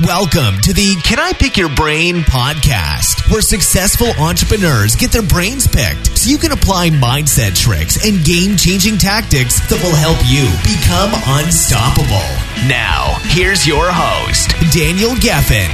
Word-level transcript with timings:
Welcome 0.00 0.56
to 0.62 0.72
the 0.72 0.96
Can 1.04 1.20
I 1.20 1.34
Pick 1.34 1.58
Your 1.58 1.68
Brain 1.68 2.22
podcast, 2.22 3.30
where 3.30 3.42
successful 3.42 4.08
entrepreneurs 4.18 4.96
get 4.96 5.12
their 5.12 5.22
brains 5.22 5.66
picked 5.66 6.16
so 6.16 6.30
you 6.30 6.38
can 6.38 6.52
apply 6.52 6.88
mindset 6.88 7.54
tricks 7.54 8.02
and 8.04 8.24
game 8.24 8.56
changing 8.56 8.96
tactics 8.96 9.60
that 9.68 9.78
will 9.84 9.94
help 9.94 10.16
you 10.24 10.48
become 10.64 11.12
unstoppable. 11.36 12.24
Now, 12.66 13.18
here's 13.36 13.66
your 13.66 13.84
host, 13.92 14.48
Daniel 14.72 15.10
Geffen. 15.10 15.68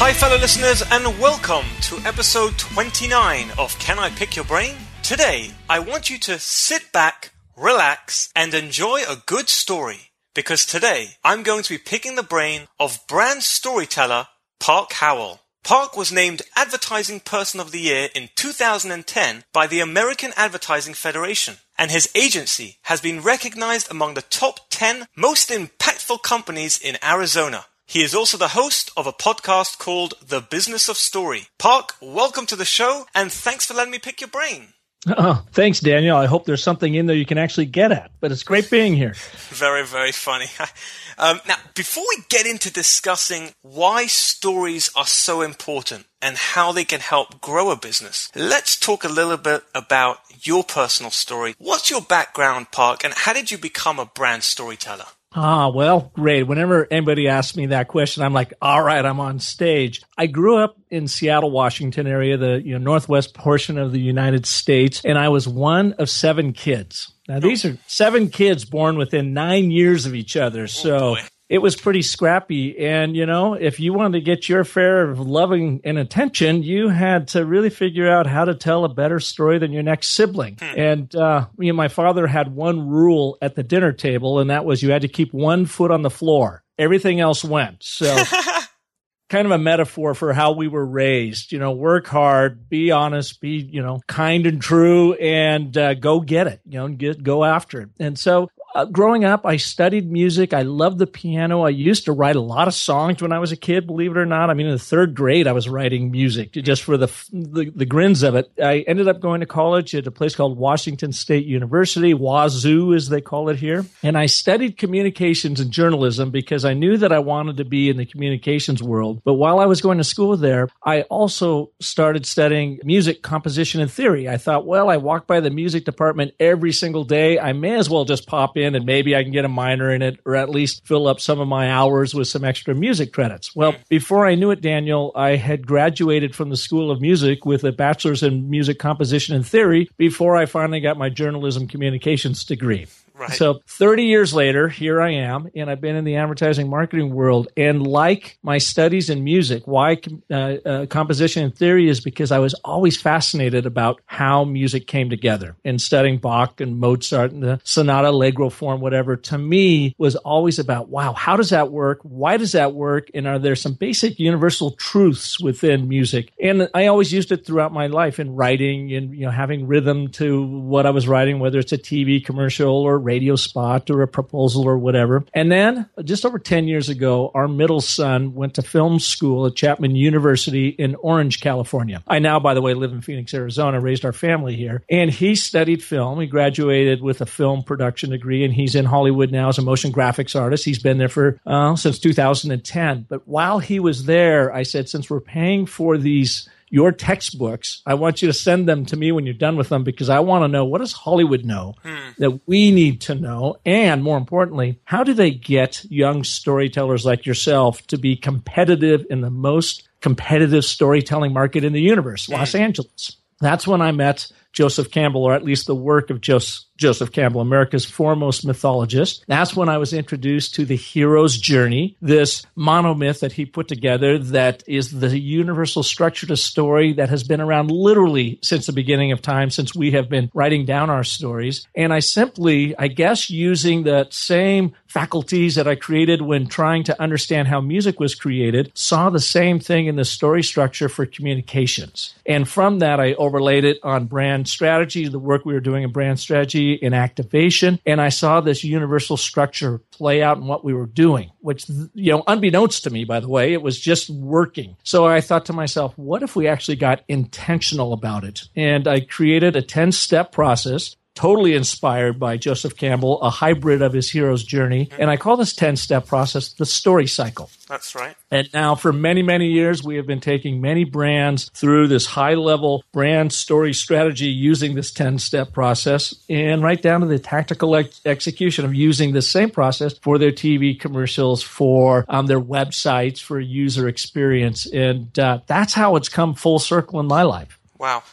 Hi, 0.00 0.12
fellow 0.12 0.36
listeners, 0.36 0.82
and 0.90 1.06
welcome 1.20 1.66
to 1.82 1.98
episode 1.98 2.58
29 2.58 3.52
of 3.58 3.78
Can 3.78 4.00
I 4.00 4.10
Pick 4.10 4.34
Your 4.34 4.44
Brain? 4.44 4.74
Today, 5.04 5.52
I 5.70 5.78
want 5.78 6.10
you 6.10 6.18
to 6.18 6.40
sit 6.40 6.90
back, 6.90 7.30
relax, 7.56 8.32
and 8.34 8.52
enjoy 8.54 9.02
a 9.08 9.22
good 9.24 9.48
story 9.48 10.07
because 10.38 10.64
today 10.64 11.16
I'm 11.24 11.42
going 11.42 11.64
to 11.64 11.74
be 11.74 11.78
picking 11.78 12.14
the 12.14 12.22
brain 12.22 12.68
of 12.78 13.04
brand 13.08 13.42
storyteller 13.42 14.28
Park 14.60 14.92
Howell. 14.92 15.40
Park 15.64 15.96
was 15.96 16.12
named 16.12 16.42
Advertising 16.54 17.18
Person 17.18 17.58
of 17.58 17.72
the 17.72 17.80
Year 17.80 18.08
in 18.14 18.28
2010 18.36 19.42
by 19.52 19.66
the 19.66 19.80
American 19.80 20.30
Advertising 20.36 20.94
Federation, 20.94 21.56
and 21.76 21.90
his 21.90 22.08
agency 22.14 22.76
has 22.82 23.00
been 23.00 23.20
recognized 23.20 23.90
among 23.90 24.14
the 24.14 24.22
top 24.22 24.60
10 24.70 25.08
most 25.16 25.50
impactful 25.50 26.22
companies 26.22 26.78
in 26.78 26.98
Arizona. 27.02 27.64
He 27.84 28.04
is 28.04 28.14
also 28.14 28.36
the 28.36 28.54
host 28.54 28.92
of 28.96 29.08
a 29.08 29.12
podcast 29.12 29.80
called 29.80 30.14
The 30.24 30.40
Business 30.40 30.88
of 30.88 30.96
Story. 30.96 31.48
Park, 31.58 31.94
welcome 32.00 32.46
to 32.46 32.54
the 32.54 32.64
show, 32.64 33.06
and 33.12 33.32
thanks 33.32 33.66
for 33.66 33.74
letting 33.74 33.90
me 33.90 33.98
pick 33.98 34.20
your 34.20 34.28
brain. 34.28 34.74
Oh, 35.06 35.44
thanks, 35.52 35.78
Daniel. 35.78 36.16
I 36.16 36.26
hope 36.26 36.44
there's 36.44 36.62
something 36.62 36.94
in 36.94 37.06
there 37.06 37.14
you 37.14 37.24
can 37.24 37.38
actually 37.38 37.66
get 37.66 37.92
at. 37.92 38.10
But 38.20 38.32
it's 38.32 38.42
great 38.42 38.68
being 38.68 38.94
here. 38.94 39.14
very, 39.50 39.86
very 39.86 40.10
funny. 40.10 40.46
um, 41.18 41.40
now, 41.46 41.54
before 41.74 42.04
we 42.08 42.24
get 42.28 42.46
into 42.46 42.72
discussing 42.72 43.52
why 43.62 44.06
stories 44.06 44.90
are 44.96 45.06
so 45.06 45.42
important 45.42 46.06
and 46.20 46.36
how 46.36 46.72
they 46.72 46.84
can 46.84 47.00
help 47.00 47.40
grow 47.40 47.70
a 47.70 47.76
business, 47.76 48.28
let's 48.34 48.76
talk 48.76 49.04
a 49.04 49.08
little 49.08 49.36
bit 49.36 49.62
about 49.74 50.18
your 50.42 50.64
personal 50.64 51.12
story. 51.12 51.54
What's 51.58 51.90
your 51.90 52.02
background, 52.02 52.72
Park, 52.72 53.04
and 53.04 53.14
how 53.14 53.32
did 53.32 53.52
you 53.52 53.58
become 53.58 54.00
a 54.00 54.06
brand 54.06 54.42
storyteller? 54.42 55.06
Ah, 55.34 55.68
well, 55.68 56.10
great. 56.14 56.44
Whenever 56.44 56.86
anybody 56.90 57.28
asks 57.28 57.56
me 57.56 57.66
that 57.66 57.88
question, 57.88 58.22
I'm 58.22 58.32
like, 58.32 58.54
all 58.62 58.82
right, 58.82 59.04
I'm 59.04 59.20
on 59.20 59.38
stage. 59.40 60.02
I 60.16 60.26
grew 60.26 60.56
up 60.56 60.76
in 60.90 61.06
Seattle, 61.06 61.50
Washington 61.50 62.06
area, 62.06 62.38
the 62.38 62.62
you 62.64 62.72
know, 62.72 62.78
northwest 62.78 63.34
portion 63.34 63.76
of 63.76 63.92
the 63.92 64.00
United 64.00 64.46
States, 64.46 65.02
and 65.04 65.18
I 65.18 65.28
was 65.28 65.46
one 65.46 65.92
of 65.94 66.08
seven 66.08 66.52
kids. 66.52 67.12
Now, 67.28 67.40
these 67.40 67.64
are 67.66 67.76
seven 67.86 68.30
kids 68.30 68.64
born 68.64 68.96
within 68.96 69.34
nine 69.34 69.70
years 69.70 70.06
of 70.06 70.14
each 70.14 70.34
other. 70.34 70.66
So 70.66 71.16
oh 71.16 71.16
it 71.48 71.58
was 71.58 71.76
pretty 71.76 72.02
scrappy. 72.02 72.78
And, 72.78 73.16
you 73.16 73.24
know, 73.24 73.54
if 73.54 73.80
you 73.80 73.94
wanted 73.94 74.18
to 74.18 74.24
get 74.24 74.48
your 74.48 74.64
fair 74.64 75.08
of 75.08 75.18
loving 75.18 75.80
and 75.82 75.98
attention, 75.98 76.62
you 76.62 76.88
had 76.88 77.28
to 77.28 77.44
really 77.44 77.70
figure 77.70 78.08
out 78.08 78.26
how 78.26 78.44
to 78.44 78.54
tell 78.54 78.84
a 78.84 78.88
better 78.88 79.18
story 79.18 79.58
than 79.58 79.72
your 79.72 79.82
next 79.82 80.08
sibling. 80.08 80.58
Hmm. 80.60 80.78
And, 80.78 81.16
uh, 81.16 81.46
me 81.56 81.68
and 81.68 81.76
my 81.76 81.88
father 81.88 82.26
had 82.26 82.54
one 82.54 82.88
rule 82.88 83.38
at 83.40 83.54
the 83.54 83.62
dinner 83.62 83.92
table, 83.92 84.40
and 84.40 84.50
that 84.50 84.64
was 84.64 84.82
you 84.82 84.90
had 84.90 85.02
to 85.02 85.08
keep 85.08 85.32
one 85.32 85.64
foot 85.64 85.90
on 85.90 86.02
the 86.02 86.10
floor. 86.10 86.62
Everything 86.78 87.18
else 87.18 87.42
went. 87.42 87.82
So, 87.82 88.14
kind 89.28 89.46
of 89.46 89.52
a 89.52 89.58
metaphor 89.58 90.14
for 90.14 90.32
how 90.32 90.52
we 90.52 90.68
were 90.68 90.84
raised. 90.84 91.50
You 91.52 91.58
know, 91.58 91.72
work 91.72 92.06
hard, 92.06 92.68
be 92.68 92.90
honest, 92.90 93.40
be, 93.40 93.56
you 93.56 93.82
know, 93.82 94.00
kind 94.06 94.46
and 94.46 94.60
true, 94.60 95.14
and 95.14 95.76
uh, 95.76 95.94
go 95.94 96.20
get 96.20 96.46
it, 96.46 96.60
you 96.66 96.78
know, 96.78 96.88
get, 96.88 97.22
go 97.22 97.44
after 97.44 97.80
it. 97.80 97.88
And 97.98 98.18
so 98.18 98.48
uh, 98.78 98.84
growing 98.84 99.24
up, 99.24 99.44
I 99.44 99.56
studied 99.56 100.08
music. 100.08 100.54
I 100.54 100.62
loved 100.62 100.98
the 100.98 101.06
piano. 101.08 101.62
I 101.62 101.70
used 101.70 102.04
to 102.04 102.12
write 102.12 102.36
a 102.36 102.40
lot 102.40 102.68
of 102.68 102.74
songs 102.74 103.20
when 103.20 103.32
I 103.32 103.40
was 103.40 103.50
a 103.50 103.56
kid, 103.56 103.88
believe 103.88 104.12
it 104.12 104.16
or 104.16 104.24
not. 104.24 104.50
I 104.50 104.54
mean, 104.54 104.66
in 104.66 104.72
the 104.72 104.78
third 104.78 105.16
grade, 105.16 105.48
I 105.48 105.52
was 105.52 105.68
writing 105.68 106.12
music 106.12 106.52
just 106.52 106.84
for 106.84 106.96
the, 106.96 107.08
the, 107.32 107.72
the 107.74 107.84
grins 107.84 108.22
of 108.22 108.36
it. 108.36 108.52
I 108.62 108.84
ended 108.86 109.08
up 109.08 109.18
going 109.18 109.40
to 109.40 109.46
college 109.46 109.96
at 109.96 110.06
a 110.06 110.12
place 110.12 110.36
called 110.36 110.56
Washington 110.56 111.12
State 111.12 111.44
University, 111.44 112.14
Wazzu, 112.14 112.94
as 112.94 113.08
they 113.08 113.20
call 113.20 113.48
it 113.48 113.56
here. 113.58 113.84
And 114.04 114.16
I 114.16 114.26
studied 114.26 114.78
communications 114.78 115.58
and 115.58 115.72
journalism 115.72 116.30
because 116.30 116.64
I 116.64 116.74
knew 116.74 116.98
that 116.98 117.10
I 117.10 117.18
wanted 117.18 117.56
to 117.56 117.64
be 117.64 117.90
in 117.90 117.96
the 117.96 118.06
communications 118.06 118.80
world. 118.80 119.22
But 119.24 119.34
while 119.34 119.58
I 119.58 119.66
was 119.66 119.80
going 119.80 119.98
to 119.98 120.04
school 120.04 120.36
there, 120.36 120.68
I 120.84 121.02
also 121.02 121.72
started 121.80 122.26
studying 122.26 122.78
music 122.84 123.22
composition 123.22 123.80
and 123.80 123.90
theory. 123.90 124.28
I 124.28 124.36
thought, 124.36 124.66
well, 124.66 124.88
I 124.88 124.98
walk 124.98 125.26
by 125.26 125.40
the 125.40 125.50
music 125.50 125.84
department 125.84 126.34
every 126.38 126.72
single 126.72 127.02
day. 127.02 127.40
I 127.40 127.52
may 127.54 127.74
as 127.74 127.90
well 127.90 128.04
just 128.04 128.28
pop 128.28 128.56
in 128.56 128.67
and 128.74 128.84
maybe 128.84 129.16
I 129.16 129.22
can 129.22 129.32
get 129.32 129.44
a 129.44 129.48
minor 129.48 129.92
in 129.92 130.02
it 130.02 130.20
or 130.24 130.36
at 130.36 130.50
least 130.50 130.86
fill 130.86 131.06
up 131.06 131.20
some 131.20 131.40
of 131.40 131.48
my 131.48 131.70
hours 131.70 132.14
with 132.14 132.28
some 132.28 132.44
extra 132.44 132.74
music 132.74 133.12
credits. 133.12 133.54
Well, 133.54 133.74
before 133.88 134.26
I 134.26 134.34
knew 134.34 134.50
it, 134.50 134.60
Daniel, 134.60 135.12
I 135.14 135.36
had 135.36 135.66
graduated 135.66 136.34
from 136.34 136.50
the 136.50 136.56
School 136.56 136.90
of 136.90 137.00
Music 137.00 137.44
with 137.44 137.64
a 137.64 137.72
bachelor's 137.72 138.22
in 138.22 138.50
music 138.50 138.78
composition 138.78 139.34
and 139.34 139.46
theory 139.46 139.90
before 139.96 140.36
I 140.36 140.46
finally 140.46 140.80
got 140.80 140.98
my 140.98 141.08
journalism 141.08 141.68
communications 141.68 142.44
degree. 142.44 142.86
Right. 143.18 143.32
So 143.32 143.60
30 143.66 144.04
years 144.04 144.32
later, 144.32 144.68
here 144.68 145.00
I 145.00 145.10
am, 145.10 145.50
and 145.56 145.68
I've 145.68 145.80
been 145.80 145.96
in 145.96 146.04
the 146.04 146.16
advertising 146.16 146.70
marketing 146.70 147.12
world. 147.12 147.48
And 147.56 147.84
like 147.84 148.38
my 148.42 148.58
studies 148.58 149.10
in 149.10 149.24
music, 149.24 149.66
why 149.66 150.00
uh, 150.30 150.34
uh, 150.34 150.86
composition 150.86 151.42
and 151.42 151.54
theory 151.54 151.88
is 151.88 152.00
because 152.00 152.30
I 152.30 152.38
was 152.38 152.54
always 152.64 152.96
fascinated 152.96 153.66
about 153.66 154.00
how 154.06 154.44
music 154.44 154.86
came 154.86 155.10
together. 155.10 155.56
And 155.64 155.82
studying 155.82 156.18
Bach 156.18 156.60
and 156.60 156.78
Mozart 156.78 157.32
and 157.32 157.42
the 157.42 157.60
sonata 157.64 158.10
allegro 158.10 158.50
form, 158.50 158.80
whatever, 158.80 159.16
to 159.16 159.38
me 159.38 159.96
was 159.98 160.14
always 160.14 160.60
about, 160.60 160.88
wow, 160.88 161.12
how 161.12 161.36
does 161.36 161.50
that 161.50 161.72
work? 161.72 161.98
Why 162.02 162.36
does 162.36 162.52
that 162.52 162.72
work? 162.72 163.10
And 163.14 163.26
are 163.26 163.40
there 163.40 163.56
some 163.56 163.74
basic 163.74 164.20
universal 164.20 164.72
truths 164.72 165.40
within 165.40 165.88
music? 165.88 166.32
And 166.40 166.68
I 166.72 166.86
always 166.86 167.12
used 167.12 167.32
it 167.32 167.44
throughout 167.44 167.72
my 167.72 167.88
life 167.88 168.20
in 168.20 168.36
writing 168.36 168.92
and, 168.92 169.12
you 169.12 169.26
know, 169.26 169.32
having 169.32 169.66
rhythm 169.66 170.08
to 170.12 170.46
what 170.46 170.86
I 170.86 170.90
was 170.90 171.08
writing, 171.08 171.40
whether 171.40 171.58
it's 171.58 171.72
a 171.72 171.78
TV 171.78 172.24
commercial 172.24 172.76
or 172.76 173.07
radio 173.08 173.36
spot 173.36 173.88
or 173.88 174.02
a 174.02 174.08
proposal 174.08 174.68
or 174.68 174.76
whatever. 174.76 175.24
And 175.32 175.50
then 175.50 175.88
just 176.04 176.26
over 176.26 176.38
10 176.38 176.68
years 176.68 176.90
ago, 176.90 177.30
our 177.34 177.48
middle 177.48 177.80
son 177.80 178.34
went 178.34 178.54
to 178.54 178.62
film 178.62 178.98
school 179.00 179.46
at 179.46 179.54
Chapman 179.54 179.96
University 179.96 180.68
in 180.68 180.94
Orange, 180.96 181.40
California. 181.40 182.02
I 182.06 182.18
now, 182.18 182.38
by 182.38 182.52
the 182.52 182.60
way, 182.60 182.74
live 182.74 182.92
in 182.92 183.00
Phoenix, 183.00 183.32
Arizona, 183.32 183.80
raised 183.80 184.04
our 184.04 184.12
family 184.12 184.56
here. 184.56 184.82
And 184.90 185.10
he 185.10 185.34
studied 185.36 185.82
film. 185.82 186.20
He 186.20 186.26
graduated 186.26 187.00
with 187.00 187.22
a 187.22 187.26
film 187.26 187.62
production 187.62 188.10
degree 188.10 188.44
and 188.44 188.52
he's 188.52 188.74
in 188.74 188.84
Hollywood 188.84 189.32
now 189.32 189.48
as 189.48 189.58
a 189.58 189.62
motion 189.62 189.90
graphics 189.90 190.38
artist. 190.38 190.64
He's 190.64 190.78
been 190.78 190.98
there 190.98 191.08
for 191.08 191.40
uh, 191.46 191.76
since 191.76 191.98
2010. 191.98 193.06
But 193.08 193.26
while 193.26 193.58
he 193.58 193.80
was 193.80 194.04
there, 194.04 194.52
I 194.52 194.64
said, 194.64 194.88
since 194.88 195.08
we're 195.08 195.20
paying 195.20 195.64
for 195.64 195.96
these 195.96 196.48
your 196.70 196.92
textbooks. 196.92 197.82
I 197.86 197.94
want 197.94 198.22
you 198.22 198.28
to 198.28 198.32
send 198.32 198.68
them 198.68 198.84
to 198.86 198.96
me 198.96 199.12
when 199.12 199.24
you're 199.24 199.34
done 199.34 199.56
with 199.56 199.68
them 199.68 199.84
because 199.84 200.08
I 200.08 200.20
want 200.20 200.44
to 200.44 200.48
know 200.48 200.64
what 200.64 200.80
does 200.80 200.92
Hollywood 200.92 201.44
know 201.44 201.74
hmm. 201.82 202.10
that 202.18 202.40
we 202.46 202.70
need 202.70 203.00
to 203.02 203.14
know? 203.14 203.56
And 203.64 204.02
more 204.02 204.18
importantly, 204.18 204.80
how 204.84 205.04
do 205.04 205.14
they 205.14 205.30
get 205.30 205.84
young 205.90 206.24
storytellers 206.24 207.04
like 207.04 207.26
yourself 207.26 207.86
to 207.88 207.98
be 207.98 208.16
competitive 208.16 209.06
in 209.10 209.20
the 209.20 209.30
most 209.30 209.88
competitive 210.00 210.64
storytelling 210.64 211.32
market 211.32 211.64
in 211.64 211.72
the 211.72 211.80
universe, 211.80 212.26
hmm. 212.26 212.34
Los 212.34 212.54
Angeles? 212.54 213.16
That's 213.40 213.66
when 213.66 213.80
I 213.80 213.92
met 213.92 214.30
Joseph 214.52 214.90
Campbell, 214.90 215.24
or 215.24 215.34
at 215.34 215.44
least 215.44 215.66
the 215.66 215.74
work 215.74 216.10
of 216.10 216.20
Joseph, 216.20 217.12
Campbell, 217.12 217.40
America's 217.40 217.84
foremost 217.84 218.46
mythologist. 218.46 219.24
That's 219.28 219.54
when 219.54 219.68
I 219.68 219.78
was 219.78 219.92
introduced 219.92 220.54
to 220.54 220.64
the 220.64 220.76
hero's 220.76 221.36
journey, 221.36 221.96
this 222.00 222.44
monomyth 222.56 223.20
that 223.20 223.32
he 223.32 223.44
put 223.44 223.68
together 223.68 224.18
that 224.18 224.62
is 224.66 225.00
the 225.00 225.18
universal 225.18 225.82
structure 225.82 226.26
to 226.26 226.36
story 226.36 226.92
that 226.94 227.08
has 227.08 227.24
been 227.24 227.40
around 227.40 227.70
literally 227.70 228.38
since 228.42 228.66
the 228.66 228.72
beginning 228.72 229.12
of 229.12 229.22
time, 229.22 229.50
since 229.50 229.74
we 229.74 229.90
have 229.92 230.08
been 230.08 230.30
writing 230.34 230.64
down 230.64 230.88
our 230.88 231.04
stories. 231.04 231.66
And 231.74 231.92
I 231.92 231.98
simply, 231.98 232.76
I 232.78 232.88
guess, 232.88 233.28
using 233.30 233.84
that 233.84 234.14
same 234.14 234.72
faculties 234.86 235.56
that 235.56 235.68
I 235.68 235.74
created 235.74 236.22
when 236.22 236.46
trying 236.46 236.84
to 236.84 237.00
understand 237.00 237.48
how 237.48 237.60
music 237.60 238.00
was 238.00 238.14
created, 238.14 238.72
saw 238.74 239.10
the 239.10 239.20
same 239.20 239.60
thing 239.60 239.86
in 239.86 239.96
the 239.96 240.04
story 240.04 240.42
structure 240.42 240.88
for 240.88 241.06
communications. 241.06 242.14
And 242.24 242.48
from 242.48 242.78
that, 242.78 242.98
I 242.98 243.14
overlaid 243.14 243.64
it 243.64 243.78
on 243.82 244.06
brand 244.06 244.37
strategy, 244.46 245.08
the 245.08 245.18
work 245.18 245.44
we 245.44 245.54
were 245.54 245.60
doing 245.60 245.82
in 245.82 245.90
brand 245.90 246.20
strategy 246.20 246.74
in 246.74 246.94
activation. 246.94 247.80
And 247.86 248.00
I 248.00 248.10
saw 248.10 248.40
this 248.40 248.62
universal 248.62 249.16
structure 249.16 249.78
play 249.90 250.22
out 250.22 250.36
in 250.36 250.46
what 250.46 250.64
we 250.64 250.74
were 250.74 250.86
doing, 250.86 251.30
which, 251.40 251.68
you 251.94 252.12
know, 252.12 252.22
unbeknownst 252.26 252.84
to 252.84 252.90
me, 252.90 253.04
by 253.04 253.20
the 253.20 253.28
way, 253.28 253.52
it 253.52 253.62
was 253.62 253.78
just 253.78 254.10
working. 254.10 254.76
So 254.82 255.06
I 255.06 255.20
thought 255.20 255.46
to 255.46 255.52
myself, 255.52 255.96
what 255.96 256.22
if 256.22 256.36
we 256.36 256.46
actually 256.46 256.76
got 256.76 257.04
intentional 257.08 257.92
about 257.92 258.24
it? 258.24 258.42
And 258.54 258.86
I 258.86 259.00
created 259.00 259.56
a 259.56 259.62
10 259.62 259.92
step 259.92 260.32
process 260.32 260.96
totally 261.18 261.54
inspired 261.54 262.16
by 262.20 262.36
Joseph 262.36 262.76
Campbell, 262.76 263.20
a 263.22 263.28
hybrid 263.28 263.82
of 263.82 263.92
his 263.92 264.08
hero's 264.08 264.44
journey. 264.44 264.88
And 265.00 265.10
I 265.10 265.16
call 265.16 265.36
this 265.36 265.52
10 265.52 265.74
step 265.74 266.06
process 266.06 266.52
the 266.52 266.64
story 266.64 267.08
cycle. 267.08 267.50
That's 267.66 267.96
right. 267.96 268.14
And 268.30 268.48
now, 268.54 268.76
for 268.76 268.92
many, 268.92 269.22
many 269.22 269.48
years, 269.48 269.82
we 269.82 269.96
have 269.96 270.06
been 270.06 270.20
taking 270.20 270.60
many 270.60 270.84
brands 270.84 271.50
through 271.54 271.88
this 271.88 272.06
high 272.06 272.34
level 272.34 272.84
brand 272.92 273.32
story 273.32 273.74
strategy 273.74 274.28
using 274.28 274.76
this 274.76 274.92
10 274.92 275.18
step 275.18 275.52
process 275.52 276.14
and 276.30 276.62
right 276.62 276.80
down 276.80 277.00
to 277.00 277.08
the 277.08 277.18
tactical 277.18 277.74
ex- 277.74 278.00
execution 278.06 278.64
of 278.64 278.72
using 278.72 279.12
the 279.12 279.20
same 279.20 279.50
process 279.50 279.98
for 279.98 280.18
their 280.18 280.30
TV 280.30 280.78
commercials, 280.78 281.42
for 281.42 282.04
um, 282.08 282.26
their 282.26 282.40
websites, 282.40 283.20
for 283.20 283.40
user 283.40 283.88
experience. 283.88 284.66
And 284.66 285.18
uh, 285.18 285.40
that's 285.48 285.74
how 285.74 285.96
it's 285.96 286.08
come 286.08 286.34
full 286.34 286.60
circle 286.60 287.00
in 287.00 287.06
my 287.06 287.22
life. 287.22 287.58
Wow. 287.76 288.04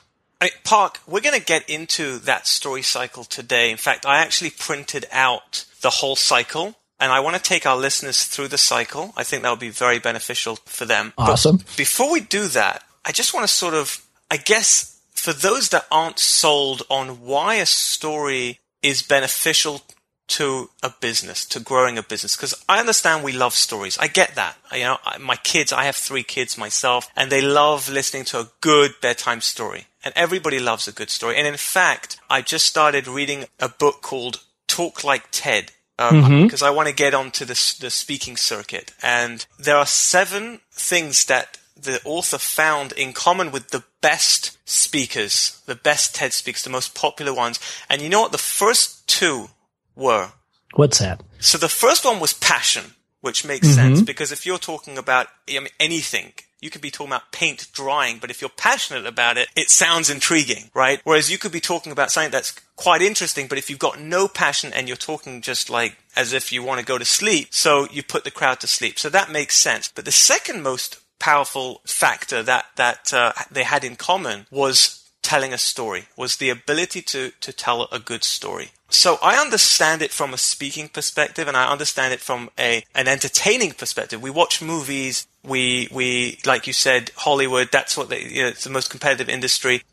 I, 0.46 0.52
Park, 0.64 1.00
we're 1.08 1.22
going 1.22 1.40
to 1.40 1.46
get 1.46 1.70
into 1.70 2.20
that 2.20 2.46
story 2.46 2.84
cycle 2.84 3.24
today. 3.24 3.72
In 3.72 3.78
fact, 3.78 4.06
I 4.06 4.20
actually 4.20 4.52
printed 4.52 5.06
out 5.12 5.66
the 5.82 5.90
whole 5.90 6.16
cycle 6.16 6.76
and 7.00 7.12
I 7.12 7.20
want 7.20 7.36
to 7.36 7.42
take 7.42 7.66
our 7.66 7.76
listeners 7.76 8.24
through 8.24 8.50
the 8.50 8.58
cycle. 8.58 9.14
I 9.18 9.24
think 9.24 9.44
that 9.44 9.50
would 9.50 9.60
be 9.60 9.70
very 9.70 10.00
beneficial 10.00 10.58
for 10.66 10.86
them. 10.86 11.14
Awesome. 11.18 11.58
But 11.58 11.78
before 11.78 12.12
we 12.12 12.22
do 12.22 12.48
that, 12.50 12.84
I 13.04 13.12
just 13.12 13.34
want 13.34 13.48
to 13.48 13.54
sort 13.54 13.74
of, 13.74 14.06
I 14.30 14.38
guess, 14.38 15.00
for 15.14 15.34
those 15.34 15.70
that 15.70 15.86
aren't 15.92 16.20
sold 16.20 16.84
on 16.90 17.22
why 17.22 17.56
a 17.56 17.66
story 17.66 18.60
is 18.82 19.02
beneficial 19.02 19.82
to 20.28 20.70
a 20.82 20.92
business, 21.02 21.46
to 21.46 21.60
growing 21.60 21.98
a 21.98 22.04
business, 22.04 22.36
because 22.36 22.64
I 22.68 22.80
understand 22.80 23.24
we 23.24 23.32
love 23.32 23.54
stories. 23.54 23.98
I 24.00 24.08
get 24.08 24.36
that. 24.36 24.58
You 24.72 24.84
know, 24.84 24.98
my 25.20 25.36
kids, 25.36 25.72
I 25.72 25.84
have 25.86 25.96
three 25.96 26.24
kids 26.24 26.58
myself, 26.58 27.10
and 27.16 27.32
they 27.32 27.42
love 27.42 27.90
listening 27.90 28.26
to 28.26 28.40
a 28.40 28.50
good 28.62 28.96
bedtime 29.02 29.42
story. 29.42 29.86
And 30.06 30.14
everybody 30.16 30.60
loves 30.60 30.88
a 30.88 30.94
good 30.94 31.10
story. 31.10 31.36
And 31.36 31.48
in 31.48 31.58
fact, 31.58 32.20
I 32.30 32.42
just 32.42 32.66
started 32.66 33.08
reading 33.08 33.46
a 33.60 33.68
book 33.68 34.02
called 34.02 34.44
Talk 34.68 35.04
Like 35.04 35.26
Ted 35.32 35.72
because 35.98 36.14
um, 36.14 36.32
mm-hmm. 36.32 36.64
I 36.64 36.70
want 36.70 36.90
to 36.90 36.94
get 36.94 37.14
onto 37.14 37.46
the, 37.46 37.76
the 37.80 37.90
speaking 37.90 38.38
circuit. 38.38 38.94
And 39.02 39.46
there 39.58 39.78
are 39.78 39.86
seven 39.86 40.60
things 40.72 41.26
that 41.26 41.58
the 41.76 42.02
author 42.04 42.38
found 42.38 42.92
in 42.94 43.14
common 43.14 43.52
with 43.52 43.70
the 43.70 43.84
best 44.02 44.58
speakers, 44.68 45.62
the 45.66 45.76
best 45.76 46.16
TED 46.16 46.34
speakers, 46.34 46.64
the 46.64 46.70
most 46.70 46.96
popular 46.96 47.34
ones. 47.34 47.60
And 47.90 48.02
you 48.02 48.10
know 48.10 48.22
what? 48.22 48.32
The 48.32 48.38
first 48.38 49.08
two 49.08 49.50
were. 49.96 50.32
What's 50.74 51.00
that? 51.00 51.22
So 51.40 51.58
the 51.58 51.70
first 51.70 52.06
one 52.06 52.20
was 52.20 52.34
passion, 52.34 52.96
which 53.22 53.46
makes 53.46 53.68
mm-hmm. 53.68 53.96
sense 53.96 54.02
because 54.02 54.32
if 54.32 54.46
you're 54.46 54.58
talking 54.58 54.98
about 54.98 55.28
I 55.50 55.60
mean, 55.60 55.70
anything, 55.80 56.34
you 56.62 56.70
could 56.70 56.82
be 56.82 56.92
talking 56.92 57.12
about 57.12 57.32
paint 57.32 57.68
drying, 57.74 58.18
but 58.20 58.30
if 58.30 58.42
you're 58.42 58.50
passionate 58.50 59.06
about 59.06 59.38
it, 59.38 59.50
it 59.56 59.70
sounds 59.70 60.10
intriguing, 60.10 60.72
right? 60.74 61.00
Whereas 61.04 61.32
you 61.32 61.38
could 61.38 61.52
be 61.52 61.60
talking 61.60 61.92
about 61.92 62.12
something 62.12 62.32
that's 62.32 62.54
quite 62.76 63.02
interesting, 63.02 63.48
but 63.48 63.58
if 63.58 63.70
you've 63.70 63.80
got 63.80 64.00
no 64.00 64.28
passion 64.28 64.74
and 64.74 64.88
you're 64.88 64.98
talking 64.98 65.42
just 65.42 65.70
like 65.70 65.98
as 66.16 66.34
if 66.34 66.52
you 66.52 66.64
want 66.64 66.80
to 66.80 66.86
go 66.86 66.98
to 66.98 67.06
sleep, 67.06 67.50
so 67.52 67.88
you 67.92 68.02
put 68.02 68.24
the 68.24 68.32
crowd 68.32 68.60
to 68.62 68.68
sleep. 68.68 68.98
So 68.98 69.10
that 69.10 69.32
makes 69.32 69.56
sense. 69.56 69.88
But 69.88 70.06
the 70.06 70.12
second 70.12 70.64
most 70.64 71.00
powerful 71.20 71.82
factor 71.86 72.44
that 72.44 72.66
that 72.76 73.14
uh, 73.14 73.34
they 73.50 73.64
had 73.64 73.84
in 73.84 73.96
common 73.96 74.46
was 74.52 75.10
telling 75.22 75.54
a 75.54 75.58
story 75.58 76.08
was 76.16 76.38
the 76.38 76.50
ability 76.50 77.02
to 77.02 77.32
to 77.42 77.52
tell 77.52 77.88
a 77.92 78.00
good 78.00 78.24
story 78.24 78.72
so 78.90 79.18
I 79.22 79.38
understand 79.38 80.02
it 80.02 80.12
from 80.12 80.34
a 80.34 80.38
speaking 80.38 80.90
perspective 80.90 81.48
and 81.48 81.58
I 81.58 81.72
understand 81.72 82.14
it 82.14 82.20
from 82.20 82.50
a 82.58 82.84
an 82.94 83.08
entertaining 83.08 83.72
perspective. 83.72 84.22
We 84.22 84.30
watch 84.30 84.62
movies, 84.62 85.28
we 85.44 85.88
we 85.92 86.40
like 86.46 86.68
you 86.68 86.74
said 86.74 87.12
Hollywood, 87.16 87.70
that's 87.72 87.98
what 87.98 88.10
they, 88.10 88.24
you 88.24 88.44
know, 88.44 88.50
it's 88.50 88.64
the 88.64 88.70
most 88.70 88.90
competitive 88.90 89.30
industry. 89.30 89.84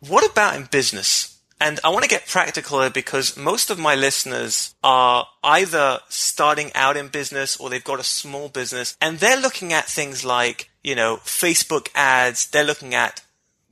What 0.00 0.28
about 0.30 0.56
in 0.56 0.64
business? 0.64 1.34
And 1.60 1.80
I 1.82 1.88
want 1.88 2.04
to 2.04 2.08
get 2.08 2.28
practical 2.28 2.80
here 2.80 2.90
because 2.90 3.36
most 3.36 3.68
of 3.68 3.80
my 3.80 3.96
listeners 3.96 4.74
are 4.84 5.26
either 5.42 5.98
starting 6.08 6.70
out 6.74 6.96
in 6.96 7.08
business 7.08 7.56
or 7.56 7.68
they've 7.68 7.82
got 7.82 7.98
a 7.98 8.04
small 8.04 8.48
business 8.48 8.96
and 9.00 9.18
they're 9.18 9.40
looking 9.40 9.72
at 9.72 9.86
things 9.86 10.24
like, 10.24 10.70
you 10.84 10.94
know, 10.94 11.16
Facebook 11.24 11.88
ads, 11.96 12.46
they're 12.46 12.62
looking 12.62 12.94
at 12.94 13.22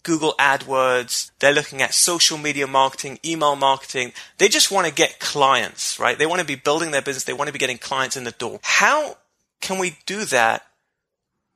Google 0.07 0.35
AdWords. 0.39 1.33
They're 1.41 1.53
looking 1.53 1.83
at 1.83 1.93
social 1.93 2.39
media 2.39 2.69
marketing, 2.69 3.19
email 3.25 3.57
marketing. 3.57 4.13
They 4.39 4.47
just 4.47 4.71
want 4.71 4.87
to 4.87 4.95
get 4.95 5.19
clients, 5.19 5.99
right? 5.99 6.17
They 6.17 6.27
want 6.27 6.41
to 6.41 6.47
be 6.47 6.55
building 6.55 6.93
their 6.93 7.03
business. 7.03 7.25
They 7.25 7.33
want 7.33 7.49
to 7.49 7.53
be 7.53 7.59
getting 7.59 7.77
clients 7.77 8.17
in 8.17 8.23
the 8.23 8.31
door. 8.31 8.61
How 8.63 9.19
can 9.61 9.81
we 9.81 9.99
do 10.07 10.25
that 10.27 10.65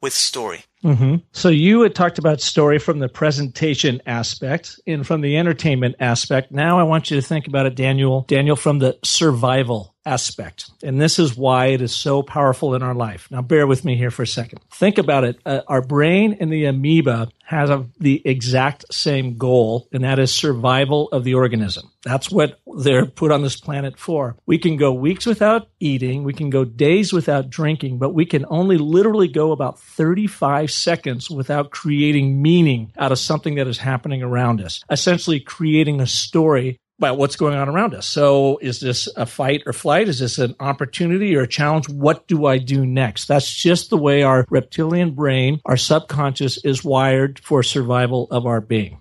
with 0.03 0.13
story? 0.13 0.65
Mm-hmm. 0.83 1.17
So 1.31 1.49
you 1.49 1.83
had 1.83 1.95
talked 1.95 2.19
about 2.19 2.41
story 2.41 2.81
from 2.81 2.99
the 2.99 3.09
presentation 3.09 4.03
aspect 4.05 4.81
and 4.85 5.07
from 5.07 5.21
the 5.21 5.37
entertainment 5.37 5.95
aspect. 6.01 6.51
Now 6.51 6.81
I 6.81 6.83
want 6.83 7.09
you 7.09 7.21
to 7.21 7.27
think 7.27 7.47
about 7.47 7.67
it, 7.67 7.77
Daniel. 7.77 8.23
Daniel, 8.23 8.57
from 8.57 8.81
the 8.81 8.99
survival 9.05 9.95
aspect. 10.07 10.71
And 10.83 11.01
this 11.01 11.19
is 11.19 11.37
why 11.37 11.67
it 11.67 11.83
is 11.83 11.95
so 11.95 12.23
powerful 12.23 12.75
in 12.75 12.83
our 12.83 12.95
life. 12.95 13.29
Now, 13.31 13.43
bear 13.43 13.67
with 13.67 13.85
me 13.85 13.97
here 13.97 14.11
for 14.11 14.23
a 14.23 14.27
second. 14.27 14.61
Think 14.73 14.99
about 14.99 15.25
it. 15.25 15.39
Uh, 15.45 15.61
our 15.69 15.83
brain 15.83 16.37
and 16.41 16.53
the 16.53 16.65
amoeba 16.65 17.29
has 17.45 17.69
a, 17.69 17.87
the 17.99 18.23
exact 18.25 18.85
same 18.93 19.37
goal, 19.37 19.89
and 19.93 20.05
that 20.05 20.19
is 20.19 20.33
survival 20.33 21.09
of 21.09 21.25
the 21.25 21.35
organism. 21.35 21.91
That's 22.03 22.31
what 22.31 22.61
they're 22.79 23.07
put 23.07 23.33
on 23.33 23.43
this 23.43 23.59
planet 23.59 23.99
for. 23.99 24.37
We 24.47 24.57
can 24.59 24.77
go 24.77 24.93
weeks 24.93 25.27
without 25.27 25.69
eating, 25.81 26.23
we 26.23 26.33
can 26.33 26.49
go 26.49 26.65
days 26.65 27.13
without 27.13 27.51
drinking, 27.51 27.99
but 27.99 28.15
we 28.15 28.25
can 28.25 28.47
only 28.49 28.79
literally 28.79 29.29
go 29.29 29.53
about 29.53 29.81
35 29.81 30.71
seconds 30.71 31.29
without 31.29 31.71
creating 31.71 32.41
meaning 32.41 32.93
out 32.97 33.13
of 33.13 33.19
something 33.19 33.57
that 33.57 33.67
is 33.67 33.79
happening 33.79 34.23
around 34.23 34.61
us. 34.61 34.83
Essentially, 34.89 35.41
creating 35.41 36.01
a 36.01 36.07
story 36.07 36.79
about 37.01 37.17
what's 37.17 37.37
going 37.37 37.55
on 37.55 37.67
around 37.67 37.95
us. 37.95 38.07
So 38.07 38.59
is 38.61 38.79
this 38.81 39.09
a 39.17 39.25
fight 39.25 39.63
or 39.65 39.73
flight? 39.73 40.07
Is 40.07 40.19
this 40.19 40.37
an 40.37 40.55
opportunity 40.61 41.35
or 41.35 41.43
a 41.43 41.49
challenge? 41.49 41.89
What 41.89 42.29
do 42.29 42.45
I 42.45 42.59
do 42.59 42.85
next? 42.85 43.27
That's 43.27 43.51
just 43.51 43.89
the 43.89 43.97
way 43.97 44.23
our 44.23 44.47
reptilian 44.51 45.13
brain, 45.13 45.63
our 45.65 45.79
subconscious 45.79 46.63
is 46.63 46.85
wired 46.85 47.39
for 47.39 47.63
survival 47.63 48.29
of 48.31 48.45
our 48.45 48.61
being. 48.61 49.01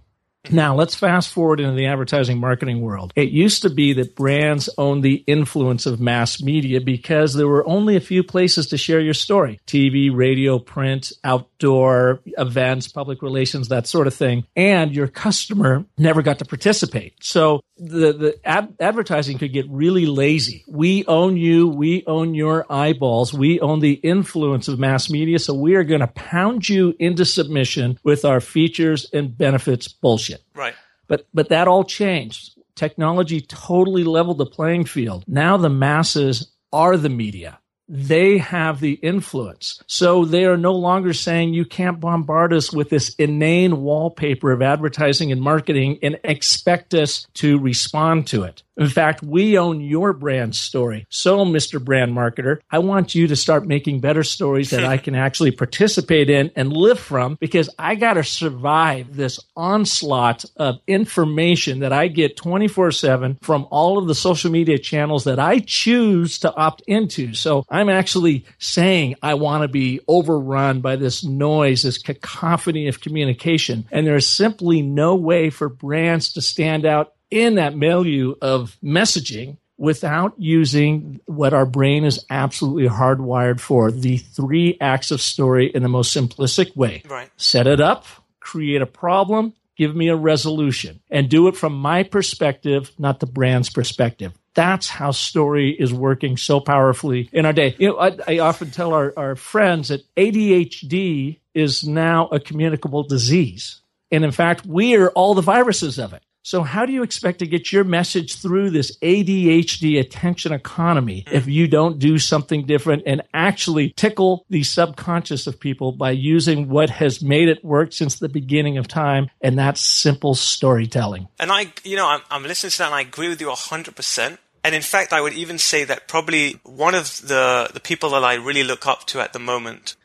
Now, 0.51 0.75
let's 0.75 0.95
fast 0.95 1.31
forward 1.31 1.59
into 1.59 1.75
the 1.75 1.85
advertising 1.85 2.39
marketing 2.39 2.81
world. 2.81 3.13
It 3.15 3.29
used 3.29 3.61
to 3.61 3.69
be 3.69 3.93
that 3.93 4.15
brands 4.15 4.69
owned 4.77 5.03
the 5.03 5.23
influence 5.27 5.85
of 5.85 5.99
mass 5.99 6.41
media 6.41 6.81
because 6.81 7.33
there 7.33 7.47
were 7.47 7.67
only 7.67 7.95
a 7.95 8.01
few 8.01 8.23
places 8.23 8.67
to 8.67 8.77
share 8.77 8.99
your 8.99 9.13
story 9.13 9.59
TV, 9.67 10.13
radio, 10.13 10.57
print, 10.57 11.11
outdoor 11.23 12.21
events, 12.37 12.87
public 12.87 13.21
relations, 13.21 13.67
that 13.67 13.87
sort 13.87 14.07
of 14.07 14.13
thing. 14.13 14.45
And 14.55 14.95
your 14.95 15.07
customer 15.07 15.85
never 15.97 16.21
got 16.21 16.39
to 16.39 16.45
participate. 16.45 17.13
So 17.21 17.61
the, 17.77 18.13
the 18.13 18.39
ad- 18.43 18.75
advertising 18.79 19.37
could 19.37 19.53
get 19.53 19.65
really 19.69 20.05
lazy. 20.05 20.63
We 20.67 21.05
own 21.05 21.37
you. 21.37 21.67
We 21.67 22.03
own 22.07 22.33
your 22.33 22.65
eyeballs. 22.71 23.33
We 23.33 23.59
own 23.59 23.79
the 23.79 23.93
influence 23.93 24.67
of 24.67 24.79
mass 24.79 25.09
media. 25.09 25.39
So 25.39 25.53
we 25.53 25.75
are 25.75 25.83
going 25.83 26.01
to 26.01 26.07
pound 26.07 26.67
you 26.67 26.95
into 26.99 27.25
submission 27.25 27.99
with 28.03 28.25
our 28.25 28.41
features 28.41 29.09
and 29.13 29.37
benefits 29.37 29.87
bullshit. 29.87 30.38
Right. 30.53 30.75
But 31.07 31.27
but 31.33 31.49
that 31.49 31.67
all 31.67 31.83
changed. 31.83 32.57
Technology 32.75 33.41
totally 33.41 34.03
leveled 34.03 34.37
the 34.37 34.45
playing 34.45 34.85
field. 34.85 35.25
Now 35.27 35.57
the 35.57 35.69
masses 35.69 36.51
are 36.71 36.97
the 36.97 37.09
media 37.09 37.59
they 37.89 38.37
have 38.37 38.79
the 38.79 38.93
influence. 38.93 39.81
So 39.87 40.23
they 40.23 40.45
are 40.45 40.57
no 40.57 40.73
longer 40.73 41.11
saying 41.11 41.55
you 41.55 41.65
can't 41.65 41.99
bombard 41.99 42.53
us 42.53 42.71
with 42.71 42.89
this 42.89 43.15
inane 43.15 43.81
wallpaper 43.81 44.51
of 44.51 44.61
advertising 44.61 45.31
and 45.31 45.41
marketing 45.41 45.97
and 46.03 46.19
expect 46.23 46.93
us 46.93 47.25
to 47.35 47.57
respond 47.57 48.27
to 48.27 48.43
it. 48.43 48.61
In 48.79 48.87
fact, 48.87 49.21
we 49.21 49.57
own 49.57 49.81
your 49.81 50.13
brand 50.13 50.55
story. 50.55 51.05
So, 51.09 51.43
Mr. 51.43 51.83
Brand 51.83 52.13
Marketer, 52.13 52.59
I 52.71 52.79
want 52.79 53.13
you 53.13 53.27
to 53.27 53.35
start 53.35 53.67
making 53.67 53.99
better 53.99 54.23
stories 54.23 54.69
that 54.69 54.85
I 54.85 54.97
can 54.97 55.15
actually 55.15 55.51
participate 55.51 56.29
in 56.29 56.49
and 56.55 56.71
live 56.71 56.97
from 56.97 57.35
because 57.41 57.69
I 57.77 57.95
got 57.95 58.13
to 58.13 58.23
survive 58.23 59.15
this 59.15 59.37
onslaught 59.55 60.45
of 60.55 60.79
information 60.87 61.79
that 61.79 61.91
I 61.91 62.07
get 62.07 62.37
24 62.37 62.91
7 62.91 63.37
from 63.41 63.67
all 63.69 63.97
of 63.97 64.07
the 64.07 64.15
social 64.15 64.49
media 64.49 64.77
channels 64.77 65.25
that 65.25 65.39
I 65.39 65.59
choose 65.59 66.39
to 66.39 66.55
opt 66.55 66.81
into. 66.87 67.33
So, 67.33 67.65
I'm 67.69 67.89
actually 67.89 68.45
saying 68.59 69.15
I 69.21 69.33
want 69.33 69.63
to 69.63 69.67
be 69.67 69.99
overrun 70.07 70.79
by 70.79 70.95
this 70.95 71.23
noise, 71.23 71.83
this 71.83 71.97
cacophony 71.97 72.87
of 72.87 73.01
communication. 73.01 73.85
And 73.91 74.07
there's 74.07 74.27
simply 74.27 74.81
no 74.81 75.15
way 75.15 75.49
for 75.49 75.67
brands 75.67 76.31
to 76.33 76.41
stand 76.41 76.85
out 76.85 77.13
in 77.31 77.55
that 77.55 77.75
milieu 77.75 78.35
of 78.41 78.77
messaging 78.83 79.57
without 79.77 80.33
using 80.37 81.21
what 81.25 81.53
our 81.53 81.65
brain 81.65 82.03
is 82.03 82.25
absolutely 82.29 82.87
hardwired 82.89 83.59
for 83.59 83.91
the 83.91 84.17
three 84.17 84.77
acts 84.81 85.09
of 85.09 85.21
story 85.21 85.67
in 85.73 85.83
the 85.83 85.89
most 85.89 86.15
simplistic 86.15 86.75
way. 86.75 87.01
Right. 87.07 87.29
Set 87.37 87.65
it 87.65 87.79
up, 87.79 88.05
create 88.41 88.81
a 88.81 88.85
problem, 88.85 89.53
give 89.77 89.95
me 89.95 90.09
a 90.09 90.15
resolution, 90.15 90.99
and 91.09 91.29
do 91.29 91.47
it 91.47 91.55
from 91.55 91.73
my 91.73 92.03
perspective, 92.03 92.91
not 92.99 93.21
the 93.21 93.25
brand's 93.25 93.69
perspective. 93.69 94.33
That's 94.53 94.89
how 94.89 95.11
story 95.11 95.71
is 95.71 95.93
working 95.93 96.35
so 96.35 96.59
powerfully 96.59 97.29
in 97.31 97.45
our 97.45 97.53
day. 97.53 97.75
You 97.77 97.89
know, 97.89 97.99
I, 97.99 98.17
I 98.27 98.39
often 98.39 98.71
tell 98.71 98.93
our, 98.93 99.13
our 99.15 99.35
friends 99.37 99.87
that 99.87 100.03
ADHD 100.15 101.39
is 101.53 101.85
now 101.85 102.27
a 102.27 102.41
communicable 102.41 103.03
disease. 103.03 103.79
And 104.11 104.25
in 104.25 104.31
fact, 104.31 104.65
we 104.65 104.95
are 104.97 105.09
all 105.11 105.35
the 105.35 105.41
viruses 105.41 105.97
of 105.97 106.11
it. 106.11 106.23
So 106.43 106.63
how 106.63 106.85
do 106.85 106.93
you 106.93 107.03
expect 107.03 107.39
to 107.39 107.47
get 107.47 107.71
your 107.71 107.83
message 107.83 108.35
through 108.35 108.69
this 108.69 108.97
ADHD 108.99 109.99
attention 109.99 110.53
economy 110.53 111.25
if 111.31 111.47
you 111.47 111.67
don't 111.67 111.99
do 111.99 112.17
something 112.17 112.65
different 112.65 113.03
and 113.05 113.21
actually 113.33 113.89
tickle 113.89 114.45
the 114.49 114.63
subconscious 114.63 115.47
of 115.47 115.59
people 115.59 115.91
by 115.91 116.11
using 116.11 116.69
what 116.69 116.89
has 116.89 117.21
made 117.21 117.49
it 117.49 117.63
work 117.63 117.91
since 117.91 118.19
the 118.19 118.29
beginning 118.29 118.77
of 118.77 118.87
time? 118.87 119.29
And 119.41 119.59
that's 119.59 119.81
simple 119.81 120.33
storytelling. 120.33 121.27
And 121.39 121.51
I, 121.51 121.73
you 121.83 121.95
know, 121.95 122.07
I'm, 122.07 122.21
I'm 122.31 122.43
listening 122.43 122.71
to 122.71 122.77
that 122.79 122.85
and 122.85 122.95
I 122.95 123.01
agree 123.01 123.27
with 123.27 123.41
you 123.41 123.47
100%. 123.47 124.37
And 124.63 124.75
in 124.75 124.81
fact, 124.81 125.13
I 125.13 125.21
would 125.21 125.33
even 125.33 125.57
say 125.57 125.83
that 125.85 126.07
probably 126.07 126.59
one 126.63 126.95
of 126.95 127.21
the, 127.21 127.69
the 127.73 127.79
people 127.79 128.09
that 128.11 128.23
I 128.23 128.35
really 128.35 128.63
look 128.63 128.87
up 128.87 129.05
to 129.07 129.19
at 129.19 129.33
the 129.33 129.39
moment 129.39 129.95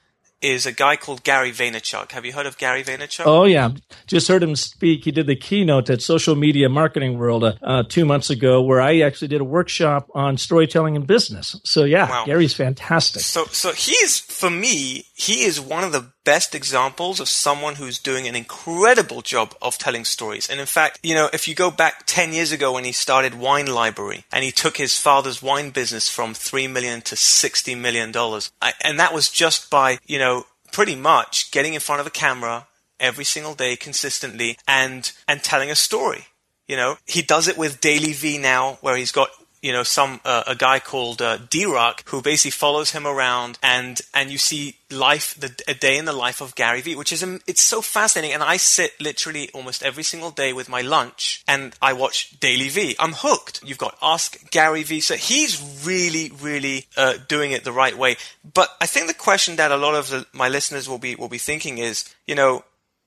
is 0.44 0.66
a 0.66 0.72
guy 0.72 0.96
called 0.96 1.24
Gary 1.24 1.50
Vaynerchuk. 1.50 2.12
Have 2.12 2.24
you 2.24 2.32
heard 2.32 2.46
of 2.46 2.58
Gary 2.58 2.84
Vaynerchuk? 2.84 3.24
Oh 3.26 3.44
yeah, 3.44 3.70
just 4.06 4.28
heard 4.28 4.42
him 4.42 4.54
speak. 4.54 5.04
He 5.04 5.10
did 5.10 5.26
the 5.26 5.36
keynote 5.36 5.90
at 5.90 6.02
Social 6.02 6.36
Media 6.36 6.68
Marketing 6.68 7.18
World 7.18 7.44
uh, 7.44 7.54
uh, 7.62 7.82
two 7.88 8.04
months 8.04 8.30
ago, 8.30 8.62
where 8.62 8.80
I 8.80 9.00
actually 9.00 9.28
did 9.28 9.40
a 9.40 9.44
workshop 9.44 10.08
on 10.14 10.36
storytelling 10.36 10.96
in 10.96 11.06
business. 11.06 11.58
So 11.64 11.84
yeah, 11.84 12.08
wow. 12.08 12.24
Gary's 12.26 12.54
fantastic. 12.54 13.22
So 13.22 13.46
so 13.46 13.72
he 13.72 13.92
is 13.92 14.20
for 14.20 14.50
me. 14.50 15.06
He 15.14 15.44
is 15.44 15.60
one 15.60 15.82
of 15.82 15.92
the 15.92 16.12
best 16.24 16.54
examples 16.54 17.20
of 17.20 17.28
someone 17.28 17.76
who's 17.76 17.98
doing 17.98 18.26
an 18.26 18.34
incredible 18.34 19.22
job 19.22 19.54
of 19.60 19.78
telling 19.78 20.04
stories. 20.04 20.48
And 20.48 20.58
in 20.58 20.66
fact, 20.66 20.98
you 21.02 21.14
know, 21.14 21.28
if 21.32 21.46
you 21.46 21.54
go 21.54 21.70
back 21.70 22.04
10 22.06 22.32
years 22.32 22.52
ago 22.52 22.72
when 22.72 22.84
he 22.84 22.92
started 22.92 23.34
Wine 23.34 23.66
Library 23.66 24.24
and 24.32 24.42
he 24.42 24.50
took 24.50 24.76
his 24.76 24.98
father's 24.98 25.42
wine 25.42 25.70
business 25.70 26.08
from 26.08 26.34
3 26.34 26.66
million 26.68 27.00
to 27.02 27.16
60 27.16 27.74
million 27.74 28.10
dollars, 28.10 28.50
and 28.82 28.98
that 28.98 29.14
was 29.14 29.28
just 29.28 29.70
by, 29.70 29.98
you 30.06 30.18
know, 30.18 30.46
pretty 30.72 30.96
much 30.96 31.50
getting 31.50 31.74
in 31.74 31.80
front 31.80 32.00
of 32.00 32.06
a 32.06 32.10
camera 32.10 32.66
every 32.98 33.24
single 33.24 33.54
day 33.54 33.76
consistently 33.76 34.58
and 34.66 35.12
and 35.28 35.42
telling 35.42 35.70
a 35.70 35.76
story. 35.76 36.26
You 36.66 36.76
know, 36.76 36.96
he 37.06 37.20
does 37.20 37.46
it 37.46 37.58
with 37.58 37.80
DailyVee 37.80 38.40
now, 38.40 38.78
where 38.80 38.96
he's 38.96 39.12
got 39.12 39.28
you 39.64 39.72
know 39.72 39.82
some 39.82 40.20
uh, 40.26 40.44
a 40.46 40.54
guy 40.54 40.78
called 40.78 41.22
uh, 41.22 41.38
D-Rock 41.48 42.06
who 42.10 42.20
basically 42.20 42.50
follows 42.50 42.90
him 42.90 43.06
around 43.06 43.58
and 43.62 43.98
and 44.12 44.30
you 44.30 44.36
see 44.36 44.76
life 44.90 45.34
the 45.40 45.50
a 45.66 45.72
day 45.72 45.96
in 45.96 46.04
the 46.04 46.12
life 46.12 46.42
of 46.42 46.54
Gary 46.54 46.82
Vee 46.82 46.94
which 46.94 47.12
is 47.12 47.22
um, 47.22 47.40
it's 47.46 47.62
so 47.62 47.80
fascinating. 47.80 48.34
And 48.34 48.42
I 48.42 48.58
sit 48.58 48.92
literally 49.00 49.48
almost 49.54 49.82
every 49.82 50.02
single 50.02 50.30
day 50.30 50.52
with 50.52 50.68
my 50.68 50.82
lunch 50.82 51.42
and 51.48 51.74
I 51.80 51.94
watch 51.94 52.38
DailyVee 52.40 52.96
I'm 52.98 53.14
hooked. 53.14 53.62
You've 53.64 53.78
got 53.78 53.96
Ask 54.02 54.50
Gary 54.50 54.82
Vee. 54.82 55.00
So 55.00 55.16
he's 55.16 55.58
really 55.86 56.30
really 56.42 56.84
uh, 56.94 57.14
doing 57.26 57.52
it 57.52 57.64
the 57.64 57.72
right 57.72 57.96
way. 57.96 58.16
But 58.44 58.68
I 58.82 58.86
think 58.86 59.06
the 59.06 59.14
question 59.14 59.56
that 59.56 59.72
a 59.72 59.78
lot 59.78 59.94
of 59.94 60.10
the, 60.10 60.26
my 60.34 60.50
listeners 60.50 60.90
will 60.90 60.98
be 60.98 61.14
will 61.14 61.30
be 61.30 61.38
thinking 61.38 61.78
is 61.78 62.04
you 62.26 62.34
know 62.34 62.64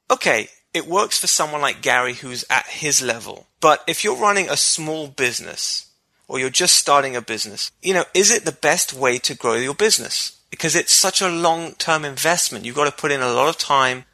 okay 0.10 0.50
it 0.74 0.88
works 0.88 1.20
for 1.20 1.28
someone 1.28 1.62
like 1.62 1.84
Gary 1.84 2.16
who's 2.16 2.46
at 2.50 2.66
his 2.66 3.00
level. 3.00 3.46
But 3.62 3.84
if 3.86 4.04
you're 4.04 4.16
running 4.18 4.50
a 4.50 4.58
small 4.58 5.08
business 5.08 5.87
or 6.28 6.40
you're 6.40 6.50
just 6.50 6.76
starting 6.76 7.16
a 7.16 7.22
business, 7.22 7.72
you 7.82 7.94
know, 7.94 8.04
is 8.14 8.32
it 8.32 8.46
the 8.46 8.52
best 8.52 8.94
way 8.94 9.18
to 9.20 9.36
grow 9.36 9.56
your 9.56 9.76
business? 9.76 10.40
Because 10.50 10.76
it's 10.76 10.94
such 10.94 11.22
a 11.22 11.30
long 11.30 11.74
term 11.74 12.06
investment. 12.06 12.66
You've 12.66 12.76
got 12.76 12.86
to 12.86 13.02
put 13.02 13.12
in 13.12 13.22
a 13.22 13.34
lot 13.34 13.50
of 13.50 13.58
time 13.58 14.06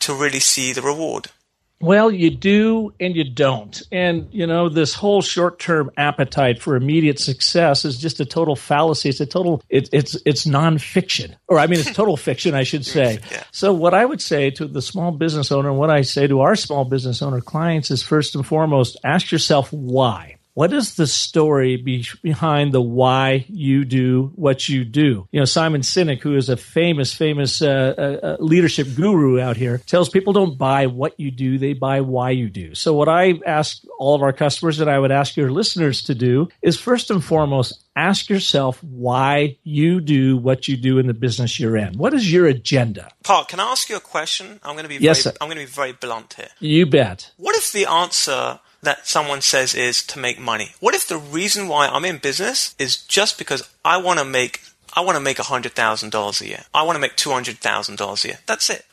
to 0.00 0.14
really 0.14 0.40
see 0.40 0.72
the 0.72 0.82
reward. 0.82 1.30
Well, 1.78 2.10
you 2.10 2.30
do 2.30 2.94
and 2.98 3.14
you 3.14 3.24
don't. 3.24 3.82
And, 3.92 4.28
you 4.32 4.46
know, 4.46 4.70
this 4.70 4.94
whole 4.94 5.20
short 5.20 5.58
term 5.58 5.90
appetite 5.98 6.62
for 6.62 6.74
immediate 6.74 7.18
success 7.18 7.84
is 7.84 7.98
just 7.98 8.18
a 8.18 8.24
total 8.24 8.56
fallacy. 8.56 9.10
It's 9.10 9.20
a 9.20 9.26
total, 9.26 9.62
it, 9.68 9.90
it's, 9.92 10.16
it's 10.24 10.46
nonfiction. 10.46 11.34
Or, 11.48 11.58
I 11.58 11.66
mean, 11.66 11.80
it's 11.80 11.92
total 11.92 12.16
fiction, 12.16 12.54
I 12.54 12.62
should 12.62 12.86
say. 12.86 13.18
Yeah. 13.30 13.44
So, 13.52 13.74
what 13.74 13.92
I 13.92 14.06
would 14.06 14.22
say 14.22 14.50
to 14.52 14.66
the 14.66 14.80
small 14.80 15.12
business 15.12 15.52
owner, 15.52 15.68
and 15.68 15.78
what 15.78 15.90
I 15.90 16.00
say 16.00 16.26
to 16.26 16.40
our 16.40 16.56
small 16.56 16.86
business 16.86 17.20
owner 17.20 17.42
clients 17.42 17.90
is 17.90 18.02
first 18.02 18.34
and 18.34 18.46
foremost, 18.46 18.96
ask 19.04 19.30
yourself 19.30 19.70
why. 19.70 20.35
What 20.56 20.72
is 20.72 20.94
the 20.94 21.06
story 21.06 21.76
be- 21.76 22.06
behind 22.22 22.72
the 22.72 22.80
why 22.80 23.44
you 23.46 23.84
do 23.84 24.32
what 24.36 24.70
you 24.70 24.86
do? 24.86 25.28
You 25.30 25.40
know, 25.40 25.44
Simon 25.44 25.82
Sinek, 25.82 26.22
who 26.22 26.34
is 26.34 26.48
a 26.48 26.56
famous, 26.56 27.12
famous 27.12 27.60
uh, 27.60 27.94
uh, 27.98 28.26
uh, 28.26 28.36
leadership 28.40 28.86
guru 28.96 29.38
out 29.38 29.58
here, 29.58 29.82
tells 29.84 30.08
people 30.08 30.32
don't 30.32 30.56
buy 30.56 30.86
what 30.86 31.20
you 31.20 31.30
do, 31.30 31.58
they 31.58 31.74
buy 31.74 32.00
why 32.00 32.30
you 32.30 32.48
do. 32.48 32.74
So, 32.74 32.94
what 32.94 33.06
I 33.06 33.34
ask 33.44 33.82
all 33.98 34.14
of 34.14 34.22
our 34.22 34.32
customers 34.32 34.80
and 34.80 34.88
I 34.88 34.98
would 34.98 35.12
ask 35.12 35.36
your 35.36 35.50
listeners 35.50 36.00
to 36.04 36.14
do 36.14 36.48
is 36.62 36.80
first 36.80 37.10
and 37.10 37.22
foremost, 37.22 37.84
ask 37.94 38.30
yourself 38.30 38.82
why 38.82 39.58
you 39.62 40.00
do 40.00 40.38
what 40.38 40.68
you 40.68 40.78
do 40.78 40.98
in 40.98 41.06
the 41.06 41.12
business 41.12 41.60
you're 41.60 41.76
in. 41.76 41.98
What 41.98 42.14
is 42.14 42.32
your 42.32 42.46
agenda? 42.46 43.10
Park, 43.24 43.48
can 43.48 43.60
I 43.60 43.64
ask 43.64 43.90
you 43.90 43.96
a 43.96 44.00
question? 44.00 44.58
I'm 44.62 44.72
going 44.72 44.84
to 44.84 44.88
be 44.88 44.94
yes, 44.94 45.22
very, 45.22 45.34
sir. 45.34 45.38
I'm 45.38 45.48
going 45.48 45.58
to 45.58 45.70
be 45.70 45.70
very 45.70 45.92
blunt 45.92 46.32
here. 46.32 46.48
You 46.60 46.86
bet. 46.86 47.30
What 47.36 47.54
if 47.56 47.72
the 47.72 47.84
answer 47.84 48.60
that 48.82 49.06
someone 49.06 49.40
says 49.40 49.74
is 49.74 50.02
to 50.06 50.18
make 50.18 50.38
money? 50.38 50.72
What 50.80 50.94
if 50.94 51.06
the 51.06 51.18
reason 51.18 51.68
why 51.68 51.86
I'm 51.88 52.04
in 52.04 52.18
business 52.18 52.74
is 52.78 52.96
just 52.96 53.38
because 53.38 53.68
I 53.84 53.96
want 53.96 54.18
to 54.18 54.24
make 54.24 54.62
I 54.92 55.00
want 55.00 55.16
to 55.16 55.20
make 55.20 55.36
$100,000 55.36 56.40
a 56.40 56.48
year. 56.48 56.64
I 56.72 56.82
want 56.82 56.96
to 56.96 57.00
make 57.00 57.16
$200,000 57.16 58.24
a 58.24 58.28
year. 58.28 58.38
That's 58.46 58.70
it 58.70 58.86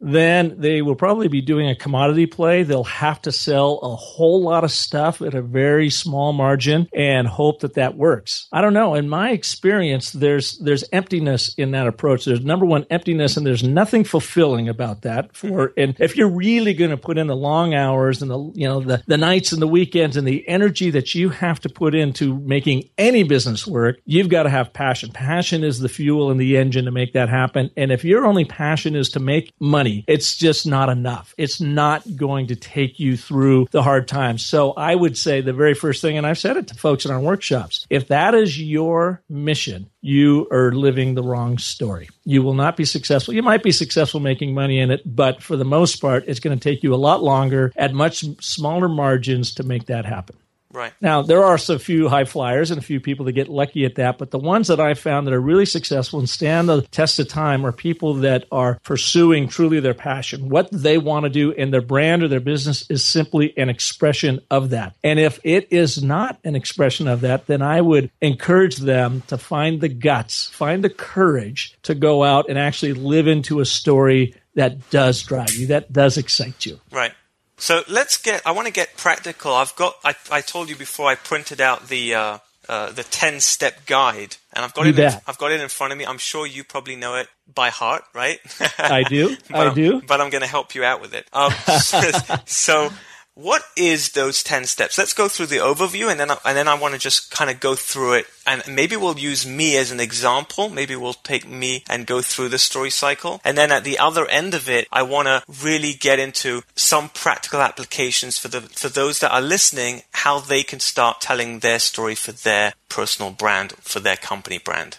then 0.00 0.56
they 0.58 0.82
will 0.82 0.94
probably 0.94 1.28
be 1.28 1.40
doing 1.40 1.68
a 1.68 1.74
commodity 1.74 2.26
play. 2.26 2.62
They'll 2.62 2.84
have 2.84 3.22
to 3.22 3.32
sell 3.32 3.78
a 3.82 3.96
whole 3.96 4.42
lot 4.42 4.64
of 4.64 4.70
stuff 4.70 5.22
at 5.22 5.34
a 5.34 5.42
very 5.42 5.90
small 5.90 6.32
margin 6.32 6.88
and 6.94 7.26
hope 7.26 7.60
that 7.60 7.74
that 7.74 7.96
works. 7.96 8.48
I 8.52 8.60
don't 8.60 8.74
know. 8.74 8.94
In 8.94 9.08
my 9.08 9.30
experience, 9.30 10.10
there's 10.10 10.58
there's 10.58 10.84
emptiness 10.92 11.54
in 11.54 11.70
that 11.72 11.86
approach. 11.86 12.24
There's 12.24 12.44
number 12.44 12.66
one 12.66 12.86
emptiness, 12.90 13.36
and 13.36 13.46
there's 13.46 13.62
nothing 13.62 14.04
fulfilling 14.04 14.68
about 14.68 15.02
that. 15.02 15.34
For 15.34 15.72
and 15.76 15.96
if 15.98 16.16
you're 16.16 16.28
really 16.28 16.74
going 16.74 16.90
to 16.90 16.96
put 16.96 17.18
in 17.18 17.26
the 17.26 17.36
long 17.36 17.74
hours 17.74 18.22
and 18.22 18.30
the 18.30 18.52
you 18.54 18.68
know 18.68 18.80
the 18.80 19.02
the 19.06 19.16
nights 19.16 19.52
and 19.52 19.62
the 19.62 19.66
weekends 19.66 20.16
and 20.16 20.26
the 20.26 20.46
energy 20.48 20.90
that 20.90 21.14
you 21.14 21.30
have 21.30 21.60
to 21.60 21.68
put 21.68 21.94
into 21.94 22.38
making 22.40 22.90
any 22.98 23.22
business 23.22 23.66
work, 23.66 23.98
you've 24.04 24.28
got 24.28 24.42
to 24.42 24.50
have 24.50 24.72
passion. 24.72 25.10
Passion 25.10 25.64
is 25.64 25.80
the 25.80 25.88
fuel 25.88 26.30
and 26.30 26.38
the 26.38 26.56
engine 26.56 26.84
to 26.84 26.90
make 26.90 27.14
that 27.14 27.28
happen. 27.28 27.70
And 27.76 27.90
if 27.90 28.04
your 28.04 28.26
only 28.26 28.44
passion 28.44 28.94
is 28.94 29.10
to 29.10 29.20
make 29.20 29.52
money 29.58 29.85
money, 29.86 30.04
it's 30.06 30.36
just 30.36 30.66
not 30.66 30.88
enough. 30.88 31.34
It's 31.38 31.60
not 31.60 32.04
going 32.16 32.48
to 32.48 32.56
take 32.56 32.98
you 32.98 33.16
through 33.16 33.68
the 33.70 33.82
hard 33.82 34.08
times. 34.08 34.44
So 34.44 34.72
I 34.72 34.94
would 34.94 35.16
say 35.16 35.40
the 35.40 35.52
very 35.52 35.74
first 35.74 36.02
thing, 36.02 36.16
and 36.16 36.26
I've 36.26 36.38
said 36.38 36.56
it 36.56 36.68
to 36.68 36.74
folks 36.74 37.04
in 37.04 37.10
our 37.10 37.20
workshops, 37.20 37.86
if 37.90 38.08
that 38.08 38.34
is 38.34 38.60
your 38.60 39.22
mission, 39.28 39.88
you 40.00 40.48
are 40.50 40.72
living 40.72 41.14
the 41.14 41.22
wrong 41.22 41.58
story. 41.58 42.08
You 42.24 42.42
will 42.42 42.54
not 42.54 42.76
be 42.76 42.84
successful. 42.84 43.34
You 43.34 43.42
might 43.42 43.62
be 43.62 43.72
successful 43.72 44.20
making 44.20 44.54
money 44.54 44.78
in 44.78 44.90
it, 44.90 45.02
but 45.04 45.42
for 45.42 45.56
the 45.56 45.64
most 45.64 46.00
part, 46.00 46.24
it's 46.26 46.40
going 46.40 46.56
to 46.56 46.62
take 46.62 46.82
you 46.82 46.94
a 46.94 46.96
lot 46.96 47.22
longer 47.22 47.72
at 47.76 47.94
much 47.94 48.24
smaller 48.40 48.88
margins 48.88 49.54
to 49.54 49.62
make 49.62 49.86
that 49.86 50.04
happen. 50.04 50.36
Right. 50.76 50.92
Now, 51.00 51.22
there 51.22 51.42
are 51.42 51.54
a 51.54 51.78
few 51.78 52.10
high 52.10 52.26
flyers 52.26 52.70
and 52.70 52.78
a 52.78 52.84
few 52.84 53.00
people 53.00 53.24
that 53.24 53.32
get 53.32 53.48
lucky 53.48 53.86
at 53.86 53.94
that, 53.94 54.18
but 54.18 54.30
the 54.30 54.38
ones 54.38 54.68
that 54.68 54.78
I 54.78 54.92
found 54.92 55.26
that 55.26 55.32
are 55.32 55.40
really 55.40 55.64
successful 55.64 56.18
and 56.18 56.28
stand 56.28 56.68
the 56.68 56.82
test 56.82 57.18
of 57.18 57.28
time 57.28 57.64
are 57.64 57.72
people 57.72 58.12
that 58.16 58.44
are 58.52 58.78
pursuing 58.82 59.48
truly 59.48 59.80
their 59.80 59.94
passion. 59.94 60.50
What 60.50 60.68
they 60.70 60.98
want 60.98 61.24
to 61.24 61.30
do 61.30 61.50
in 61.50 61.70
their 61.70 61.80
brand 61.80 62.22
or 62.22 62.28
their 62.28 62.40
business 62.40 62.84
is 62.90 63.02
simply 63.02 63.56
an 63.56 63.70
expression 63.70 64.40
of 64.50 64.68
that. 64.70 64.94
And 65.02 65.18
if 65.18 65.40
it 65.44 65.68
is 65.70 66.02
not 66.02 66.38
an 66.44 66.54
expression 66.54 67.08
of 67.08 67.22
that, 67.22 67.46
then 67.46 67.62
I 67.62 67.80
would 67.80 68.10
encourage 68.20 68.76
them 68.76 69.22
to 69.28 69.38
find 69.38 69.80
the 69.80 69.88
guts, 69.88 70.48
find 70.48 70.84
the 70.84 70.90
courage 70.90 71.74
to 71.84 71.94
go 71.94 72.22
out 72.22 72.50
and 72.50 72.58
actually 72.58 72.92
live 72.92 73.28
into 73.28 73.60
a 73.60 73.64
story 73.64 74.34
that 74.56 74.90
does 74.90 75.22
drive 75.22 75.54
you, 75.54 75.68
that 75.68 75.90
does 75.90 76.18
excite 76.18 76.66
you. 76.66 76.78
Right. 76.90 77.12
So 77.58 77.82
let's 77.88 78.18
get. 78.18 78.46
I 78.46 78.52
want 78.52 78.66
to 78.66 78.72
get 78.72 78.96
practical. 78.96 79.52
I've 79.52 79.74
got. 79.76 79.96
I, 80.04 80.14
I 80.30 80.40
told 80.40 80.68
you 80.68 80.76
before. 80.76 81.08
I 81.08 81.14
printed 81.14 81.60
out 81.60 81.88
the 81.88 82.14
uh, 82.14 82.38
uh, 82.68 82.92
the 82.92 83.02
ten 83.02 83.40
step 83.40 83.86
guide, 83.86 84.36
and 84.52 84.64
I've 84.64 84.74
got 84.74 84.86
you 84.86 84.92
it. 84.92 84.98
In, 84.98 85.20
I've 85.26 85.38
got 85.38 85.52
it 85.52 85.60
in 85.60 85.68
front 85.68 85.92
of 85.92 85.98
me. 85.98 86.04
I'm 86.04 86.18
sure 86.18 86.46
you 86.46 86.64
probably 86.64 86.96
know 86.96 87.14
it 87.16 87.28
by 87.52 87.70
heart, 87.70 88.04
right? 88.12 88.40
I 88.78 89.04
do. 89.04 89.36
I 89.50 89.72
do. 89.72 90.02
But 90.02 90.20
I'm 90.20 90.30
going 90.30 90.42
to 90.42 90.48
help 90.48 90.74
you 90.74 90.84
out 90.84 91.00
with 91.00 91.14
it. 91.14 91.26
Um, 91.32 91.52
so, 91.80 92.10
so 92.44 92.90
what 93.36 93.62
is 93.76 94.12
those 94.12 94.42
10 94.42 94.64
steps? 94.64 94.96
Let's 94.96 95.12
go 95.12 95.28
through 95.28 95.46
the 95.46 95.58
overview 95.58 96.10
and 96.10 96.18
then, 96.18 96.30
I, 96.30 96.38
and 96.46 96.56
then 96.56 96.68
I 96.68 96.74
want 96.74 96.94
to 96.94 96.98
just 96.98 97.30
kind 97.30 97.50
of 97.50 97.60
go 97.60 97.74
through 97.74 98.14
it 98.14 98.26
and 98.46 98.62
maybe 98.66 98.96
we'll 98.96 99.18
use 99.18 99.46
me 99.46 99.76
as 99.76 99.90
an 99.90 100.00
example. 100.00 100.70
Maybe 100.70 100.96
we'll 100.96 101.12
take 101.12 101.46
me 101.46 101.84
and 101.86 102.06
go 102.06 102.22
through 102.22 102.48
the 102.48 102.58
story 102.58 102.88
cycle. 102.88 103.42
And 103.44 103.58
then 103.58 103.70
at 103.70 103.84
the 103.84 103.98
other 103.98 104.26
end 104.26 104.54
of 104.54 104.70
it, 104.70 104.88
I 104.90 105.02
want 105.02 105.28
to 105.28 105.42
really 105.62 105.92
get 105.92 106.18
into 106.18 106.62
some 106.76 107.10
practical 107.10 107.60
applications 107.60 108.38
for 108.38 108.48
the, 108.48 108.62
for 108.62 108.88
those 108.88 109.20
that 109.20 109.32
are 109.32 109.42
listening, 109.42 110.02
how 110.12 110.40
they 110.40 110.62
can 110.62 110.80
start 110.80 111.20
telling 111.20 111.58
their 111.58 111.78
story 111.78 112.14
for 112.14 112.32
their 112.32 112.72
personal 112.88 113.32
brand, 113.32 113.72
for 113.82 114.00
their 114.00 114.16
company 114.16 114.56
brand. 114.56 114.96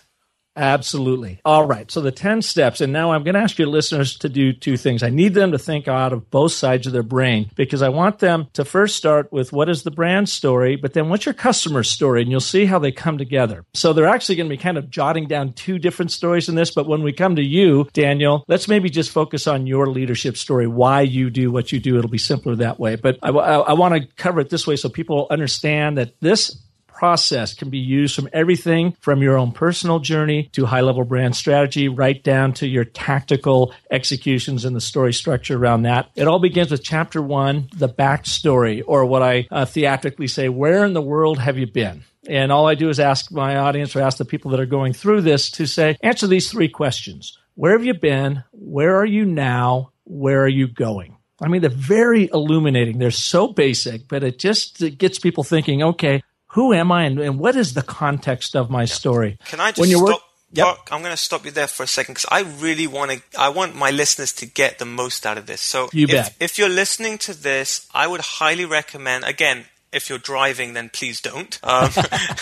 Absolutely. 0.58 1.40
All 1.46 1.66
right. 1.68 1.90
So 1.92 2.02
the 2.02 2.12
10 2.12 2.42
steps. 2.42 2.82
And 2.82 2.92
now 2.92 3.12
I'm 3.12 3.24
going 3.24 3.36
to 3.36 3.42
ask 3.42 3.60
your 3.60 3.68
listeners 3.68 4.18
to 4.18 4.30
do 4.30 4.52
two 4.52 4.76
things. 4.76 5.04
I 5.04 5.10
need 5.10 5.36
them 5.36 5.52
to 5.52 5.60
think 5.60 5.88
out 5.88 6.14
of 6.14 6.32
both 6.32 6.52
sides 6.52 6.88
of 6.88 6.94
their 6.94 7.04
brain 7.04 7.52
because 7.56 7.84
I 7.84 7.90
want 7.90 8.20
them 8.20 8.48
to 8.54 8.66
first 8.66 8.96
start 8.96 9.32
with 9.32 9.54
what 9.54 9.70
is 9.70 9.84
the 9.84 9.92
brand 9.92 10.28
story, 10.28 10.76
but 10.76 10.94
then 10.94 11.10
what's 11.10 11.26
your 11.26 11.34
customer 11.34 11.84
story? 11.84 12.24
And 12.24 12.32
you'll 12.32 12.40
see 12.40 12.66
how 12.66 12.80
they 12.80 12.92
come 12.92 13.20
together. 13.20 13.66
So 13.76 13.94
they're 13.94 14.08
actually 14.08 14.38
going 14.38 14.50
to 14.50 14.56
be 14.56 14.62
kind 14.62 14.78
of 14.78 14.90
jotting 14.90 15.28
down 15.28 15.54
two 15.54 15.78
different 15.78 16.12
stories 16.12 16.50
in 16.50 16.56
this. 16.56 16.72
But 16.72 16.88
when 16.88 17.04
we 17.04 17.14
come 17.14 17.36
to 17.36 17.44
you, 17.44 17.88
Daniel, 17.94 18.44
let's 18.48 18.68
maybe 18.68 18.90
just 18.90 19.12
focus 19.12 19.46
on 19.46 19.68
your 19.68 19.88
leadership 19.88 20.38
story, 20.38 20.66
why 20.66 21.02
you 21.02 21.30
do 21.30 21.52
what 21.52 21.72
you 21.72 21.80
do. 21.80 21.98
It'll 22.00 22.10
be 22.10 22.18
simpler 22.18 22.56
that 22.56 22.80
way. 22.80 22.96
But 22.96 23.20
I, 23.22 23.30
I, 23.30 23.58
I 23.60 23.74
want 23.74 23.94
to 23.94 24.08
cover 24.16 24.40
it 24.40 24.50
this 24.50 24.66
way 24.66 24.76
so 24.76 24.90
people 24.90 25.28
understand 25.30 26.00
that 26.00 26.20
this 26.20 26.64
process 26.98 27.54
can 27.54 27.70
be 27.70 27.78
used 27.78 28.16
from 28.16 28.28
everything 28.34 28.96
from 29.00 29.22
your 29.22 29.38
own 29.38 29.52
personal 29.52 30.00
journey 30.00 30.50
to 30.54 30.66
high 30.66 30.82
level 30.82 31.04
brand 31.04 31.36
strategy, 31.36 31.88
right 31.88 32.24
down 32.24 32.54
to 32.54 32.68
your 32.68 32.84
tactical 32.84 33.74
executions 33.92 34.66
and 34.66 34.76
the 34.76 34.82
story 34.82 35.14
structure 35.14 35.58
around 35.58 35.84
that. 35.84 36.10
It 36.16 36.28
all 36.28 36.40
begins 36.40 36.72
with 36.72 36.84
chapter 36.84 37.22
one, 37.22 37.70
the 37.76 37.90
backstory, 37.90 38.82
or 38.86 39.06
what 39.06 39.22
I 39.22 39.48
uh, 39.52 39.66
theatrically 39.66 40.28
say, 40.28 40.50
where 40.50 40.84
in 40.86 40.94
the 40.94 41.02
world 41.02 41.38
have 41.40 41.58
you 41.58 41.68
been? 41.68 42.04
And 42.28 42.52
all 42.52 42.68
I 42.68 42.76
do 42.76 42.90
is 42.90 43.00
ask 43.00 43.32
my 43.32 43.58
audience 43.58 43.96
or 43.96 44.02
ask 44.02 44.18
the 44.18 44.26
people 44.26 44.52
that 44.52 44.60
are 44.60 44.66
going 44.66 44.94
through 44.94 45.22
this 45.22 45.52
to 45.52 45.66
say, 45.66 45.98
answer 46.02 46.28
these 46.28 46.52
three 46.52 46.68
questions. 46.68 47.38
Where 47.56 47.72
have 47.74 47.86
you 47.86 47.94
been? 47.94 48.44
Where 48.52 48.98
are 48.98 49.06
you 49.06 49.26
now? 49.26 49.92
Where 50.04 50.42
are 50.44 50.48
you 50.50 50.68
going? 50.68 51.18
I 51.42 51.48
mean, 51.48 51.62
they're 51.62 51.70
very 51.70 52.30
illuminating. 52.34 52.98
They're 52.98 53.12
so 53.12 53.48
basic, 53.48 54.08
but 54.08 54.24
it 54.24 54.40
just 54.40 54.82
it 54.82 54.98
gets 54.98 55.20
people 55.20 55.44
thinking, 55.44 55.84
okay, 55.84 56.24
who 56.58 56.74
am 56.74 56.92
I 56.92 57.04
and, 57.04 57.20
and 57.20 57.38
what 57.38 57.56
is 57.56 57.76
the 57.76 57.84
context 57.84 58.56
of 58.56 58.72
my 58.72 58.86
story? 58.86 59.38
Can 59.46 59.60
I 59.60 59.70
just 59.70 59.80
when 59.80 59.92
you're 59.92 60.00
stop? 60.00 60.10
Work- 60.10 60.24
Yep. 60.54 60.78
I'm 60.92 61.02
going 61.02 61.12
to 61.12 61.18
stop 61.18 61.44
you 61.44 61.52
there 61.52 61.68
for 61.68 61.84
a 61.84 61.88
second 61.88 62.14
because 62.14 62.26
I 62.32 62.40
really 62.40 62.88
want 62.88 63.12
to. 63.12 63.22
I 63.38 63.50
want 63.50 63.76
my 63.76 63.92
listeners 63.92 64.32
to 64.36 64.46
get 64.46 64.80
the 64.80 64.86
most 64.86 65.26
out 65.26 65.38
of 65.38 65.46
this. 65.46 65.60
So, 65.60 65.90
you 65.92 66.08
if, 66.10 66.36
if 66.40 66.58
you're 66.58 66.70
listening 66.70 67.18
to 67.20 67.34
this, 67.34 67.86
I 67.94 68.08
would 68.08 68.22
highly 68.22 68.64
recommend. 68.64 69.26
Again, 69.26 69.66
if 69.92 70.10
you're 70.10 70.18
driving, 70.18 70.74
then 70.74 70.88
please 70.88 71.20
don't. 71.20 71.60
Um, 71.64 71.90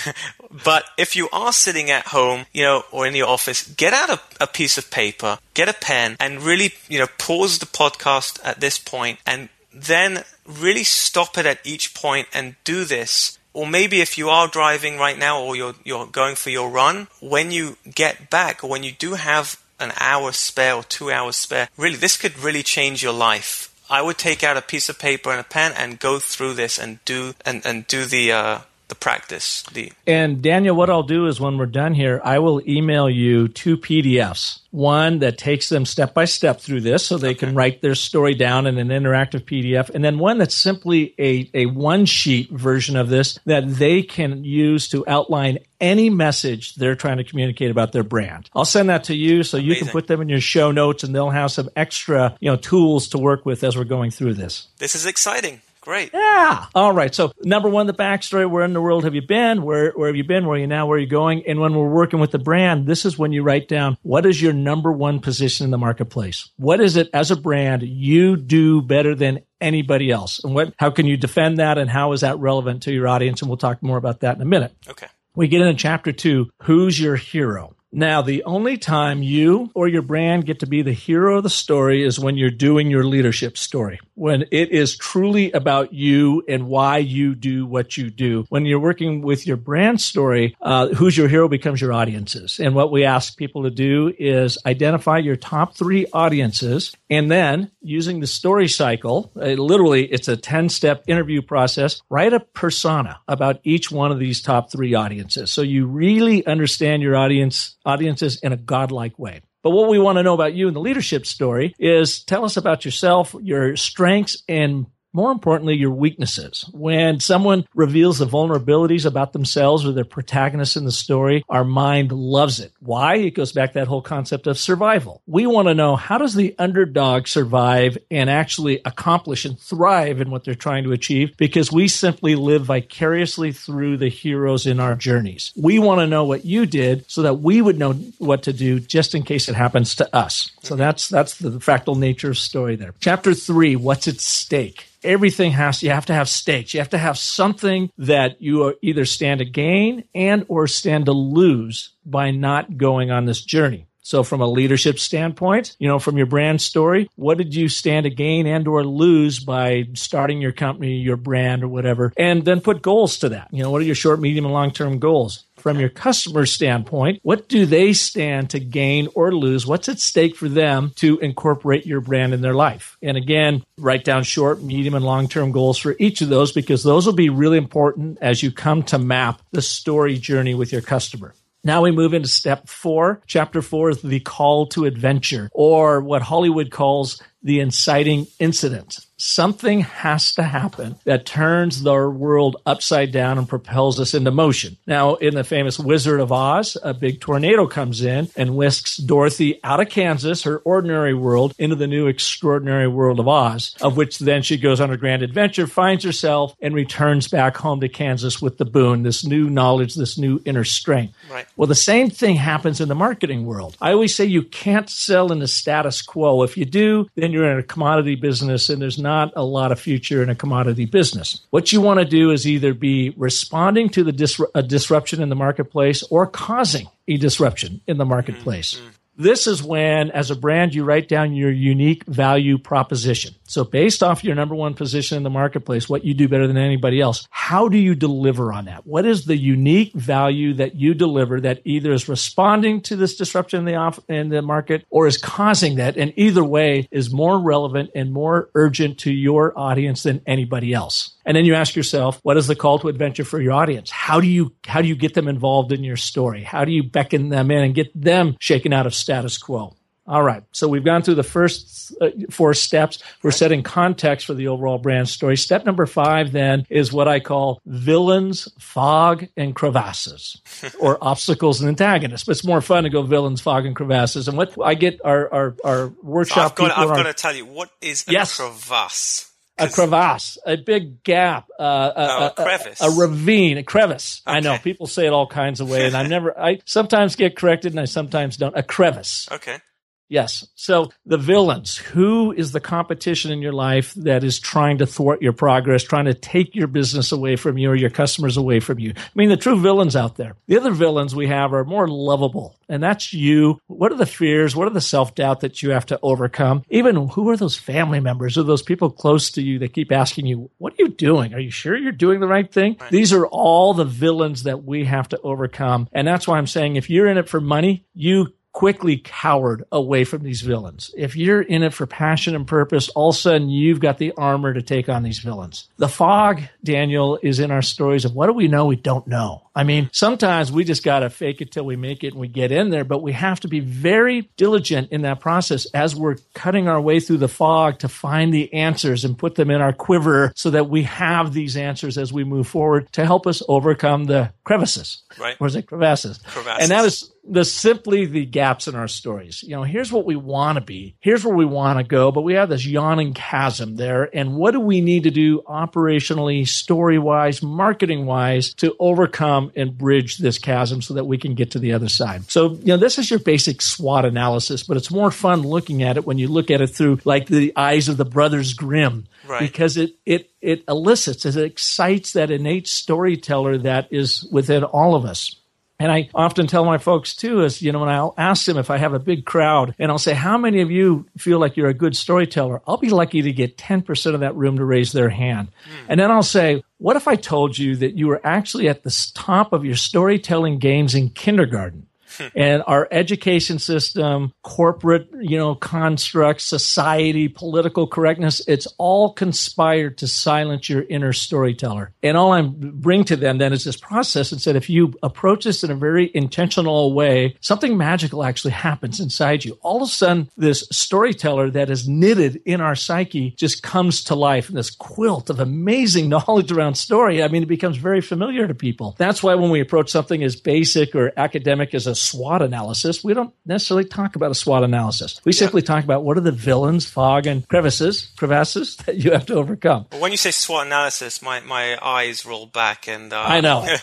but 0.64 0.86
if 1.00 1.16
you 1.16 1.30
are 1.34 1.52
sitting 1.52 1.90
at 1.90 2.06
home, 2.10 2.46
you 2.54 2.62
know, 2.62 2.84
or 2.92 3.08
in 3.08 3.16
your 3.16 3.28
office, 3.28 3.68
get 3.68 3.92
out 3.92 4.12
a, 4.12 4.22
a, 4.40 4.48
piece 4.48 4.78
of 4.78 4.92
paper, 4.92 5.40
get 5.56 5.68
a 5.68 5.74
pen, 5.74 6.16
and 6.20 6.44
really, 6.44 6.74
you 6.88 7.00
know, 7.00 7.08
pause 7.18 7.58
the 7.58 7.66
podcast 7.66 8.40
at 8.44 8.60
this 8.60 8.78
point, 8.78 9.18
and 9.26 9.50
then 9.74 10.24
really 10.46 10.84
stop 10.84 11.40
it 11.40 11.48
at 11.48 11.60
each 11.66 11.96
point 11.96 12.28
and 12.36 12.56
do 12.64 12.86
this 12.86 13.40
or 13.56 13.66
maybe 13.66 14.02
if 14.02 14.18
you 14.18 14.30
are 14.30 14.48
driving 14.50 14.98
right 14.98 15.18
now 15.18 15.42
or 15.42 15.56
you're 15.56 15.76
you're 15.84 16.06
going 16.06 16.36
for 16.36 16.50
your 16.50 16.70
run, 16.70 17.08
when 17.22 17.52
you 17.52 17.78
get 17.96 18.30
back 18.30 18.64
or 18.64 18.70
when 18.70 18.84
you 18.84 18.92
do 18.92 19.14
have 19.14 19.60
an 19.80 19.94
hour 20.00 20.32
spare 20.32 20.76
or 20.76 20.84
two 20.84 21.10
hours 21.10 21.38
spare, 21.38 21.70
really 21.78 21.96
this 21.96 22.18
could 22.18 22.38
really 22.38 22.64
change 22.64 23.02
your 23.02 23.14
life. 23.14 23.74
I 23.90 24.02
would 24.02 24.18
take 24.18 24.44
out 24.44 24.58
a 24.58 24.62
piece 24.62 24.90
of 24.90 25.00
paper 25.00 25.32
and 25.32 25.40
a 25.40 25.44
pen 25.44 25.72
and 25.78 26.00
go 26.00 26.20
through 26.20 26.56
this 26.56 26.78
and 26.78 27.00
do 27.06 27.34
and, 27.46 27.66
and 27.66 27.88
do 27.88 28.06
the 28.06 28.32
uh, 28.32 28.60
the 28.88 28.96
practice. 28.96 29.64
The 29.74 29.92
and 30.06 30.42
Daniel, 30.42 30.76
what 30.76 30.90
I'll 30.90 31.04
do 31.04 31.28
is 31.28 31.40
when 31.40 31.58
we're 31.58 31.66
done 31.66 31.94
here, 31.94 32.22
I 32.24 32.40
will 32.40 32.62
email 32.68 33.10
you 33.10 33.48
two 33.48 33.78
PDFs 33.78 34.60
one 34.76 35.20
that 35.20 35.38
takes 35.38 35.70
them 35.70 35.86
step 35.86 36.14
by 36.14 36.26
step 36.26 36.60
through 36.60 36.82
this 36.82 37.06
so 37.06 37.18
they 37.18 37.30
okay. 37.30 37.40
can 37.40 37.56
write 37.56 37.82
their 37.82 37.96
story 37.96 38.36
down 38.36 38.68
in 38.68 38.78
an 38.78 38.90
interactive 38.90 39.46
PDF, 39.46 39.90
and 39.90 40.04
then 40.04 40.20
one 40.20 40.38
that's 40.38 40.54
simply 40.54 41.16
a, 41.18 41.50
a 41.54 41.66
one 41.68 42.06
sheet 42.06 42.50
version 42.52 42.98
of 42.98 43.08
this 43.10 43.40
that 43.46 43.68
they 43.68 44.04
can 44.04 44.44
use 44.44 44.90
to 44.90 45.08
outline 45.08 45.60
any 45.80 46.10
message 46.10 46.76
they're 46.76 46.96
trying 46.96 47.18
to 47.18 47.24
communicate 47.24 47.72
about 47.72 47.94
their 47.94 48.04
brand. 48.04 48.50
I'll 48.54 48.66
send 48.66 48.90
that 48.90 49.06
to 49.06 49.16
you 49.16 49.44
so 49.44 49.58
Amazing. 49.58 49.70
you 49.70 49.76
can 49.78 49.88
put 49.88 50.08
them 50.08 50.22
in 50.22 50.30
your 50.30 50.42
show 50.42 50.72
notes 50.72 51.04
and 51.04 51.16
they'll 51.16 51.30
have 51.30 51.52
some 51.52 51.70
extra, 51.76 52.38
you 52.42 52.52
know, 52.52 52.58
tools 52.58 53.08
to 53.10 53.18
work 53.18 53.46
with 53.46 53.64
as 53.64 53.78
we're 53.78 53.86
going 53.86 54.12
through 54.12 54.34
this. 54.34 54.68
This 54.78 54.96
is 54.96 55.06
exciting. 55.06 55.62
Great. 55.86 56.10
Yeah. 56.14 56.66
All 56.74 56.92
right. 56.92 57.14
So 57.14 57.32
number 57.44 57.70
one, 57.70 57.86
the 57.86 57.94
backstory. 57.94 58.50
Where 58.50 58.66
in 58.66 58.74
the 58.74 58.82
world 58.82 59.04
have 59.04 59.14
you 59.14 59.22
been? 59.22 59.62
Where 59.62 59.92
where 59.92 60.08
have 60.08 60.16
you 60.16 60.24
been? 60.24 60.48
Where 60.48 60.58
are 60.58 60.60
you 60.60 60.66
now? 60.66 60.88
Where 60.88 60.98
are 60.98 61.00
you 61.00 61.08
going? 61.08 61.44
And 61.48 61.60
when 61.60 61.76
we're 61.76 61.88
working 61.88 62.20
with 62.20 62.32
the 62.32 62.40
brand, 62.40 62.88
this 62.88 63.06
is 63.06 63.20
when 63.20 63.32
you 63.32 63.44
write 63.44 63.68
down 63.68 63.96
what 64.02 64.26
is 64.26 64.42
your 64.42 64.52
number 64.52 64.92
one 64.92 65.20
position 65.20 65.64
in 65.64 65.70
the 65.70 65.78
marketplace? 65.78 66.50
What 66.58 66.82
is 66.82 66.96
it 66.98 67.10
as 67.14 67.30
a 67.30 67.36
brand 67.36 67.84
you 67.84 68.36
do 68.36 68.82
better 68.82 69.14
than 69.14 69.42
anybody 69.62 70.10
else? 70.10 70.44
And 70.44 70.56
what 70.56 70.74
how 70.78 70.90
can 70.90 71.06
you 71.06 71.18
defend 71.18 71.60
that 71.60 71.78
and 71.78 71.88
how 71.88 72.14
is 72.14 72.22
that 72.22 72.40
relevant 72.40 72.84
to 72.84 72.92
your 72.92 73.08
audience? 73.08 73.42
And 73.42 73.50
we'll 73.50 73.58
talk 73.58 73.84
more 73.84 73.98
about 73.98 74.22
that 74.22 74.36
in 74.36 74.42
a 74.42 74.46
minute. 74.46 74.76
Okay. 74.90 75.08
We 75.36 75.48
get 75.48 75.62
into 75.62 75.76
chapter 75.76 76.12
two, 76.12 76.50
who's 76.64 77.00
your 77.00 77.16
hero? 77.16 77.75
Now, 77.96 78.22
the 78.22 78.44
only 78.44 78.78
time 78.78 79.24
you 79.24 79.72
or 79.74 79.88
your 79.88 80.02
brand 80.02 80.46
get 80.46 80.60
to 80.60 80.68
be 80.68 80.82
the 80.82 80.92
hero 80.92 81.38
of 81.38 81.44
the 81.44 81.50
story 81.50 82.04
is 82.04 82.20
when 82.20 82.36
you're 82.36 82.50
doing 82.50 82.92
your 82.92 83.06
leadership 83.06 83.58
story, 83.58 84.02
when 84.16 84.42
it 84.52 84.72
is 84.72 84.98
truly 84.98 85.54
about 85.54 85.94
you 85.94 86.44
and 86.46 86.68
why 86.68 86.98
you 86.98 87.36
do 87.36 87.66
what 87.66 87.96
you 87.96 88.10
do. 88.10 88.46
When 88.50 88.66
you're 88.66 88.82
working 88.82 89.22
with 89.22 89.48
your 89.48 89.56
brand 89.56 90.02
story, 90.02 90.58
uh, 90.62 90.90
who's 90.90 91.16
your 91.16 91.30
hero 91.30 91.48
becomes 91.48 91.80
your 91.80 91.94
audiences. 91.94 92.60
And 92.60 92.76
what 92.76 92.92
we 92.92 93.06
ask 93.06 93.38
people 93.38 93.64
to 93.64 93.72
do 93.72 94.14
is 94.20 94.58
identify 94.66 95.20
your 95.20 95.38
top 95.38 95.78
three 95.78 96.06
audiences 96.12 96.94
and 97.10 97.32
then 97.32 97.72
using 97.82 98.20
the 98.20 98.28
story 98.28 98.68
cycle, 98.68 99.32
uh, 99.38 99.52
literally 99.52 100.04
it's 100.04 100.28
a 100.28 100.36
10 100.36 100.68
step 100.68 101.06
interview 101.08 101.42
process, 101.42 102.02
write 102.10 102.34
a 102.34 102.42
persona 102.42 103.22
about 103.30 103.62
each 103.64 103.90
one 103.90 104.12
of 104.12 104.20
these 104.20 104.42
top 104.42 104.70
three 104.70 104.96
audiences. 104.96 105.50
So 105.50 105.62
you 105.62 105.88
really 105.88 106.46
understand 106.46 107.02
your 107.02 107.16
audience 107.16 107.78
audiences 107.86 108.40
in 108.42 108.52
a 108.52 108.58
godlike 108.58 109.18
way. 109.20 109.42
But 109.64 109.72
what 109.72 109.90
we 109.90 109.98
want 109.98 110.18
to 110.18 110.24
know 110.24 110.34
about 110.34 110.54
you 110.54 110.68
in 110.68 110.74
the 110.74 110.80
leadership 110.80 111.26
story 111.26 111.74
is 111.80 112.24
tell 112.24 112.46
us 112.46 112.56
about 112.56 112.86
yourself, 112.86 113.36
your 113.42 113.76
strengths 113.76 114.44
and 114.48 114.86
more 115.16 115.32
importantly, 115.32 115.76
your 115.76 115.92
weaknesses. 115.92 116.70
When 116.74 117.22
someone 117.22 117.66
reveals 117.74 118.20
the 118.20 118.28
vulnerabilities 118.28 119.06
about 119.06 119.32
themselves 119.32 119.86
or 119.86 119.94
their 119.94 120.04
protagonist 120.04 120.76
in 120.76 120.84
the 120.84 120.92
story, 120.92 121.46
our 121.48 121.64
mind 121.64 122.12
loves 122.12 122.60
it. 122.60 122.74
Why? 122.82 123.16
It 123.16 123.32
goes 123.32 123.54
back 123.54 123.72
to 123.72 123.80
that 123.80 123.88
whole 123.88 124.02
concept 124.02 124.46
of 124.46 124.60
survival. 124.60 125.22
We 125.26 125.48
want 125.48 125.70
to 125.70 125.74
know 125.74 125.96
how 125.96 126.18
does 126.18 126.36
the 126.36 126.54
underdog 126.60 127.28
survive 127.28 127.98
and 128.12 128.30
actually 128.30 128.82
accomplish 128.84 129.46
and 129.46 129.58
thrive 129.58 130.20
in 130.20 130.32
what 130.32 130.44
they're 130.44 130.54
trying 130.54 130.84
to 130.84 130.92
achieve 130.92 131.38
because 131.38 131.72
we 131.72 131.88
simply 131.88 132.36
live 132.36 132.66
vicariously 132.66 133.54
through 133.54 133.96
the 133.98 134.10
heroes 134.10 134.68
in 134.68 134.82
our 134.82 134.96
journeys. 134.96 135.54
We 135.56 135.80
want 135.80 136.02
to 136.02 136.08
know 136.08 136.26
what 136.26 136.44
you 136.44 136.66
did 136.66 137.10
so 137.10 137.22
that 137.22 137.36
we 137.36 137.62
would 137.62 137.80
know 137.80 137.94
what 138.18 138.44
to 138.44 138.54
do 138.54 138.82
just 138.82 139.16
in 139.16 139.24
case 139.24 139.48
it 139.48 139.56
happens 139.56 139.96
to 139.96 140.14
us. 140.14 140.52
So 140.62 140.76
that's 140.76 141.08
that's 141.08 141.38
the 141.38 141.52
fractal 141.52 141.98
nature 141.98 142.32
of 142.32 142.38
story 142.38 142.76
there. 142.76 142.94
Chapter 143.00 143.34
3, 143.34 143.78
what's 143.78 144.10
at 144.10 144.20
stake? 144.20 144.88
Everything 145.06 145.52
has 145.52 145.82
you 145.84 145.92
have 145.92 146.08
to 146.08 146.14
have 146.14 146.28
stakes. 146.28 146.74
You 146.74 146.80
have 146.80 146.90
to 146.90 146.98
have 146.98 147.18
something 147.18 147.92
that 147.98 148.42
you 148.42 148.76
either 148.82 149.06
stand 149.06 149.40
to 149.40 149.46
gain 149.46 150.04
and 150.14 150.46
or 150.48 150.68
stand 150.68 151.06
to 151.06 151.14
lose 151.14 151.94
by 152.06 152.32
not 152.32 152.78
going 152.78 153.12
on 153.12 153.26
this 153.26 153.42
journey. 153.42 153.88
So 154.06 154.22
from 154.22 154.40
a 154.40 154.48
leadership 154.48 155.00
standpoint, 155.00 155.76
you 155.80 155.88
know, 155.88 155.98
from 155.98 156.16
your 156.16 156.28
brand 156.28 156.62
story, 156.62 157.10
what 157.16 157.40
did 157.40 157.56
you 157.56 157.68
stand 157.68 158.04
to 158.04 158.12
gain 158.12 158.46
and 158.46 158.68
or 158.68 158.84
lose 158.86 159.40
by 159.40 159.86
starting 159.94 160.40
your 160.40 160.52
company, 160.52 160.98
your 160.98 161.18
brand 161.18 161.64
or 161.64 161.68
whatever? 161.68 162.14
And 162.16 162.46
then 162.46 162.62
put 162.62 162.84
goals 162.84 163.18
to 163.20 163.30
that. 163.30 163.48
You 163.52 163.64
know, 163.64 163.72
what 163.72 163.82
are 163.82 163.86
your 163.86 163.96
short, 163.96 164.20
medium 164.20 164.46
and 164.46 164.54
long-term 164.54 165.00
goals? 165.00 165.46
From 165.66 165.80
your 165.80 165.90
customer 165.90 166.46
standpoint, 166.46 167.20
what 167.24 167.50
do 167.50 167.66
they 167.66 167.92
stand 167.92 168.52
to 168.52 168.60
gain 168.60 169.08
or 169.16 169.34
lose? 169.34 169.66
What's 169.66 169.90
at 169.90 169.98
stake 169.98 170.36
for 170.36 170.48
them 170.48 170.92
to 170.98 171.18
incorporate 171.18 171.88
your 171.88 172.02
brand 172.02 172.36
in 172.36 172.42
their 172.42 172.54
life? 172.54 172.96
And 173.02 173.18
again, 173.18 173.64
write 173.80 174.04
down 174.04 174.22
short, 174.22 174.62
medium, 174.62 174.94
and 174.94 175.04
long 175.04 175.28
term 175.28 175.52
goals 175.52 175.80
for 175.80 175.96
each 175.98 176.22
of 176.22 176.30
those 176.30 176.52
because 176.52 176.84
those 176.84 177.08
will 177.08 177.14
be 177.14 177.30
really 177.30 177.58
important 177.58 178.20
as 178.22 178.44
you 178.44 178.52
come 178.52 178.84
to 178.84 179.00
map 179.00 179.42
the 179.54 179.62
story 179.64 180.20
journey 180.20 180.54
with 180.54 180.72
your 180.72 180.84
customer. 180.84 181.34
Now 181.64 181.82
we 181.82 181.90
move 181.90 182.14
into 182.14 182.30
step 182.30 182.70
four. 182.70 183.24
Chapter 183.26 183.64
four 183.64 183.90
is 183.90 184.04
the 184.04 184.20
call 184.20 184.68
to 184.68 184.86
adventure, 184.86 185.50
or 185.52 186.00
what 186.00 186.22
Hollywood 186.22 186.70
calls 186.70 187.20
the 187.42 187.60
inciting 187.60 188.28
incident 188.38 189.00
something 189.18 189.82
has 189.82 190.34
to 190.34 190.44
happen 190.44 190.96
that 191.06 191.26
turns 191.26 191.84
the 191.84 192.10
world 192.10 192.58
upside 192.66 193.12
down 193.12 193.38
and 193.38 193.48
propels 193.48 194.00
us 194.00 194.14
into 194.14 194.32
motion. 194.32 194.78
Now, 194.86 195.16
in 195.16 195.36
the 195.36 195.44
famous 195.44 195.80
Wizard 195.80 196.20
of 196.20 196.32
Oz, 196.32 196.78
a 196.84 196.94
big 196.94 197.22
tornado 197.22 197.68
comes 197.68 198.02
in 198.02 198.30
and 198.36 198.56
whisks 198.56 198.98
Dorothy 198.98 199.60
out 199.64 199.80
of 199.80 199.90
Kansas, 199.90 200.44
her 200.44 200.58
ordinary 200.60 201.14
world, 201.14 201.54
into 201.58 201.76
the 201.76 201.88
new 201.88 202.08
extraordinary 202.08 202.88
world 202.88 203.20
of 203.20 203.28
Oz, 203.28 203.76
of 203.82 203.98
which 203.98 204.20
then 204.20 204.42
she 204.42 204.58
goes 204.58 204.82
on 204.82 204.92
a 204.92 204.98
grand 204.98 205.24
adventure, 205.24 205.68
finds 205.68 206.04
herself, 206.04 206.56
and 206.62 206.76
returns 206.76 207.28
back 207.28 207.58
home 207.58 207.80
to 207.82 207.90
Kansas 207.90 208.42
with 208.42 208.58
the 208.58 208.66
boon, 208.66 209.04
this 209.04 209.26
new 209.26 209.50
knowledge, 209.50 209.96
this 209.96 210.18
new 210.18 210.42
inner 210.46 210.64
strength. 210.64 211.14
Right. 211.32 211.48
Well, 211.56 211.68
the 211.68 211.76
same 211.76 212.10
thing 212.10 212.36
happens 212.36 212.82
in 212.82 212.90
the 212.90 212.96
marketing 212.96 213.46
world. 213.46 213.78
I 213.82 213.92
always 213.92 214.16
say 214.16 214.26
you 214.26 214.44
can't 214.44 214.90
sell 214.90 215.32
in 215.32 215.40
the 215.40 215.48
status 215.48 216.02
quo. 216.02 216.44
If 216.44 216.58
you 216.58 216.66
do, 216.66 217.08
then 217.16 217.32
you're 217.32 217.50
in 217.50 217.60
a 217.60 217.64
commodity 217.64 218.16
business 218.16 218.70
and 218.70 218.82
there's 218.82 219.00
not 219.06 219.32
a 219.36 219.46
lot 219.46 219.72
of 219.72 219.80
future 219.80 220.24
in 220.24 220.30
a 220.30 220.36
commodity 220.36 220.86
business. 220.86 221.42
What 221.52 221.72
you 221.72 221.80
want 221.80 222.00
to 222.00 222.06
do 222.06 222.32
is 222.32 222.48
either 222.48 222.74
be 222.74 223.14
responding 223.16 223.90
to 223.90 224.04
the 224.04 224.12
dis- 224.12 224.42
disruption 224.66 225.22
in 225.22 225.30
the 225.30 225.36
marketplace 225.36 226.02
or 226.10 226.26
causing 226.26 226.88
a 227.08 227.18
disruption 227.18 227.82
in 227.86 227.98
the 227.98 228.06
marketplace. 228.06 228.74
Mm-hmm. 228.74 228.88
This 229.18 229.48
is 229.48 229.64
when, 229.64 230.12
as 230.12 230.30
a 230.30 230.36
brand, 230.36 230.76
you 230.76 230.84
write 230.84 231.08
down 231.08 231.34
your 231.34 231.52
unique 231.52 232.04
value 232.06 232.58
proposition. 232.58 233.34
So, 233.46 233.64
based 233.64 234.04
off 234.04 234.26
your 234.26 234.36
number 234.36 234.56
one 234.56 234.74
position 234.74 235.16
in 235.16 235.24
the 235.24 235.30
marketplace, 235.30 235.88
what 235.88 236.04
you 236.04 236.14
do 236.14 236.28
better 236.28 236.48
than 236.48 236.58
anybody 236.58 237.00
else, 237.00 237.26
how 237.30 237.70
do 237.70 237.78
you 237.78 237.96
deliver 237.96 238.52
on 238.52 238.66
that? 238.66 238.86
What 238.86 239.06
is 239.06 239.26
the 239.26 239.38
unique 239.38 239.94
value 239.94 240.56
that 240.56 240.76
you 240.76 240.94
deliver 240.94 241.40
that 241.42 241.62
either 241.64 241.94
is 241.94 242.10
responding 242.10 242.82
to 242.82 242.98
this 242.98 243.16
disruption 243.16 243.60
in 243.60 243.66
the 243.66 243.76
off, 243.76 244.00
in 244.10 244.28
the 244.28 244.42
market 244.42 244.86
or 244.90 245.08
is 245.08 245.18
causing 245.18 245.76
that? 245.76 245.96
And 245.96 246.12
either 246.18 246.44
way 246.44 246.90
is 246.92 247.14
more 247.14 247.40
relevant 247.40 247.92
and 247.96 248.12
more 248.12 248.50
urgent 248.54 249.00
to 249.00 249.14
your 249.14 249.58
audience 249.58 250.04
than 250.04 250.22
anybody 250.28 250.74
else. 250.74 251.15
And 251.26 251.36
then 251.36 251.46
you 251.46 251.56
ask 251.56 251.76
yourself, 251.76 252.20
what 252.24 252.38
is 252.38 252.48
the 252.48 252.56
call 252.56 252.80
to 252.80 252.88
adventure 252.88 253.26
for 253.26 253.42
your 253.42 253.54
audience? 253.54 253.90
How 253.90 254.20
do 254.20 254.28
you 254.28 254.54
how 254.66 254.82
do 254.82 254.88
you 254.88 254.96
get 254.96 255.14
them 255.14 255.28
involved 255.28 255.72
in 255.72 255.84
your 255.84 255.98
story? 255.98 256.44
How 256.44 256.66
do 256.66 256.72
you 256.72 256.84
beckon 256.84 257.30
them 257.30 257.52
in 257.52 257.64
and 257.64 257.74
get 257.74 257.90
them 258.00 258.36
shaken 258.40 258.74
out 258.74 258.86
of 258.86 258.94
status 258.94 259.38
quo? 259.38 259.76
All 260.08 260.22
right. 260.22 260.44
So 260.52 260.68
we've 260.68 260.86
gone 260.86 261.02
through 261.02 261.16
the 261.16 261.24
first 261.24 261.96
uh, 262.00 262.10
four 262.30 262.54
steps. 262.54 263.02
We're 263.24 263.32
setting 263.32 263.64
context 263.64 264.28
for 264.28 264.36
the 264.36 264.50
overall 264.50 264.78
brand 264.78 265.10
story. 265.10 265.36
Step 265.36 265.66
number 265.66 265.88
five 265.88 266.32
then 266.32 266.68
is 266.70 266.94
what 266.94 267.08
I 267.08 267.20
call 267.20 267.60
villains, 267.66 268.48
fog, 268.60 269.28
and 269.36 269.56
crevasses 269.56 270.40
or 270.80 271.00
obstacles 271.02 271.60
and 271.60 271.70
antagonists. 271.70 272.26
But 272.26 272.34
it's 272.34 272.46
more 272.46 272.62
fun 272.62 272.84
to 272.84 272.92
go 272.92 273.02
villains, 273.02 273.42
fog, 273.42 273.66
and 273.66 273.76
crevasses. 273.76 274.28
And 274.28 274.38
what 274.38 274.54
I 274.64 274.76
get 274.76 275.02
our, 275.04 275.34
our, 275.34 275.56
our 275.64 275.88
workshop. 276.04 276.56
So 276.56 276.66
I've 276.66 276.70
got, 276.70 276.78
I've 276.78 276.96
got 276.96 277.04
to 277.04 277.14
tell 277.14 277.36
you, 277.36 277.48
what 277.48 277.72
is 277.82 278.06
a 278.08 278.12
yes. 278.12 278.38
crevasse? 278.38 279.32
A 279.58 279.70
crevasse, 279.70 280.38
a 280.46 280.58
big 280.58 281.04
gap, 281.04 281.48
uh, 281.60 281.64
a, 281.64 281.92
oh, 281.98 282.26
a, 282.28 282.44
crevice, 282.44 282.82
a, 282.82 282.86
a, 282.86 282.96
ravine, 282.96 283.58
a 283.58 283.64
crevice. 283.64 284.22
Okay. 284.28 284.38
I 284.38 284.40
know 284.42 284.58
people 284.58 284.88
say 284.88 285.06
it 285.06 285.14
all 285.14 285.28
kinds 285.28 285.62
of 285.62 285.70
ways, 285.70 285.94
and 285.94 285.96
I 285.96 286.08
never. 286.08 286.38
I 286.38 286.60
sometimes 286.66 287.16
get 287.16 287.36
corrected, 287.36 287.74
and 287.74 287.80
I 287.80 287.86
sometimes 287.86 288.38
don't. 288.38 288.58
A 288.58 288.64
crevice. 288.64 289.28
Okay. 289.32 289.60
Yes. 290.08 290.48
So 290.56 290.92
the 291.06 291.18
villains, 291.18 291.78
who 291.78 292.32
is 292.32 292.52
the 292.52 292.60
competition 292.60 293.32
in 293.32 293.42
your 293.42 293.54
life 293.54 293.94
that 293.96 294.24
is 294.24 294.40
trying 294.40 294.78
to 294.78 294.86
thwart 294.86 295.22
your 295.22 295.34
progress, 295.34 295.84
trying 295.84 296.06
to 296.06 296.14
take 296.14 296.56
your 296.56 296.68
business 296.68 297.12
away 297.12 297.36
from 297.36 297.58
you 297.58 297.72
or 297.72 297.76
your 297.76 297.90
customers 297.90 298.38
away 298.38 298.60
from 298.60 298.80
you? 298.80 298.94
I 298.96 299.02
mean, 299.16 299.30
the 299.30 299.38
true 299.38 299.60
villains 299.60 299.96
out 299.96 300.16
there. 300.16 300.36
The 300.48 300.58
other 300.58 300.72
villains 300.72 301.16
we 301.16 301.28
have 301.28 301.54
are 301.54 301.64
more 301.64 301.88
lovable, 301.88 302.56
and 302.70 302.84
that's 302.84 303.14
you. 303.14 303.60
What 303.68 303.92
are 303.92 303.98
the 303.98 304.06
fears? 304.06 304.56
What 304.56 304.68
are 304.68 304.74
the 304.74 304.82
self 304.82 305.16
doubt 305.16 305.40
that 305.40 305.64
you 305.64 305.72
have 305.72 305.88
to 305.88 306.00
overcome? 306.04 306.64
Even 306.70 307.08
who 307.10 307.30
are 307.30 307.38
those 307.38 307.58
family 307.58 308.00
members 308.00 308.38
or 308.38 308.44
those 308.44 308.62
people 308.62 308.92
close 308.92 309.32
to 309.32 309.42
you 309.42 309.60
that 309.60 309.74
keep 309.74 309.92
asking 309.92 310.28
you, 310.28 310.52
what 310.58 310.74
are 310.74 310.78
you 310.80 310.90
doing? 310.90 311.34
Are 311.34 311.40
you 311.40 311.52
sure 311.52 311.76
you're 311.76 311.92
doing 311.92 312.20
the 312.20 312.28
right 312.28 312.52
thing? 312.52 312.78
Right. 312.80 312.92
These 312.92 313.14
are 313.14 313.26
all 313.26 313.74
the 313.74 313.86
villains 313.86 314.44
that 314.44 314.64
we 314.64 314.86
have 314.86 315.10
to 315.10 315.22
overcome. 315.22 315.90
And 315.94 316.08
that's 316.08 316.28
why 316.28 316.38
I'm 316.38 316.48
saying 316.48 316.76
if 316.76 316.90
you're 316.90 317.08
in 317.08 317.18
it 317.18 317.30
for 317.30 317.42
money, 317.42 317.86
you 317.94 318.34
quickly 318.56 318.96
cowered 318.96 319.66
away 319.70 320.06
from 320.06 320.24
these 320.24 320.40
villains. 320.40 320.90
If 320.96 321.18
you're 321.18 321.42
in 321.42 321.62
it 321.62 321.74
for 321.74 321.86
passion 321.86 322.36
and 322.36 322.48
purpose, 322.48 322.88
all 322.88 323.10
of 323.10 323.16
a 323.16 323.20
sudden 323.20 323.50
you've 323.50 323.82
got 323.82 323.98
the 323.98 324.14
armor 324.14 324.54
to 324.54 324.62
take 324.62 324.88
on 324.88 325.04
these 325.04 325.20
villains. 325.20 325.68
The 325.76 325.90
fog, 325.90 326.42
Daniel, 326.64 327.20
is 327.22 327.42
in 327.42 327.52
our 327.52 327.62
stories 327.62 328.06
of 328.06 328.16
what 328.16 328.28
do 328.28 328.34
we 328.34 328.48
know 328.48 328.68
we 328.68 328.78
don't 328.78 329.08
know. 329.08 329.42
I 329.54 329.66
mean, 329.66 329.90
sometimes 329.92 330.54
we 330.54 330.64
just 330.64 330.84
got 330.84 331.00
to 331.00 331.10
fake 331.10 331.42
it 331.42 331.52
till 331.52 331.66
we 331.66 331.76
make 331.76 332.06
it 332.06 332.14
and 332.14 332.20
we 332.22 332.30
get 332.30 332.54
in 332.54 332.70
there, 332.70 332.86
but 332.86 333.02
we 333.02 333.12
have 333.12 333.42
to 333.42 333.50
be 333.50 333.60
very 333.60 334.30
diligent 334.38 334.92
in 334.92 335.02
that 335.02 335.20
process 335.20 335.66
as 335.74 335.94
we're 335.94 336.16
cutting 336.34 336.70
our 336.70 336.80
way 336.80 337.02
through 337.02 337.18
the 337.18 337.28
fog 337.28 337.80
to 337.80 337.90
find 337.90 338.34
the 338.34 338.54
answers 338.54 339.04
and 339.04 339.18
put 339.18 339.36
them 339.36 339.52
in 339.52 339.60
our 339.60 339.74
quiver 339.74 340.32
so 340.34 340.50
that 340.52 340.70
we 340.70 340.84
have 340.84 341.34
these 341.34 341.58
answers 341.58 341.98
as 341.98 342.14
we 342.14 342.24
move 342.24 342.48
forward 342.48 342.90
to 342.94 343.06
help 343.06 343.28
us 343.28 343.44
overcome 343.50 344.06
the 344.06 344.32
crevices. 344.46 345.04
Right. 345.20 345.36
Or 345.42 345.48
is 345.48 345.58
it 345.58 345.68
crevasses? 345.68 346.22
Crevasses. 346.24 346.62
And 346.62 346.72
that 346.72 346.86
is 346.86 347.12
the 347.28 347.46
simply 347.46 348.06
the 348.06 348.26
gaps 348.26 348.68
in 348.68 348.76
our 348.76 348.88
stories. 348.88 349.44
You 349.44 349.56
know, 349.56 349.64
here's 349.64 349.92
what 349.92 350.06
we 350.06 350.16
want 350.16 350.58
to 350.58 350.64
be. 350.64 350.96
Here's 351.00 351.26
where 351.26 351.36
we 351.36 351.46
want 351.46 351.80
to 351.80 351.84
go, 351.84 352.12
but 352.12 352.22
we 352.22 352.34
have 352.34 352.50
this 352.50 352.66
yawning 352.66 353.14
chasm 353.14 353.76
there. 353.76 354.16
And 354.16 354.36
what 354.36 354.52
do 354.52 354.60
we 354.60 354.82
need 354.82 355.04
to 355.04 355.12
do 355.12 355.42
operationally, 355.42 356.48
story 356.48 357.00
wise, 357.00 357.42
marketing 357.42 358.06
wise 358.06 358.54
to 358.56 358.76
overcome 358.80 359.52
and 359.56 359.78
bridge 359.78 360.18
this 360.18 360.38
chasm 360.38 360.82
so 360.82 360.96
that 360.96 361.06
we 361.06 361.18
can 361.18 361.34
get 361.34 361.52
to 361.52 361.60
the 361.60 361.74
other 361.74 361.90
side? 361.90 362.30
So, 362.30 362.54
you 362.54 362.68
know, 362.68 362.78
this 362.78 363.00
is 363.00 363.10
your 363.10 363.20
basic 363.20 363.62
SWOT 363.62 364.06
analysis, 364.06 364.64
but 364.64 364.78
it's 364.78 364.92
more 364.92 365.12
fun 365.12 365.42
looking 365.42 365.84
at 365.84 365.98
it 365.98 366.06
when 366.06 366.18
you 366.18 366.28
look 366.28 366.52
at 366.52 366.62
it 366.62 366.68
through 366.68 367.00
like 367.06 367.28
the 367.28 367.54
eyes 367.56 367.90
of 367.90 367.98
the 367.98 368.06
brothers 368.06 368.54
Grimm. 368.54 369.08
Right. 369.28 369.40
Because 369.40 369.78
it, 369.78 369.96
it, 370.06 370.30
it 370.40 370.64
elicits, 370.68 371.26
it 371.26 371.36
excites 371.36 372.14
that 372.14 372.30
innate 372.30 372.68
storyteller 372.68 373.58
that 373.60 373.88
is 373.92 374.24
within 374.32 374.64
all 374.64 374.94
of 374.94 375.04
us. 375.04 375.36
And 375.78 375.92
I 375.92 376.10
often 376.16 376.48
tell 376.48 376.64
my 376.64 376.78
folks 376.78 377.16
too, 377.16 377.44
is, 377.44 377.62
you 377.62 377.72
know, 377.72 377.80
when 377.80 377.90
I'll 377.90 378.14
ask 378.18 378.46
them 378.46 378.58
if 378.58 378.70
I 378.70 378.78
have 378.78 378.94
a 378.94 379.00
big 379.00 379.26
crowd 379.26 379.76
and 379.78 379.92
I'll 379.92 379.98
say, 379.98 380.14
how 380.14 380.38
many 380.38 380.62
of 380.62 380.72
you 380.72 381.06
feel 381.18 381.38
like 381.38 381.58
you're 381.58 381.68
a 381.68 381.74
good 381.74 381.98
storyteller? 381.98 382.62
I'll 382.66 382.78
be 382.78 382.90
lucky 382.90 383.22
to 383.22 383.34
get 383.34 383.58
10% 383.58 384.14
of 384.14 384.22
that 384.22 384.36
room 384.36 384.58
to 384.58 384.64
raise 384.64 384.94
their 384.94 385.10
hand. 385.10 385.50
Mm. 385.50 385.86
And 385.90 386.00
then 386.00 386.12
I'll 386.12 386.24
say, 386.24 386.64
what 386.78 386.96
if 386.96 387.10
I 387.10 387.16
told 387.16 387.58
you 387.58 387.76
that 387.78 387.98
you 387.98 388.08
were 388.08 388.22
actually 388.24 388.70
at 388.70 388.84
the 388.84 389.12
top 389.14 389.52
of 389.52 389.66
your 389.66 389.76
storytelling 389.76 390.60
games 390.60 390.96
in 390.96 391.10
kindergarten? 391.10 391.88
And 392.36 392.64
our 392.68 392.88
education 392.92 393.60
system, 393.60 394.34
corporate, 394.44 395.10
you 395.20 395.38
know, 395.38 395.56
constructs, 395.56 396.44
society, 396.44 397.28
political 397.28 397.88
correctness, 397.88 398.42
it's 398.48 398.68
all 398.78 399.14
conspired 399.14 399.98
to 399.98 400.08
silence 400.08 400.70
your 400.70 400.84
inner 400.84 401.14
storyteller. 401.14 401.92
And 402.04 402.18
all 402.18 402.32
I 402.32 402.42
bring 402.42 403.04
to 403.06 403.16
them 403.16 403.38
then 403.38 403.54
is 403.54 403.64
this 403.64 403.78
process 403.78 404.32
and 404.32 404.42
said, 404.42 404.56
if 404.56 404.70
you 404.70 404.94
approach 405.04 405.46
this 405.46 405.64
in 405.64 405.72
a 405.72 405.76
very 405.76 406.12
intentional 406.14 406.94
way, 406.94 407.36
something 407.42 407.78
magical 407.78 408.24
actually 408.24 408.52
happens 408.52 409.00
inside 409.00 409.46
you. 409.46 409.58
All 409.62 409.78
of 409.78 409.90
a 409.90 409.92
sudden, 409.92 410.30
this 410.38 410.68
storyteller 410.72 411.50
that 411.52 411.70
is 411.70 411.88
knitted 411.88 412.42
in 412.46 412.62
our 412.62 412.76
psyche 412.76 413.32
just 413.32 413.64
comes 413.64 414.04
to 414.06 414.16
life 414.16 414.50
in 414.50 414.56
this 414.56 414.72
quilt 414.72 415.30
of 415.30 415.40
amazing 415.40 416.10
knowledge 416.16 416.52
around 416.52 416.76
story. 416.76 417.24
I 417.24 417.28
mean, 417.28 417.44
it 417.44 417.48
becomes 417.48 417.78
very 417.78 418.02
familiar 418.02 418.48
to 418.48 418.56
people. 418.56 418.96
That's 418.98 419.24
why 419.24 419.36
when 419.36 419.50
we 419.50 419.60
approach 419.60 419.90
something 419.90 420.24
as 420.24 420.36
basic 420.36 420.96
or 420.96 421.12
academic 421.18 421.74
as 421.74 421.88
a 421.88 421.96
SWOT 422.06 422.42
analysis, 422.42 423.04
we 423.04 423.14
don't 423.14 423.34
necessarily 423.46 423.86
talk 423.86 424.16
about 424.16 424.32
a 424.32 424.36
SWOT 424.36 424.64
analysis. 424.64 425.20
We 425.26 425.32
yeah. 425.32 425.40
simply 425.40 425.62
talk 425.62 425.84
about 425.84 426.04
what 426.04 426.18
are 426.18 426.22
the 426.22 426.32
villains, 426.32 426.86
fog, 426.86 427.28
and 427.28 427.48
crevices, 427.48 428.12
crevasses 428.18 428.78
that 428.86 428.98
you 428.98 429.12
have 429.12 429.26
to 429.28 429.36
overcome. 429.36 429.88
Well, 429.92 430.02
when 430.02 430.12
you 430.12 430.18
say 430.18 430.32
SWOT 430.32 430.68
analysis, 430.68 431.22
my, 431.22 431.40
my 431.42 431.78
eyes 431.82 432.26
roll 432.26 432.46
back 432.46 432.88
and 432.88 433.12
uh, 433.12 433.24
I 433.24 433.42
know. 433.42 433.66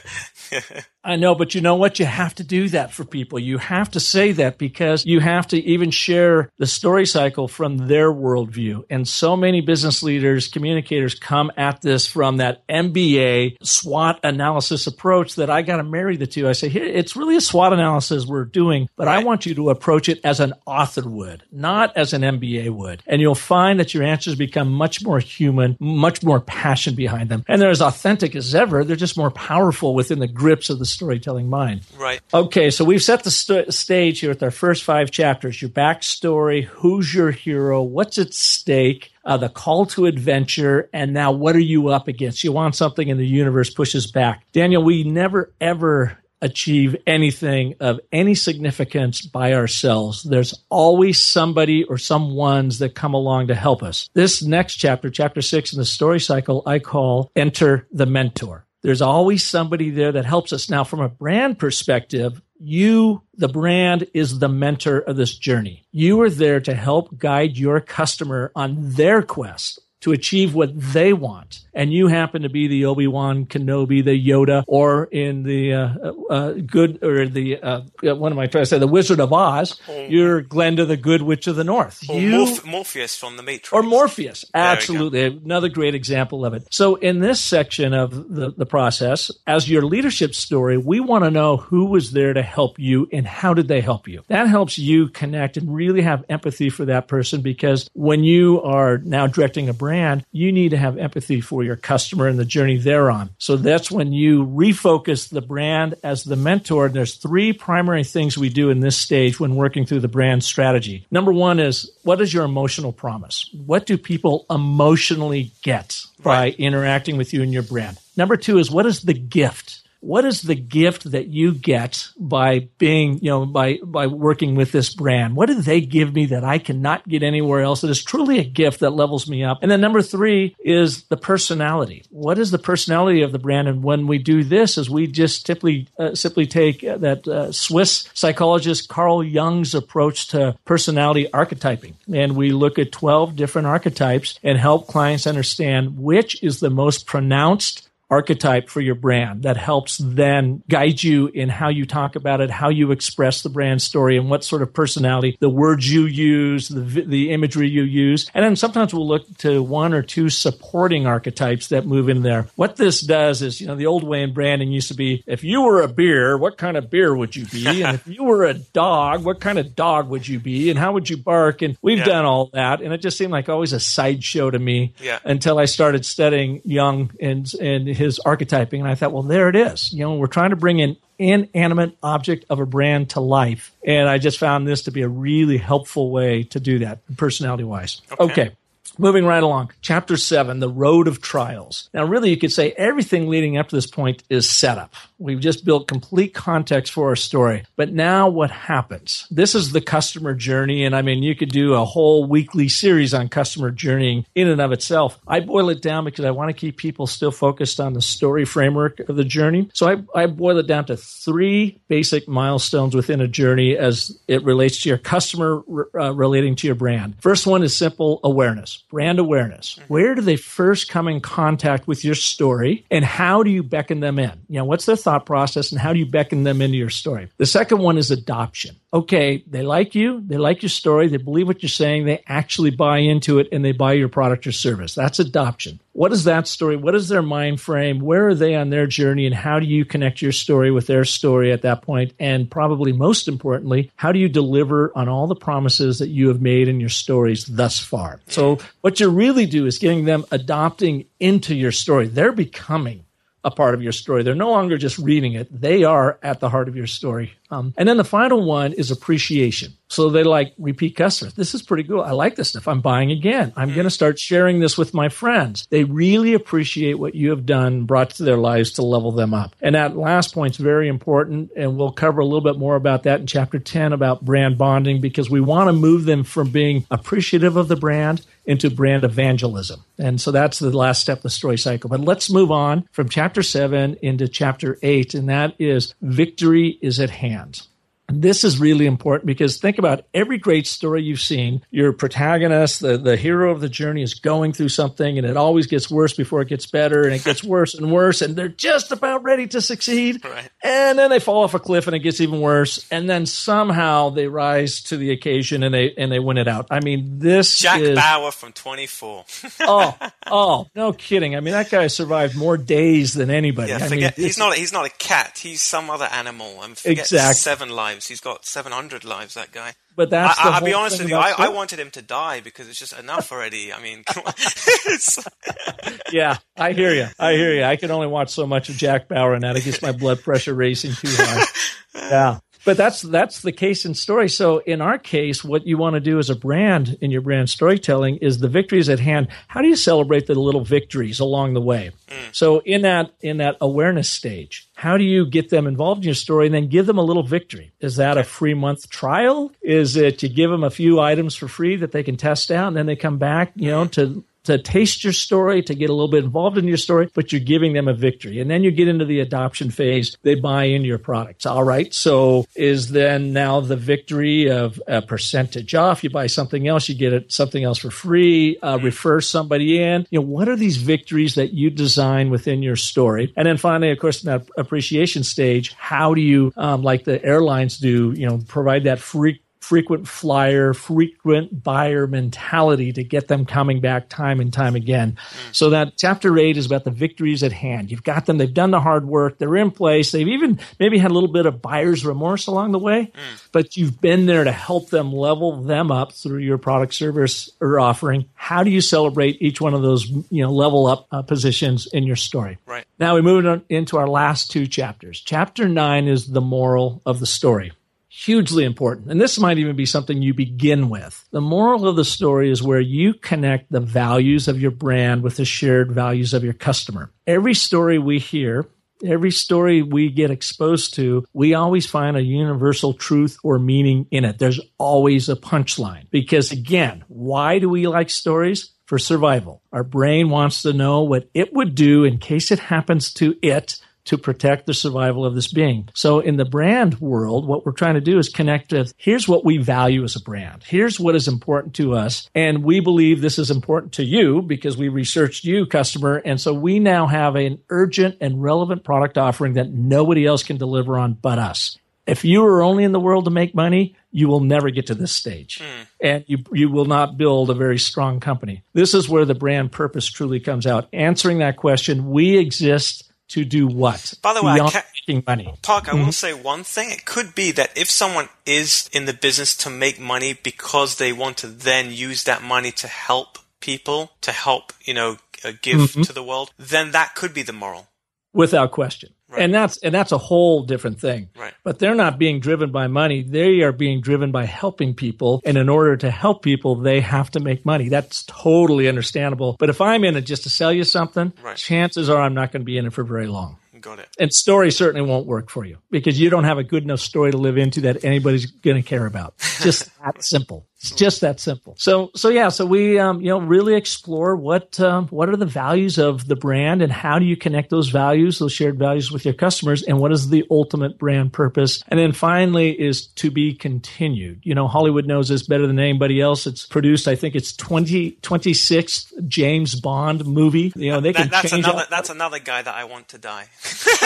I 1.05 1.17
know, 1.17 1.35
but 1.35 1.55
you 1.55 1.61
know 1.61 1.75
what? 1.75 1.99
You 1.99 2.07
have 2.07 2.35
to 2.37 2.45
do 2.45 2.69
that 2.69 2.93
for 2.93 3.05
people. 3.05 3.39
You 3.39 3.59
have 3.59 3.91
to 3.93 4.01
say 4.01 4.33
that 4.33 4.59
because 4.59 5.05
you 5.05 5.19
have 5.21 5.49
to 5.49 5.59
even 5.59 5.91
share 5.91 6.49
the 6.59 6.67
story 6.67 7.07
cycle 7.07 7.49
from 7.49 7.89
their 7.89 8.13
worldview. 8.13 8.85
And 8.89 9.07
so 9.07 9.37
many 9.37 9.61
business 9.61 10.03
leaders, 10.03 10.49
communicators 10.49 11.15
come 11.15 11.51
at 11.57 11.83
this 11.83 12.07
from 12.07 12.37
that 12.37 12.67
MBA 12.69 13.57
SWOT 13.63 14.21
analysis 14.23 14.87
approach 14.87 15.35
that 15.37 15.51
I 15.51 15.63
got 15.63 15.79
to 15.79 15.83
marry 15.83 16.17
the 16.17 16.27
two. 16.27 16.49
I 16.49 16.53
say, 16.53 16.69
here, 16.69 16.85
it's 16.85 17.17
really 17.17 17.37
a 17.37 17.41
SWOT 17.41 17.73
analysis 17.73 18.25
we're 18.25 18.45
doing, 18.45 18.89
but 18.97 19.09
right. 19.09 19.21
I 19.21 19.25
want 19.25 19.45
you 19.45 19.55
to 19.57 19.71
approach 19.71 20.09
it 20.09 20.21
as 20.23 20.39
an 20.39 20.55
author 20.67 21.09
would, 21.09 21.43
not 21.51 21.97
as 21.97 22.13
an 22.13 22.23
MBA 22.23 22.71
would. 22.71 23.03
And 23.07 23.21
you'll 23.21 23.35
find 23.35 23.81
that 23.81 23.93
your 23.93 24.05
answers 24.05 24.37
become 24.37 24.71
much 24.71 25.05
more 25.05 25.19
human, 25.19 25.77
much 25.81 26.23
more 26.23 26.41
passion 26.41 26.95
behind 26.95 27.29
them. 27.29 27.45
And 27.49 27.61
they're 27.61 27.71
as 27.71 27.83
authentic 27.83 28.37
as 28.37 28.55
ever. 28.55 28.85
They're 28.85 28.95
just 28.95 29.17
more 29.17 29.33
powerful 29.33 29.95
within 29.95 30.21
the 30.21 30.29
grips 30.29 30.71
of 30.71 30.79
the 30.79 30.92
storytelling 30.93 31.49
mind. 31.49 31.83
Right. 31.97 32.21
Okay, 32.33 32.71
so 32.71 32.85
we've 32.85 33.03
set 33.03 33.25
the 33.25 33.31
st- 33.31 33.73
stage 33.73 34.21
here 34.21 34.31
with 34.31 34.43
our 34.43 34.51
first 34.51 34.85
five 34.85 35.11
chapters 35.11 35.61
your 35.61 35.71
backstory, 35.71 36.65
who's 36.65 37.15
your 37.15 37.31
hero, 37.31 37.83
what's 37.83 38.19
at 38.19 38.35
stake. 38.35 39.11
Uh, 39.25 39.37
the 39.37 39.49
call 39.49 39.87
to 39.87 40.07
adventure, 40.07 40.91
and 40.93 41.15
now 41.15 41.31
what 41.31 41.55
are 41.55 41.61
you 41.61 41.89
up 41.89 42.09
against? 42.09 42.43
You 42.43 42.51
want 42.51 42.75
something, 42.75 43.09
and 43.09 43.21
the 43.21 43.27
universe 43.27 43.71
pushes 43.71 44.11
back. 44.11 44.45
Daniel, 44.51 44.83
we 44.83 45.05
never 45.05 45.53
ever 45.61 46.19
achieve 46.43 46.97
anything 47.07 47.75
of 47.81 48.01
any 48.11 48.35
significance 48.35 49.23
by 49.23 49.55
ourselves. 49.55 50.25
There's 50.25 50.55
always 50.69 51.23
somebody 51.23 51.85
or 51.85 51.97
some 51.97 52.35
ones 52.35 52.81
that 52.81 52.95
come 52.95 53.15
along 53.15 53.47
to 53.47 53.55
help 53.55 53.83
us. 53.83 54.11
This 54.13 54.43
next 54.43 54.77
chapter, 54.77 55.09
chapter 55.09 55.41
six 55.41 55.73
in 55.73 55.79
the 55.79 55.85
story 55.85 56.21
cycle, 56.21 56.63
I 56.67 56.81
call 56.81 57.31
Enter 57.37 57.87
the 57.93 58.07
Mentor. 58.07 58.67
There's 58.83 59.03
always 59.03 59.45
somebody 59.45 59.91
there 59.91 60.13
that 60.13 60.25
helps 60.25 60.53
us. 60.53 60.69
Now, 60.69 60.85
from 60.85 61.01
a 61.01 61.09
brand 61.09 61.59
perspective, 61.59 62.43
you, 62.59 63.23
the 63.35 63.49
brand, 63.49 64.09
is 64.13 64.39
the 64.39 64.49
mentor 64.49 64.99
of 64.99 65.17
this 65.17 65.37
journey. 65.37 65.85
You 65.93 66.21
are 66.23 66.31
there 66.31 66.61
to 66.61 66.75
help 66.75 67.17
guide 67.17 67.57
your 67.57 67.81
customer 67.81 68.51
on 68.55 68.77
their 68.79 69.23
quest 69.23 69.81
to 70.03 70.13
achieve 70.13 70.55
what 70.55 70.71
they 70.75 71.13
want. 71.13 71.61
And 71.75 71.93
you 71.93 72.07
happen 72.09 72.43
to 72.43 72.51
be 72.51 72.69
the 72.69 72.85
Obi 72.85 73.07
Wan 73.07 73.47
Kenobi, 73.47 74.05
the 74.05 74.11
Yoda, 74.11 74.63
or 74.67 75.05
in 75.05 75.43
the 75.43 75.73
uh, 75.73 76.13
uh, 76.29 76.53
good 76.53 77.03
or 77.03 77.27
the 77.27 77.59
uh, 77.63 77.81
what 78.03 78.31
am 78.31 78.39
I 78.39 78.47
trying 78.47 78.63
to 78.63 78.67
say? 78.67 78.79
The 78.79 78.87
Wizard 78.87 79.21
of 79.21 79.33
Oz. 79.33 79.81
You're 79.89 80.43
Glenda, 80.43 80.87
the 80.87 80.99
Good 80.99 81.23
Witch 81.23 81.47
of 81.47 81.57
the 81.57 81.65
North. 81.65 82.03
Or 82.11 82.21
you 82.21 82.45
Morph- 82.45 82.65
Morpheus 82.67 83.17
from 83.17 83.37
the 83.39 83.43
Matrix. 83.43 83.73
or 83.73 83.83
Morpheus. 83.83 84.45
There 84.53 84.63
we 84.63 84.67
go. 84.67 84.73
Absolutely. 84.73 85.25
Another 85.45 85.69
great 85.71 85.95
example 85.95 86.45
of 86.45 86.53
it. 86.53 86.67
So 86.71 86.97
in 86.97 87.21
this 87.21 87.41
section 87.41 87.95
of 87.95 88.11
the, 88.35 88.51
the 88.51 88.67
process, 88.67 89.31
as 89.47 89.69
your 89.71 89.83
leadership 89.83 90.35
story, 90.35 90.77
we 90.77 91.01
want 91.01 91.25
to 91.25 91.31
know 91.31 91.57
who 91.57 91.87
was 91.87 92.11
there 92.13 92.35
to 92.35 92.43
help 92.43 92.79
you 92.79 93.09
and 93.13 93.27
how 93.27 93.55
did 93.55 93.69
they 93.69 93.81
help 93.81 94.09
you. 94.09 94.23
That 94.29 94.47
helps 94.49 94.79
you 94.79 95.09
connect 95.09 95.57
and 95.57 95.75
really 95.75 96.03
have 96.03 96.25
empathy 96.29 96.69
for 96.69 96.85
that 96.87 97.09
person 97.09 97.41
because 97.41 97.89
when 97.95 98.25
you 98.25 98.61
are 98.63 98.99
now 98.99 99.27
directing 99.27 99.69
a 99.71 99.73
brand, 99.73 99.92
you 100.33 100.53
need 100.53 100.71
to 100.71 100.77
have 100.77 100.99
empathy 100.99 101.41
for 101.41 101.63
your 101.63 101.77
customer 101.77 102.27
and 102.29 102.39
the 102.39 102.45
journey 102.45 102.77
they're 102.77 103.11
on. 103.11 103.31
So 103.39 103.57
that's 103.57 103.91
when 103.91 104.13
you 104.13 104.45
refocus 104.47 105.29
the 105.29 105.41
brand 105.43 105.95
as 106.03 106.25
the 106.25 106.37
mentor. 106.37 106.89
There's 106.89 107.15
three 107.17 107.53
primary 107.53 108.05
things 108.05 108.37
we 108.39 108.49
do 108.49 108.71
in 108.71 108.81
this 108.81 108.97
stage 108.97 109.39
when 109.39 109.57
working 109.57 109.87
through 109.87 110.01
the 110.01 110.09
brand 110.09 110.45
strategy. 110.45 111.07
Number 111.11 111.33
one 111.33 111.61
is 111.61 111.91
what 112.03 112.21
is 112.21 112.33
your 112.33 112.45
emotional 112.45 112.93
promise? 112.93 113.49
What 113.67 113.87
do 113.87 113.97
people 113.99 114.47
emotionally 114.51 115.53
get 115.63 116.01
by 116.23 116.33
Right. 116.33 116.55
interacting 116.59 117.17
with 117.17 117.33
you 117.33 117.43
and 117.43 117.53
your 117.53 117.63
brand? 117.63 117.99
Number 118.17 118.37
two 118.37 118.59
is 118.59 118.71
what 118.71 118.87
is 118.87 119.03
the 119.03 119.15
gift? 119.15 119.82
What 120.03 120.25
is 120.25 120.43
the 120.43 120.57
gift 120.57 121.13
that 121.13 121.29
you 121.29 121.55
get 121.55 122.09
by 122.19 122.69
being, 122.77 123.21
you 123.23 123.31
know, 123.31 123.47
by 123.47 123.79
by 123.85 124.09
working 124.09 124.57
with 124.57 124.73
this 124.73 124.93
brand? 124.93 125.37
What 125.37 125.47
do 125.47 125.63
they 125.63 125.81
give 125.81 126.13
me 126.13 126.27
that 126.27 126.43
I 126.43 126.59
cannot 126.59 127.09
get 127.09 127.23
anywhere 127.23 127.61
else? 127.61 127.83
That 127.83 127.91
is 127.91 128.03
truly 128.03 128.41
a 128.41 128.45
gift 128.45 128.81
that 128.81 128.91
levels 128.91 129.29
me 129.29 129.45
up. 129.45 129.61
And 129.63 129.71
then 129.71 129.81
number 129.81 130.03
three 130.03 130.57
is 130.59 131.05
the 131.05 131.17
personality. 131.17 132.05
What 132.11 132.41
is 132.41 132.51
the 132.51 132.59
personality 132.59 133.23
of 133.23 133.31
the 133.31 133.39
brand? 133.39 133.69
And 133.69 133.85
when 133.85 134.09
we 134.09 134.19
do 134.19 134.43
this, 134.43 134.77
is 134.77 134.91
we 134.91 135.07
just 135.07 135.47
simply 135.47 135.87
uh, 135.97 136.17
simply 136.17 136.47
take 136.47 136.83
uh, 136.83 136.97
that 136.97 137.29
uh, 137.29 137.53
Swiss 137.53 138.09
psychologist 138.13 138.89
Carl 138.89 139.23
Jung's 139.23 139.73
approach 139.73 140.27
to 140.29 140.57
personality 140.65 141.29
archetyping, 141.33 141.95
and 142.13 142.35
we 142.35 142.51
look 142.51 142.77
at 142.81 142.91
twelve 142.91 143.37
different 143.37 143.69
archetypes 143.69 144.37
and 144.43 144.59
help 144.59 144.89
clients 144.89 145.29
understand 145.29 145.97
which 145.97 146.43
is 146.43 146.59
the 146.59 146.71
most 146.71 147.07
pronounced 147.07 147.89
archetype 148.13 148.69
for 148.69 148.81
your 148.83 148.95
brand 148.95 149.45
that 149.45 149.57
helps 149.57 149.97
then 149.99 150.63
guide 150.69 151.03
you 151.03 151.29
in 151.29 151.49
how 151.49 151.69
you 151.71 151.87
talk 151.87 152.15
about 152.15 152.41
it, 152.43 152.51
how 152.51 152.69
you 152.69 152.93
express 152.93 153.41
the 153.43 153.49
brand 153.49 153.81
story, 153.81 154.19
and 154.19 154.29
what 154.29 154.45
sort 154.45 154.61
of 154.61 154.73
personality, 154.75 155.37
the 155.41 155.49
words 155.49 155.91
you 155.91 156.05
use, 156.05 156.69
the, 156.69 157.05
the 157.07 157.31
imagery 157.33 157.69
you 157.71 157.83
use. 157.83 158.31
And 158.35 158.45
then 158.45 158.55
sometimes 158.55 158.93
we'll 158.93 159.09
look 159.09 159.25
to 159.39 159.63
one 159.63 159.95
or 159.95 160.03
two 160.03 160.29
supporting 160.29 161.07
archetypes 161.07 161.69
that 161.69 161.87
move 161.87 162.09
in 162.11 162.23
there. 162.23 162.49
What 162.55 162.77
this 162.77 163.01
does 163.01 163.41
is, 163.41 163.61
you 163.61 163.67
know, 163.67 163.77
the 163.77 163.87
old 163.87 164.05
way 164.05 164.23
in 164.23 164.35
branding 164.35 164.71
used 164.71 164.89
to 164.89 164.95
be 164.95 165.25
if 165.27 165.43
you 165.43 165.63
were 165.63 165.81
a 165.81 165.89
beer, 165.89 166.37
what 166.37 166.59
kind 166.59 166.77
of 166.77 166.91
beer 166.91 167.15
would 167.17 167.35
you 167.35 167.47
be? 167.47 167.83
And 167.83 167.95
if 167.95 168.07
you 168.07 168.25
were 168.25 168.45
a 168.45 168.55
dog, 168.55 169.25
what 169.25 169.41
kind 169.41 169.59
of 169.59 169.75
dog 169.75 170.09
would 170.11 170.29
you 170.29 170.39
be? 170.39 170.69
And 170.71 170.79
how 170.79 170.93
would 170.93 171.09
you 171.09 171.17
bark? 171.17 171.63
And 171.63 171.77
we've 171.81 171.99
Yeah. 171.99 172.05
done 172.05 172.25
all 172.27 172.51
that. 172.53 172.83
And 172.83 172.93
it 172.93 172.99
just 172.99 173.17
seemed 173.17 173.33
like 173.33 173.49
always 173.49 173.73
a 173.73 173.81
sideshow 173.81 174.51
to 174.51 174.59
me 174.59 174.93
Yeah. 175.03 175.19
until 175.25 175.59
I 175.59 175.65
started 175.65 176.05
studying 176.05 176.61
Jung 176.65 177.11
and 177.21 177.51
and 177.61 177.89
his 178.03 178.21
archetyping, 178.25 178.81
and 178.81 178.89
I 178.89 178.95
thought, 178.95 179.13
well, 179.13 179.23
there 179.23 179.49
it 179.49 179.57
is. 179.57 179.93
You 179.93 180.01
know, 180.01 180.15
we're 180.15 180.27
trying 180.27 180.51
to 180.51 180.57
bring 180.57 180.81
an 180.81 180.97
inanimate 181.19 181.97
object 182.03 182.45
of 182.51 182.61
a 182.61 182.67
brand 182.67 183.11
to 183.11 183.21
life, 183.21 183.75
and 183.87 184.09
I 184.09 184.19
just 184.19 184.39
found 184.39 184.67
this 184.67 184.83
to 184.83 184.91
be 184.91 185.03
a 185.03 185.09
really 185.09 185.57
helpful 185.57 186.11
way 186.11 186.43
to 186.45 186.61
do 186.61 186.81
that, 186.81 187.01
personality 187.17 187.65
wise. 187.65 188.03
Okay. 188.19 188.57
Moving 188.99 189.25
right 189.25 189.43
along, 189.43 189.71
chapter 189.81 190.19
seven, 190.19 190.61
the 190.61 190.69
road 190.69 191.09
of 191.09 191.23
trials. 191.23 191.89
Now, 191.95 192.05
really, 192.05 192.29
you 192.29 192.37
could 192.37 192.53
say 192.53 192.73
everything 192.73 193.27
leading 193.27 193.57
up 193.57 193.69
to 193.71 193.77
this 193.77 193.87
point 193.87 194.23
is 194.29 194.51
setup. 194.51 194.95
We've 195.19 195.41
just 195.41 195.65
built 195.65 195.89
complete 195.89 196.35
context 196.35 196.93
for 196.93 197.09
our 197.09 197.17
story. 197.17 197.65
But 197.77 197.93
now 197.93 198.29
what 198.29 198.51
happens? 198.51 199.27
This 199.31 199.55
is 199.55 199.73
the 199.73 199.81
customer 199.81 200.35
journey. 200.35 200.85
And 200.85 200.95
I 200.95 201.03
mean, 201.03 201.23
you 201.23 201.35
could 201.35 201.49
do 201.49 201.75
a 201.75 201.85
whole 201.85 202.27
weekly 202.27 202.69
series 202.69 203.15
on 203.15 203.29
customer 203.29 203.71
journeying 203.71 204.27
in 204.35 204.49
and 204.49 204.61
of 204.61 204.73
itself. 204.73 205.19
I 205.27 205.41
boil 205.41 205.71
it 205.71 205.81
down 205.81 206.05
because 206.05 206.25
I 206.25 206.33
want 206.33 206.51
to 206.51 206.53
keep 206.53 206.77
people 206.77 207.07
still 207.07 207.31
focused 207.31 207.81
on 207.81 207.95
the 207.95 208.03
story 208.03 208.45
framework 208.45 209.01
of 209.09 209.17
the 209.17 209.25
journey. 209.25 209.71
So 209.73 209.89
I, 209.89 210.23
I 210.23 210.27
boil 210.27 210.59
it 210.59 210.67
down 210.67 210.87
to 210.87 210.97
three 210.97 211.81
basic 211.89 212.29
milestones 212.29 212.95
within 212.95 213.21
a 213.21 213.29
journey 213.29 213.77
as 213.77 214.21
it 214.29 214.45
relates 214.45 214.83
to 214.83 214.89
your 214.89 214.99
customer 214.99 215.63
uh, 215.95 216.13
relating 216.13 216.57
to 216.57 216.67
your 216.67 216.77
brand. 216.77 217.15
First 217.21 217.47
one 217.47 217.63
is 217.63 217.77
simple 217.77 218.21
awareness, 218.25 218.72
brand 218.77 219.19
awareness. 219.19 219.75
Mm-hmm. 219.75 219.93
Where 219.93 220.15
do 220.15 220.23
they 220.23 220.37
first 220.37 220.89
come 220.89 221.09
in 221.09 221.21
contact 221.21 221.87
with 221.87 222.05
your 222.05 222.15
story 222.15 222.85
and 222.91 223.05
how 223.05 223.43
do 223.43 223.51
you 223.51 223.63
beckon 223.63 224.01
them 224.01 224.19
in? 224.19 224.33
You 224.49 224.59
know, 224.59 224.65
what's 224.65 224.87
their 224.87 224.97
thought 224.97 225.27
process 225.27 225.73
and 225.73 225.81
how 225.81 225.93
do 225.93 225.99
you 225.99 226.07
beckon 226.07 226.45
them 226.45 226.61
into 226.61 226.77
your 226.77 226.91
story? 226.91 227.29
The 227.37 227.47
second 227.47 227.79
one 227.79 227.99
is 227.99 228.11
adoption. 228.11 228.77
Okay, 228.95 229.43
they 229.47 229.63
like 229.63 229.95
you, 229.95 230.23
they 230.27 230.37
like 230.37 230.63
your 230.63 230.69
story, 230.69 231.09
they 231.09 231.17
believe 231.17 231.47
what 231.47 231.63
you're 231.63 231.71
saying, 231.71 232.05
they 232.05 232.23
actually 232.27 232.71
buy 232.71 232.99
into 232.99 233.39
it 233.39 233.49
and 233.51 233.65
they 233.65 233.73
buy 233.73 233.95
your 233.95 234.09
product 234.09 234.47
or 234.47 234.53
service. 234.53 234.95
That's 234.95 235.19
adoption. 235.19 235.81
What 235.95 236.13
is 236.13 236.25
that 236.25 236.49
story? 236.49 236.77
What 236.77 236.95
is 236.95 237.09
their 237.09 237.23
mind 237.23 237.61
frame? 237.61 238.01
Where 238.01 238.29
are 238.29 238.35
they 238.35 238.55
on 238.55 238.71
their 238.71 238.87
journey 238.87 239.27
and 239.27 239.35
how 239.35 239.61
do 239.61 239.67
you 239.67 239.85
connect 239.85 240.23
your 240.23 240.33
story 240.33 240.71
with 240.71 240.87
their 240.87 241.05
story 241.05 241.53
at 241.53 241.63
that 241.63 241.83
point? 241.83 242.15
And 242.19 242.51
probably 242.51 242.93
most 242.93 243.29
importantly, 243.29 243.91
how 243.97 244.11
do 244.11 244.19
you 244.19 244.31
deliver 244.31 244.91
on 244.97 245.11
all 245.11 245.27
the 245.27 245.35
promises 245.35 245.99
that 245.99 246.09
you 246.09 246.29
have 246.29 246.41
made 246.41 246.69
in 246.69 246.81
your 246.81 246.89
stories 246.89 247.45
thus 247.45 247.79
far? 247.79 248.21
So 248.29 248.59
what 248.81 249.01
you 249.01 249.11
really 249.11 249.45
do 249.45 249.67
is 249.67 249.79
getting 249.79 250.07
them 250.07 250.25
adopting 250.31 251.05
into 251.21 251.55
your 251.55 251.73
story. 251.73 252.07
They're 252.07 252.33
becoming 252.33 253.05
a 253.45 253.51
part 253.51 253.75
of 253.75 253.83
your 253.83 253.93
story. 253.93 254.23
They're 254.23 254.35
no 254.35 254.51
longer 254.51 254.79
just 254.79 254.99
reading 254.99 255.35
it. 255.35 255.49
They 255.51 255.85
are 255.85 256.19
at 256.23 256.41
the 256.41 256.49
heart 256.49 256.69
of 256.69 256.77
your 256.77 256.87
story. 256.87 257.35
Um, 257.51 257.75
and 257.77 257.89
then 257.89 257.97
the 257.97 258.05
final 258.05 258.45
one 258.45 258.73
is 258.73 258.91
appreciation. 258.91 259.75
So 259.89 260.09
they 260.09 260.23
like 260.25 260.55
repeat 260.59 260.97
customers. 260.97 261.35
This 261.35 261.55
is 261.55 261.61
pretty 261.61 261.85
cool. 261.85 262.01
I 262.01 262.13
like 262.13 262.35
this 262.35 262.51
stuff. 262.51 262.67
I'm 262.67 262.81
buying 262.81 263.11
again. 263.11 263.53
I'm 263.57 263.75
going 263.75 263.85
to 263.85 263.91
start 263.91 264.19
sharing 264.19 264.61
this 264.61 264.79
with 264.79 264.95
my 264.95 265.11
friends. 265.11 265.67
They 265.69 265.85
really 265.85 266.33
appreciate 266.33 266.95
what 266.95 267.15
you 267.15 267.29
have 267.31 267.45
done, 267.45 267.85
brought 267.85 268.11
to 268.11 268.23
their 268.23 268.39
lives 268.39 268.73
to 268.73 268.83
level 268.83 269.13
them 269.13 269.35
up. 269.35 269.55
And 269.61 269.75
that 269.75 269.97
last 269.97 270.33
point's 270.33 270.57
very 270.57 270.89
important. 270.89 271.51
And 271.55 271.77
we'll 271.77 271.93
cover 271.93 272.21
a 272.21 272.25
little 272.25 272.41
bit 272.41 272.59
more 272.59 272.77
about 272.77 273.03
that 273.03 273.21
in 273.21 273.27
chapter 273.27 273.59
10 273.59 273.93
about 273.93 274.25
brand 274.25 274.57
bonding 274.57 275.03
because 275.03 275.29
we 275.29 275.41
want 275.41 275.69
to 275.69 275.73
move 275.73 276.05
them 276.05 276.25
from 276.25 276.51
being 276.51 276.87
appreciative 276.91 277.57
of 277.57 277.69
the 277.69 277.77
brand 277.77 278.25
into 278.45 278.71
brand 278.71 279.05
evangelism. 279.05 279.85
And 279.99 280.21
so 280.21 280.31
that's 280.31 280.59
the 280.59 280.77
last 280.77 281.01
step 281.01 281.19
of 281.19 281.23
the 281.23 281.31
story 281.31 281.59
cycle. 281.59 281.91
But 281.91 282.01
let's 282.01 282.31
move 282.31 282.51
on 282.51 282.89
from 282.93 283.09
chapter 283.09 283.43
seven 283.43 283.97
into 284.03 284.29
chapter 284.29 284.79
eight, 284.83 285.15
and 285.15 285.29
that 285.29 285.55
is 285.59 285.95
victory 286.01 286.79
is 286.83 286.99
at 286.99 287.11
hand. 287.11 287.63
This 288.09 288.45
is 288.45 288.59
really 288.59 288.87
important 288.87 289.27
because 289.27 289.59
think 289.59 289.79
about 289.79 290.05
every 290.13 290.37
great 290.37 290.67
story 290.67 291.03
you've 291.03 291.21
seen. 291.21 291.65
Your 291.71 291.93
protagonist, 291.93 292.81
the, 292.81 292.99
the 292.99 293.17
hero 293.17 293.51
of 293.51 293.61
the 293.61 293.69
journey, 293.69 294.03
is 294.03 294.15
going 294.15 294.53
through 294.53 294.69
something 294.69 295.19
and 295.19 295.27
it 295.27 295.37
always 295.37 295.67
gets 295.67 295.91
worse 295.91 296.13
before 296.13 296.43
it 296.43 296.49
gets 296.49 296.67
better 296.67 297.05
and 297.05 297.15
it 297.15 297.25
gets 297.25 297.43
worse 297.43 297.75
and 297.75 297.91
worse 297.91 298.21
and 298.21 298.37
they're 298.37 298.49
just 298.49 298.93
about 298.93 299.23
ready 299.23 299.47
to 299.47 299.63
succeed. 299.63 300.23
Right. 300.25 300.51
And 300.63 300.99
then 300.99 301.11
they 301.11 301.21
fall 301.21 301.45
off 301.45 301.55
a 301.55 301.59
cliff 301.59 301.87
and 301.87 301.97
it 301.97 302.01
gets 302.01 302.21
even 302.21 302.41
worse. 302.41 302.87
And 302.91 303.09
then 303.09 303.25
somehow 303.25 304.11
they 304.11 304.27
rise 304.27 304.83
to 304.85 304.97
the 304.97 305.11
occasion 305.13 305.63
and 305.63 305.75
they 305.75 305.95
and 305.97 306.11
they 306.13 306.19
win 306.19 306.39
it 306.39 306.49
out. 306.49 306.67
I 306.71 306.81
mean, 306.81 307.19
this 307.19 307.59
Jack 307.59 307.81
is 307.81 307.97
Bauer 307.97 308.31
from 308.31 308.53
24. 308.53 309.25
oh, 309.61 309.97
oh, 310.27 310.67
no 310.75 310.93
kidding. 310.93 311.35
I 311.35 311.41
mean, 311.41 311.53
that 311.53 311.71
guy 311.71 311.87
survived 311.87 312.37
more 312.37 312.57
days 312.59 313.15
than 313.15 313.31
anybody. 313.31 313.71
Yeah, 313.71 313.77
I 313.77 313.89
forget. 313.89 314.19
mean, 314.19 314.27
he's 314.27 314.39
not. 314.39 314.55
He's 314.55 314.73
not 314.73 314.85
a 314.87 314.91
cat. 314.91 315.39
He's 315.39 315.63
some 315.63 315.89
other 315.89 316.09
animal. 316.13 316.63
And 316.63 316.77
forget 316.77 316.99
Exact- 316.99 317.39
seven 317.39 317.71
lives. 317.71 317.92
He's 318.01 318.21
got 318.21 318.45
700 318.45 319.05
lives. 319.05 319.35
That 319.35 319.53
guy. 319.53 319.75
But 319.95 320.11
that's 320.11 320.39
I, 320.39 320.45
the 320.45 320.49
I, 320.51 320.55
I'll 320.55 320.65
be 320.65 320.73
honest 320.73 321.01
with 321.01 321.09
you. 321.11 321.17
I, 321.17 321.35
I 321.37 321.49
wanted 321.49 321.79
him 321.79 321.91
to 321.91 322.03
die 322.03 322.41
because 322.41 322.69
it's 322.69 322.79
just 322.79 322.99
enough 322.99 323.31
already. 323.31 323.73
I 323.73 323.81
mean, 323.81 324.05
come 324.05 324.25
on. 324.27 324.33
It's- 324.39 325.29
yeah, 326.13 326.39
I 326.57 326.73
hear 326.73 326.95
you. 326.95 327.07
I 327.19 327.33
hear 327.35 327.55
you. 327.55 327.65
I 327.65 327.77
can 327.77 327.91
only 327.91 328.07
watch 328.07 328.31
so 328.31 328.47
much 328.47 328.69
of 328.69 328.77
Jack 328.77 329.09
Bauer, 329.09 329.35
and 329.35 329.43
that 329.43 329.57
it 329.57 329.65
gets 329.65 329.83
my 329.83 329.93
blood 329.93 330.23
pressure 330.23 330.55
racing 330.55 330.93
too 330.95 331.09
high. 331.11 331.45
Yeah. 331.95 332.39
But 332.65 332.77
that's 332.77 333.03
that's 333.03 333.43
the 333.43 333.53
case 333.53 333.85
in 333.85 333.95
story. 333.95 334.29
So 334.29 334.59
in 334.59 334.81
our 334.81 334.99
case, 334.99 335.43
what 335.43 335.67
you 335.67 335.79
want 335.79 335.95
to 335.95 336.01
do 336.01 336.19
as 336.19 336.31
a 336.31 336.37
brand 336.37 336.97
in 337.01 337.11
your 337.11 337.21
brand 337.21 337.51
storytelling 337.51 338.19
is 338.19 338.39
the 338.39 338.49
victories 338.49 338.89
at 338.89 339.01
hand. 339.01 339.29
How 339.49 339.63
do 339.63 339.69
you 339.69 339.77
celebrate 339.77 340.27
the 340.27 340.35
little 340.35 340.65
victories 340.65 341.19
along 341.19 341.55
the 341.55 341.61
way? 341.61 341.91
Mm. 342.09 342.35
So 342.35 342.61
in 342.61 342.83
that 342.83 343.15
in 343.21 343.39
that 343.39 343.57
awareness 343.61 344.09
stage, 344.09 344.69
how 344.75 344.97
do 344.97 345.05
you 345.05 345.27
get 345.27 345.51
them 345.51 345.67
involved 345.67 346.03
in 346.03 346.09
your 346.09 346.15
story 346.15 346.47
and 346.47 346.55
then 346.55 346.69
give 346.69 346.87
them 346.87 346.99
a 346.99 347.03
little 347.03 347.25
victory? 347.25 347.73
Is 347.81 347.97
that 347.97 348.17
a 348.17 348.25
free 348.25 348.55
month 348.55 348.89
trial? 348.91 349.51
Is 349.63 349.97
it 349.97 350.23
you 350.23 350.29
give 350.29 350.51
them 350.51 350.63
a 350.63 350.71
few 350.71 351.01
items 351.01 351.35
for 351.35 351.49
free 351.49 351.77
that 351.77 351.93
they 351.93 352.03
can 352.03 352.17
test 352.17 352.51
out 352.53 352.69
and 352.69 352.77
then 352.77 352.87
they 352.87 352.97
come 352.97 353.19
back, 353.19 353.53
you 353.57 353.71
know, 353.71 353.85
mm. 353.87 353.91
to 353.93 354.25
to 354.45 354.59
taste 354.59 355.05
your 355.05 355.13
story, 355.13 355.63
to 355.63 355.75
get 355.75 355.91
a 355.91 355.93
little 355.93 356.09
bit 356.09 356.25
involved 356.25 356.59
in 356.59 356.67
your 356.67 356.77
story, 356.77 357.09
but 357.15 357.33
you're 357.33 357.41
giving 357.41 357.73
them 357.73 357.89
a 357.89 357.95
victory. 357.95 358.41
And 358.41 358.51
then 358.51 358.63
you 358.63 358.71
get 358.71 358.89
into 358.89 359.05
the 359.05 359.21
adoption 359.21 359.71
phase. 359.71 360.17
They 360.23 360.35
buy 360.35 360.65
into 360.65 360.89
your 360.89 360.99
products. 360.99 361.47
All 361.47 361.65
right. 361.65 361.93
So 361.93 362.47
is 362.55 362.91
then 362.91 363.33
now 363.33 363.61
the 363.61 363.77
victory 363.77 364.51
of 364.51 364.81
a 364.87 365.03
percentage 365.03 365.75
off? 365.75 366.03
You 366.03 366.11
buy 366.11 366.27
something 366.27 366.67
else, 366.67 366.89
you 366.89 366.95
get 366.95 367.13
it 367.13 367.33
something 367.33 367.63
else 367.63 367.79
for 367.79 367.91
free. 367.91 368.59
Uh, 368.59 368.79
refer 368.83 369.21
somebody 369.21 369.81
in. 369.81 370.07
You 370.11 370.21
know, 370.21 370.27
what 370.27 370.49
are 370.49 370.57
these 370.57 370.77
victories 370.77 371.35
that 371.37 371.53
you 371.53 371.71
design 371.71 372.31
within 372.31 372.63
your 372.63 372.77
story? 372.77 373.33
And 373.37 373.47
then 373.47 373.57
finally, 373.57 373.91
of 373.91 373.99
course, 373.99 374.25
in 374.25 374.31
that 374.31 374.49
appreciation 374.57 375.23
stage, 375.25 375.73
how 375.75 376.15
do 376.15 376.21
you, 376.21 376.53
um, 376.57 376.83
like 376.83 377.05
the 377.05 377.23
airlines 377.25 377.79
do, 377.79 378.13
you 378.13 378.27
know, 378.27 378.41
provide 378.49 378.85
that 378.85 378.99
free 378.99 379.43
frequent 379.63 380.09
flyer, 380.09 380.75
frequent 380.75 381.63
buyer 381.63 382.07
mentality 382.09 382.93
to 382.93 383.05
get 383.05 383.29
them 383.29 383.47
coming 383.47 383.81
back 383.81 384.09
time 384.09 384.41
and 384.41 384.53
time 384.53 384.75
again. 384.75 385.13
Mm. 385.13 385.55
So 385.55 385.71
that 385.71 385.97
chapter 385.97 386.37
eight 386.37 386.57
is 386.57 386.67
about 386.67 386.85
the 386.85 386.91
victories 386.91 387.43
at 387.45 387.53
hand. 387.53 387.91
You've 387.91 388.03
got 388.03 388.27
them, 388.27 388.39
they've 388.39 388.53
done 388.53 388.73
the 388.73 388.81
hard 388.81 389.07
work, 389.07 389.39
they're 389.39 389.57
in 389.57 389.71
place, 389.71 390.11
they've 390.11 390.29
even 390.29 390.59
maybe 390.81 390.99
had 390.99 391.13
a 391.13 391.15
little 391.15 391.33
bit 391.33 391.47
of 391.47 391.63
buyer's 391.63 392.05
remorse 392.05 392.49
along 392.49 392.73
the 392.73 392.79
way, 392.79 393.13
mm. 393.15 393.49
but 393.53 393.77
you've 393.77 394.01
been 394.01 394.27
there 394.27 394.43
to 394.43 394.53
help 394.53 394.91
them 394.91 395.13
level 395.13 395.63
them 395.63 395.93
up 395.93 396.13
through 396.13 396.41
your 396.41 396.59
product 396.59 396.95
service 396.95 397.49
or 397.61 397.79
offering. 397.79 398.29
How 398.35 398.65
do 398.65 398.71
you 398.71 398.81
celebrate 398.81 399.41
each 399.41 399.61
one 399.61 399.75
of 399.75 399.83
those, 399.83 400.09
you 400.09 400.43
know, 400.43 400.53
level 400.53 400.87
up 400.87 401.07
uh, 401.13 401.23
positions 401.23 401.87
in 401.87 402.03
your 402.03 402.17
story? 402.17 402.59
Right. 402.67 402.85
Now 402.99 403.15
we 403.15 403.23
move 403.23 403.47
on 403.47 403.63
into 403.69 403.97
our 403.97 404.09
last 404.09 404.51
two 404.51 404.67
chapters. 404.67 405.21
Chapter 405.21 405.69
nine 405.69 406.09
is 406.09 406.27
the 406.27 406.41
moral 406.41 407.01
of 407.07 407.21
the 407.21 407.27
story 407.27 407.73
hugely 408.15 408.65
important. 408.65 409.11
And 409.11 409.19
this 409.19 409.39
might 409.39 409.57
even 409.57 409.75
be 409.75 409.87
something 409.87 410.21
you 410.21 410.35
begin 410.35 410.91
with. 410.91 411.27
The 411.31 411.41
moral 411.41 411.89
of 411.89 411.97
the 411.97 412.05
story 412.05 412.51
is 412.51 412.63
where 412.63 412.81
you 412.81 413.15
connect 413.15 413.73
the 413.73 413.81
values 413.81 414.49
of 414.49 414.61
your 414.61 414.71
brand 414.71 415.23
with 415.23 415.37
the 415.37 415.47
shared 415.47 415.91
values 415.91 416.35
of 416.35 416.45
your 416.45 416.53
customer. 416.53 417.11
Every 417.27 417.55
story 417.55 417.99
we 417.99 418.19
hear, 418.19 418.69
every 419.03 419.31
story 419.31 419.81
we 419.81 420.11
get 420.11 420.31
exposed 420.31 420.95
to, 420.97 421.25
we 421.33 421.55
always 421.55 421.87
find 421.87 422.19
a 422.19 422.23
universal 422.23 422.93
truth 422.93 423.39
or 423.43 423.59
meaning 423.59 424.07
in 424.11 424.27
it. 424.27 424.39
There's 424.39 424.61
always 424.77 425.31
a 425.31 425.37
punchline. 425.37 426.11
Because 426.11 426.53
again, 426.53 427.05
why 427.09 427.61
do 427.61 427.71
we 427.71 427.87
like 427.87 428.11
stories? 428.11 428.73
For 428.85 428.99
survival. 428.99 429.63
Our 429.73 429.85
brain 429.85 430.29
wants 430.29 430.63
to 430.63 430.75
know 430.75 431.05
what 431.05 431.31
it 431.33 431.55
would 431.55 431.75
do 431.75 432.05
in 432.05 432.19
case 432.19 432.51
it 432.51 432.59
happens 432.59 433.15
to 433.15 433.35
it 433.41 433.81
to 434.05 434.19
protect 434.19 434.67
the 434.67 434.75
survival 434.75 435.25
of 435.25 435.35
this 435.35 435.53
being. 435.53 435.89
So 435.95 436.21
in 436.21 436.37
the 436.37 436.45
brand 436.45 437.01
world, 437.01 437.47
what 437.47 437.65
we're 437.65 437.73
trying 437.73 437.95
to 437.95 438.01
do 438.01 438.19
is 438.19 438.29
connect 438.29 438.73
with 438.73 438.93
here's 438.97 439.29
what 439.29 439.45
we 439.45 439.59
value 439.59 440.03
as 440.05 440.17
a 440.17 440.21
brand. 440.21 440.65
Here's 440.65 440.99
what 440.99 441.15
is 441.15 441.29
important 441.29 441.75
to 441.77 441.95
us. 441.95 442.29
And 442.35 442.65
we 442.65 442.81
believe 442.81 443.21
this 443.21 443.39
is 443.39 443.51
important 443.51 443.95
to 443.95 444.05
you 444.05 444.43
because 444.43 444.77
we 444.77 444.89
researched 444.89 445.45
you, 445.45 445.67
customer. 445.67 446.17
And 446.17 446.41
so 446.41 446.53
we 446.53 446.79
now 446.79 447.07
have 447.07 447.37
an 447.37 447.61
urgent 447.71 448.17
and 448.21 448.43
relevant 448.43 448.85
product 448.85 449.19
offering 449.19 449.55
that 449.55 449.71
nobody 449.71 450.27
else 450.27 450.43
can 450.43 450.57
deliver 450.57 450.99
on 450.99 451.15
but 451.15 451.39
us. 451.39 451.79
If 452.05 452.25
you 452.25 452.45
are 452.45 452.63
only 452.63 452.83
in 452.83 452.91
the 452.91 452.99
world 452.99 453.27
to 453.27 453.31
make 453.31 453.55
money, 453.55 453.95
you 454.11 454.27
will 454.27 454.41
never 454.41 454.71
get 454.71 454.89
to 454.89 454.95
this 454.95 455.13
stage 455.13 455.61
mm. 455.61 455.87
and 456.01 456.25
you, 456.27 456.39
you 456.53 456.69
will 456.69 456.85
not 456.85 457.17
build 457.17 457.49
a 457.49 457.55
very 457.55 457.79
strong 457.79 458.19
company. 458.19 458.65
This 458.73 458.93
is 458.93 459.09
where 459.09 459.25
the 459.25 459.37
brand 459.37 459.71
purpose 459.71 460.11
truly 460.11 460.41
comes 460.41 460.67
out. 460.67 460.89
Answering 460.93 461.39
that 461.39 461.57
question, 461.57 462.11
we 462.11 462.39
exist 462.39 463.12
to 463.33 463.45
do 463.47 463.67
what? 463.67 464.15
By 464.21 464.35
the 464.35 464.43
way, 464.43 464.61
I 464.61 464.85
making 465.09 465.25
money. 465.27 465.55
Park, 465.63 465.89
I 465.89 465.93
mm-hmm. 465.93 466.05
will 466.05 466.13
say 466.13 466.35
one 466.35 466.65
thing. 466.65 466.91
It 466.91 467.07
could 467.07 467.35
be 467.35 467.51
that 467.53 467.77
if 467.77 467.89
someone 467.89 468.29
is 468.45 468.91
in 468.93 469.07
the 469.07 469.15
business 469.15 469.57
to 469.59 469.71
make 469.71 469.99
money 469.99 470.35
because 470.35 470.97
they 470.97 471.13
want 471.13 471.39
to 471.39 471.47
then 471.47 471.91
use 471.93 472.25
that 472.25 472.43
money 472.43 472.73
to 472.73 472.87
help 472.87 473.39
people, 473.61 474.13
to 474.21 474.33
help, 474.33 474.73
you 474.83 474.93
know, 474.93 475.17
uh, 475.45 475.53
give 475.63 475.79
mm-hmm. 475.79 476.03
to 476.03 476.13
the 476.13 476.23
world, 476.23 476.53
then 476.59 476.91
that 476.91 477.15
could 477.15 477.33
be 477.33 477.43
the 477.43 477.53
moral. 477.53 477.89
Without 478.35 478.71
question. 478.71 479.15
Right. 479.33 479.43
And 479.43 479.55
that's 479.55 479.79
and 479.79 479.95
that's 479.95 480.13
a 480.13 480.19
whole 480.19 480.65
different 480.65 481.01
thing. 481.01 481.31
Right. 481.37 481.55
But 481.65 481.79
they're 481.79 481.95
not 481.95 482.19
being 482.19 482.41
driven 482.41 482.71
by 482.71 482.87
money. 482.87 483.23
They 483.23 483.63
are 483.63 483.73
being 483.73 484.01
driven 484.01 484.31
by 484.31 484.45
helping 484.45 484.95
people. 484.95 485.41
And 485.45 485.57
in 485.57 485.69
order 485.69 485.97
to 485.97 486.11
help 486.11 486.43
people, 486.43 486.77
they 486.77 487.01
have 487.01 487.31
to 487.33 487.41
make 487.41 487.65
money. 487.65 487.89
That's 487.89 488.25
totally 488.25 488.89
understandable. 488.89 489.57
But 489.59 489.71
if 489.71 489.81
I'm 489.81 490.05
in 490.05 490.17
it 490.17 490.23
just 490.23 490.43
to 490.43 490.51
sell 490.51 490.73
you 490.73 490.85
something, 490.85 491.33
right. 491.43 491.57
chances 491.57 492.11
are 492.11 492.21
I'm 492.21 492.35
not 492.35 492.53
going 492.53 492.61
to 492.61 492.67
be 492.67 492.77
in 492.77 492.87
it 492.87 492.93
for 492.93 493.05
very 493.05 493.27
long. 493.27 493.57
Got 493.83 493.99
it. 493.99 494.09
And 494.17 494.33
story 494.33 494.71
certainly 494.71 495.09
won't 495.09 495.27
work 495.27 495.51
for 495.51 495.65
you 495.65 495.79
because 495.91 496.19
you 496.19 496.31
don't 496.31 496.45
have 496.45 496.57
a 496.57 496.63
good 496.63 496.85
enough 496.85 497.01
story 497.01 497.33
to 497.33 497.37
live 497.37 497.59
into 497.59 497.81
that 497.81 498.05
anybody's 498.05 498.47
going 498.47 498.81
to 498.81 498.89
care 498.89 499.07
about. 499.07 499.35
Just 499.61 499.91
that 500.05 500.23
simple. 500.23 500.67
It's 500.83 500.91
just 500.91 501.21
that 501.21 501.39
simple. 501.39 501.77
So, 501.79 502.11
so 502.17 502.29
yeah, 502.29 502.49
so 502.49 502.67
we, 502.67 502.99
um, 502.99 503.21
you 503.21 503.29
know, 503.29 503.39
really 503.39 503.75
explore 503.77 504.35
what, 504.35 504.81
um, 504.81 505.07
what 505.09 505.29
are 505.29 505.37
the 505.37 505.47
values 505.47 505.97
of 505.97 506.27
the 506.27 506.35
brand 506.35 506.83
and 506.83 506.91
how 506.91 507.21
do 507.21 507.25
you 507.25 507.37
connect 507.37 507.71
those 507.71 507.89
values, 507.89 508.41
those 508.41 508.53
shared 508.53 508.81
values 508.81 509.13
with 509.13 509.25
your 509.25 509.35
customers 509.35 509.85
and 509.85 510.01
what 510.01 510.11
is 510.11 510.31
the 510.31 510.45
ultimate 510.51 510.99
brand 510.99 511.33
purpose? 511.33 511.85
And 511.87 512.01
then 512.01 512.11
finally 512.11 512.73
is 512.73 513.07
to 513.07 513.31
be 513.31 513.55
continued. 513.55 514.41
You 514.43 514.57
know, 514.57 514.67
Hollywood 514.67 515.07
knows 515.07 515.29
this 515.29 515.47
better 515.47 515.69
than 515.69 515.79
anybody 515.79 516.21
else. 516.21 516.49
It's 516.49 516.67
produced, 516.67 517.07
I 517.07 517.15
think 517.15 517.37
it's 517.37 517.53
20, 517.53 518.19
26th 518.21 519.29
James 519.29 519.81
Bond 519.81 520.27
movie. 520.27 520.73
You 520.75 520.91
know, 520.91 521.01
they 521.01 521.13
can 521.13 521.29
that's 521.29 521.49
change 521.49 521.65
another, 521.65 521.87
That's 521.89 522.11
another 522.11 522.41
guy 522.41 522.61
that 522.61 522.75
I 522.75 522.85
want 522.85 523.07
to 523.11 523.19
die. 523.19 523.47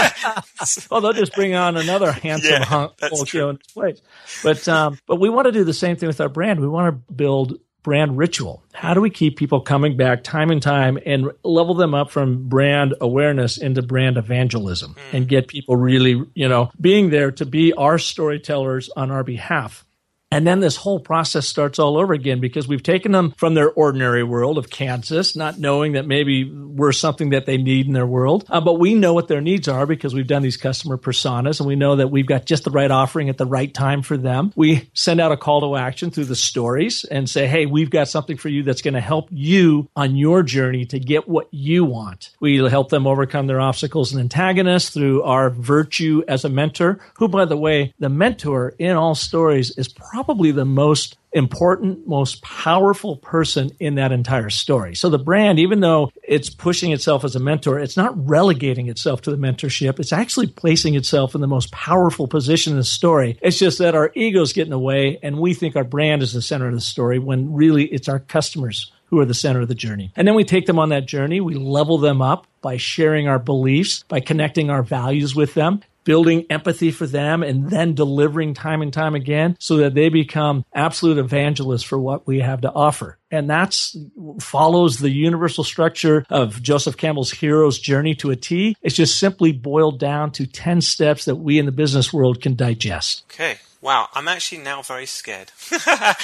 well, 0.91 1.01
they'll 1.01 1.15
just 1.15 1.35
bring 1.35 1.55
on 1.55 1.79
another 1.79 2.13
handsome 2.13 2.51
yeah, 2.53 2.65
hunk 2.65 2.93
you 3.33 3.41
know, 3.41 3.49
in 3.49 3.59
place. 3.73 4.03
But, 4.43 4.69
um, 4.69 4.99
but 5.07 5.17
we 5.17 5.31
want 5.31 5.47
to 5.47 5.53
do 5.53 5.65
the 5.65 5.73
same 5.73 5.86
thing 5.95 6.09
with 6.09 6.21
our 6.21 6.29
brand 6.29 6.59
we 6.59 6.67
want 6.67 6.93
to 6.93 7.13
build 7.13 7.61
brand 7.87 8.19
ritual. 8.19 8.65
How 8.73 8.95
do 8.95 9.01
we 9.01 9.11
keep 9.11 9.39
people 9.39 9.61
coming 9.61 9.97
back 9.97 10.25
time 10.25 10.51
and 10.51 10.61
time 10.61 10.99
and 11.07 11.31
level 11.45 11.77
them 11.77 11.95
up 11.95 12.11
from 12.11 12.49
brand 12.49 12.97
awareness 13.01 13.59
into 13.59 13.81
brand 13.81 14.17
evangelism 14.17 14.95
mm. 14.95 15.17
and 15.17 15.29
get 15.29 15.47
people 15.47 15.77
really, 15.77 16.21
you 16.35 16.49
know, 16.49 16.69
being 16.81 17.11
there 17.11 17.31
to 17.31 17.47
be 17.47 17.73
our 17.75 17.97
storytellers 17.97 18.91
on 18.97 19.13
our 19.13 19.23
behalf? 19.23 19.86
And 20.33 20.47
then 20.47 20.59
this 20.61 20.77
whole 20.77 20.99
process 20.99 21.47
starts 21.47 21.79
all 21.79 21.97
over 21.97 22.13
again 22.13 22.41
because 22.41 22.67
we've 22.67 22.83
taken 22.83 23.13
them 23.13 23.33
from 23.37 23.55
their 23.55 23.71
ordinary 23.71 24.25
world 24.25 24.59
of 24.59 24.71
Kansas, 24.71 25.37
not 25.37 25.59
knowing 25.59 25.93
that 25.93 26.07
maybe 26.07 26.51
we're 26.53 26.93
something 26.93 27.31
that 27.31 27.47
they 27.47 27.57
need 27.57 27.87
in 27.87 27.93
their 27.93 28.07
world. 28.07 28.45
Uh, 28.49 28.61
but 28.61 28.75
we 28.75 28.95
know 28.95 29.15
what 29.15 29.29
their 29.29 29.41
needs 29.41 29.69
are 29.69 29.87
because 29.87 30.15
we've 30.15 30.27
done 30.27 30.43
these 30.43 30.57
customer 30.57 30.99
personas 30.99 31.61
and 31.61 31.69
we 31.69 31.77
know 31.77 31.97
that 31.97 32.09
we've 32.09 32.27
got 32.27 32.45
just 32.45 32.65
the 32.65 32.71
right 32.71 32.91
offering 32.91 33.29
at 33.29 33.39
the 33.39 33.47
right 33.47 33.73
time 33.73 34.03
for 34.03 34.17
them. 34.17 34.53
We 34.57 34.91
send 34.95 35.21
out 35.21 35.31
a 35.31 35.37
call 35.37 35.61
to 35.61 35.77
action 35.77 36.11
through 36.11 36.25
the 36.25 36.37
stories 36.37 37.05
and 37.05 37.31
say, 37.31 37.47
Hey, 37.47 37.67
we've 37.67 37.91
got 37.91 38.09
something 38.09 38.37
for 38.37 38.49
you 38.49 38.65
that's 38.65 38.83
going 38.83 38.95
to 38.95 39.01
help 39.01 39.29
you 39.31 39.89
on 39.95 40.17
your 40.17 40.43
journey 40.43 40.87
to 40.87 40.99
get 40.99 41.29
what 41.29 41.47
you 41.53 41.85
want. 41.85 42.33
We 42.41 42.57
help 42.57 42.89
them 42.89 43.07
overcome 43.07 43.47
their 43.47 43.61
obstacles 43.61 44.13
and 44.13 44.21
antagonists 44.21 44.91
through 44.91 45.23
our 45.23 45.51
virtue 45.51 46.25
as 46.27 46.45
a 46.45 46.49
mentor, 46.49 46.99
who, 47.15 47.29
by 47.29 47.45
the 47.45 47.57
way, 47.57 47.95
the 48.01 48.09
mentor 48.09 48.75
in 48.79 48.97
all 48.97 49.15
stories 49.15 49.71
is 49.79 49.89
probably 50.17 50.51
the 50.51 50.65
most 50.65 51.19
important, 51.33 52.09
most 52.09 52.41
powerful 52.41 53.17
person 53.17 53.71
in 53.79 53.97
that 53.97 54.13
entire 54.13 54.49
story. 54.49 54.95
So 54.95 55.11
the 55.11 55.19
brand, 55.19 55.59
even 55.59 55.81
though 55.81 56.11
it's 56.27 56.49
pushing 56.49 56.91
itself 56.91 57.23
as 57.23 57.37
a 57.37 57.39
mentor, 57.39 57.79
it's 57.79 57.99
not 57.99 58.15
relegating 58.27 58.89
itself 58.89 59.21
to 59.23 59.31
the 59.31 59.37
mentorship. 59.37 60.01
It's 60.01 60.15
actually 60.15 60.47
placing 60.47 60.95
itself 60.95 61.35
in 61.35 61.43
the 61.43 61.47
most 61.47 61.71
powerful 61.71 62.29
position 62.29 62.73
in 62.73 62.79
the 62.79 62.85
story. 62.85 63.39
It's 63.43 63.59
just 63.59 63.77
that 63.81 63.95
our 63.95 64.11
egos 64.15 64.55
get 64.55 64.63
in 64.63 64.71
the 64.71 64.79
way 64.79 65.19
and 65.23 65.39
we 65.39 65.53
think 65.53 65.77
our 65.77 65.85
brand 65.85 66.23
is 66.23 66.33
the 66.33 66.41
center 66.41 66.69
of 66.69 66.75
the 66.75 66.81
story 66.81 67.19
when 67.19 67.53
really 67.53 67.85
it's 67.85 68.09
our 68.09 68.21
customers 68.21 68.91
who 69.09 69.21
are 69.21 69.27
the 69.27 69.35
center 69.35 69.61
of 69.61 69.69
the 69.69 69.75
journey. 69.75 70.13
And 70.17 70.27
then 70.27 70.35
we 70.35 70.45
take 70.45 70.65
them 70.65 70.79
on 70.79 70.89
that 70.89 71.05
journey. 71.05 71.43
We 71.43 71.57
level 71.57 71.99
them 71.99 72.23
up 72.23 72.47
by 72.63 72.79
sharing 72.79 73.29
our 73.29 73.39
beliefs, 73.39 74.03
by 74.09 74.21
connecting 74.21 74.71
our 74.71 74.83
values 74.83 75.37
with 75.37 75.53
them, 75.53 75.83
building 76.07 76.47
empathy 76.49 76.91
for 76.91 77.07
them 77.07 77.43
and 77.43 77.69
then 77.69 77.95
delivering 77.95 78.55
time 78.55 78.81
and 78.81 78.93
time 78.93 79.15
again 79.15 79.57
so 79.59 79.77
that 79.79 79.93
they 79.93 80.09
become 80.09 80.65
absolute 80.73 81.19
evangelists 81.19 81.83
for 81.83 81.99
what 81.99 82.27
we 82.27 82.39
have 82.41 82.63
to 82.63 82.73
offer. 82.73 83.19
And 83.31 83.51
that's 83.51 83.97
follows 84.41 84.99
the 84.99 85.11
universal 85.11 85.65
structure 85.65 86.25
of 86.31 86.63
Joseph 86.63 86.97
Campbell's 86.97 87.33
hero's 87.33 87.79
journey 87.79 88.15
to 88.15 88.31
a 88.31 88.37
T. 88.37 88.77
It's 88.81 88.95
just 88.95 89.19
simply 89.19 89.53
boiled 89.53 89.99
down 89.99 90.31
to 90.33 90.47
10 90.47 90.81
steps 90.81 91.27
that 91.27 91.37
we 91.37 91.59
in 91.59 91.67
the 91.67 91.73
business 91.73 92.13
world 92.13 92.41
can 92.41 92.55
digest. 92.55 93.25
Okay. 93.33 93.59
Wow, 93.83 94.09
I'm 94.15 94.27
actually 94.27 94.63
now 94.63 94.83
very 94.83 95.07
scared. 95.07 95.53
I 95.71 96.15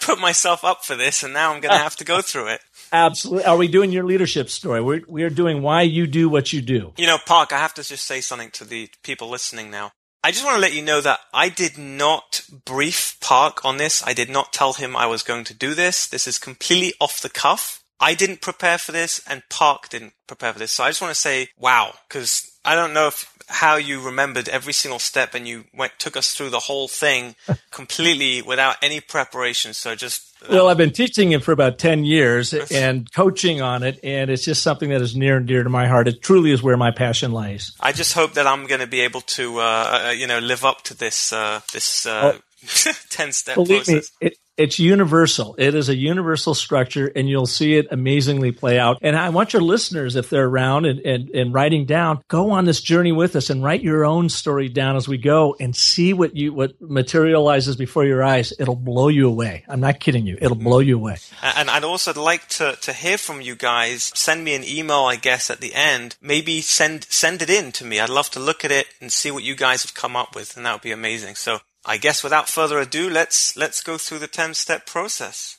put 0.00 0.20
myself 0.20 0.64
up 0.64 0.84
for 0.84 0.94
this 0.94 1.22
and 1.22 1.32
now 1.32 1.52
I'm 1.52 1.60
going 1.60 1.72
to 1.72 1.82
have 1.82 1.96
to 1.96 2.04
go 2.04 2.20
through 2.20 2.48
it. 2.48 2.60
Absolutely. 2.92 3.44
Are 3.44 3.56
we 3.56 3.68
doing 3.68 3.92
your 3.92 4.04
leadership 4.04 4.48
story? 4.48 4.80
We're, 4.80 5.02
we 5.08 5.22
are 5.22 5.30
doing 5.30 5.62
why 5.62 5.82
you 5.82 6.06
do 6.06 6.28
what 6.28 6.52
you 6.52 6.60
do. 6.60 6.92
You 6.96 7.06
know, 7.06 7.18
Park, 7.18 7.52
I 7.52 7.58
have 7.58 7.74
to 7.74 7.82
just 7.82 8.04
say 8.04 8.20
something 8.20 8.50
to 8.52 8.64
the 8.64 8.90
people 9.02 9.28
listening 9.28 9.70
now. 9.70 9.92
I 10.24 10.32
just 10.32 10.44
want 10.44 10.56
to 10.56 10.60
let 10.60 10.74
you 10.74 10.82
know 10.82 11.00
that 11.00 11.20
I 11.32 11.48
did 11.48 11.78
not 11.78 12.42
brief 12.64 13.16
Park 13.20 13.64
on 13.64 13.76
this. 13.76 14.04
I 14.04 14.12
did 14.14 14.28
not 14.28 14.52
tell 14.52 14.72
him 14.72 14.96
I 14.96 15.06
was 15.06 15.22
going 15.22 15.44
to 15.44 15.54
do 15.54 15.74
this. 15.74 16.08
This 16.08 16.26
is 16.26 16.38
completely 16.38 16.92
off 17.00 17.20
the 17.20 17.28
cuff. 17.28 17.82
I 18.00 18.14
didn't 18.14 18.40
prepare 18.40 18.78
for 18.78 18.92
this 18.92 19.22
and 19.28 19.42
Park 19.48 19.88
didn't 19.88 20.14
prepare 20.26 20.52
for 20.52 20.58
this. 20.58 20.72
So 20.72 20.84
I 20.84 20.90
just 20.90 21.00
want 21.00 21.14
to 21.14 21.20
say, 21.20 21.48
wow, 21.56 21.94
because 22.08 22.57
I 22.68 22.74
don't 22.74 22.92
know 22.92 23.06
if 23.06 23.34
how 23.48 23.76
you 23.76 24.04
remembered 24.04 24.46
every 24.46 24.74
single 24.74 24.98
step 24.98 25.34
and 25.34 25.48
you 25.48 25.64
went 25.74 25.92
took 25.98 26.18
us 26.18 26.34
through 26.34 26.50
the 26.50 26.58
whole 26.58 26.86
thing 26.86 27.34
completely 27.70 28.42
without 28.42 28.76
any 28.82 29.00
preparation. 29.00 29.72
So 29.72 29.94
just 29.94 30.36
well, 30.50 30.68
I've 30.68 30.76
been 30.76 30.92
teaching 30.92 31.32
it 31.32 31.42
for 31.42 31.52
about 31.52 31.78
10 31.78 32.04
years 32.04 32.52
and 32.70 33.10
coaching 33.10 33.62
on 33.62 33.82
it, 33.82 33.98
and 34.04 34.30
it's 34.30 34.44
just 34.44 34.62
something 34.62 34.90
that 34.90 35.00
is 35.00 35.16
near 35.16 35.38
and 35.38 35.46
dear 35.46 35.64
to 35.64 35.70
my 35.70 35.88
heart. 35.88 36.08
It 36.08 36.22
truly 36.22 36.52
is 36.52 36.62
where 36.62 36.76
my 36.76 36.90
passion 36.90 37.32
lies. 37.32 37.72
I 37.80 37.92
just 37.92 38.12
hope 38.12 38.34
that 38.34 38.46
I'm 38.46 38.66
going 38.66 38.80
to 38.82 38.86
be 38.86 39.00
able 39.00 39.22
to, 39.22 39.58
uh, 39.58 40.14
you 40.14 40.26
know, 40.26 40.38
live 40.38 40.64
up 40.64 40.82
to 40.82 40.94
this, 40.94 41.32
uh, 41.32 41.60
this, 41.72 42.06
uh, 42.06 42.34
oh, 42.36 42.92
10 43.08 43.32
step 43.32 43.54
process. 43.56 43.88
Me, 44.20 44.28
it, 44.28 44.38
it's 44.58 44.78
universal. 44.78 45.54
It 45.56 45.74
is 45.74 45.88
a 45.88 45.96
universal 45.96 46.52
structure, 46.52 47.10
and 47.14 47.28
you'll 47.28 47.46
see 47.46 47.76
it 47.76 47.86
amazingly 47.90 48.50
play 48.50 48.78
out. 48.78 48.98
And 49.02 49.16
I 49.16 49.30
want 49.30 49.52
your 49.52 49.62
listeners, 49.62 50.16
if 50.16 50.28
they're 50.28 50.46
around 50.46 50.84
and, 50.84 50.98
and, 51.00 51.30
and 51.30 51.54
writing 51.54 51.86
down, 51.86 52.22
go 52.26 52.50
on 52.50 52.64
this 52.64 52.80
journey 52.80 53.12
with 53.12 53.36
us 53.36 53.50
and 53.50 53.62
write 53.62 53.82
your 53.82 54.04
own 54.04 54.28
story 54.28 54.68
down 54.68 54.96
as 54.96 55.06
we 55.06 55.16
go 55.16 55.56
and 55.60 55.74
see 55.74 56.12
what 56.12 56.36
you 56.36 56.52
what 56.52 56.80
materializes 56.80 57.76
before 57.76 58.04
your 58.04 58.22
eyes. 58.22 58.52
It'll 58.58 58.74
blow 58.74 59.08
you 59.08 59.28
away. 59.28 59.64
I'm 59.68 59.80
not 59.80 60.00
kidding 60.00 60.26
you. 60.26 60.36
It'll 60.40 60.56
blow 60.56 60.80
you 60.80 60.96
away. 60.96 61.18
And 61.42 61.70
I'd 61.70 61.84
also 61.84 62.12
like 62.20 62.48
to, 62.48 62.76
to 62.82 62.92
hear 62.92 63.16
from 63.16 63.40
you 63.40 63.54
guys. 63.54 64.10
Send 64.14 64.44
me 64.44 64.54
an 64.54 64.64
email, 64.64 65.04
I 65.04 65.16
guess, 65.16 65.50
at 65.50 65.60
the 65.60 65.74
end. 65.74 66.16
Maybe 66.20 66.60
send 66.60 67.04
send 67.04 67.42
it 67.42 67.50
in 67.50 67.70
to 67.72 67.84
me. 67.84 68.00
I'd 68.00 68.10
love 68.10 68.30
to 68.30 68.40
look 68.40 68.64
at 68.64 68.72
it 68.72 68.88
and 69.00 69.12
see 69.12 69.30
what 69.30 69.44
you 69.44 69.54
guys 69.54 69.82
have 69.82 69.94
come 69.94 70.16
up 70.16 70.34
with, 70.34 70.56
and 70.56 70.66
that 70.66 70.72
would 70.72 70.82
be 70.82 70.90
amazing. 70.90 71.36
So 71.36 71.60
I 71.84 71.96
guess 71.96 72.22
without 72.22 72.48
further 72.48 72.78
ado, 72.78 73.08
let's 73.08 73.56
let's 73.56 73.82
go 73.82 73.98
through 73.98 74.18
the 74.18 74.26
10 74.26 74.54
step 74.54 74.86
process. 74.86 75.58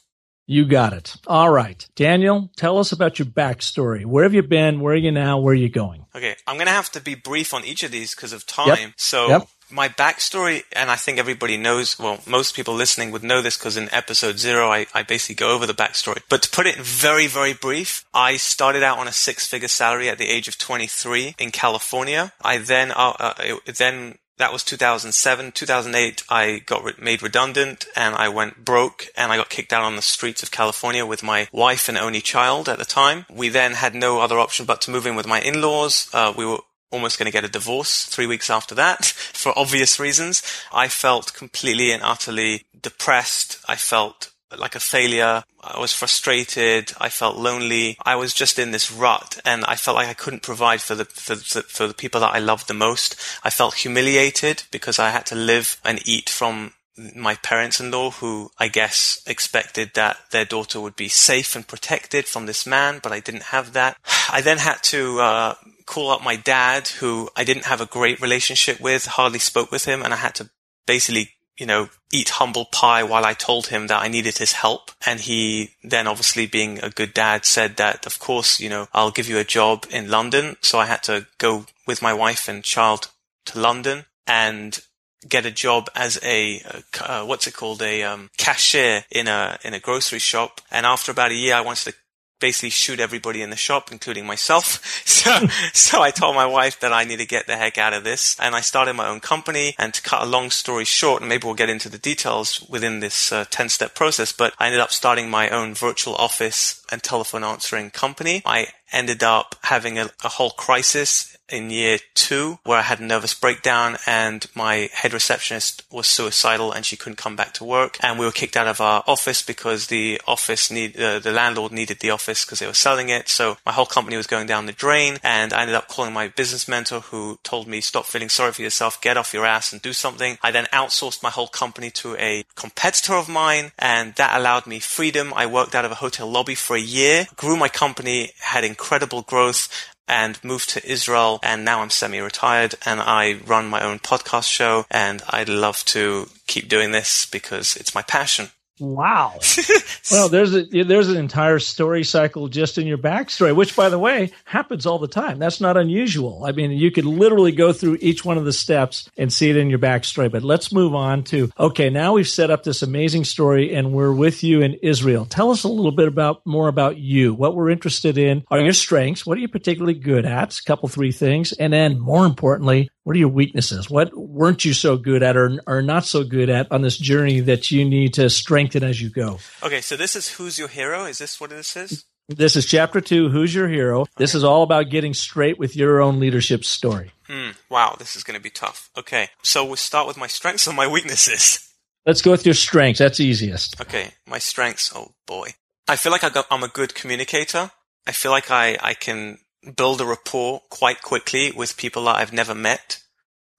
You 0.49 0.65
got 0.65 0.93
it. 0.93 1.15
All 1.27 1.51
right. 1.51 1.87
Daniel, 1.95 2.49
tell 2.57 2.79
us 2.79 2.91
about 2.91 3.19
your 3.19 3.27
backstory. 3.27 4.03
Where 4.03 4.23
have 4.23 4.33
you 4.33 4.41
been? 4.41 4.79
Where 4.79 4.95
are 4.95 4.97
you 4.97 5.11
now? 5.11 5.37
Where 5.37 5.51
are 5.51 5.55
you 5.55 5.69
going? 5.69 6.07
Okay. 6.15 6.35
I'm 6.47 6.55
going 6.55 6.65
to 6.65 6.73
have 6.73 6.91
to 6.93 6.99
be 6.99 7.13
brief 7.13 7.53
on 7.53 7.63
each 7.63 7.83
of 7.83 7.91
these 7.91 8.15
because 8.15 8.33
of 8.33 8.47
time. 8.47 8.79
Yep. 8.79 8.93
So 8.97 9.27
yep. 9.27 9.47
my 9.69 9.89
backstory, 9.89 10.63
and 10.75 10.89
I 10.89 10.95
think 10.95 11.19
everybody 11.19 11.55
knows, 11.55 11.99
well, 11.99 12.17
most 12.25 12.55
people 12.55 12.73
listening 12.73 13.11
would 13.11 13.21
know 13.21 13.43
this 13.43 13.57
because 13.57 13.77
in 13.77 13.93
episode 13.93 14.39
zero, 14.39 14.69
I, 14.69 14.87
I 14.91 15.03
basically 15.03 15.35
go 15.35 15.53
over 15.53 15.67
the 15.67 15.73
backstory. 15.73 16.23
But 16.29 16.41
to 16.41 16.49
put 16.49 16.65
it 16.65 16.77
very, 16.77 17.27
very 17.27 17.53
brief, 17.53 18.03
I 18.11 18.37
started 18.37 18.81
out 18.81 18.97
on 18.97 19.07
a 19.07 19.11
six 19.11 19.45
figure 19.45 19.67
salary 19.67 20.09
at 20.09 20.17
the 20.17 20.29
age 20.29 20.47
of 20.47 20.57
23 20.57 21.35
in 21.37 21.51
California. 21.51 22.33
I 22.41 22.57
then, 22.57 22.89
uh, 22.89 23.13
uh, 23.19 23.33
it, 23.37 23.75
then 23.75 24.17
that 24.39 24.53
was 24.53 24.63
2007. 24.63 25.51
2008, 25.51 26.23
I 26.29 26.59
got 26.65 26.83
re- 26.83 26.93
made 26.99 27.21
redundant 27.21 27.85
and 27.95 28.15
I 28.15 28.29
went 28.29 28.65
broke 28.65 29.07
and 29.15 29.31
I 29.31 29.37
got 29.37 29.49
kicked 29.49 29.73
out 29.73 29.83
on 29.83 29.95
the 29.95 30.01
streets 30.01 30.41
of 30.41 30.49
California 30.49 31.05
with 31.05 31.21
my 31.21 31.47
wife 31.51 31.87
and 31.87 31.97
only 31.97 32.21
child 32.21 32.67
at 32.67 32.79
the 32.79 32.85
time. 32.85 33.25
We 33.29 33.49
then 33.49 33.73
had 33.73 33.93
no 33.93 34.21
other 34.21 34.39
option 34.39 34.65
but 34.65 34.81
to 34.81 34.91
move 34.91 35.05
in 35.05 35.15
with 35.15 35.27
my 35.27 35.41
in-laws. 35.41 36.09
Uh, 36.13 36.33
we 36.35 36.45
were 36.45 36.59
almost 36.89 37.19
going 37.19 37.25
to 37.25 37.31
get 37.31 37.43
a 37.43 37.49
divorce 37.49 38.05
three 38.05 38.25
weeks 38.25 38.49
after 38.49 38.73
that 38.75 39.05
for 39.33 39.57
obvious 39.57 39.99
reasons. 39.99 40.41
I 40.73 40.87
felt 40.87 41.33
completely 41.33 41.91
and 41.91 42.01
utterly 42.01 42.63
depressed. 42.81 43.59
I 43.67 43.75
felt 43.75 44.31
like 44.57 44.75
a 44.75 44.79
failure. 44.79 45.43
I 45.61 45.79
was 45.79 45.93
frustrated. 45.93 46.93
I 46.99 47.09
felt 47.09 47.37
lonely. 47.37 47.97
I 48.03 48.15
was 48.15 48.33
just 48.33 48.57
in 48.59 48.71
this 48.71 48.91
rut 48.91 49.39
and 49.45 49.63
I 49.65 49.75
felt 49.75 49.95
like 49.95 50.07
I 50.07 50.13
couldn't 50.13 50.43
provide 50.43 50.81
for 50.81 50.95
the, 50.95 51.05
for, 51.05 51.35
for 51.35 51.87
the 51.87 51.93
people 51.93 52.21
that 52.21 52.33
I 52.33 52.39
loved 52.39 52.67
the 52.67 52.73
most. 52.73 53.15
I 53.43 53.49
felt 53.49 53.75
humiliated 53.75 54.63
because 54.71 54.99
I 54.99 55.09
had 55.09 55.25
to 55.27 55.35
live 55.35 55.79
and 55.85 56.07
eat 56.07 56.29
from 56.29 56.73
my 57.15 57.35
parents-in-law 57.35 58.11
who 58.11 58.51
I 58.57 58.67
guess 58.67 59.21
expected 59.25 59.91
that 59.93 60.17
their 60.31 60.43
daughter 60.43 60.81
would 60.81 60.97
be 60.97 61.07
safe 61.07 61.55
and 61.55 61.65
protected 61.65 62.25
from 62.25 62.45
this 62.45 62.65
man, 62.65 62.99
but 63.01 63.13
I 63.13 63.21
didn't 63.21 63.43
have 63.43 63.73
that. 63.73 63.97
I 64.31 64.41
then 64.41 64.57
had 64.57 64.83
to, 64.83 65.19
uh, 65.19 65.55
call 65.89 66.11
up 66.11 66.23
my 66.23 66.35
dad 66.35 66.87
who 66.87 67.29
I 67.35 67.43
didn't 67.43 67.65
have 67.65 67.81
a 67.81 67.85
great 67.87 68.21
relationship 68.21 68.79
with, 68.79 69.07
hardly 69.07 69.39
spoke 69.39 69.71
with 69.71 69.85
him, 69.85 70.03
and 70.03 70.13
I 70.13 70.17
had 70.17 70.35
to 70.35 70.49
basically 70.85 71.31
you 71.59 71.65
know, 71.65 71.89
eat 72.11 72.29
humble 72.29 72.65
pie 72.65 73.03
while 73.03 73.25
I 73.25 73.33
told 73.33 73.67
him 73.67 73.87
that 73.87 74.01
I 74.01 74.07
needed 74.07 74.37
his 74.37 74.53
help. 74.53 74.91
And 75.05 75.19
he 75.19 75.71
then 75.83 76.07
obviously 76.07 76.47
being 76.47 76.79
a 76.79 76.89
good 76.89 77.13
dad 77.13 77.45
said 77.45 77.75
that, 77.77 78.05
of 78.05 78.17
course, 78.17 78.59
you 78.59 78.69
know, 78.69 78.87
I'll 78.93 79.11
give 79.11 79.27
you 79.27 79.37
a 79.37 79.43
job 79.43 79.85
in 79.91 80.09
London. 80.09 80.55
So 80.61 80.79
I 80.79 80.85
had 80.85 81.03
to 81.03 81.27
go 81.37 81.65
with 81.85 82.01
my 82.01 82.13
wife 82.13 82.47
and 82.47 82.63
child 82.63 83.09
to 83.47 83.59
London 83.59 84.05
and 84.25 84.79
get 85.27 85.45
a 85.45 85.51
job 85.51 85.89
as 85.95 86.17
a, 86.23 86.63
uh, 87.01 87.25
what's 87.25 87.45
it 87.45 87.53
called, 87.53 87.81
a 87.81 88.03
um, 88.03 88.29
cashier 88.37 89.03
in 89.11 89.27
a 89.27 89.59
in 89.63 89.73
a 89.73 89.79
grocery 89.79 90.19
shop. 90.19 90.61
And 90.71 90.85
after 90.85 91.11
about 91.11 91.31
a 91.31 91.35
year, 91.35 91.55
I 91.55 91.61
wanted 91.61 91.91
to 91.91 91.97
basically 92.39 92.69
shoot 92.69 92.99
everybody 92.99 93.41
in 93.41 93.49
the 93.49 93.55
shop, 93.55 93.91
including 93.91 94.25
myself. 94.25 95.05
So, 95.19 95.47
so 95.73 96.01
I 96.01 96.11
told 96.11 96.35
my 96.35 96.45
wife 96.45 96.79
that 96.79 96.93
I 96.93 97.03
need 97.03 97.17
to 97.17 97.25
get 97.25 97.45
the 97.45 97.57
heck 97.57 97.77
out 97.77 97.93
of 97.93 98.05
this. 98.05 98.37
And 98.39 98.55
I 98.55 98.61
started 98.61 98.93
my 98.93 99.09
own 99.09 99.19
company. 99.19 99.75
And 99.77 99.93
to 99.93 100.01
cut 100.01 100.23
a 100.23 100.25
long 100.25 100.49
story 100.49 100.85
short, 100.85 101.21
and 101.21 101.27
maybe 101.27 101.45
we'll 101.45 101.55
get 101.55 101.69
into 101.69 101.89
the 101.89 101.97
details 101.97 102.65
within 102.69 103.01
this 103.01 103.29
10 103.29 103.41
uh, 103.41 103.67
step 103.67 103.95
process, 103.95 104.31
but 104.31 104.53
I 104.59 104.67
ended 104.67 104.79
up 104.79 104.91
starting 104.91 105.29
my 105.29 105.49
own 105.49 105.73
virtual 105.73 106.15
office 106.15 106.85
and 106.89 107.03
telephone 107.03 107.43
answering 107.43 107.89
company. 107.89 108.41
I 108.45 108.67
ended 108.93 109.23
up 109.23 109.55
having 109.63 109.99
a, 109.99 110.09
a 110.23 110.29
whole 110.29 110.51
crisis 110.51 111.37
in 111.51 111.69
year 111.69 111.99
two 112.15 112.59
where 112.63 112.79
I 112.79 112.83
had 112.83 112.99
a 112.99 113.05
nervous 113.05 113.33
breakdown 113.33 113.97
and 114.05 114.45
my 114.55 114.89
head 114.93 115.13
receptionist 115.13 115.83
was 115.91 116.07
suicidal 116.07 116.71
and 116.71 116.85
she 116.85 116.97
couldn't 116.97 117.17
come 117.17 117.35
back 117.35 117.53
to 117.55 117.63
work. 117.63 117.97
And 118.01 118.19
we 118.19 118.25
were 118.25 118.31
kicked 118.31 118.57
out 118.57 118.67
of 118.67 118.81
our 118.81 119.03
office 119.07 119.41
because 119.41 119.87
the 119.87 120.21
office 120.27 120.69
need 120.71 120.99
uh, 120.99 121.19
the 121.19 121.31
landlord 121.31 121.71
needed 121.71 121.99
the 121.99 122.11
office 122.11 122.45
because 122.45 122.59
they 122.59 122.67
were 122.67 122.73
selling 122.73 123.09
it. 123.09 123.29
So 123.29 123.57
my 123.65 123.71
whole 123.71 123.85
company 123.85 124.17
was 124.17 124.27
going 124.27 124.47
down 124.47 124.65
the 124.65 124.73
drain 124.73 125.17
and 125.23 125.53
I 125.53 125.61
ended 125.61 125.75
up 125.75 125.87
calling 125.87 126.13
my 126.13 126.27
business 126.27 126.67
mentor 126.67 126.99
who 126.99 127.39
told 127.43 127.67
me 127.67 127.81
stop 127.81 128.05
feeling 128.05 128.29
sorry 128.29 128.51
for 128.51 128.61
yourself. 128.61 129.01
Get 129.01 129.17
off 129.17 129.33
your 129.33 129.45
ass 129.45 129.73
and 129.73 129.81
do 129.81 129.93
something. 129.93 130.37
I 130.43 130.51
then 130.51 130.65
outsourced 130.73 131.23
my 131.23 131.29
whole 131.29 131.47
company 131.47 131.89
to 131.91 132.15
a 132.17 132.43
competitor 132.55 133.13
of 133.13 133.29
mine 133.29 133.71
and 133.79 134.15
that 134.15 134.37
allowed 134.37 134.67
me 134.67 134.79
freedom. 134.79 135.33
I 135.35 135.45
worked 135.45 135.75
out 135.75 135.85
of 135.85 135.91
a 135.91 135.95
hotel 135.95 136.29
lobby 136.29 136.55
for 136.55 136.75
a 136.75 136.81
year 136.81 137.27
grew 137.35 137.55
my 137.55 137.69
company 137.69 138.31
had 138.39 138.63
incredible 138.63 139.21
growth 139.21 139.67
and 140.09 140.43
moved 140.43 140.69
to 140.71 140.91
Israel 140.91 141.39
and 141.43 141.63
now 141.63 141.81
I'm 141.81 141.89
semi-retired 141.89 142.75
and 142.85 142.99
I 142.99 143.39
run 143.45 143.67
my 143.67 143.81
own 143.83 143.99
podcast 143.99 144.51
show 144.51 144.85
and 144.89 145.21
I'd 145.29 145.49
love 145.49 145.85
to 145.85 146.29
keep 146.47 146.67
doing 146.67 146.91
this 146.91 147.25
because 147.25 147.75
it's 147.75 147.95
my 147.95 148.01
passion. 148.01 148.49
Wow. 148.79 149.39
well, 150.11 150.29
there's 150.29 150.55
a 150.55 150.63
there's 150.63 151.09
an 151.09 151.17
entire 151.17 151.59
story 151.59 152.03
cycle 152.03 152.47
just 152.47 152.77
in 152.77 152.87
your 152.87 152.97
backstory, 152.97 153.55
which 153.55 153.75
by 153.75 153.89
the 153.89 153.99
way 153.99 154.31
happens 154.45 154.85
all 154.85 154.99
the 154.99 155.07
time. 155.07 155.37
That's 155.37 155.59
not 155.59 155.75
unusual. 155.75 156.45
I 156.45 156.53
mean, 156.53 156.71
you 156.71 156.89
could 156.89 157.05
literally 157.05 157.51
go 157.51 157.73
through 157.73 157.97
each 157.99 158.23
one 158.23 158.37
of 158.37 158.45
the 158.45 158.53
steps 158.53 159.09
and 159.17 159.31
see 159.31 159.49
it 159.49 159.57
in 159.57 159.69
your 159.69 159.79
backstory. 159.79 160.31
But 160.31 160.43
let's 160.43 160.71
move 160.71 160.95
on 160.95 161.23
to 161.25 161.51
okay, 161.59 161.89
now 161.89 162.13
we've 162.13 162.27
set 162.27 162.51
up 162.51 162.63
this 162.63 162.81
amazing 162.81 163.25
story 163.25 163.75
and 163.75 163.91
we're 163.91 164.13
with 164.13 164.43
you 164.43 164.61
in 164.61 164.75
Israel. 164.75 165.25
Tell 165.25 165.51
us 165.51 165.63
a 165.63 165.67
little 165.67 165.91
bit 165.91 166.07
about 166.07 166.45
more 166.45 166.69
about 166.69 166.97
you. 166.97 167.33
What 167.33 167.55
we're 167.55 167.69
interested 167.69 168.17
in 168.17 168.45
are 168.49 168.61
your 168.61 168.73
strengths. 168.73 169.25
What 169.25 169.37
are 169.37 169.41
you 169.41 169.49
particularly 169.49 169.95
good 169.95 170.25
at? 170.25 170.57
A 170.57 170.63
couple 170.63 170.87
three 170.87 171.11
things. 171.11 171.51
And 171.51 171.73
then 171.73 171.99
more 171.99 172.25
importantly, 172.25 172.89
what 173.03 173.15
are 173.15 173.19
your 173.19 173.29
weaknesses? 173.29 173.89
What 173.89 174.15
weren't 174.15 174.65
you 174.65 174.73
so 174.73 174.95
good 174.95 175.23
at 175.23 175.35
or, 175.35 175.59
or 175.65 175.81
not 175.81 176.05
so 176.05 176.23
good 176.23 176.49
at 176.49 176.71
on 176.71 176.81
this 176.83 176.97
journey 176.97 177.39
that 177.39 177.71
you 177.71 177.83
need 177.83 178.13
to 178.15 178.29
strengthen 178.29 178.68
as 178.75 179.01
you 179.01 179.09
go? 179.09 179.39
Okay, 179.63 179.81
so 179.81 179.95
this 179.95 180.15
is 180.15 180.29
Who's 180.29 180.57
Your 180.57 180.67
Hero? 180.67 181.05
Is 181.05 181.17
this 181.17 181.39
what 181.39 181.49
this 181.49 181.75
is? 181.75 182.05
This 182.27 182.55
is 182.55 182.65
chapter 182.65 183.01
two, 183.01 183.29
Who's 183.29 183.53
Your 183.55 183.67
Hero? 183.67 184.01
Okay. 184.01 184.11
This 184.17 184.35
is 184.35 184.43
all 184.43 184.63
about 184.63 184.89
getting 184.89 185.13
straight 185.13 185.57
with 185.57 185.75
your 185.75 185.99
own 186.01 186.19
leadership 186.19 186.63
story. 186.63 187.11
Hmm. 187.27 187.51
Wow, 187.69 187.95
this 187.97 188.15
is 188.15 188.23
going 188.23 188.37
to 188.37 188.43
be 188.43 188.51
tough. 188.51 188.89
Okay, 188.97 189.29
so 189.41 189.65
we'll 189.65 189.75
start 189.75 190.07
with 190.07 190.17
my 190.17 190.27
strengths 190.27 190.67
and 190.67 190.77
my 190.77 190.87
weaknesses. 190.87 191.73
Let's 192.05 192.21
go 192.21 192.31
with 192.31 192.45
your 192.45 192.55
strengths. 192.55 192.99
That's 192.99 193.19
easiest. 193.19 193.81
Okay, 193.81 194.11
my 194.27 194.37
strengths. 194.37 194.91
Oh 194.95 195.13
boy. 195.27 195.49
I 195.87 195.95
feel 195.95 196.11
like 196.11 196.23
I 196.23 196.43
am 196.51 196.63
a 196.63 196.67
good 196.67 196.93
communicator. 196.93 197.71
I 198.07 198.11
feel 198.11 198.31
like 198.31 198.51
I, 198.51 198.77
I 198.81 198.93
can 198.93 199.39
build 199.75 200.01
a 200.01 200.05
rapport 200.05 200.61
quite 200.69 201.01
quickly 201.01 201.51
with 201.51 201.77
people 201.77 202.03
that 202.05 202.15
I've 202.15 202.33
never 202.33 202.55
met. 202.55 202.99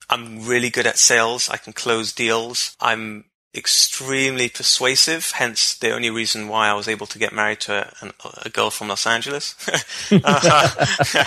I'm 0.08 0.46
really 0.46 0.70
good 0.70 0.86
at 0.86 0.98
sales. 0.98 1.48
I 1.48 1.56
can 1.56 1.72
close 1.72 2.12
deals. 2.12 2.76
I'm 2.80 3.26
extremely 3.54 4.48
persuasive, 4.48 5.32
hence 5.32 5.74
the 5.74 5.92
only 5.92 6.10
reason 6.10 6.48
why 6.48 6.68
I 6.68 6.74
was 6.74 6.88
able 6.88 7.06
to 7.06 7.18
get 7.18 7.32
married 7.32 7.60
to 7.60 7.88
a, 8.02 8.12
a 8.44 8.48
girl 8.48 8.70
from 8.70 8.88
Los 8.88 9.06
Angeles. 9.06 9.54
uh, 10.24 11.24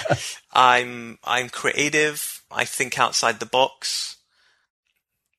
I'm 0.53 1.19
I'm 1.23 1.49
creative. 1.49 2.43
I 2.51 2.65
think 2.65 2.97
outside 2.99 3.39
the 3.39 3.45
box 3.45 4.13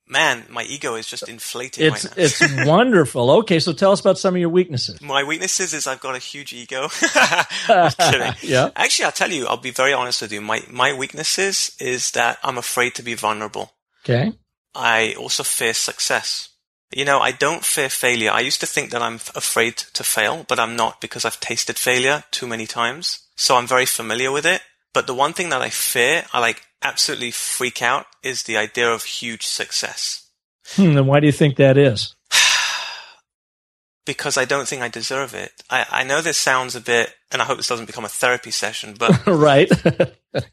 man, 0.06 0.44
my 0.50 0.62
ego 0.64 0.94
is 0.94 1.06
just 1.06 1.28
inflating. 1.28 1.86
It's 1.86 2.04
right 2.04 2.14
it's 2.16 2.40
wonderful. 2.66 3.30
Okay, 3.38 3.58
so 3.58 3.72
tell 3.72 3.92
us 3.92 4.00
about 4.00 4.18
some 4.18 4.34
of 4.34 4.40
your 4.40 4.48
weaknesses. 4.48 5.00
My 5.00 5.24
weaknesses 5.24 5.74
is 5.74 5.86
I've 5.86 6.00
got 6.00 6.14
a 6.14 6.18
huge 6.18 6.52
ego. 6.52 6.88
yeah. 7.68 8.70
Actually, 8.76 9.04
I'll 9.04 9.12
tell 9.12 9.30
you. 9.30 9.46
I'll 9.46 9.56
be 9.56 9.70
very 9.70 9.92
honest 9.92 10.22
with 10.22 10.32
you. 10.32 10.40
My 10.40 10.62
my 10.70 10.92
weaknesses 10.92 11.76
is 11.80 12.10
that 12.12 12.38
I'm 12.42 12.58
afraid 12.58 12.94
to 12.96 13.02
be 13.02 13.14
vulnerable. 13.14 13.72
Okay. 14.04 14.32
I 14.74 15.14
also 15.14 15.42
fear 15.42 15.74
success. 15.74 16.50
You 16.94 17.04
know, 17.04 17.18
I 17.18 17.32
don't 17.32 17.64
fear 17.64 17.88
failure. 17.88 18.30
I 18.30 18.40
used 18.40 18.60
to 18.60 18.66
think 18.66 18.90
that 18.90 19.02
I'm 19.02 19.16
afraid 19.34 19.76
to 19.76 20.04
fail, 20.04 20.44
but 20.48 20.60
I'm 20.60 20.76
not 20.76 21.00
because 21.00 21.24
I've 21.24 21.40
tasted 21.40 21.76
failure 21.76 22.22
too 22.30 22.46
many 22.46 22.66
times. 22.66 23.26
So 23.34 23.56
I'm 23.56 23.66
very 23.66 23.86
familiar 23.86 24.30
with 24.30 24.46
it. 24.46 24.62
But 24.92 25.08
the 25.08 25.14
one 25.14 25.32
thing 25.32 25.48
that 25.48 25.60
I 25.60 25.70
fear, 25.70 26.24
I 26.32 26.38
like 26.38 26.62
absolutely 26.82 27.32
freak 27.32 27.82
out 27.82 28.06
is 28.22 28.44
the 28.44 28.56
idea 28.56 28.88
of 28.88 29.02
huge 29.02 29.44
success. 29.44 30.30
Hmm, 30.76 30.96
and 30.96 31.08
why 31.08 31.18
do 31.18 31.26
you 31.26 31.32
think 31.32 31.56
that 31.56 31.76
is? 31.76 32.14
because 34.06 34.36
I 34.36 34.44
don't 34.44 34.68
think 34.68 34.80
I 34.80 34.88
deserve 34.88 35.34
it. 35.34 35.50
I, 35.68 35.86
I 35.90 36.04
know 36.04 36.22
this 36.22 36.38
sounds 36.38 36.76
a 36.76 36.80
bit, 36.80 37.12
and 37.32 37.42
I 37.42 37.44
hope 37.44 37.56
this 37.56 37.66
doesn't 37.66 37.86
become 37.86 38.04
a 38.04 38.08
therapy 38.08 38.52
session, 38.52 38.94
but 38.96 39.26
right. 39.26 39.68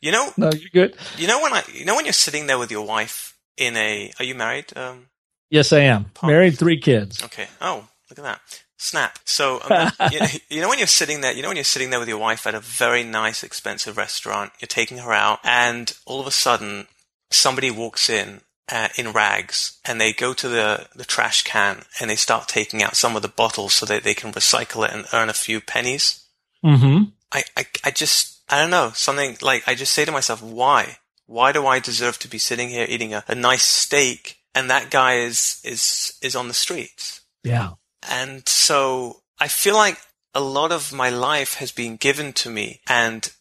you 0.01 0.11
know, 0.11 0.31
no, 0.37 0.51
you're 0.51 0.69
good. 0.73 0.95
You 1.17 1.27
know 1.27 1.39
when 1.39 1.53
I, 1.53 1.61
you 1.71 1.85
know 1.85 1.95
when 1.95 2.05
you're 2.05 2.13
sitting 2.13 2.47
there 2.47 2.57
with 2.57 2.71
your 2.71 2.85
wife 2.85 3.37
in 3.57 3.77
a, 3.77 4.11
are 4.17 4.25
you 4.25 4.33
married? 4.33 4.75
Um, 4.75 5.05
yes, 5.51 5.71
I 5.71 5.81
am. 5.81 6.05
Pump. 6.15 6.31
Married, 6.31 6.57
three 6.57 6.79
kids. 6.79 7.23
Okay. 7.23 7.47
Oh, 7.61 7.87
look 8.09 8.17
at 8.17 8.23
that. 8.23 8.41
Snap. 8.77 9.19
So, 9.25 9.61
um, 9.69 9.91
you, 10.11 10.19
know, 10.19 10.25
you 10.49 10.61
know 10.61 10.69
when 10.69 10.79
you're 10.79 10.87
sitting 10.87 11.21
there, 11.21 11.33
you 11.33 11.43
know 11.43 11.49
when 11.49 11.57
you're 11.57 11.63
sitting 11.63 11.91
there 11.91 11.99
with 11.99 12.09
your 12.09 12.17
wife 12.17 12.47
at 12.47 12.55
a 12.55 12.59
very 12.59 13.03
nice, 13.03 13.43
expensive 13.43 13.97
restaurant, 13.97 14.51
you're 14.59 14.67
taking 14.67 14.97
her 14.97 15.13
out, 15.13 15.39
and 15.43 15.95
all 16.07 16.19
of 16.19 16.25
a 16.25 16.31
sudden 16.31 16.87
somebody 17.29 17.69
walks 17.69 18.09
in 18.09 18.41
uh, 18.71 18.87
in 18.97 19.11
rags 19.11 19.79
and 19.85 19.99
they 19.99 20.13
go 20.13 20.33
to 20.33 20.47
the, 20.47 20.87
the 20.95 21.05
trash 21.05 21.43
can 21.43 21.83
and 21.99 22.09
they 22.09 22.15
start 22.15 22.47
taking 22.47 22.81
out 22.81 22.95
some 22.95 23.15
of 23.15 23.21
the 23.21 23.27
bottles 23.27 23.73
so 23.73 23.85
that 23.85 24.03
they 24.03 24.13
can 24.13 24.31
recycle 24.31 24.85
it 24.85 24.93
and 24.93 25.05
earn 25.13 25.29
a 25.29 25.33
few 25.33 25.59
pennies. 25.59 26.25
Mm-hmm. 26.63 27.05
I, 27.31 27.43
I, 27.57 27.65
I 27.83 27.91
just, 27.91 28.41
I 28.49 28.61
don't 28.61 28.71
know, 28.71 28.91
something 28.93 29.37
like, 29.41 29.63
I 29.67 29.75
just 29.75 29.93
say 29.93 30.05
to 30.05 30.11
myself, 30.11 30.41
why? 30.41 30.97
Why 31.25 31.51
do 31.51 31.65
I 31.65 31.79
deserve 31.79 32.17
to 32.19 32.29
be 32.29 32.37
sitting 32.37 32.69
here 32.69 32.85
eating 32.87 33.13
a, 33.13 33.23
a 33.27 33.35
nice 33.35 33.63
steak 33.63 34.37
and 34.53 34.69
that 34.69 34.91
guy 34.91 35.15
is, 35.15 35.61
is, 35.63 36.17
is 36.21 36.35
on 36.35 36.47
the 36.47 36.53
streets? 36.53 37.21
Yeah. 37.43 37.71
And 38.09 38.47
so 38.47 39.21
I 39.39 39.47
feel 39.47 39.75
like 39.75 39.97
a 40.33 40.41
lot 40.41 40.71
of 40.71 40.93
my 40.93 41.09
life 41.09 41.55
has 41.55 41.71
been 41.71 41.97
given 41.97 42.33
to 42.33 42.49
me 42.49 42.81
and 42.87 43.31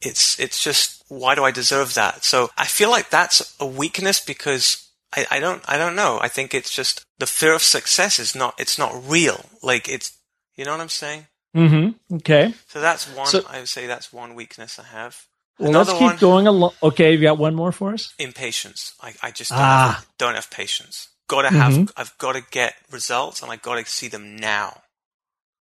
it's, 0.00 0.38
it's 0.38 0.62
just, 0.62 1.02
why 1.08 1.34
do 1.34 1.44
I 1.44 1.50
deserve 1.50 1.94
that? 1.94 2.24
So 2.24 2.50
I 2.58 2.66
feel 2.66 2.90
like 2.90 3.10
that's 3.10 3.56
a 3.58 3.66
weakness 3.66 4.20
because 4.20 4.90
I, 5.16 5.26
I 5.30 5.40
don't, 5.40 5.62
I 5.68 5.78
don't 5.78 5.96
know. 5.96 6.18
I 6.20 6.28
think 6.28 6.54
it's 6.54 6.74
just 6.74 7.04
the 7.18 7.26
fear 7.26 7.54
of 7.54 7.62
success 7.62 8.18
is 8.18 8.34
not, 8.34 8.54
it's 8.58 8.78
not 8.78 9.08
real. 9.08 9.46
Like 9.62 9.88
it's, 9.88 10.18
you 10.56 10.64
know 10.64 10.72
what 10.72 10.80
I'm 10.80 10.88
saying? 10.88 11.26
Mm-hmm. 11.56 12.16
Okay. 12.16 12.52
So 12.68 12.80
that's 12.80 13.06
one, 13.14 13.26
so, 13.26 13.42
I 13.48 13.60
would 13.60 13.68
say 13.68 13.86
that's 13.86 14.12
one 14.12 14.34
weakness 14.34 14.78
I 14.78 14.84
have. 14.84 15.26
Well, 15.58 15.70
Another 15.70 15.92
let's 15.92 15.98
keep 15.98 16.08
one, 16.08 16.16
going 16.18 16.46
along. 16.46 16.72
Okay, 16.82 17.12
you 17.14 17.20
got 17.20 17.38
one 17.38 17.54
more 17.54 17.70
for 17.72 17.92
us? 17.92 18.12
Impatience. 18.18 18.94
I, 19.00 19.14
I 19.22 19.30
just 19.30 19.50
don't, 19.50 19.60
ah. 19.60 19.94
have, 19.98 20.06
don't 20.18 20.34
have 20.34 20.50
patience. 20.50 21.08
Gotta 21.26 21.50
have, 21.50 21.72
mm-hmm. 21.72 21.84
I've 21.96 22.16
got 22.18 22.32
to 22.32 22.42
get 22.50 22.74
results 22.90 23.42
and 23.42 23.50
I've 23.50 23.62
got 23.62 23.76
to 23.76 23.90
see 23.90 24.08
them 24.08 24.36
now. 24.36 24.82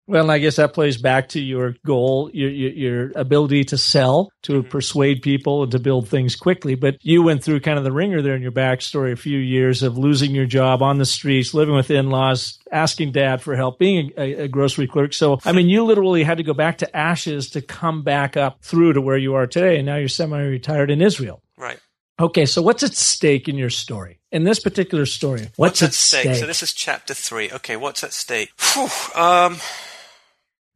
Well, 0.09 0.31
I 0.31 0.39
guess 0.39 0.57
that 0.57 0.73
plays 0.73 0.97
back 0.97 1.29
to 1.31 1.41
your 1.41 1.75
goal, 1.85 2.31
your, 2.33 2.49
your, 2.49 2.71
your 2.71 3.13
ability 3.15 3.65
to 3.65 3.77
sell, 3.77 4.33
to 4.45 4.63
mm-hmm. 4.63 4.69
persuade 4.71 5.21
people, 5.21 5.63
and 5.63 5.73
to 5.73 5.79
build 5.79 6.09
things 6.09 6.35
quickly. 6.35 6.77
But 6.77 6.97
you 7.03 7.23
went 7.23 7.45
through 7.45 7.61
kind 7.61 7.77
of 7.77 7.85
the 7.85 7.93
ringer 7.93 8.23
there 8.23 8.35
in 8.35 8.41
your 8.41 8.51
backstory, 8.51 9.13
a 9.13 9.17
few 9.17 9.39
years 9.39 9.83
of 9.83 9.99
losing 9.99 10.35
your 10.35 10.47
job 10.47 10.83
on 10.83 10.97
the 10.97 11.05
streets, 11.05 11.53
living 11.53 11.75
with 11.75 11.91
in-laws, 11.91 12.59
asking 12.73 13.13
dad 13.13 13.43
for 13.43 13.55
help, 13.55 13.79
being 13.79 14.13
a, 14.17 14.45
a 14.45 14.49
grocery 14.49 14.87
clerk. 14.87 15.13
So, 15.13 15.39
I 15.45 15.53
mean, 15.53 15.69
you 15.69 15.85
literally 15.85 16.25
had 16.25 16.39
to 16.39 16.43
go 16.43 16.55
back 16.55 16.79
to 16.79 16.97
ashes 16.97 17.51
to 17.51 17.61
come 17.61 18.03
back 18.03 18.35
up 18.39 18.63
through 18.63 18.95
to 18.95 19.03
where 19.03 19.19
you 19.19 19.35
are 19.35 19.47
today. 19.47 19.77
And 19.77 19.85
now 19.85 19.97
you're 19.97 20.09
semi-retired 20.09 20.91
in 20.91 21.03
Israel. 21.03 21.43
Right. 21.59 21.79
Okay, 22.21 22.47
so 22.47 22.63
what's 22.63 22.83
at 22.83 22.95
stake 22.95 23.47
in 23.47 23.57
your 23.57 23.71
story? 23.71 24.19
In 24.33 24.43
this 24.43 24.59
particular 24.59 25.07
story, 25.07 25.43
what's, 25.57 25.81
what's 25.81 25.83
at, 25.83 25.95
stake? 25.95 26.23
stake? 26.23 26.37
So 26.37 26.47
this 26.47 26.63
is 26.63 26.73
chapter 26.73 27.15
three. 27.15 27.51
Okay, 27.53 27.77
what's 27.77 28.03
at 28.03 28.13
stake? 28.13 28.51
Whew, 28.75 28.89
um, 29.15 29.59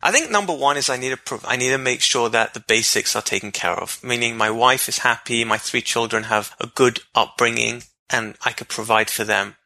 I 0.02 0.10
think 0.10 0.30
number 0.30 0.52
one 0.52 0.76
is 0.76 0.90
I 0.90 0.96
need 0.96 1.16
to 1.16 1.40
I 1.44 1.56
need 1.56 1.70
to 1.70 1.78
make 1.78 2.00
sure 2.00 2.28
that 2.28 2.54
the 2.54 2.60
basics 2.60 3.14
are 3.14 3.22
taken 3.22 3.52
care 3.52 3.78
of. 3.78 4.02
Meaning 4.02 4.36
my 4.36 4.50
wife 4.50 4.88
is 4.88 4.98
happy, 4.98 5.44
my 5.44 5.58
three 5.58 5.82
children 5.82 6.24
have 6.24 6.54
a 6.60 6.66
good 6.66 7.00
upbringing, 7.14 7.84
and 8.10 8.36
I 8.44 8.52
could 8.52 8.68
provide 8.68 9.10
for 9.10 9.24
them. 9.24 9.56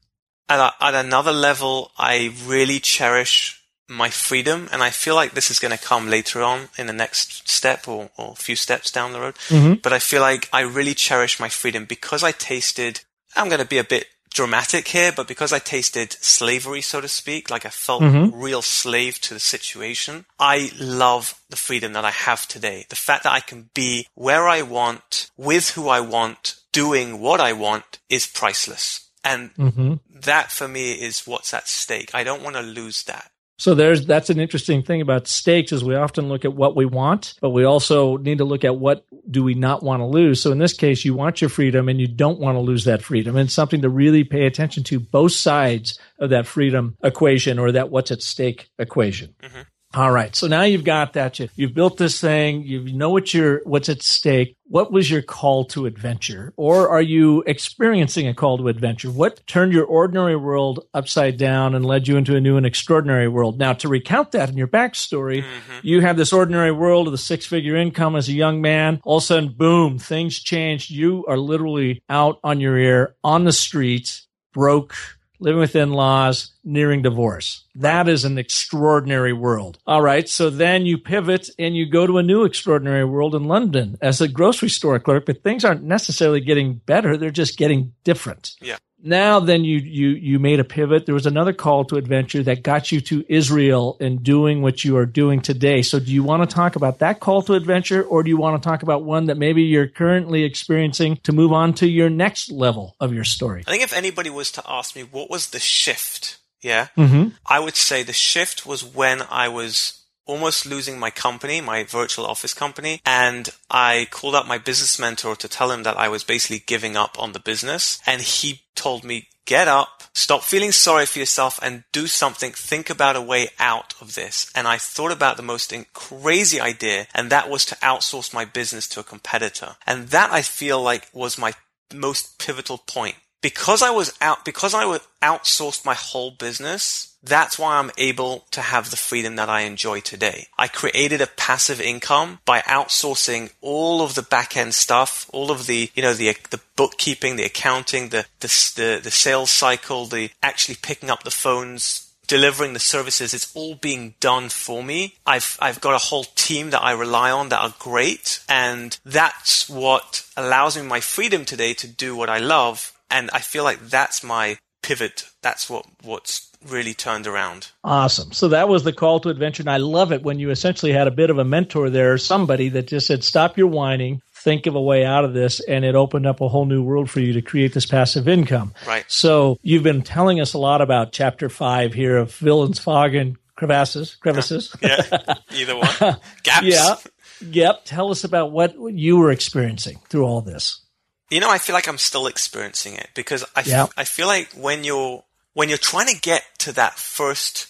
At, 0.48 0.74
at 0.80 0.94
another 0.94 1.32
level, 1.32 1.90
I 1.98 2.34
really 2.44 2.78
cherish 2.78 3.62
my 3.88 4.10
freedom, 4.10 4.68
and 4.72 4.82
I 4.82 4.90
feel 4.90 5.14
like 5.14 5.32
this 5.32 5.50
is 5.50 5.58
going 5.58 5.76
to 5.76 5.82
come 5.82 6.10
later 6.10 6.42
on 6.42 6.68
in 6.76 6.86
the 6.86 6.92
next 6.92 7.48
step 7.48 7.88
or, 7.88 8.10
or 8.16 8.32
a 8.32 8.36
few 8.36 8.56
steps 8.56 8.90
down 8.90 9.12
the 9.12 9.20
road. 9.20 9.36
Mm-hmm. 9.48 9.74
But 9.82 9.92
I 9.92 9.98
feel 9.98 10.20
like 10.20 10.48
I 10.52 10.60
really 10.62 10.94
cherish 10.94 11.40
my 11.40 11.48
freedom 11.48 11.84
because 11.84 12.22
I 12.22 12.32
tasted. 12.32 13.00
I'm 13.34 13.48
going 13.48 13.60
to 13.60 13.66
be 13.66 13.78
a 13.78 13.84
bit 13.84 14.06
dramatic 14.36 14.88
here, 14.88 15.12
but 15.16 15.26
because 15.26 15.50
I 15.50 15.58
tasted 15.58 16.12
slavery, 16.20 16.82
so 16.82 17.00
to 17.00 17.08
speak, 17.08 17.50
like 17.50 17.64
I 17.64 17.70
felt 17.70 18.02
mm-hmm. 18.02 18.38
real 18.38 18.60
slave 18.60 19.18
to 19.22 19.34
the 19.34 19.40
situation, 19.40 20.26
I 20.38 20.70
love 20.78 21.40
the 21.48 21.56
freedom 21.56 21.94
that 21.94 22.04
I 22.04 22.10
have 22.10 22.46
today. 22.46 22.84
The 22.90 22.96
fact 22.96 23.24
that 23.24 23.32
I 23.32 23.40
can 23.40 23.70
be 23.72 24.06
where 24.14 24.46
I 24.46 24.60
want, 24.60 25.30
with 25.38 25.70
who 25.70 25.88
I 25.88 26.00
want, 26.00 26.56
doing 26.70 27.18
what 27.18 27.40
I 27.40 27.54
want 27.54 27.98
is 28.10 28.26
priceless. 28.26 29.08
And 29.24 29.54
mm-hmm. 29.54 29.94
that 30.20 30.52
for 30.52 30.68
me 30.68 30.92
is 30.92 31.26
what's 31.26 31.54
at 31.54 31.66
stake. 31.66 32.10
I 32.14 32.22
don't 32.22 32.42
want 32.42 32.56
to 32.56 32.62
lose 32.62 33.04
that. 33.04 33.30
So 33.58 33.74
there's 33.74 34.06
that's 34.06 34.30
an 34.30 34.38
interesting 34.38 34.82
thing 34.82 35.00
about 35.00 35.26
stakes 35.26 35.72
is 35.72 35.82
we 35.82 35.94
often 35.94 36.28
look 36.28 36.44
at 36.44 36.54
what 36.54 36.76
we 36.76 36.84
want, 36.84 37.34
but 37.40 37.50
we 37.50 37.64
also 37.64 38.16
need 38.18 38.38
to 38.38 38.44
look 38.44 38.64
at 38.64 38.76
what 38.76 39.06
do 39.30 39.42
we 39.42 39.54
not 39.54 39.82
want 39.82 40.00
to 40.00 40.06
lose. 40.06 40.42
So 40.42 40.52
in 40.52 40.58
this 40.58 40.74
case, 40.74 41.04
you 41.04 41.14
want 41.14 41.40
your 41.40 41.50
freedom 41.50 41.88
and 41.88 42.00
you 42.00 42.06
don't 42.06 42.38
want 42.38 42.56
to 42.56 42.60
lose 42.60 42.84
that 42.84 43.02
freedom. 43.02 43.36
And 43.36 43.50
something 43.50 43.82
to 43.82 43.88
really 43.88 44.24
pay 44.24 44.46
attention 44.46 44.82
to 44.84 45.00
both 45.00 45.32
sides 45.32 45.98
of 46.18 46.30
that 46.30 46.46
freedom 46.46 46.96
equation 47.02 47.58
or 47.58 47.72
that 47.72 47.90
what's 47.90 48.10
at 48.10 48.22
stake 48.22 48.68
equation. 48.78 49.34
Mm-hmm. 49.42 49.62
All 49.96 50.12
right. 50.12 50.36
So 50.36 50.46
now 50.46 50.62
you've 50.62 50.84
got 50.84 51.14
that. 51.14 51.38
You, 51.38 51.48
you've 51.56 51.72
built 51.72 51.96
this 51.96 52.20
thing. 52.20 52.64
You 52.64 52.92
know 52.92 53.08
what 53.08 53.32
your, 53.32 53.62
what's 53.64 53.88
at 53.88 54.02
stake. 54.02 54.54
What 54.68 54.92
was 54.92 55.10
your 55.10 55.22
call 55.22 55.64
to 55.66 55.86
adventure? 55.86 56.52
Or 56.58 56.90
are 56.90 57.00
you 57.00 57.42
experiencing 57.46 58.28
a 58.28 58.34
call 58.34 58.58
to 58.58 58.68
adventure? 58.68 59.10
What 59.10 59.46
turned 59.46 59.72
your 59.72 59.86
ordinary 59.86 60.36
world 60.36 60.86
upside 60.92 61.38
down 61.38 61.74
and 61.74 61.82
led 61.82 62.08
you 62.08 62.18
into 62.18 62.36
a 62.36 62.42
new 62.42 62.58
and 62.58 62.66
extraordinary 62.66 63.26
world? 63.26 63.58
Now, 63.58 63.72
to 63.72 63.88
recount 63.88 64.32
that 64.32 64.50
in 64.50 64.58
your 64.58 64.68
backstory, 64.68 65.42
mm-hmm. 65.42 65.78
you 65.82 66.02
have 66.02 66.18
this 66.18 66.32
ordinary 66.32 66.72
world 66.72 67.08
of 67.08 67.12
the 67.12 67.18
six 67.18 67.46
figure 67.46 67.76
income 67.76 68.16
as 68.16 68.28
a 68.28 68.34
young 68.34 68.60
man. 68.60 69.00
All 69.02 69.16
of 69.16 69.22
a 69.22 69.26
sudden, 69.26 69.54
boom, 69.56 69.98
things 69.98 70.38
changed. 70.38 70.90
You 70.90 71.24
are 71.26 71.38
literally 71.38 72.02
out 72.10 72.38
on 72.44 72.60
your 72.60 72.76
ear 72.76 73.16
on 73.24 73.44
the 73.44 73.52
streets, 73.52 74.28
broke, 74.52 74.94
living 75.38 75.60
with 75.60 75.76
in-laws, 75.76 76.52
nearing 76.64 77.02
divorce. 77.02 77.64
That 77.74 78.08
is 78.08 78.24
an 78.24 78.38
extraordinary 78.38 79.32
world. 79.32 79.78
All 79.86 80.02
right. 80.02 80.28
So 80.28 80.50
then 80.50 80.86
you 80.86 80.98
pivot 80.98 81.50
and 81.58 81.76
you 81.76 81.86
go 81.88 82.06
to 82.06 82.18
a 82.18 82.22
new 82.22 82.44
extraordinary 82.44 83.04
world 83.04 83.34
in 83.34 83.44
London 83.44 83.96
as 84.00 84.20
a 84.20 84.28
grocery 84.28 84.70
store 84.70 84.98
clerk, 84.98 85.26
but 85.26 85.42
things 85.42 85.64
aren't 85.64 85.82
necessarily 85.82 86.40
getting 86.40 86.74
better. 86.74 87.16
They're 87.16 87.30
just 87.30 87.58
getting 87.58 87.92
different. 88.04 88.56
Yeah 88.60 88.76
now 89.06 89.40
then 89.40 89.64
you 89.64 89.78
you 89.78 90.08
you 90.08 90.38
made 90.38 90.60
a 90.60 90.64
pivot. 90.64 91.06
There 91.06 91.14
was 91.14 91.26
another 91.26 91.52
call 91.52 91.84
to 91.86 91.96
adventure 91.96 92.42
that 92.42 92.62
got 92.62 92.92
you 92.92 93.00
to 93.02 93.24
israel 93.28 93.96
and 94.00 94.22
doing 94.22 94.62
what 94.62 94.84
you 94.84 94.96
are 94.96 95.06
doing 95.06 95.40
today. 95.40 95.82
So 95.82 95.98
do 95.98 96.12
you 96.12 96.22
want 96.22 96.48
to 96.48 96.54
talk 96.54 96.76
about 96.76 96.98
that 96.98 97.20
call 97.20 97.42
to 97.42 97.54
adventure 97.54 98.02
or 98.02 98.22
do 98.22 98.28
you 98.28 98.36
want 98.36 98.62
to 98.62 98.68
talk 98.68 98.82
about 98.82 99.04
one 99.04 99.26
that 99.26 99.36
maybe 99.36 99.62
you're 99.62 99.88
currently 99.88 100.44
experiencing 100.44 101.18
to 101.24 101.32
move 101.32 101.52
on 101.52 101.74
to 101.74 101.88
your 101.88 102.10
next 102.10 102.50
level 102.50 102.96
of 103.00 103.12
your 103.12 103.24
story? 103.24 103.64
I 103.66 103.70
think 103.70 103.82
if 103.82 103.92
anybody 103.92 104.30
was 104.30 104.50
to 104.52 104.62
ask 104.68 104.96
me 104.96 105.02
what 105.02 105.30
was 105.30 105.50
the 105.50 105.60
shift 105.60 106.38
yeah 106.62 106.88
mm-hmm. 106.96 107.28
i 107.46 107.60
would 107.60 107.76
say 107.76 108.02
the 108.02 108.12
shift 108.12 108.66
was 108.66 108.84
when 108.84 109.22
i 109.30 109.48
was 109.48 109.95
almost 110.26 110.66
losing 110.66 110.98
my 110.98 111.10
company, 111.10 111.60
my 111.60 111.84
virtual 111.84 112.26
office 112.26 112.52
company. 112.52 113.00
And 113.06 113.48
I 113.70 114.08
called 114.10 114.34
up 114.34 114.46
my 114.46 114.58
business 114.58 114.98
mentor 114.98 115.36
to 115.36 115.48
tell 115.48 115.70
him 115.70 115.84
that 115.84 115.96
I 115.96 116.08
was 116.08 116.24
basically 116.24 116.62
giving 116.66 116.96
up 116.96 117.18
on 117.18 117.32
the 117.32 117.40
business. 117.40 118.00
And 118.06 118.20
he 118.20 118.62
told 118.74 119.04
me, 119.04 119.28
get 119.46 119.68
up, 119.68 120.02
stop 120.12 120.42
feeling 120.42 120.72
sorry 120.72 121.06
for 121.06 121.20
yourself 121.20 121.58
and 121.62 121.84
do 121.92 122.06
something. 122.06 122.52
Think 122.52 122.90
about 122.90 123.16
a 123.16 123.20
way 123.20 123.48
out 123.58 123.94
of 124.00 124.14
this. 124.14 124.50
And 124.54 124.66
I 124.66 124.76
thought 124.76 125.12
about 125.12 125.36
the 125.36 125.42
most 125.42 125.72
crazy 125.92 126.60
idea. 126.60 127.06
And 127.14 127.30
that 127.30 127.48
was 127.48 127.64
to 127.66 127.76
outsource 127.76 128.34
my 128.34 128.44
business 128.44 128.88
to 128.88 129.00
a 129.00 129.04
competitor. 129.04 129.76
And 129.86 130.08
that 130.08 130.32
I 130.32 130.42
feel 130.42 130.82
like 130.82 131.08
was 131.12 131.38
my 131.38 131.54
most 131.94 132.38
pivotal 132.38 132.78
point 132.78 133.14
because 133.40 133.82
I 133.82 133.90
was 133.90 134.12
out, 134.20 134.44
because 134.44 134.74
I 134.74 134.84
was 134.84 135.00
outsourced 135.22 135.84
my 135.84 135.94
whole 135.94 136.30
business, 136.30 137.16
that's 137.22 137.58
why 137.58 137.76
I'm 137.76 137.90
able 137.98 138.44
to 138.52 138.60
have 138.60 138.90
the 138.90 138.96
freedom 138.96 139.36
that 139.36 139.48
I 139.48 139.62
enjoy 139.62 140.00
today. 140.00 140.46
I 140.56 140.68
created 140.68 141.20
a 141.20 141.26
passive 141.26 141.80
income 141.80 142.38
by 142.44 142.60
outsourcing 142.60 143.52
all 143.60 144.02
of 144.02 144.14
the 144.14 144.22
back 144.22 144.56
end 144.56 144.74
stuff, 144.74 145.28
all 145.32 145.50
of 145.50 145.66
the, 145.66 145.90
you 145.94 146.02
know, 146.02 146.14
the, 146.14 146.36
the 146.50 146.60
bookkeeping, 146.76 147.36
the 147.36 147.44
accounting, 147.44 148.10
the, 148.10 148.26
the, 148.40 148.48
the, 148.76 149.00
the 149.02 149.10
sales 149.10 149.50
cycle, 149.50 150.06
the 150.06 150.30
actually 150.42 150.76
picking 150.80 151.10
up 151.10 151.24
the 151.24 151.30
phones, 151.30 152.10
delivering 152.26 152.72
the 152.72 152.80
services, 152.80 153.34
it's 153.34 153.54
all 153.54 153.74
being 153.74 154.14
done 154.20 154.48
for 154.48 154.82
me. 154.82 155.14
I've, 155.26 155.58
I've 155.60 155.80
got 155.80 155.94
a 155.94 155.98
whole 155.98 156.24
team 156.24 156.70
that 156.70 156.82
I 156.82 156.92
rely 156.92 157.30
on 157.30 157.48
that 157.50 157.60
are 157.60 157.74
great. 157.78 158.40
And 158.48 158.98
that's 159.04 159.68
what 159.68 160.26
allows 160.36 160.76
me 160.76 160.82
my 160.82 161.00
freedom 161.00 161.44
today 161.44 161.74
to 161.74 161.88
do 161.88 162.16
what 162.16 162.28
I 162.28 162.38
love. 162.38 162.92
And 163.10 163.30
I 163.32 163.40
feel 163.40 163.64
like 163.64 163.80
that's 163.80 164.22
my 164.22 164.58
pivot. 164.82 165.28
That's 165.42 165.68
what, 165.68 165.86
what's 166.02 166.50
really 166.64 166.94
turned 166.94 167.26
around. 167.26 167.70
Awesome. 167.82 168.32
So 168.32 168.48
that 168.48 168.68
was 168.68 168.84
the 168.84 168.92
call 168.92 169.20
to 169.20 169.28
adventure. 169.28 169.62
And 169.62 169.70
I 169.70 169.78
love 169.78 170.12
it 170.12 170.22
when 170.22 170.38
you 170.38 170.50
essentially 170.50 170.92
had 170.92 171.06
a 171.06 171.12
bit 171.12 171.30
of 171.30 171.38
a 171.38 171.44
mentor 171.44 171.90
there, 171.90 172.18
somebody 172.18 172.68
that 172.70 172.86
just 172.86 173.06
said, 173.06 173.24
stop 173.24 173.56
your 173.56 173.68
whining, 173.68 174.22
think 174.34 174.66
of 174.66 174.74
a 174.74 174.80
way 174.80 175.04
out 175.04 175.24
of 175.24 175.34
this, 175.34 175.60
and 175.60 175.84
it 175.84 175.94
opened 175.94 176.26
up 176.26 176.40
a 176.40 176.48
whole 176.48 176.66
new 176.66 176.82
world 176.82 177.10
for 177.10 177.20
you 177.20 177.32
to 177.32 177.42
create 177.42 177.74
this 177.74 177.86
passive 177.86 178.28
income. 178.28 178.74
Right. 178.86 179.04
So 179.08 179.58
you've 179.62 179.82
been 179.82 180.02
telling 180.02 180.40
us 180.40 180.54
a 180.54 180.58
lot 180.58 180.80
about 180.80 181.12
chapter 181.12 181.48
five 181.48 181.92
here 181.92 182.16
of 182.16 182.32
villains, 182.34 182.78
fog, 182.78 183.14
and 183.14 183.36
crevasses. 183.56 184.14
Crevices. 184.20 184.74
yeah, 184.82 185.34
either 185.50 185.76
one. 185.76 185.88
Gaps. 186.42 186.62
yeah. 186.62 186.94
Yep. 187.40 187.80
Tell 187.84 188.10
us 188.10 188.24
about 188.24 188.52
what 188.52 188.74
you 188.92 189.18
were 189.18 189.30
experiencing 189.30 189.98
through 190.08 190.24
all 190.24 190.40
this. 190.40 190.85
You 191.30 191.40
know, 191.40 191.50
I 191.50 191.58
feel 191.58 191.74
like 191.74 191.88
I'm 191.88 191.98
still 191.98 192.26
experiencing 192.26 192.94
it 192.94 193.08
because 193.14 193.44
I, 193.54 193.60
f- 193.60 193.66
Yeah. 193.66 193.86
I 193.96 194.04
feel 194.04 194.26
like 194.26 194.52
when 194.52 194.84
you're 194.84 195.24
when 195.54 195.68
you're 195.68 195.78
trying 195.78 196.08
to 196.08 196.20
get 196.20 196.44
to 196.60 196.72
that 196.72 196.98
first 196.98 197.68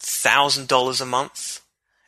thousand 0.00 0.68
dollars 0.68 1.00
a 1.00 1.06
month, 1.06 1.60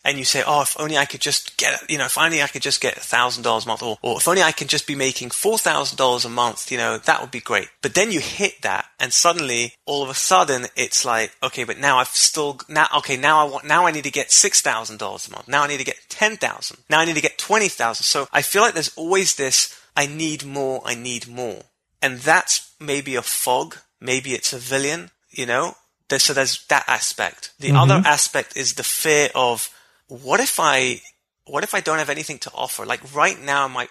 and 0.06 0.18
you 0.18 0.24
say, 0.24 0.42
"Oh, 0.46 0.62
if 0.62 0.78
only 0.78 0.98
I 0.98 1.06
could 1.06 1.20
just 1.20 1.56
get, 1.56 1.88
you 1.90 1.96
know, 1.96 2.04
if 2.06 2.18
only 2.18 2.42
I 2.42 2.46
could 2.48 2.60
just 2.62 2.80
get 2.80 2.96
a 2.96 3.00
thousand 3.00 3.42
dollars 3.42 3.64
a 3.64 3.68
month, 3.68 3.82
or, 3.82 3.96
or 4.02 4.18
if 4.18 4.28
only 4.28 4.42
I 4.42 4.52
can 4.52 4.68
just 4.68 4.86
be 4.86 4.94
making 4.94 5.30
four 5.30 5.56
thousand 5.58 5.96
dollars 5.96 6.24
a 6.24 6.28
month, 6.28 6.70
you 6.70 6.76
know, 6.78 6.98
that 6.98 7.20
would 7.20 7.30
be 7.30 7.40
great." 7.40 7.68
But 7.80 7.94
then 7.94 8.10
you 8.10 8.20
hit 8.20 8.62
that, 8.62 8.86
and 8.98 9.12
suddenly, 9.12 9.74
all 9.86 10.02
of 10.02 10.10
a 10.10 10.14
sudden, 10.14 10.66
it's 10.76 11.04
like, 11.04 11.32
okay, 11.42 11.64
but 11.64 11.78
now 11.78 11.98
I've 11.98 12.08
still 12.08 12.58
now, 12.68 12.88
okay, 12.98 13.16
now 13.16 13.46
I 13.46 13.50
want, 13.50 13.64
now 13.64 13.86
I 13.86 13.92
need 13.92 14.04
to 14.04 14.10
get 14.10 14.30
six 14.32 14.60
thousand 14.60 14.98
dollars 14.98 15.28
a 15.28 15.30
month. 15.30 15.48
Now 15.48 15.62
I 15.62 15.68
need 15.68 15.78
to 15.78 15.84
get 15.84 16.00
ten 16.08 16.36
thousand. 16.36 16.78
Now 16.90 16.98
I 17.00 17.04
need 17.04 17.14
to 17.16 17.22
get 17.22 17.38
twenty 17.38 17.68
thousand. 17.68 18.04
So 18.04 18.26
I 18.32 18.42
feel 18.42 18.60
like 18.62 18.74
there's 18.74 18.92
always 18.96 19.36
this, 19.36 19.74
I 19.96 20.06
need 20.06 20.44
more, 20.44 20.82
I 20.84 20.94
need 20.94 21.28
more, 21.28 21.62
and 22.02 22.18
that's 22.18 22.72
maybe 22.80 23.14
a 23.16 23.22
fog, 23.22 23.76
maybe 24.00 24.32
it's 24.34 24.52
a 24.52 24.58
villain, 24.58 25.10
you 25.30 25.46
know. 25.46 25.76
So 26.16 26.32
there's 26.32 26.64
that 26.66 26.84
aspect. 26.86 27.52
The 27.58 27.68
mm-hmm. 27.68 27.76
other 27.76 28.02
aspect 28.06 28.56
is 28.56 28.74
the 28.74 28.84
fear 28.84 29.30
of 29.34 29.68
what 30.06 30.38
if 30.38 30.60
I 30.60 31.00
what 31.46 31.64
if 31.64 31.74
I 31.74 31.80
don't 31.80 31.98
have 31.98 32.10
anything 32.10 32.38
to 32.40 32.52
offer? 32.54 32.86
Like 32.86 33.14
right 33.14 33.40
now, 33.40 33.66
my 33.68 33.88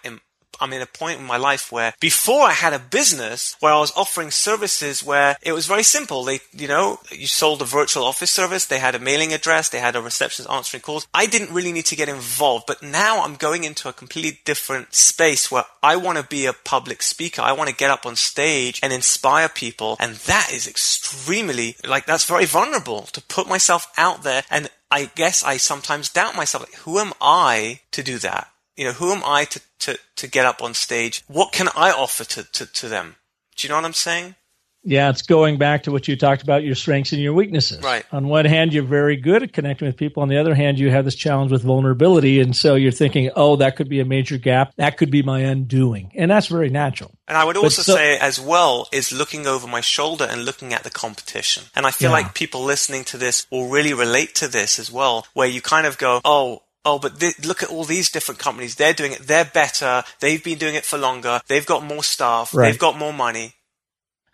I'm 0.59 0.73
in 0.73 0.81
a 0.81 0.85
point 0.85 1.19
in 1.19 1.25
my 1.25 1.37
life 1.37 1.71
where 1.71 1.93
before 1.99 2.43
I 2.43 2.51
had 2.51 2.73
a 2.73 2.79
business 2.79 3.55
where 3.59 3.73
I 3.73 3.79
was 3.79 3.95
offering 3.95 4.31
services 4.31 5.03
where 5.03 5.37
it 5.41 5.53
was 5.53 5.67
very 5.67 5.83
simple. 5.83 6.23
They, 6.23 6.39
you 6.51 6.67
know, 6.67 6.99
you 7.11 7.27
sold 7.27 7.61
a 7.61 7.65
virtual 7.65 8.03
office 8.05 8.31
service. 8.31 8.65
They 8.65 8.79
had 8.79 8.95
a 8.95 8.99
mailing 8.99 9.33
address. 9.33 9.69
They 9.69 9.79
had 9.79 9.95
a 9.95 10.01
receptionist 10.01 10.49
answering 10.49 10.81
calls. 10.81 11.07
I 11.13 11.25
didn't 11.25 11.53
really 11.53 11.71
need 11.71 11.85
to 11.87 11.95
get 11.95 12.09
involved, 12.09 12.65
but 12.67 12.81
now 12.81 13.23
I'm 13.23 13.35
going 13.35 13.63
into 13.63 13.89
a 13.89 13.93
completely 13.93 14.39
different 14.45 14.93
space 14.93 15.51
where 15.51 15.65
I 15.81 15.95
want 15.95 16.17
to 16.17 16.23
be 16.23 16.45
a 16.45 16.53
public 16.53 17.01
speaker. 17.01 17.41
I 17.41 17.53
want 17.53 17.69
to 17.69 17.75
get 17.75 17.91
up 17.91 18.05
on 18.05 18.15
stage 18.15 18.79
and 18.81 18.93
inspire 18.93 19.49
people. 19.49 19.97
And 19.99 20.15
that 20.15 20.51
is 20.53 20.67
extremely, 20.67 21.75
like, 21.85 22.05
that's 22.05 22.25
very 22.25 22.45
vulnerable 22.45 23.03
to 23.13 23.21
put 23.21 23.47
myself 23.47 23.91
out 23.97 24.23
there. 24.23 24.43
And 24.49 24.69
I 24.89 25.09
guess 25.15 25.43
I 25.43 25.57
sometimes 25.57 26.09
doubt 26.09 26.35
myself. 26.35 26.63
Like, 26.63 26.79
who 26.81 26.99
am 26.99 27.13
I 27.19 27.81
to 27.91 28.03
do 28.03 28.19
that? 28.19 28.52
You 28.75 28.85
know, 28.85 28.93
who 28.93 29.11
am 29.11 29.21
I 29.25 29.45
to, 29.45 29.61
to, 29.79 29.99
to 30.15 30.27
get 30.27 30.45
up 30.45 30.61
on 30.63 30.73
stage? 30.73 31.23
What 31.27 31.51
can 31.51 31.67
I 31.75 31.91
offer 31.91 32.23
to, 32.23 32.43
to, 32.43 32.65
to 32.65 32.87
them? 32.87 33.17
Do 33.55 33.67
you 33.67 33.69
know 33.69 33.75
what 33.75 33.85
I'm 33.85 33.93
saying? 33.93 34.35
Yeah, 34.85 35.09
it's 35.09 35.21
going 35.21 35.57
back 35.57 35.83
to 35.83 35.91
what 35.93 36.09
you 36.09 36.17
talked 36.17 36.43
about 36.43 36.63
your 36.65 36.75
strengths 36.75 37.13
and 37.13 37.21
your 37.21 37.31
weaknesses. 37.31 37.81
Right. 37.81 38.03
On 38.11 38.27
one 38.27 38.43
hand, 38.43 38.73
you're 38.73 38.83
very 38.83 39.15
good 39.15 39.41
at 39.41 39.53
connecting 39.53 39.87
with 39.87 39.95
people. 39.95 40.23
On 40.23 40.27
the 40.27 40.37
other 40.37 40.53
hand, 40.53 40.77
you 40.77 40.91
have 40.91 41.05
this 41.05 41.15
challenge 41.15 41.53
with 41.53 41.63
vulnerability. 41.63 42.41
And 42.41 42.53
so 42.53 42.75
you're 42.75 42.91
thinking, 42.91 43.29
oh, 43.33 43.55
that 43.57 43.77
could 43.77 43.87
be 43.87 44.01
a 44.01 44.05
major 44.05 44.37
gap. 44.37 44.73
That 44.75 44.97
could 44.97 45.09
be 45.09 45.23
my 45.23 45.39
undoing. 45.39 46.11
And 46.15 46.29
that's 46.29 46.47
very 46.47 46.69
natural. 46.69 47.11
And 47.29 47.37
I 47.37 47.45
would 47.45 47.55
also 47.55 47.81
so- 47.81 47.95
say 47.95 48.17
as 48.17 48.41
well 48.41 48.89
is 48.91 49.13
looking 49.13 49.47
over 49.47 49.67
my 49.67 49.79
shoulder 49.79 50.27
and 50.29 50.43
looking 50.43 50.73
at 50.73 50.83
the 50.83 50.89
competition. 50.89 51.63
And 51.75 51.85
I 51.85 51.91
feel 51.91 52.09
Yeah. 52.09 52.17
like 52.17 52.33
people 52.33 52.61
listening 52.61 53.05
to 53.05 53.17
this 53.17 53.47
will 53.49 53.69
really 53.69 53.93
relate 53.93 54.35
to 54.35 54.49
this 54.49 54.79
as 54.79 54.91
well, 54.91 55.27
where 55.33 55.47
you 55.47 55.61
kind 55.61 55.87
of 55.87 55.97
go, 55.97 56.19
oh, 56.25 56.63
oh, 56.85 56.99
but 56.99 57.19
th- 57.19 57.45
look 57.45 57.63
at 57.63 57.69
all 57.69 57.83
these 57.83 58.09
different 58.09 58.39
companies. 58.39 58.75
They're 58.75 58.93
doing 58.93 59.13
it. 59.13 59.27
They're 59.27 59.45
better. 59.45 60.03
They've 60.19 60.43
been 60.43 60.57
doing 60.57 60.75
it 60.75 60.85
for 60.85 60.97
longer. 60.97 61.41
They've 61.47 61.65
got 61.65 61.83
more 61.83 62.03
staff. 62.03 62.53
Right. 62.53 62.69
They've 62.69 62.79
got 62.79 62.97
more 62.97 63.13
money. 63.13 63.53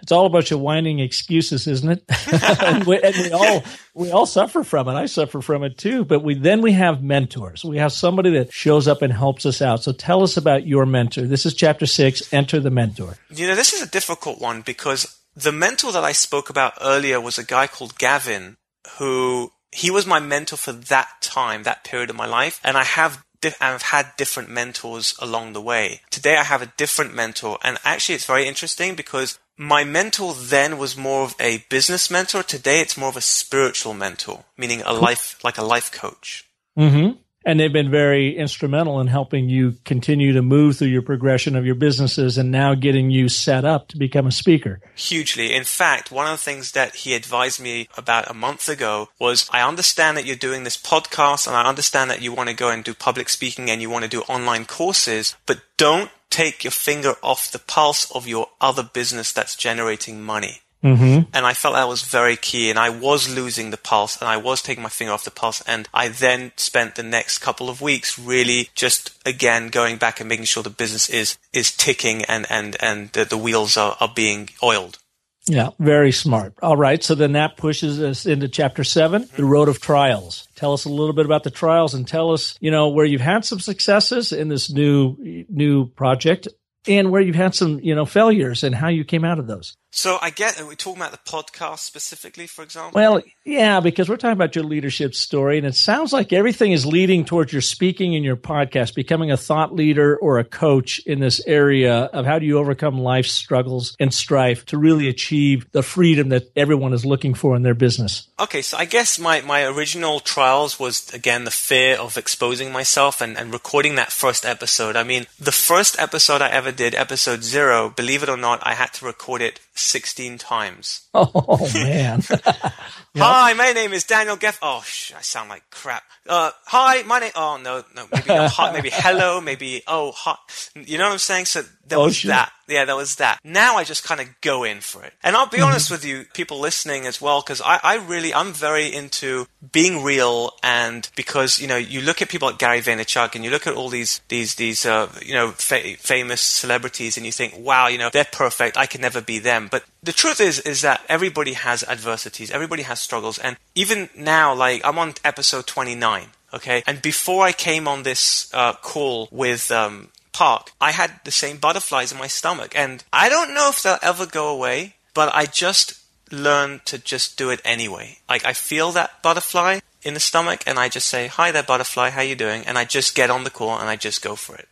It's 0.02 0.14
all 0.14 0.26
about 0.26 0.50
your 0.50 0.60
whining 0.60 1.00
excuses, 1.00 1.68
isn't 1.68 1.90
it? 1.90 2.04
and, 2.64 2.86
we, 2.86 3.02
and 3.02 3.16
we 3.16 3.32
all 3.32 3.64
we 3.94 4.12
all 4.12 4.26
suffer 4.26 4.64
from 4.64 4.88
it. 4.88 4.94
I 4.94 5.08
suffer 5.08 5.42
from 5.42 5.64
it 5.64 5.78
too. 5.78 6.06
But 6.06 6.24
we 6.24 6.36
then 6.36 6.62
we 6.62 6.72
have 6.72 7.04
mentors. 7.04 7.66
We 7.66 7.78
have 7.78 7.92
somebody 7.92 8.32
that 8.32 8.54
shows 8.54 8.88
up 8.88 9.02
and 9.02 9.12
helps 9.12 9.46
us 9.46 9.62
out. 9.62 9.84
So 9.84 9.92
tell 9.92 10.24
us 10.24 10.38
about 10.38 10.66
your 10.66 10.86
mentor. 10.86 11.24
This 11.24 11.46
is 11.46 11.54
chapter 11.54 11.86
six. 11.86 12.34
Enter 12.34 12.62
the 12.62 12.72
mentor. 12.72 13.16
You 13.30 13.48
know, 13.48 13.56
this 13.56 13.74
is 13.74 13.82
a 13.82 13.90
difficult 13.90 14.40
one 14.40 14.62
because 14.62 15.20
the 15.36 15.52
mentor 15.52 15.92
that 15.92 16.06
I 16.06 16.14
spoke 16.14 16.50
about 16.50 16.74
earlier 16.82 17.20
was 17.20 17.38
a 17.38 17.46
guy 17.46 17.68
called 17.68 17.98
Gavin 17.98 18.56
who 18.98 19.52
he 19.72 19.92
was 19.92 20.06
my 20.06 20.20
mentor 20.20 20.58
for 20.58 20.72
that 20.72 21.22
time, 21.22 21.64
that 21.64 21.84
period 21.84 22.10
of 22.10 22.16
my 22.16 22.26
life. 22.26 22.60
And 22.64 22.78
I 22.78 22.84
have 22.84 23.24
di- 23.42 23.54
I've 23.62 23.82
had 23.82 24.16
different 24.18 24.50
mentors 24.50 25.16
along 25.20 25.54
the 25.54 25.62
way. 25.62 26.02
Today 26.10 26.38
I 26.38 26.44
have 26.44 26.62
a 26.62 26.74
different 26.78 27.14
mentor 27.14 27.58
and 27.64 27.78
actually 27.84 28.16
it's 28.16 28.26
very 28.26 28.48
interesting 28.48 28.96
because 28.96 29.40
my 29.58 29.84
mentor 29.84 30.34
then 30.34 30.78
was 30.78 30.98
more 30.98 31.24
of 31.24 31.36
a 31.40 31.66
business 31.70 32.10
mentor. 32.10 32.44
Today 32.44 32.80
it's 32.80 32.98
more 32.98 33.10
of 33.10 33.18
a 33.18 33.22
spiritual 33.22 33.94
mentor, 33.94 34.46
meaning 34.58 34.82
a 34.86 34.94
life, 34.94 35.38
like 35.44 35.58
a 35.58 35.64
life 35.64 35.92
coach. 35.92 36.46
Mm-hmm. 36.78 37.18
And 37.50 37.60
they've 37.60 37.74
been 37.74 37.90
very 37.90 38.38
instrumental 38.38 39.00
in 39.00 39.08
helping 39.08 39.50
you 39.50 39.76
continue 39.84 40.34
to 40.34 40.44
move 40.44 40.78
through 40.78 40.90
your 40.90 41.02
progression 41.02 41.56
of 41.56 41.66
your 41.66 41.74
businesses 41.74 42.38
and 42.38 42.52
now 42.52 42.76
getting 42.76 43.10
you 43.10 43.28
set 43.28 43.66
up 43.66 43.88
to 43.88 43.98
become 43.98 44.28
a 44.28 44.32
speaker. 44.32 44.80
Hugely. 44.94 45.56
In 45.56 45.64
fact, 45.64 46.12
one 46.12 46.28
of 46.28 46.34
the 46.34 46.44
things 46.44 46.74
that 46.74 46.94
he 46.98 47.16
advised 47.16 47.60
me 47.60 47.90
about 47.98 48.30
a 48.30 48.36
month 48.36 48.70
ago 48.70 49.10
was 49.18 49.50
I 49.52 49.68
understand 49.68 50.16
that 50.16 50.28
you're 50.28 50.36
doing 50.36 50.64
this 50.64 50.78
podcast 50.78 51.48
and 51.48 51.56
I 51.56 51.68
understand 51.68 52.12
that 52.12 52.22
you 52.22 52.32
want 52.32 52.50
to 52.50 52.56
go 52.56 52.70
and 52.70 52.84
do 52.84 52.94
public 52.94 53.30
speaking 53.30 53.72
and 53.72 53.82
you 53.82 53.90
want 53.90 54.04
to 54.04 54.10
do 54.12 54.22
online 54.30 54.66
courses, 54.66 55.36
but 55.48 55.62
don't 55.76 56.12
take 56.30 56.64
your 56.64 56.70
finger 56.70 57.16
off 57.24 57.50
the 57.50 57.58
pulse 57.58 58.12
of 58.12 58.28
your 58.28 58.50
other 58.62 58.84
business 58.84 59.32
that's 59.32 59.56
generating 59.56 60.22
money. 60.22 60.62
Mm-hmm. 60.84 61.30
And 61.34 61.46
I 61.46 61.54
felt 61.54 61.76
that 61.76 61.88
was 61.88 62.04
very 62.04 62.36
key. 62.36 62.70
And 62.70 62.80
I 62.80 62.90
was 62.90 63.34
losing 63.34 63.72
the 63.72 63.78
pulse 63.78 64.20
and 64.20 64.30
I 64.30 64.38
was 64.38 64.62
taking 64.62 64.84
my 64.84 64.90
finger 64.90 65.14
off 65.14 65.26
the 65.26 65.32
pulse. 65.32 65.62
And 65.62 65.88
I 65.94 66.08
then 66.08 66.52
spent 66.56 66.96
the 66.96 67.04
next 67.04 67.40
couple 67.40 67.70
of 67.70 67.82
weeks 67.82 68.18
really 68.18 68.70
just 68.76 69.18
again 69.26 69.70
going 69.70 69.98
back 69.98 70.20
and 70.20 70.30
making 70.30 70.46
sure 70.46 70.64
the 70.64 70.70
business 70.70 71.10
is, 71.10 71.38
is 71.54 71.72
ticking 71.72 72.24
and, 72.26 72.46
and, 72.50 72.78
and 72.80 73.12
the, 73.12 73.26
the 73.26 73.38
wheels 73.38 73.78
are, 73.78 73.98
are 74.00 74.12
being 74.14 74.50
oiled. 74.64 75.00
Yeah, 75.46 75.72
very 75.80 76.12
smart. 76.12 76.54
All 76.62 76.78
right. 76.78 77.04
So 77.04 77.16
then 77.16 77.32
that 77.32 77.58
pushes 77.58 78.00
us 78.00 78.28
into 78.28 78.48
chapter 78.48 78.84
seven, 78.84 79.28
the 79.36 79.46
road 79.46 79.68
of 79.68 79.82
trials. 79.82 80.48
Tell 80.56 80.74
us 80.74 80.86
a 80.86 80.90
little 80.90 81.14
bit 81.14 81.26
about 81.26 81.44
the 81.44 81.50
trials 81.50 81.96
and 81.96 82.08
tell 82.08 82.32
us, 82.32 82.56
you 82.62 82.70
know, 82.70 82.90
where 82.90 83.06
you've 83.06 83.22
had 83.22 83.46
some 83.46 83.60
successes 83.60 84.32
in 84.32 84.48
this 84.48 84.70
new, 84.70 85.46
new 85.50 85.88
project 85.88 86.48
and 86.88 87.10
where 87.10 87.22
you've 87.22 87.36
had 87.36 87.56
some, 87.56 87.80
you 87.80 87.96
know, 87.96 88.06
failures 88.06 88.64
and 88.64 88.76
how 88.76 88.90
you 88.90 89.04
came 89.04 89.26
out 89.26 89.40
of 89.40 89.48
those. 89.48 89.76
So 89.92 90.20
I 90.22 90.30
get, 90.30 90.62
are 90.62 90.68
we 90.68 90.76
talking 90.76 91.02
about 91.02 91.12
the 91.12 91.18
podcast 91.18 91.80
specifically, 91.80 92.46
for 92.46 92.64
example? 92.64 92.92
Well, 92.94 93.22
yeah, 93.44 93.80
because 93.80 94.08
we're 94.08 94.18
talking 94.18 94.34
about 94.34 94.56
your 94.56 94.64
leadership 94.64 95.16
story, 95.16 95.58
and 95.58 95.66
it 95.66 95.76
sounds 95.76 96.14
like 96.14 96.32
everything 96.32 96.72
is 96.72 96.86
leading 96.86 97.26
towards 97.26 97.52
your 97.52 97.64
speaking 97.64 98.16
and 98.16 98.24
your 98.24 98.36
podcast, 98.36 98.94
becoming 98.94 99.32
a 99.32 99.38
thought 99.38 99.74
leader 99.74 100.16
or 100.18 100.38
a 100.38 100.44
coach 100.44 101.00
in 101.00 101.20
this 101.20 101.44
area 101.48 102.04
of 102.14 102.26
how 102.26 102.38
do 102.38 102.46
you 102.46 102.60
overcome 102.60 103.00
life's 103.00 103.32
struggles 103.32 103.96
and 104.00 104.14
strife 104.14 104.64
to 104.68 104.78
really 104.78 105.08
achieve 105.08 105.66
the 105.72 105.82
freedom 105.82 106.30
that 106.30 106.52
everyone 106.56 106.94
is 106.94 107.04
looking 107.04 107.34
for 107.34 107.56
in 107.56 107.64
their 107.64 107.74
business. 107.74 108.28
Okay, 108.40 108.62
so 108.62 108.78
I 108.78 108.86
guess 108.86 109.18
my, 109.18 109.42
my 109.42 109.64
original 109.64 110.20
trials 110.20 110.80
was 110.80 111.12
again 111.14 111.46
the 111.46 111.52
fear 111.52 111.98
of 111.98 112.16
exposing 112.16 112.72
myself 112.72 113.22
and, 113.22 113.38
and 113.38 113.52
recording 113.52 113.96
that 113.96 114.12
first 114.12 114.46
episode. 114.46 114.96
I 114.96 115.04
mean, 115.04 115.26
the 115.40 115.52
first 115.52 116.00
episode 116.00 116.42
I 116.42 116.50
ever 116.50 116.72
did, 116.72 116.94
episode 116.94 117.44
zero, 117.44 117.90
believe 117.90 118.22
it 118.22 118.30
or 118.30 118.38
not, 118.38 118.60
I 118.62 118.76
had 118.76 118.94
to 118.94 119.06
record 119.06 119.42
it 119.42 119.60
16 119.80 120.38
times. 120.38 121.02
Oh 121.14 121.70
man. 121.74 122.22
Hi, 123.22 123.54
my 123.54 123.72
name 123.72 123.94
is 123.94 124.04
Daniel 124.04 124.36
Geff. 124.36 124.60
Oh, 124.62 124.82
sh- 124.86 125.14
I 125.18 125.22
sound 125.22 125.50
like 125.50 125.64
crap. 125.70 126.04
Uh, 126.28 126.52
hi, 126.66 127.04
my 127.04 127.20
name. 127.20 127.32
Oh 127.36 127.60
no, 127.62 127.84
no, 127.96 128.06
maybe 128.12 128.28
not 128.30 128.52
hi, 128.54 128.72
maybe 128.72 128.90
hello, 128.92 129.42
maybe 129.42 129.82
oh 129.88 130.12
hi. 130.16 130.36
You 130.76 130.98
know 130.98 131.06
what 131.06 131.14
I'm 131.14 131.18
saying? 131.20 131.46
So 131.46 131.62
there 131.88 131.98
Oh, 132.00 132.06
was 132.06 132.18
sure. 132.18 132.30
that. 132.30 132.52
Yeah, 132.68 132.86
there 132.86 132.96
was 132.96 133.16
that. 133.16 133.40
Now 133.44 133.78
I 133.78 133.84
just 133.84 134.04
kind 134.04 134.22
of 134.22 134.28
go 134.42 134.64
in 134.64 134.80
for 134.82 135.04
it. 135.04 135.14
And 135.24 135.36
I'll 135.36 135.48
be 135.50 135.60
honest 135.60 135.90
with 135.90 136.06
you, 136.06 136.26
people 136.36 136.60
listening 136.60 137.08
as 137.08 137.20
well, 137.20 137.42
because 137.42 137.62
I, 137.62 137.80
I 137.84 137.96
really, 137.96 138.32
I'm 138.32 138.54
very 138.54 138.94
into 138.94 139.48
being 139.72 140.04
real 140.04 140.52
and 140.62 141.10
because, 141.16 141.60
you 141.60 141.68
know, 141.68 141.78
you 141.78 142.02
look 142.02 142.22
at 142.22 142.30
people 142.30 142.48
like 142.48 142.60
Gary 142.60 142.80
Vaynerchuk 142.82 143.34
and 143.34 143.44
you 143.44 143.50
look 143.50 143.66
at 143.66 143.74
all 143.74 143.90
these, 143.90 144.22
these, 144.28 144.54
these, 144.54 144.86
uh, 144.86 145.12
you 145.26 145.34
know, 145.34 145.50
fa- 145.50 145.96
famous 145.98 146.42
celebrities 146.42 147.18
and 147.18 147.26
you 147.26 147.32
think, 147.32 147.56
wow, 147.58 147.88
you 147.88 147.98
know, 147.98 148.12
they're 148.14 148.24
perfect. 148.24 148.78
I 148.78 148.86
can 148.86 149.02
never 149.02 149.20
be 149.20 149.40
them. 149.40 149.68
But 149.72 149.84
the 150.02 150.14
truth 150.14 150.40
is, 150.40 150.60
is 150.60 150.82
that 150.82 151.02
everybody 151.10 151.54
has 151.54 151.84
adversities. 151.84 152.52
Everybody 152.52 152.84
has 152.84 153.02
struggles. 153.02 153.38
And 153.38 153.58
even 153.76 154.10
now, 154.16 154.54
like, 154.54 154.86
I'm 154.86 154.98
on 154.98 155.16
episode 155.24 155.68
29. 155.68 156.28
Okay. 156.54 156.84
And 156.88 157.02
before 157.02 157.44
I 157.44 157.52
came 157.52 157.88
on 157.88 158.04
this, 158.04 158.52
uh, 158.54 158.74
call 158.74 159.28
with, 159.32 159.72
um, 159.72 160.10
Park, 160.32 160.72
I 160.80 160.92
had 160.92 161.20
the 161.26 161.32
same 161.32 161.58
butterflies 161.58 162.12
in 162.12 162.18
my 162.18 162.28
stomach. 162.28 162.74
And 162.76 163.04
I 163.12 163.30
don't 163.30 163.54
know 163.54 163.70
if 163.70 163.82
they'll 163.82 163.98
ever 164.02 164.26
go 164.26 164.50
away, 164.50 164.96
but 165.14 165.34
I 165.34 165.46
just 165.46 166.00
learned 166.32 166.86
to 166.86 166.98
just 166.98 167.38
do 167.38 167.50
it 167.50 167.62
anyway. 167.66 168.20
Like 168.30 168.46
I 168.46 168.54
feel 168.54 168.92
that 168.94 169.22
butterfly 169.22 169.80
in 170.04 170.14
the 170.14 170.20
stomach 170.20 170.64
and 170.66 170.80
I 170.80 170.90
just 170.90 171.08
say, 171.08 171.28
hi 171.28 171.52
there 171.52 171.64
butterfly, 171.64 172.12
how 172.12 172.22
you 172.22 172.36
doing? 172.36 172.64
And 172.66 172.78
I 172.78 172.86
just 172.86 173.16
get 173.16 173.30
on 173.30 173.44
the 173.44 173.50
call 173.50 173.78
and 173.78 173.90
I 173.90 173.96
just 173.96 174.22
go 174.22 174.36
for 174.36 174.56
it. 174.56 174.70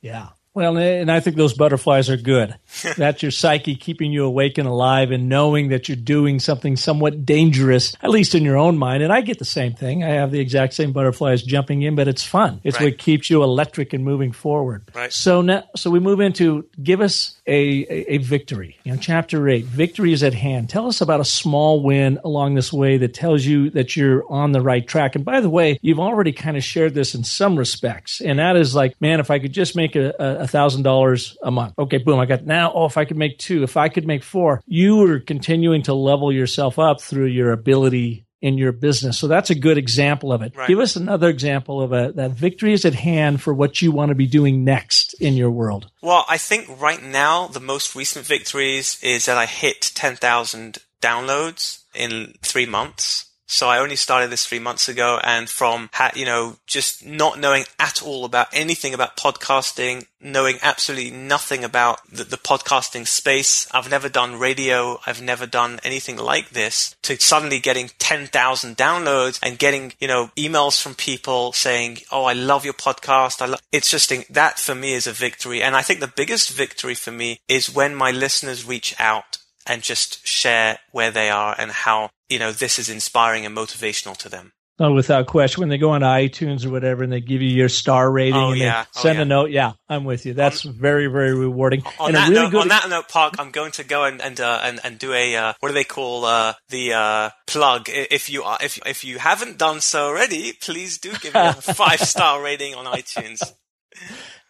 Yeah. 0.00 0.28
Well, 0.54 0.76
and 0.76 1.10
I 1.10 1.20
think 1.20 1.36
those 1.36 1.54
butterflies 1.54 2.10
are 2.10 2.16
good. 2.16 2.54
That's 2.96 3.22
your 3.22 3.30
psyche 3.30 3.76
keeping 3.76 4.12
you 4.12 4.24
awake 4.24 4.58
and 4.58 4.66
alive 4.66 5.10
and 5.12 5.28
knowing 5.28 5.68
that 5.68 5.88
you're 5.88 5.96
doing 5.96 6.40
something 6.40 6.76
somewhat 6.76 7.24
dangerous, 7.24 7.94
at 8.02 8.10
least 8.10 8.34
in 8.34 8.42
your 8.42 8.56
own 8.56 8.76
mind. 8.76 9.02
And 9.02 9.12
I 9.12 9.20
get 9.20 9.38
the 9.38 9.44
same 9.44 9.74
thing. 9.74 10.02
I 10.02 10.08
have 10.08 10.32
the 10.32 10.40
exact 10.40 10.74
same 10.74 10.92
butterflies 10.92 11.42
jumping 11.42 11.82
in, 11.82 11.94
but 11.94 12.08
it's 12.08 12.24
fun. 12.24 12.60
It's 12.64 12.80
right. 12.80 12.86
what 12.86 12.98
keeps 12.98 13.30
you 13.30 13.42
electric 13.42 13.92
and 13.92 14.04
moving 14.04 14.32
forward. 14.32 14.90
Right. 14.94 15.12
So 15.12 15.42
now, 15.42 15.64
so 15.76 15.90
we 15.90 16.00
move 16.00 16.20
into 16.20 16.66
give 16.82 17.00
us 17.00 17.37
a, 17.48 18.14
a, 18.14 18.18
victory. 18.18 18.76
You 18.84 18.92
know, 18.92 18.98
chapter 19.00 19.48
eight, 19.48 19.64
victory 19.64 20.12
is 20.12 20.22
at 20.22 20.34
hand. 20.34 20.68
Tell 20.68 20.86
us 20.86 21.00
about 21.00 21.20
a 21.20 21.24
small 21.24 21.82
win 21.82 22.20
along 22.22 22.54
this 22.54 22.72
way 22.72 22.98
that 22.98 23.14
tells 23.14 23.44
you 23.44 23.70
that 23.70 23.96
you're 23.96 24.30
on 24.30 24.52
the 24.52 24.60
right 24.60 24.86
track. 24.86 25.14
And 25.14 25.24
by 25.24 25.40
the 25.40 25.48
way, 25.48 25.78
you've 25.80 25.98
already 25.98 26.32
kind 26.32 26.56
of 26.56 26.62
shared 26.62 26.94
this 26.94 27.14
in 27.14 27.24
some 27.24 27.56
respects. 27.56 28.20
And 28.20 28.38
that 28.38 28.56
is 28.56 28.74
like, 28.74 29.00
man, 29.00 29.18
if 29.18 29.30
I 29.30 29.38
could 29.38 29.52
just 29.52 29.74
make 29.74 29.96
a, 29.96 30.14
a 30.18 30.46
thousand 30.46 30.82
dollars 30.82 31.36
a 31.42 31.50
month. 31.50 31.74
Okay, 31.78 31.98
boom, 31.98 32.20
I 32.20 32.26
got 32.26 32.44
now. 32.44 32.72
Oh, 32.74 32.84
if 32.84 32.98
I 32.98 33.06
could 33.06 33.16
make 33.16 33.38
two, 33.38 33.62
if 33.62 33.76
I 33.76 33.88
could 33.88 34.06
make 34.06 34.22
four, 34.22 34.60
you 34.66 35.10
are 35.10 35.18
continuing 35.18 35.82
to 35.84 35.94
level 35.94 36.30
yourself 36.30 36.78
up 36.78 37.00
through 37.00 37.26
your 37.26 37.52
ability 37.52 38.26
in 38.40 38.56
your 38.56 38.72
business. 38.72 39.18
So 39.18 39.26
that's 39.26 39.50
a 39.50 39.54
good 39.54 39.78
example 39.78 40.32
of 40.32 40.42
it. 40.42 40.54
Right. 40.56 40.68
Give 40.68 40.78
us 40.78 40.96
another 40.96 41.28
example 41.28 41.80
of 41.82 41.92
a, 41.92 42.12
that 42.12 42.32
victory 42.32 42.72
is 42.72 42.84
at 42.84 42.94
hand 42.94 43.42
for 43.42 43.52
what 43.52 43.82
you 43.82 43.90
want 43.90 44.10
to 44.10 44.14
be 44.14 44.26
doing 44.26 44.64
next 44.64 45.14
in 45.14 45.34
your 45.34 45.50
world. 45.50 45.90
Well, 46.02 46.24
I 46.28 46.38
think 46.38 46.80
right 46.80 47.02
now 47.02 47.48
the 47.48 47.60
most 47.60 47.94
recent 47.96 48.24
victories 48.24 48.98
is 49.02 49.26
that 49.26 49.38
I 49.38 49.46
hit 49.46 49.90
10,000 49.94 50.78
downloads 51.00 51.82
in 51.94 52.34
three 52.42 52.66
months. 52.66 53.26
So 53.50 53.68
I 53.68 53.78
only 53.78 53.96
started 53.96 54.28
this 54.28 54.44
three 54.44 54.58
months 54.58 54.90
ago 54.90 55.18
and 55.24 55.48
from, 55.48 55.88
you 56.14 56.26
know, 56.26 56.56
just 56.66 57.04
not 57.04 57.40
knowing 57.40 57.64
at 57.78 58.02
all 58.02 58.26
about 58.26 58.48
anything 58.52 58.92
about 58.92 59.16
podcasting, 59.16 60.06
knowing 60.20 60.58
absolutely 60.60 61.10
nothing 61.10 61.64
about 61.64 62.00
the, 62.10 62.24
the, 62.24 62.36
podcasting 62.36 63.06
space. 63.06 63.66
I've 63.72 63.90
never 63.90 64.10
done 64.10 64.38
radio. 64.38 65.00
I've 65.06 65.22
never 65.22 65.46
done 65.46 65.80
anything 65.82 66.18
like 66.18 66.50
this 66.50 66.94
to 67.02 67.18
suddenly 67.18 67.58
getting 67.58 67.90
10,000 67.98 68.76
downloads 68.76 69.38
and 69.42 69.58
getting, 69.58 69.94
you 69.98 70.08
know, 70.08 70.30
emails 70.36 70.80
from 70.80 70.94
people 70.94 71.52
saying, 71.52 71.98
Oh, 72.12 72.24
I 72.24 72.34
love 72.34 72.66
your 72.66 72.74
podcast. 72.74 73.40
I 73.40 73.46
love, 73.46 73.60
it's 73.72 73.90
just, 73.90 74.12
that 74.32 74.58
for 74.58 74.74
me 74.74 74.92
is 74.92 75.06
a 75.06 75.12
victory. 75.12 75.62
And 75.62 75.74
I 75.74 75.80
think 75.80 76.00
the 76.00 76.06
biggest 76.06 76.50
victory 76.50 76.94
for 76.94 77.12
me 77.12 77.40
is 77.48 77.74
when 77.74 77.94
my 77.94 78.10
listeners 78.10 78.66
reach 78.66 78.94
out 78.98 79.38
and 79.66 79.82
just 79.82 80.26
share 80.26 80.78
where 80.92 81.10
they 81.10 81.30
are 81.30 81.54
and 81.58 81.70
how, 81.70 82.10
you 82.28 82.38
know, 82.38 82.52
this 82.52 82.78
is 82.78 82.88
inspiring 82.88 83.46
and 83.46 83.56
motivational 83.56 84.16
to 84.18 84.28
them. 84.28 84.52
Oh, 84.80 84.92
without 84.94 85.26
question. 85.26 85.60
When 85.62 85.70
they 85.70 85.78
go 85.78 85.90
on 85.90 86.02
iTunes 86.02 86.64
or 86.64 86.70
whatever 86.70 87.02
and 87.02 87.12
they 87.12 87.20
give 87.20 87.42
you 87.42 87.48
your 87.48 87.68
star 87.68 88.08
rating 88.08 88.36
oh, 88.36 88.50
and 88.50 88.60
yeah. 88.60 88.84
they 88.94 89.00
send 89.00 89.16
oh, 89.16 89.18
yeah. 89.18 89.22
a 89.22 89.24
note, 89.24 89.50
yeah, 89.50 89.72
I'm 89.88 90.04
with 90.04 90.24
you. 90.24 90.34
That's 90.34 90.64
on, 90.64 90.72
very, 90.72 91.08
very 91.08 91.34
rewarding. 91.34 91.82
On, 91.98 92.08
and 92.08 92.16
that, 92.16 92.28
really 92.28 92.42
note, 92.42 92.50
good... 92.52 92.60
on 92.60 92.68
that 92.68 92.88
note, 92.88 93.08
Park, 93.08 93.34
I'm 93.40 93.50
going 93.50 93.72
to 93.72 93.84
go 93.84 94.04
and 94.04 94.22
and 94.22 94.38
uh, 94.38 94.60
and, 94.62 94.78
and 94.84 94.96
do 94.96 95.12
a 95.12 95.34
uh, 95.34 95.54
what 95.58 95.70
do 95.70 95.74
they 95.74 95.82
call 95.82 96.24
uh, 96.24 96.54
the 96.68 96.92
uh, 96.92 97.30
plug? 97.48 97.88
If 97.88 98.30
you 98.30 98.44
are, 98.44 98.58
if 98.62 98.78
if 98.86 99.02
you 99.02 99.18
haven't 99.18 99.58
done 99.58 99.80
so 99.80 100.06
already, 100.06 100.52
please 100.52 100.98
do 100.98 101.10
give 101.10 101.34
me 101.34 101.40
a 101.40 101.52
five 101.54 102.00
star 102.00 102.40
rating 102.40 102.76
on 102.76 102.84
iTunes. 102.84 103.42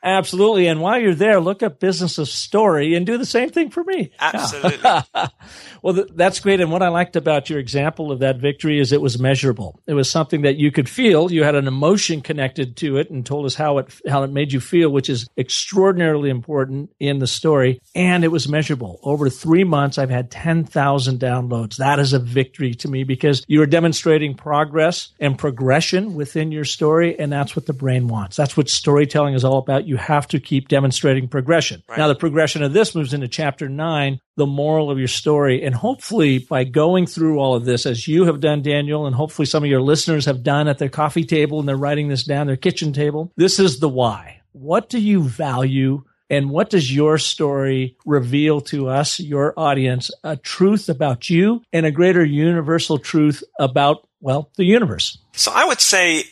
Absolutely. 0.02 0.68
And 0.68 0.80
while 0.80 0.98
you're 0.98 1.14
there, 1.14 1.40
look 1.40 1.62
up 1.62 1.80
Business 1.80 2.18
of 2.18 2.28
Story 2.28 2.94
and 2.94 3.04
do 3.04 3.18
the 3.18 3.26
same 3.26 3.50
thing 3.50 3.70
for 3.70 3.82
me. 3.82 4.12
Absolutely. 4.20 4.78
well, 5.82 5.94
th- 5.94 6.08
that's 6.14 6.38
great. 6.38 6.60
And 6.60 6.70
what 6.70 6.82
I 6.82 6.88
liked 6.88 7.16
about 7.16 7.50
your 7.50 7.58
example 7.58 8.12
of 8.12 8.20
that 8.20 8.36
victory 8.36 8.78
is 8.78 8.92
it 8.92 9.00
was 9.00 9.18
measurable. 9.18 9.80
It 9.86 9.94
was 9.94 10.08
something 10.08 10.42
that 10.42 10.56
you 10.56 10.70
could 10.70 10.88
feel. 10.88 11.32
You 11.32 11.42
had 11.42 11.56
an 11.56 11.66
emotion 11.66 12.20
connected 12.20 12.76
to 12.76 12.96
it 12.98 13.10
and 13.10 13.26
told 13.26 13.44
us 13.44 13.56
how 13.56 13.78
it, 13.78 13.92
how 14.08 14.22
it 14.22 14.30
made 14.30 14.52
you 14.52 14.60
feel, 14.60 14.90
which 14.90 15.10
is 15.10 15.28
extraordinarily 15.36 16.30
important 16.30 16.90
in 17.00 17.18
the 17.18 17.26
story. 17.26 17.80
And 17.96 18.22
it 18.22 18.28
was 18.28 18.48
measurable. 18.48 19.00
Over 19.02 19.28
three 19.28 19.64
months, 19.64 19.98
I've 19.98 20.10
had 20.10 20.30
10,000 20.30 21.18
downloads. 21.18 21.76
That 21.76 21.98
is 21.98 22.12
a 22.12 22.20
victory 22.20 22.74
to 22.74 22.88
me 22.88 23.02
because 23.02 23.44
you 23.48 23.62
are 23.62 23.66
demonstrating 23.66 24.34
progress 24.36 25.08
and 25.18 25.36
progression 25.36 26.14
within 26.14 26.52
your 26.52 26.64
story. 26.64 27.18
And 27.18 27.32
that's 27.32 27.56
what 27.56 27.66
the 27.66 27.72
brain 27.72 28.06
wants. 28.06 28.36
That's 28.36 28.56
what 28.56 28.68
storytelling 28.68 29.34
is 29.34 29.44
all 29.44 29.58
about 29.58 29.88
you 29.88 29.96
have 29.98 30.28
to 30.28 30.40
keep 30.40 30.68
demonstrating 30.68 31.28
progression. 31.28 31.82
Right. 31.88 31.98
Now, 31.98 32.08
the 32.08 32.14
progression 32.14 32.62
of 32.62 32.72
this 32.72 32.94
moves 32.94 33.14
into 33.14 33.28
chapter 33.28 33.68
nine, 33.68 34.20
the 34.36 34.46
moral 34.46 34.90
of 34.90 34.98
your 34.98 35.08
story. 35.08 35.64
And 35.64 35.74
hopefully, 35.74 36.38
by 36.38 36.64
going 36.64 37.06
through 37.06 37.38
all 37.38 37.54
of 37.54 37.64
this, 37.64 37.86
as 37.86 38.08
you 38.08 38.24
have 38.24 38.40
done, 38.40 38.62
Daniel, 38.62 39.06
and 39.06 39.14
hopefully 39.14 39.46
some 39.46 39.62
of 39.62 39.70
your 39.70 39.82
listeners 39.82 40.26
have 40.26 40.42
done 40.42 40.68
at 40.68 40.78
their 40.78 40.88
coffee 40.88 41.24
table 41.24 41.60
and 41.60 41.68
they're 41.68 41.76
writing 41.76 42.08
this 42.08 42.24
down, 42.24 42.46
their 42.46 42.56
kitchen 42.56 42.92
table, 42.92 43.32
this 43.36 43.58
is 43.58 43.80
the 43.80 43.88
why. 43.88 44.40
What 44.52 44.88
do 44.88 44.98
you 44.98 45.22
value? 45.22 46.04
And 46.30 46.50
what 46.50 46.68
does 46.68 46.94
your 46.94 47.16
story 47.16 47.96
reveal 48.04 48.60
to 48.62 48.88
us, 48.88 49.18
your 49.18 49.54
audience, 49.56 50.10
a 50.22 50.36
truth 50.36 50.90
about 50.90 51.30
you 51.30 51.62
and 51.72 51.86
a 51.86 51.90
greater 51.90 52.24
universal 52.24 52.98
truth 52.98 53.42
about, 53.58 54.06
well, 54.20 54.50
the 54.56 54.64
universe? 54.64 55.18
So 55.32 55.50
I 55.54 55.64
would 55.64 55.80
say 55.80 56.24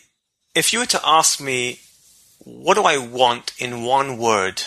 if 0.54 0.72
you 0.72 0.80
were 0.80 0.86
to 0.86 1.00
ask 1.02 1.40
me 1.40 1.80
what 2.46 2.74
do 2.74 2.84
I 2.84 2.96
want 2.96 3.52
in 3.58 3.82
one 3.82 4.18
word? 4.18 4.62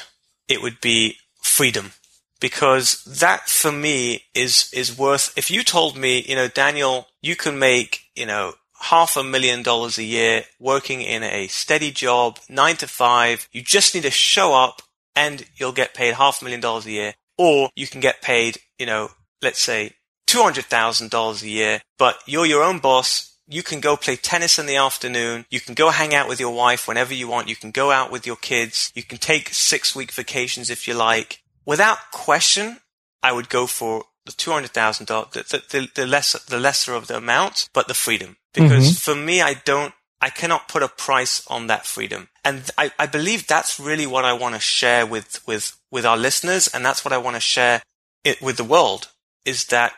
It 0.49 0.61
would 0.61 0.81
be 0.81 1.15
freedom. 1.41 1.93
Because 2.41 3.03
that 3.05 3.49
for 3.49 3.71
me 3.71 4.25
is, 4.33 4.69
is 4.73 4.97
worth, 4.97 5.33
if 5.37 5.49
you 5.49 5.63
told 5.63 5.97
me, 5.97 6.21
you 6.27 6.35
know, 6.35 6.47
Daniel, 6.47 7.07
you 7.21 7.35
can 7.35 7.57
make, 7.57 8.01
you 8.15 8.25
know, 8.25 8.53
half 8.81 9.15
a 9.15 9.23
million 9.23 9.63
dollars 9.63 9.97
a 9.97 10.03
year 10.03 10.43
working 10.59 11.01
in 11.01 11.23
a 11.23 11.47
steady 11.47 11.91
job, 11.91 12.39
nine 12.49 12.75
to 12.77 12.87
five, 12.87 13.47
you 13.51 13.61
just 13.61 13.95
need 13.95 14.03
to 14.03 14.11
show 14.11 14.53
up 14.53 14.81
and 15.15 15.45
you'll 15.55 15.71
get 15.71 15.93
paid 15.93 16.13
half 16.15 16.41
a 16.41 16.43
million 16.43 16.61
dollars 16.61 16.85
a 16.85 16.91
year. 16.91 17.13
Or 17.37 17.69
you 17.75 17.87
can 17.87 18.01
get 18.01 18.21
paid, 18.21 18.57
you 18.77 18.85
know, 18.85 19.11
let's 19.41 19.61
say 19.61 19.93
$200,000 20.27 21.43
a 21.43 21.49
year, 21.49 21.81
but 21.97 22.19
you're 22.25 22.45
your 22.45 22.63
own 22.63 22.79
boss 22.79 23.28
you 23.49 23.63
can 23.63 23.79
go 23.79 23.97
play 23.97 24.15
tennis 24.15 24.59
in 24.59 24.67
the 24.67 24.75
afternoon. 24.75 25.45
You 25.49 25.59
can 25.59 25.73
go 25.73 25.89
hang 25.89 26.13
out 26.13 26.29
with 26.29 26.39
your 26.39 26.53
wife 26.53 26.87
whenever 26.87 27.13
you 27.13 27.27
want. 27.27 27.49
You 27.49 27.55
can 27.55 27.71
go 27.71 27.91
out 27.91 28.11
with 28.11 28.27
your 28.27 28.35
kids. 28.35 28.91
You 28.93 29.03
can 29.03 29.17
take 29.17 29.49
six 29.49 29.95
week 29.95 30.11
vacations 30.11 30.69
if 30.69 30.87
you 30.87 30.93
like. 30.93 31.41
Without 31.65 32.11
question, 32.11 32.77
I 33.23 33.31
would 33.31 33.49
go 33.49 33.65
for 33.65 34.05
the 34.25 34.31
two 34.31 34.51
hundred 34.51 34.71
thousand 34.71 35.07
dollars, 35.07 35.29
the, 35.33 35.63
the, 35.71 35.89
the 35.95 36.05
lesser, 36.05 36.39
the 36.47 36.59
lesser 36.59 36.93
of 36.93 37.07
the 37.07 37.17
amount, 37.17 37.67
but 37.73 37.87
the 37.87 37.93
freedom. 37.95 38.37
Because 38.53 38.91
mm-hmm. 38.91 39.11
for 39.11 39.15
me, 39.15 39.41
I 39.41 39.55
don't, 39.65 39.93
I 40.21 40.29
cannot 40.29 40.67
put 40.67 40.83
a 40.83 40.87
price 40.87 41.45
on 41.47 41.67
that 41.67 41.85
freedom. 41.85 42.29
And 42.45 42.69
I, 42.77 42.91
I 42.99 43.07
believe 43.07 43.47
that's 43.47 43.79
really 43.79 44.05
what 44.05 44.25
I 44.25 44.33
want 44.33 44.55
to 44.55 44.61
share 44.61 45.05
with, 45.05 45.45
with, 45.47 45.79
with 45.91 46.05
our 46.05 46.17
listeners. 46.17 46.67
And 46.67 46.85
that's 46.85 47.03
what 47.03 47.13
I 47.13 47.17
want 47.17 47.35
to 47.35 47.41
share 47.41 47.81
it 48.23 48.41
with 48.41 48.57
the 48.57 48.63
world 48.63 49.09
is 49.45 49.65
that 49.65 49.93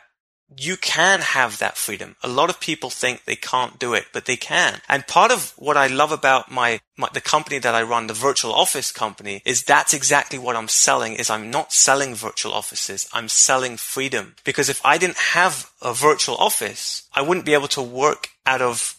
you 0.56 0.76
can 0.76 1.20
have 1.20 1.58
that 1.58 1.76
freedom. 1.76 2.16
A 2.22 2.28
lot 2.28 2.50
of 2.50 2.60
people 2.60 2.90
think 2.90 3.24
they 3.24 3.36
can't 3.36 3.78
do 3.78 3.94
it, 3.94 4.06
but 4.12 4.26
they 4.26 4.36
can. 4.36 4.80
And 4.88 5.06
part 5.06 5.30
of 5.30 5.52
what 5.56 5.76
I 5.76 5.86
love 5.86 6.12
about 6.12 6.50
my, 6.50 6.80
my, 6.96 7.08
the 7.12 7.20
company 7.20 7.58
that 7.58 7.74
I 7.74 7.82
run, 7.82 8.06
the 8.06 8.14
virtual 8.14 8.52
office 8.52 8.92
company, 8.92 9.42
is 9.44 9.62
that's 9.62 9.94
exactly 9.94 10.38
what 10.38 10.56
I'm 10.56 10.68
selling 10.68 11.14
is 11.14 11.30
I'm 11.30 11.50
not 11.50 11.72
selling 11.72 12.14
virtual 12.14 12.52
offices. 12.52 13.08
I'm 13.12 13.28
selling 13.28 13.76
freedom. 13.76 14.34
Because 14.44 14.68
if 14.68 14.80
I 14.84 14.98
didn't 14.98 15.18
have 15.18 15.70
a 15.80 15.94
virtual 15.94 16.36
office, 16.36 17.08
I 17.14 17.22
wouldn't 17.22 17.46
be 17.46 17.54
able 17.54 17.68
to 17.68 17.82
work 17.82 18.28
out 18.46 18.62
of 18.62 18.98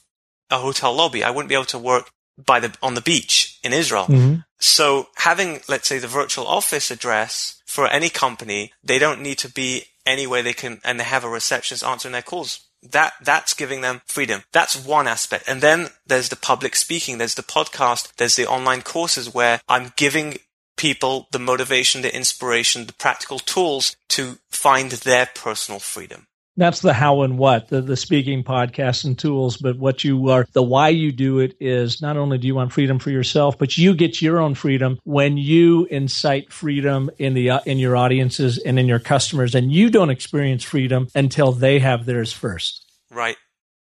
a 0.49 0.58
hotel 0.58 0.93
lobby. 0.93 1.24
I 1.24 1.32
wouldn't 1.32 1.49
be 1.49 1.56
able 1.56 1.66
to 1.66 1.80
work 1.80 2.10
by 2.43 2.60
the, 2.60 2.76
on 2.82 2.95
the 2.95 3.01
beach 3.01 3.60
in 3.64 3.74
Israel. 3.74 4.06
Mm-hmm. 4.06 4.36
So 4.60 5.08
having, 5.16 5.60
let's 5.68 5.88
say, 5.88 5.99
the 5.99 6.08
virtual 6.08 6.47
office 6.47 6.89
address 6.89 7.62
for 7.66 7.88
any 7.88 8.10
company, 8.10 8.72
they 8.84 8.97
don't 8.97 9.22
need 9.22 9.38
to 9.39 9.49
be 9.49 9.86
any 10.06 10.28
way 10.28 10.41
they 10.41 10.54
can, 10.54 10.80
and 10.84 10.99
they 10.99 11.04
have 11.04 11.24
a 11.24 11.30
receptionist 11.30 11.84
answering 11.84 12.12
their 12.12 12.22
calls. 12.22 12.62
That, 12.82 13.14
that's 13.22 13.54
giving 13.54 13.82
them 13.82 14.01
freedom. 14.06 14.43
That's 14.51 14.76
one 14.76 15.08
aspect. 15.08 15.47
And 15.47 15.62
then 15.62 15.89
there's 16.06 16.30
the 16.30 16.36
public 16.36 16.76
speaking, 16.76 17.18
there's 17.18 17.36
the 17.36 17.43
podcast, 17.43 18.14
there's 18.18 18.36
the 18.36 18.47
online 18.47 18.82
courses 18.82 19.34
where 19.34 19.62
I'm 19.70 19.93
giving 19.95 20.38
people 20.76 21.28
the 21.32 21.39
motivation, 21.39 22.01
the 22.01 22.14
inspiration, 22.14 22.86
the 22.86 22.93
practical 22.93 23.39
tools 23.39 23.95
to 24.10 24.38
find 24.49 24.91
their 24.91 25.30
personal 25.34 25.80
freedom 25.80 26.28
that's 26.58 26.82
the 26.82 26.93
how 26.93 27.22
and 27.22 27.38
what 27.38 27.68
the, 27.70 27.82
the 27.82 27.97
speaking 27.97 28.43
podcasts 28.43 29.06
and 29.06 29.18
tools 29.18 29.58
but 29.58 29.78
what 29.78 30.04
you 30.04 30.30
are 30.30 30.47
the 30.54 30.64
why 30.64 30.89
you 30.89 31.12
do 31.12 31.39
it 31.39 31.56
is 31.60 32.01
not 32.01 32.18
only 32.18 32.38
do 32.38 32.47
you 32.47 32.56
want 32.56 32.72
freedom 32.72 32.99
for 32.99 33.10
yourself 33.10 33.58
but 33.58 33.78
you 33.78 33.93
get 33.93 34.22
your 34.22 34.39
own 34.39 34.56
freedom 34.56 34.99
when 35.04 35.38
you 35.38 35.86
incite 35.86 36.51
freedom 36.51 37.10
in 37.18 37.34
the 37.34 37.49
uh, 37.49 37.60
in 37.66 37.78
your 37.78 37.95
audiences 37.95 38.58
and 38.58 38.80
in 38.80 38.88
your 38.88 38.99
customers 38.99 39.56
and 39.56 39.72
you 39.72 39.89
don't 39.89 40.10
experience 40.10 40.64
freedom 40.64 41.08
until 41.16 41.51
they 41.51 41.80
have 41.80 42.06
theirs 42.06 42.32
first. 42.32 42.86
Right 43.12 43.38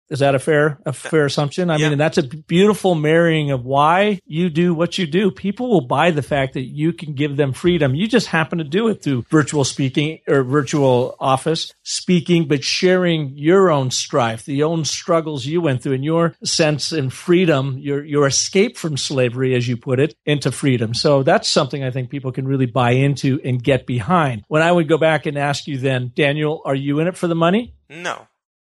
Is 0.10 0.20
that 0.20 0.36
a 0.36 0.40
fair 0.40 0.78
a 0.86 0.94
fair 0.94 1.26
assumption? 1.26 1.70
I 1.70 1.78
Yeah. 1.78 1.90
mean, 1.90 1.98
that's 1.98 2.18
a 2.20 2.24
beautiful 2.24 2.94
marrying 2.96 3.50
of 3.52 3.66
why 3.66 4.20
you 4.26 4.50
do 4.50 4.74
what 4.74 4.98
you 4.98 5.08
do. 5.08 5.32
People 5.32 5.70
will 5.70 5.82
buy 5.88 6.12
the 6.12 6.22
fact 6.22 6.54
that 6.54 6.66
you 6.66 6.94
can 6.94 7.14
give 7.14 7.38
them 7.38 7.54
freedom. 7.54 7.96
You 7.96 8.08
just 8.08 8.28
happen 8.28 8.60
to 8.60 8.64
do 8.64 8.88
it 8.88 9.02
through 9.02 9.26
virtual 9.32 9.64
speaking 9.64 10.20
or 10.28 10.44
virtual 10.44 11.16
office 11.20 11.74
speaking, 11.84 12.48
but 12.48 12.64
sharing 12.64 13.32
your 13.36 13.72
own 13.72 13.90
strife, 13.92 14.46
the 14.46 14.62
own 14.64 14.86
struggles 14.86 15.46
you 15.46 15.60
went 15.62 15.82
through, 15.82 15.94
and 15.94 16.04
your 16.04 16.36
sense 16.44 16.92
and 16.92 17.12
freedom, 17.12 17.78
your 17.80 18.04
your 18.06 18.28
escape 18.28 18.78
from 18.78 18.98
slavery, 18.98 19.56
as 19.56 19.68
you 19.68 19.76
put 19.76 20.00
it, 20.00 20.16
into 20.26 20.52
freedom. 20.52 20.94
So 20.94 21.24
that's 21.24 21.48
something 21.50 21.84
I 21.84 21.90
think 21.92 22.10
people 22.10 22.32
can 22.32 22.48
really 22.48 22.68
buy 22.68 22.92
into 22.92 23.40
and 23.44 23.64
get 23.64 23.88
behind. 23.88 24.44
When 24.48 24.62
I 24.62 24.72
would 24.72 24.88
go 24.88 24.98
back 24.98 25.26
and 25.26 25.38
ask 25.38 25.66
you, 25.68 25.78
then 25.78 26.12
Daniel, 26.16 26.62
are 26.66 26.76
you 26.76 27.00
in 27.00 27.08
it 27.08 27.18
for 27.18 27.28
the 27.28 27.36
money? 27.36 27.74
No. 27.90 28.28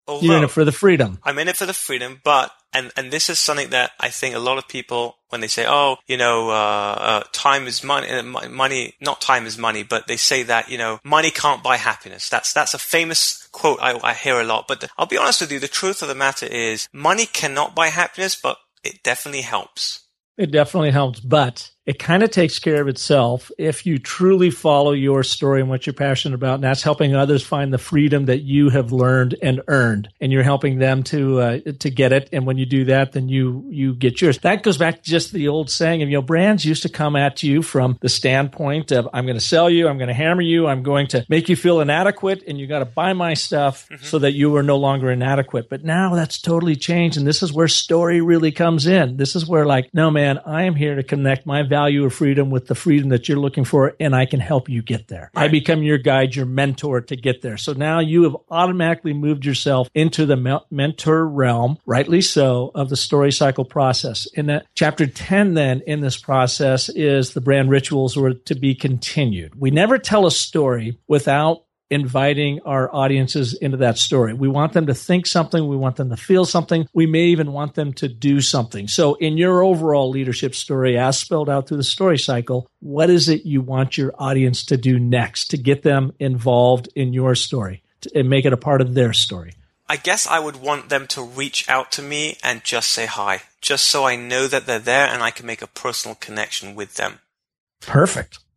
You're 0.07 0.37
in 0.37 0.43
it 0.43 0.51
for 0.51 0.65
the 0.65 0.71
freedom. 0.71 1.19
I'm 1.23 1.39
in 1.39 1.47
it 1.47 1.57
for 1.57 1.65
the 1.65 1.73
freedom, 1.73 2.21
but 2.23 2.51
and 2.73 2.91
and 2.97 3.11
this 3.11 3.29
is 3.29 3.39
something 3.39 3.69
that 3.69 3.91
I 3.99 4.09
think 4.09 4.35
a 4.35 4.39
lot 4.39 4.57
of 4.57 4.67
people 4.67 5.17
when 5.29 5.41
they 5.41 5.47
say, 5.47 5.65
oh, 5.67 5.97
you 6.07 6.17
know, 6.17 6.49
uh, 6.49 6.53
uh, 6.53 7.23
time 7.31 7.67
is 7.67 7.83
money, 7.83 8.09
uh, 8.09 8.23
money, 8.23 8.95
not 8.99 9.21
time 9.21 9.45
is 9.45 9.57
money, 9.57 9.83
but 9.83 10.07
they 10.07 10.17
say 10.17 10.43
that 10.43 10.69
you 10.69 10.77
know, 10.77 10.99
money 11.03 11.31
can't 11.31 11.63
buy 11.63 11.77
happiness. 11.77 12.29
That's 12.29 12.53
that's 12.53 12.73
a 12.73 12.79
famous 12.79 13.47
quote 13.51 13.79
I, 13.81 13.99
I 14.03 14.13
hear 14.13 14.39
a 14.39 14.43
lot. 14.43 14.67
But 14.67 14.81
the, 14.81 14.89
I'll 14.97 15.05
be 15.05 15.17
honest 15.17 15.41
with 15.41 15.51
you, 15.51 15.59
the 15.59 15.67
truth 15.67 16.01
of 16.01 16.07
the 16.07 16.15
matter 16.15 16.45
is, 16.45 16.87
money 16.91 17.25
cannot 17.25 17.75
buy 17.75 17.87
happiness, 17.87 18.35
but 18.35 18.57
it 18.83 19.03
definitely 19.03 19.41
helps. 19.41 20.01
It 20.37 20.51
definitely 20.51 20.91
helps, 20.91 21.19
but 21.19 21.71
it 21.85 21.99
kind 21.99 22.23
of 22.23 22.31
takes 22.31 22.59
care 22.59 22.81
of 22.81 22.87
itself 22.87 23.51
if 23.57 23.85
you 23.85 23.97
truly 23.97 24.49
follow 24.49 24.93
your 24.93 25.23
story 25.23 25.59
and 25.59 25.69
what 25.69 25.85
you're 25.85 25.93
passionate 25.93 26.35
about. 26.35 26.55
And 26.55 26.63
that's 26.63 26.83
helping 26.83 27.15
others 27.15 27.45
find 27.45 27.73
the 27.73 27.77
freedom 27.77 28.25
that 28.25 28.41
you 28.41 28.69
have 28.69 28.91
learned 28.91 29.35
and 29.41 29.61
earned. 29.67 30.09
And 30.21 30.31
you're 30.31 30.43
helping 30.43 30.79
them 30.79 31.03
to, 31.03 31.41
uh, 31.41 31.59
to 31.79 31.89
get 31.89 32.13
it. 32.13 32.29
And 32.31 32.45
when 32.45 32.57
you 32.57 32.65
do 32.65 32.85
that, 32.85 33.11
then 33.11 33.27
you, 33.27 33.65
you 33.69 33.95
get 33.95 34.21
yours. 34.21 34.37
That 34.39 34.63
goes 34.63 34.77
back 34.77 35.03
to 35.03 35.09
just 35.09 35.33
the 35.33 35.49
old 35.49 35.69
saying 35.69 36.01
of, 36.01 36.09
you 36.09 36.17
know, 36.17 36.21
brands 36.21 36.63
used 36.63 36.83
to 36.83 36.89
come 36.89 37.15
at 37.15 37.43
you 37.43 37.61
from 37.61 37.97
the 37.99 38.09
standpoint 38.09 38.91
of, 38.91 39.09
I'm 39.13 39.25
going 39.25 39.37
to 39.37 39.41
sell 39.41 39.69
you. 39.69 39.87
I'm 39.89 39.97
going 39.97 40.07
to 40.07 40.13
hammer 40.13 40.41
you. 40.41 40.67
I'm 40.67 40.83
going 40.83 41.07
to 41.07 41.25
make 41.27 41.49
you 41.49 41.55
feel 41.57 41.81
inadequate 41.81 42.43
and 42.47 42.57
you 42.57 42.67
got 42.67 42.79
to 42.79 42.85
buy 42.85 43.11
my 43.11 43.33
stuff 43.33 43.89
so 44.01 44.19
that 44.19 44.33
you 44.33 44.55
are 44.55 44.63
no 44.63 44.77
longer 44.77 45.11
inadequate. 45.11 45.69
But 45.69 45.83
now 45.83 46.15
that's 46.15 46.39
totally 46.39 46.75
changed. 46.75 47.17
And 47.17 47.27
this 47.27 47.43
is 47.43 47.51
where 47.51 47.67
story 47.67 48.21
really 48.21 48.51
comes 48.53 48.87
in. 48.87 49.17
This 49.17 49.35
is 49.35 49.45
where 49.45 49.65
like, 49.65 49.89
no, 49.93 50.09
man, 50.09 50.39
I 50.45 50.63
am 50.63 50.75
here 50.75 50.95
to 50.95 51.03
connect 51.03 51.45
my 51.45 51.63
value 51.73 52.05
of 52.05 52.13
freedom 52.13 52.51
with 52.51 52.67
the 52.67 52.75
freedom 52.75 53.09
that 53.09 53.27
you're 53.27 53.39
looking 53.39 53.65
for. 53.65 53.95
And 53.99 54.15
I 54.15 54.27
can 54.27 54.39
help 54.39 54.69
you 54.69 54.83
get 54.83 55.07
there. 55.07 55.31
I 55.35 55.47
become 55.47 55.81
your 55.81 55.97
guide, 55.97 56.35
your 56.35 56.45
mentor 56.45 57.01
to 57.01 57.15
get 57.15 57.41
there. 57.41 57.57
So 57.57 57.73
now 57.73 57.99
you 57.99 58.23
have 58.25 58.35
automatically 58.51 59.13
moved 59.13 59.43
yourself 59.43 59.89
into 59.95 60.27
the 60.27 60.37
me- 60.37 60.59
mentor 60.69 61.27
realm, 61.27 61.79
rightly 61.87 62.21
so, 62.21 62.69
of 62.75 62.89
the 62.89 62.95
story 62.95 63.31
cycle 63.31 63.65
process. 63.65 64.27
And 64.37 64.49
that 64.49 64.67
chapter 64.75 65.07
10 65.07 65.55
then 65.55 65.81
in 65.87 66.01
this 66.01 66.15
process 66.15 66.89
is 66.89 67.33
the 67.33 67.41
brand 67.41 67.71
rituals 67.71 68.15
were 68.15 68.35
to 68.35 68.53
be 68.53 68.75
continued. 68.75 69.59
We 69.59 69.71
never 69.71 69.97
tell 69.97 70.27
a 70.27 70.31
story 70.31 70.99
without 71.07 71.63
inviting 71.89 72.59
our 72.65 72.93
audiences 72.93 73.53
into 73.53 73.77
that 73.77 73.97
story. 73.97 74.33
We 74.33 74.47
want 74.47 74.73
them 74.73 74.87
to 74.87 74.93
think 74.93 75.27
something. 75.27 75.67
We 75.67 75.77
want 75.77 75.95
them 75.95 76.09
to 76.09 76.17
feel 76.17 76.45
something. 76.45 76.87
We 76.93 77.05
may 77.05 77.25
even 77.25 77.51
want 77.51 77.75
them 77.75 77.93
to 77.93 78.07
do 78.07 78.41
something. 78.41 78.87
So 78.87 79.15
in 79.15 79.37
your 79.37 79.61
overall 79.61 80.09
leadership 80.09 80.55
story, 80.55 80.97
as 80.97 81.19
spelled 81.19 81.49
out 81.49 81.67
through 81.67 81.77
the 81.77 81.83
story 81.83 82.17
cycle, 82.17 82.67
what 82.79 83.09
is 83.09 83.29
it 83.29 83.45
you 83.45 83.61
want 83.61 83.97
your 83.97 84.13
audience 84.17 84.65
to 84.65 84.77
do 84.77 84.97
next 84.99 85.47
to 85.51 85.57
get 85.57 85.83
them 85.83 86.13
involved 86.19 86.89
in 86.95 87.13
your 87.13 87.35
story 87.35 87.83
to, 88.01 88.11
and 88.15 88.29
make 88.29 88.45
it 88.45 88.53
a 88.53 88.57
part 88.57 88.81
of 88.81 88.93
their 88.93 89.13
story? 89.13 89.53
I 89.87 89.97
guess 89.97 90.25
I 90.25 90.39
would 90.39 90.55
want 90.55 90.89
them 90.89 91.07
to 91.07 91.21
reach 91.21 91.69
out 91.69 91.91
to 91.93 92.01
me 92.01 92.37
and 92.43 92.63
just 92.63 92.89
say 92.89 93.05
hi, 93.05 93.43
just 93.61 93.85
so 93.85 94.05
I 94.05 94.15
know 94.15 94.47
that 94.47 94.65
they're 94.65 94.79
there 94.79 95.07
and 95.07 95.21
I 95.21 95.29
can 95.29 95.45
make 95.45 95.61
a 95.61 95.67
personal 95.67 96.15
connection 96.15 96.73
with 96.73 96.95
them. 96.95 97.19
Perfect. 97.81 98.39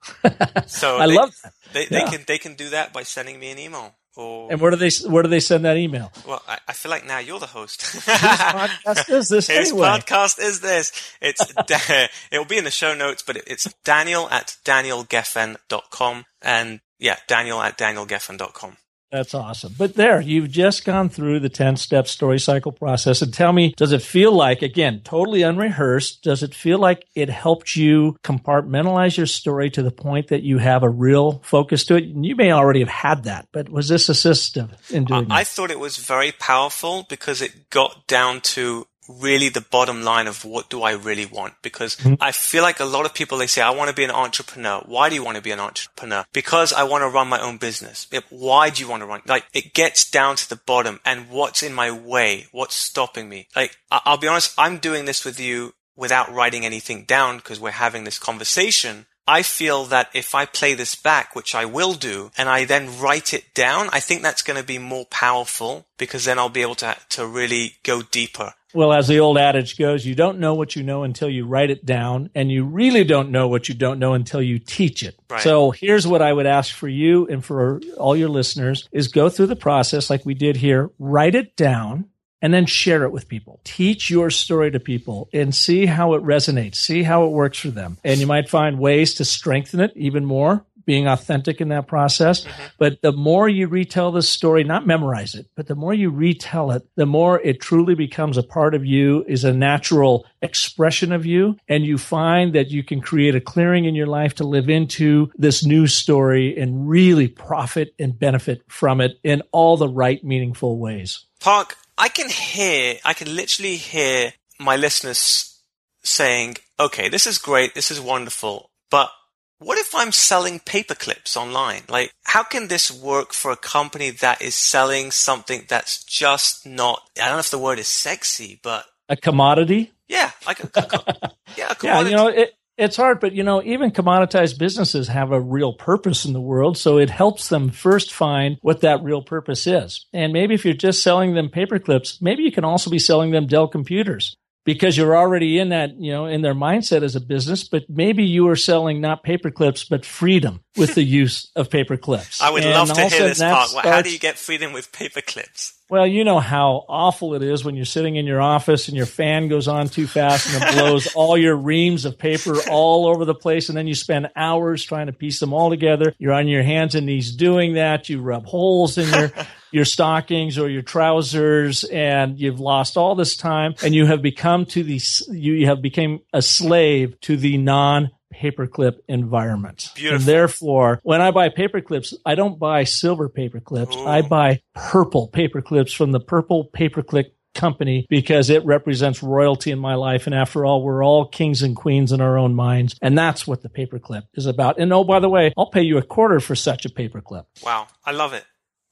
So 0.68 0.98
I 0.98 1.06
they, 1.06 1.14
love 1.14 1.34
that. 1.42 1.52
They, 1.76 1.84
they 1.86 1.98
Yeah. 2.00 2.10
can 2.10 2.24
they 2.26 2.38
can 2.38 2.54
do 2.54 2.70
that 2.70 2.92
by 2.94 3.02
sending 3.02 3.38
me 3.38 3.50
an 3.50 3.58
email 3.58 3.94
or 4.16 4.50
And 4.50 4.58
where 4.62 4.70
do 4.70 4.78
they 4.78 4.88
where 5.12 5.22
do 5.22 5.28
they 5.28 5.40
send 5.40 5.64
that 5.66 5.76
email? 5.76 6.10
well 6.26 6.42
I, 6.48 6.56
I 6.68 6.72
feel 6.72 6.88
like 6.90 7.04
now 7.06 7.18
you're 7.18 7.38
the 7.38 7.52
host. 7.58 7.80
podcast 7.82 9.10
is 9.10 9.28
this 9.28 9.48
Whose 9.48 9.70
anyway? 9.72 9.88
podcast 9.88 10.38
is 10.40 10.60
this? 10.60 10.90
It's 11.20 11.44
da- 11.66 12.08
it'll 12.32 12.46
be 12.46 12.56
in 12.56 12.64
the 12.64 12.70
show 12.70 12.94
notes, 12.94 13.22
but 13.22 13.36
it, 13.36 13.44
it's 13.46 13.64
Daniel 13.84 14.28
at 14.30 14.56
danielgeffen.com 14.64 16.24
and 16.40 16.80
yeah, 16.98 17.16
Daniel 17.28 17.60
at 17.60 17.76
danielgeffen.com. 17.76 18.76
That's 19.12 19.34
awesome. 19.34 19.74
But 19.78 19.94
there, 19.94 20.20
you've 20.20 20.50
just 20.50 20.84
gone 20.84 21.08
through 21.08 21.40
the 21.40 21.48
10 21.48 21.76
step 21.76 22.08
story 22.08 22.40
cycle 22.40 22.72
process. 22.72 23.22
And 23.22 23.32
tell 23.32 23.52
me, 23.52 23.72
does 23.76 23.92
it 23.92 24.02
feel 24.02 24.32
like, 24.32 24.62
again, 24.62 25.00
totally 25.04 25.42
unrehearsed, 25.42 26.22
does 26.22 26.42
it 26.42 26.54
feel 26.54 26.78
like 26.78 27.06
it 27.14 27.28
helped 27.28 27.76
you 27.76 28.16
compartmentalize 28.24 29.16
your 29.16 29.26
story 29.26 29.70
to 29.70 29.82
the 29.82 29.92
point 29.92 30.28
that 30.28 30.42
you 30.42 30.58
have 30.58 30.82
a 30.82 30.88
real 30.88 31.40
focus 31.44 31.84
to 31.86 31.96
it? 31.96 32.04
And 32.04 32.26
you 32.26 32.34
may 32.34 32.50
already 32.50 32.80
have 32.80 32.88
had 32.88 33.24
that, 33.24 33.48
but 33.52 33.68
was 33.68 33.88
this 33.88 34.08
assistive 34.08 34.90
in 34.90 35.04
doing 35.04 35.30
I 35.30 35.44
that? 35.44 35.46
thought 35.48 35.70
it 35.70 35.78
was 35.78 35.98
very 35.98 36.32
powerful 36.32 37.06
because 37.08 37.40
it 37.40 37.70
got 37.70 38.06
down 38.08 38.40
to 38.40 38.86
really 39.08 39.48
the 39.48 39.60
bottom 39.60 40.02
line 40.02 40.26
of 40.26 40.44
what 40.44 40.68
do 40.70 40.82
I 40.82 40.92
really 40.92 41.26
want? 41.26 41.54
Because 41.62 41.96
Mm-hmm. 41.96 42.14
I 42.20 42.32
feel 42.32 42.62
like 42.62 42.80
a 42.80 42.84
lot 42.84 43.06
of 43.06 43.14
people, 43.14 43.38
they 43.38 43.46
say, 43.46 43.62
I 43.62 43.70
want 43.70 43.88
to 43.88 43.94
be 43.96 44.04
an 44.04 44.10
entrepreneur. 44.10 44.82
Why 44.86 45.08
do 45.08 45.14
you 45.14 45.24
want 45.24 45.36
to 45.36 45.42
be 45.42 45.50
an 45.50 45.60
entrepreneur? 45.60 46.24
Because 46.32 46.72
I 46.72 46.82
want 46.84 47.02
to 47.02 47.08
run 47.08 47.28
my 47.28 47.40
own 47.40 47.56
business. 47.58 48.06
Why 48.30 48.70
do 48.70 48.82
you 48.82 48.88
want 48.88 49.02
to 49.02 49.06
run? 49.06 49.22
Like 49.26 49.44
it 49.54 49.72
gets 49.74 50.08
down 50.10 50.36
to 50.36 50.48
the 50.48 50.56
bottom 50.56 51.00
and 51.04 51.30
what's 51.30 51.62
in 51.62 51.72
my 51.74 51.90
way? 51.90 52.46
What's 52.52 52.74
stopping 52.74 53.28
me? 53.28 53.48
Like 53.56 53.76
I- 53.90 54.02
I'll 54.04 54.18
be 54.18 54.28
honest, 54.28 54.54
I'm 54.58 54.78
doing 54.78 55.04
this 55.04 55.24
with 55.24 55.40
you 55.40 55.74
without 55.96 56.32
writing 56.32 56.64
anything 56.66 57.04
down 57.04 57.38
because 57.38 57.58
we're 57.58 57.70
having 57.70 58.04
this 58.04 58.18
conversation. 58.18 59.06
I 59.28 59.42
feel 59.42 59.84
that 59.86 60.10
if 60.14 60.34
I 60.34 60.46
play 60.46 60.74
this 60.74 60.94
back, 60.94 61.34
which 61.34 61.54
I 61.54 61.64
will 61.64 61.94
do, 61.94 62.30
and 62.38 62.48
I 62.48 62.64
then 62.64 62.98
write 62.98 63.34
it 63.34 63.54
down, 63.54 63.88
I 63.92 64.00
think 64.00 64.22
that's 64.22 64.42
going 64.42 64.58
to 64.58 64.66
be 64.66 64.78
more 64.78 65.04
powerful 65.06 65.86
because 65.98 66.24
then 66.24 66.38
I'll 66.38 66.48
be 66.48 66.62
able 66.62 66.76
to, 66.76 66.96
to 67.10 67.26
really 67.26 67.76
go 67.82 68.02
deeper. 68.02 68.54
Well, 68.74 68.92
as 68.92 69.08
the 69.08 69.20
old 69.20 69.38
adage 69.38 69.78
goes, 69.78 70.04
you 70.04 70.14
don't 70.14 70.38
know 70.38 70.54
what 70.54 70.76
you 70.76 70.82
know 70.82 71.02
until 71.02 71.30
you 71.30 71.46
write 71.46 71.70
it 71.70 71.86
down, 71.86 72.30
and 72.34 72.52
you 72.52 72.64
really 72.64 73.04
don't 73.04 73.30
know 73.30 73.48
what 73.48 73.70
you 73.70 73.74
don't 73.74 73.98
know 73.98 74.12
until 74.12 74.42
you 74.42 74.58
teach 74.58 75.02
it. 75.02 75.18
Right. 75.30 75.40
So 75.40 75.70
here's 75.70 76.06
what 76.06 76.20
I 76.20 76.30
would 76.30 76.46
ask 76.46 76.74
for 76.74 76.88
you 76.88 77.26
and 77.26 77.42
for 77.42 77.80
all 77.96 78.14
your 78.14 78.28
listeners 78.28 78.86
is 78.92 79.08
go 79.08 79.30
through 79.30 79.46
the 79.46 79.56
process 79.56 80.10
like 80.10 80.26
we 80.26 80.34
did 80.34 80.56
here, 80.56 80.90
write 80.98 81.34
it 81.34 81.56
down, 81.56 82.10
and 82.42 82.52
then 82.52 82.66
share 82.66 83.04
it 83.04 83.12
with 83.12 83.28
people. 83.28 83.60
Teach 83.64 84.10
your 84.10 84.30
story 84.30 84.70
to 84.70 84.80
people 84.80 85.28
and 85.32 85.54
see 85.54 85.86
how 85.86 86.14
it 86.14 86.22
resonates, 86.22 86.76
see 86.76 87.02
how 87.02 87.24
it 87.24 87.32
works 87.32 87.58
for 87.58 87.70
them. 87.70 87.98
And 88.04 88.20
you 88.20 88.26
might 88.26 88.48
find 88.48 88.78
ways 88.78 89.14
to 89.14 89.24
strengthen 89.24 89.80
it 89.80 89.92
even 89.96 90.24
more. 90.24 90.64
Being 90.84 91.08
authentic 91.08 91.60
in 91.60 91.70
that 91.70 91.88
process. 91.88 92.44
Mm-hmm. 92.44 92.62
But 92.78 93.02
the 93.02 93.10
more 93.10 93.48
you 93.48 93.66
retell 93.66 94.12
the 94.12 94.22
story, 94.22 94.62
not 94.62 94.86
memorize 94.86 95.34
it, 95.34 95.48
but 95.56 95.66
the 95.66 95.74
more 95.74 95.92
you 95.92 96.10
retell 96.10 96.70
it, 96.70 96.86
the 96.94 97.06
more 97.06 97.40
it 97.40 97.60
truly 97.60 97.96
becomes 97.96 98.38
a 98.38 98.44
part 98.44 98.72
of 98.72 98.86
you, 98.86 99.24
is 99.26 99.42
a 99.42 99.52
natural 99.52 100.26
expression 100.42 101.10
of 101.10 101.26
you. 101.26 101.56
And 101.66 101.84
you 101.84 101.98
find 101.98 102.54
that 102.54 102.70
you 102.70 102.84
can 102.84 103.00
create 103.00 103.34
a 103.34 103.40
clearing 103.40 103.86
in 103.86 103.96
your 103.96 104.06
life 104.06 104.36
to 104.36 104.44
live 104.44 104.68
into 104.68 105.28
this 105.34 105.66
new 105.66 105.88
story 105.88 106.56
and 106.56 106.88
really 106.88 107.26
profit 107.26 107.92
and 107.98 108.16
benefit 108.16 108.62
from 108.68 109.00
it 109.00 109.18
in 109.24 109.42
all 109.50 109.76
the 109.76 109.88
right, 109.88 110.22
meaningful 110.22 110.78
ways. 110.78 111.24
Park, 111.40 111.76
I 111.98 112.08
can 112.08 112.28
hear, 112.28 112.96
I 113.04 113.14
can 113.14 113.34
literally 113.34 113.76
hear 113.76 114.32
my 114.60 114.76
listeners 114.76 115.60
saying, 116.02 116.56
okay, 116.78 117.08
this 117.08 117.26
is 117.26 117.38
great, 117.38 117.74
this 117.74 117.90
is 117.90 118.00
wonderful, 118.00 118.70
but 118.90 119.10
what 119.58 119.78
if 119.78 119.94
I'm 119.94 120.12
selling 120.12 120.58
paper 120.60 120.94
clips 120.94 121.36
online? 121.36 121.82
Like, 121.88 122.12
how 122.24 122.42
can 122.42 122.68
this 122.68 122.92
work 122.92 123.32
for 123.32 123.50
a 123.50 123.56
company 123.56 124.10
that 124.10 124.42
is 124.42 124.54
selling 124.54 125.10
something 125.10 125.64
that's 125.68 126.04
just 126.04 126.66
not, 126.66 127.00
I 127.16 127.26
don't 127.26 127.36
know 127.36 127.38
if 127.40 127.50
the 127.50 127.58
word 127.58 127.78
is 127.78 127.88
sexy, 127.88 128.60
but 128.62 128.84
A 129.08 129.16
commodity. 129.16 129.92
yeah, 130.08 130.32
like 130.46 130.62
a, 130.62 130.70
a- 130.74 131.30
yeah, 131.56 131.72
a 131.72 131.76
Yeah, 131.82 132.00
you 132.02 132.14
know, 132.16 132.28
it, 132.28 132.52
it's 132.76 132.96
hard, 132.96 133.20
but 133.20 133.32
you 133.32 133.42
know, 133.42 133.62
even 133.62 133.90
commoditized 133.90 134.58
businesses 134.58 135.08
have 135.08 135.32
a 135.32 135.40
real 135.40 135.72
purpose 135.72 136.24
in 136.24 136.32
the 136.32 136.40
world. 136.40 136.76
So 136.76 136.98
it 136.98 137.10
helps 137.10 137.48
them 137.48 137.70
first 137.70 138.12
find 138.12 138.58
what 138.60 138.80
that 138.82 139.02
real 139.02 139.22
purpose 139.22 139.66
is. 139.66 140.06
And 140.12 140.32
maybe 140.32 140.54
if 140.54 140.64
you're 140.64 140.74
just 140.74 141.02
selling 141.02 141.34
them 141.34 141.48
paper 141.48 141.78
clips, 141.78 142.20
maybe 142.20 142.42
you 142.42 142.52
can 142.52 142.64
also 142.64 142.90
be 142.90 142.98
selling 142.98 143.30
them 143.30 143.46
Dell 143.46 143.68
computers 143.68 144.36
because 144.64 144.96
you're 144.96 145.16
already 145.16 145.58
in 145.58 145.70
that, 145.70 145.98
you 145.98 146.12
know, 146.12 146.26
in 146.26 146.42
their 146.42 146.54
mindset 146.54 147.02
as 147.02 147.16
a 147.16 147.20
business. 147.20 147.64
But 147.64 147.84
maybe 147.88 148.24
you 148.24 148.48
are 148.48 148.56
selling 148.56 149.00
not 149.00 149.22
paper 149.22 149.50
clips, 149.50 149.84
but 149.84 150.04
freedom 150.04 150.60
with 150.76 150.94
the 150.94 151.02
use 151.22 151.50
of 151.56 151.70
paper 151.70 151.96
clips. 151.96 152.42
I 152.42 152.50
would 152.50 152.62
And 152.64 152.72
love 152.72 152.88
to 152.88 152.94
all 152.94 153.06
of 153.06 153.12
a 153.12 153.16
hear 153.16 153.28
this 153.28 153.38
part. 153.38 153.70
Well, 153.72 153.82
How 153.82 154.02
do 154.02 154.10
you 154.10 154.18
get 154.18 154.36
freedom 154.36 154.72
with 154.72 154.92
paper 154.92 155.22
clips? 155.22 155.75
Well, 155.88 156.06
you 156.06 156.24
know 156.24 156.40
how 156.40 156.84
awful 156.88 157.34
it 157.34 157.42
is 157.42 157.64
when 157.64 157.76
you're 157.76 157.84
sitting 157.84 158.16
in 158.16 158.26
your 158.26 158.40
office 158.40 158.88
and 158.88 158.96
your 158.96 159.06
fan 159.06 159.46
goes 159.46 159.68
on 159.68 159.88
too 159.88 160.08
fast 160.08 160.52
and 160.52 160.60
it 160.60 160.74
blows 160.74 161.06
all 161.14 161.38
your 161.38 161.54
reams 161.54 162.04
of 162.04 162.18
paper 162.18 162.56
all 162.68 163.06
over 163.06 163.24
the 163.24 163.36
place. 163.36 163.68
And 163.68 163.78
then 163.78 163.86
you 163.86 163.94
spend 163.94 164.28
hours 164.34 164.82
trying 164.82 165.06
to 165.06 165.12
piece 165.12 165.38
them 165.38 165.52
all 165.52 165.70
together. 165.70 166.12
You're 166.18 166.32
on 166.32 166.48
your 166.48 166.64
hands 166.64 166.96
and 166.96 167.06
knees 167.06 167.30
doing 167.36 167.74
that. 167.74 168.08
You 168.08 168.20
rub 168.20 168.46
holes 168.46 168.98
in 168.98 169.08
your, 169.14 169.30
your 169.70 169.84
stockings 169.84 170.58
or 170.58 170.68
your 170.68 170.82
trousers 170.82 171.84
and 171.84 172.36
you've 172.36 172.58
lost 172.58 172.96
all 172.96 173.14
this 173.14 173.36
time 173.36 173.76
and 173.84 173.94
you 173.94 174.06
have 174.06 174.22
become 174.22 174.66
to 174.66 174.82
the, 174.82 175.00
you 175.30 175.66
have 175.66 175.80
become 175.82 176.18
a 176.32 176.42
slave 176.42 177.20
to 177.20 177.36
the 177.36 177.58
non 177.58 178.10
paperclip 178.34 178.98
environment. 179.08 179.90
Beautiful. 179.94 180.16
And 180.16 180.24
therefore, 180.24 181.00
when 181.02 181.20
I 181.20 181.30
buy 181.30 181.48
paper 181.48 181.80
clips, 181.80 182.14
I 182.24 182.34
don't 182.34 182.58
buy 182.58 182.84
silver 182.84 183.28
paper 183.28 183.60
clips. 183.60 183.96
I 183.96 184.22
buy 184.22 184.62
purple 184.74 185.28
paper 185.28 185.62
clips 185.62 185.92
from 185.92 186.12
the 186.12 186.20
purple 186.20 186.68
paperclip 186.72 187.30
company 187.54 188.06
because 188.08 188.50
it 188.50 188.64
represents 188.64 189.22
royalty 189.22 189.70
in 189.70 189.78
my 189.78 189.94
life. 189.94 190.26
And 190.26 190.34
after 190.34 190.64
all, 190.64 190.82
we're 190.82 191.04
all 191.04 191.26
kings 191.26 191.62
and 191.62 191.74
queens 191.74 192.12
in 192.12 192.20
our 192.20 192.38
own 192.38 192.54
minds. 192.54 192.96
And 193.02 193.16
that's 193.16 193.46
what 193.46 193.62
the 193.62 193.68
paperclip 193.68 194.24
is 194.34 194.46
about. 194.46 194.78
And 194.78 194.92
oh, 194.92 195.04
by 195.04 195.20
the 195.20 195.28
way, 195.28 195.52
I'll 195.56 195.70
pay 195.70 195.82
you 195.82 195.98
a 195.98 196.02
quarter 196.02 196.38
for 196.38 196.54
such 196.54 196.84
a 196.84 196.90
paperclip. 196.90 197.46
Wow. 197.62 197.88
I 198.04 198.12
love 198.12 198.34
it. 198.34 198.44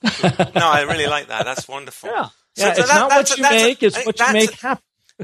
no, 0.22 0.66
I 0.66 0.82
really 0.88 1.06
like 1.06 1.28
that. 1.28 1.44
That's 1.44 1.68
wonderful. 1.68 2.10
Yeah. 2.10 2.28
So 2.56 2.66
yeah, 2.66 2.74
that- 2.74 2.78
it's 2.78 2.88
not 2.88 3.10
what 3.10 3.36
you 3.36 3.42
make, 3.42 3.82
I 3.82 3.86
it's 3.86 4.06
what 4.06 4.18
you 4.18 4.32
make 4.32 4.52
happen. 4.52 4.82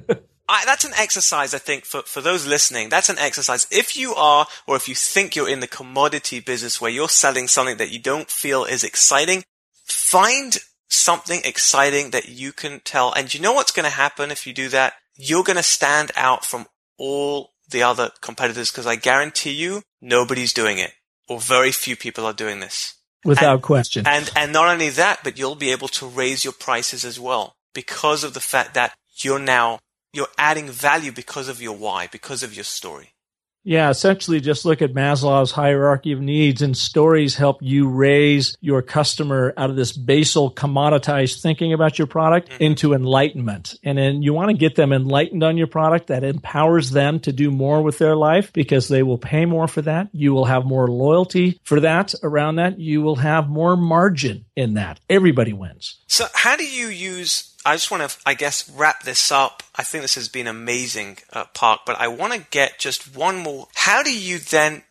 I, 0.51 0.65
that's 0.65 0.85
an 0.85 0.93
exercise, 0.97 1.55
I 1.55 1.59
think, 1.59 1.85
for, 1.85 2.03
for 2.03 2.21
those 2.21 2.47
listening. 2.47 2.89
That's 2.89 3.09
an 3.09 3.19
exercise. 3.19 3.67
If 3.71 3.97
you 3.97 4.15
are, 4.15 4.47
or 4.67 4.77
if 4.77 4.89
you 4.89 4.95
think 4.95 5.37
you're 5.37 5.49
in 5.49 5.61
the 5.61 5.67
commodity 5.67 6.41
business 6.41 6.81
where 6.81 6.91
you're 6.91 7.09
selling 7.09 7.47
something 7.47 7.77
that 7.77 7.93
you 7.93 8.01
don't 8.01 8.29
feel 8.29 8.65
is 8.65 8.85
exciting, 8.85 9.45
find 9.85 10.59
something 10.89 11.41
exciting 11.45 12.11
that 12.11 12.29
you 12.29 12.53
can 12.53 12.81
tell. 12.81 13.13
And 13.13 13.33
you 13.33 13.41
know 13.41 13.53
what's 13.53 13.73
going 13.73 13.85
to 13.85 13.97
happen 13.97 14.31
if 14.31 14.47
you 14.47 14.53
do 14.53 14.69
that? 14.71 14.95
You're 15.17 15.45
going 15.45 15.57
to 15.57 15.63
stand 15.63 16.11
out 16.17 16.45
from 16.45 16.67
all 16.99 17.53
the 17.71 17.83
other 17.83 18.11
competitors 18.21 18.71
because 18.71 18.87
I 18.87 18.97
guarantee 18.97 19.53
you 19.53 19.83
nobody's 20.01 20.53
doing 20.53 20.79
it 20.79 20.93
or 21.29 21.39
very 21.41 21.71
few 21.71 21.97
people 21.97 22.27
are 22.27 22.33
doing 22.33 22.59
this. 22.61 22.95
Without 23.25 23.63
question. 23.63 24.07
And 24.07 24.31
and 24.35 24.53
not 24.53 24.69
only 24.69 24.89
that, 24.91 25.21
but 25.23 25.39
you'll 25.39 25.55
be 25.55 25.71
able 25.71 25.89
to 25.89 26.07
raise 26.07 26.43
your 26.43 26.55
prices 26.55 27.05
as 27.05 27.21
well 27.21 27.55
because 27.75 28.25
of 28.25 28.35
the 28.35 28.41
fact 28.41 28.75
that 28.75 28.95
you're 29.23 29.39
now 29.39 29.79
you're 30.13 30.29
adding 30.39 30.69
value 30.69 31.13
because 31.13 31.49
of 31.49 31.63
your 31.63 31.77
why, 31.77 32.09
because 32.09 32.43
of 32.43 32.55
your 32.55 32.65
story. 32.65 33.15
Yeah, 33.63 33.91
essentially 33.91 34.41
just 34.41 34.65
look 34.65 34.81
at 34.81 34.95
Maslow's 34.95 35.53
hierarchy 35.53 36.13
of 36.13 36.21
needs 36.21 36.63
and 36.63 36.77
stories 36.77 37.37
help 37.37 37.59
you 37.61 37.89
raise 37.89 38.57
your 38.61 38.81
customer 38.81 39.53
out 39.57 39.69
of 39.69 39.77
this 39.77 39.93
basal 39.93 40.53
commoditized 40.53 41.43
thinking 41.43 41.73
about 41.73 41.99
your 41.99 42.07
product 42.07 42.49
mm-hmm. 42.49 42.63
into 42.63 42.95
enlightenment. 42.95 43.75
And 43.85 43.99
then 43.99 44.23
you 44.23 44.33
want 44.33 44.51
to 44.51 44.57
get 44.57 44.77
them 44.77 44.93
enlightened 44.93 45.45
on 45.45 45.59
your 45.59 45.67
product 45.67 46.07
that 46.07 46.25
empowers 46.25 46.91
them 46.91 47.21
to 47.21 47.33
do 47.33 47.51
more 47.51 47.83
with 47.83 47.99
their 47.99 48.17
life 48.17 48.51
because 48.53 48.89
they 48.89 49.03
will 49.03 49.19
pay 49.19 49.45
more 49.45 49.69
for 49.69 49.83
that. 49.83 50.09
You 50.13 50.33
will 50.33 50.47
have 50.47 50.65
more 50.65 50.89
loyalty 50.89 51.61
for 51.63 51.81
that 51.81 52.15
around 52.23 52.57
that. 52.57 52.81
You 52.81 53.03
will 53.03 53.17
have 53.17 53.49
more 53.49 53.77
margin 53.77 54.47
in 54.57 54.75
that. 54.75 55.01
Everybody 55.11 55.53
wins. 55.53 56.01
So 56.07 56.27
how 56.33 56.57
do 56.57 56.67
you 56.67 56.87
use 56.87 57.50
I 57.65 57.75
just 57.75 57.91
want 57.91 58.09
to, 58.09 58.19
I 58.25 58.35
guess, 58.35 58.69
wrap 58.71 59.03
this 59.03 59.31
up. 59.31 59.63
I 59.75 59.83
think 59.83 60.03
this 60.03 60.15
has 60.15 60.29
been 60.29 60.47
amazing, 60.47 61.19
uh, 61.33 61.45
Park, 61.55 61.81
but 61.85 62.01
I 62.01 62.09
want 62.09 62.33
to 62.33 62.47
get 62.51 62.79
just 62.79 63.15
one 63.15 63.39
more. 63.39 63.69
How 63.75 64.03
do 64.03 64.17
you 64.17 64.39
then 64.39 64.83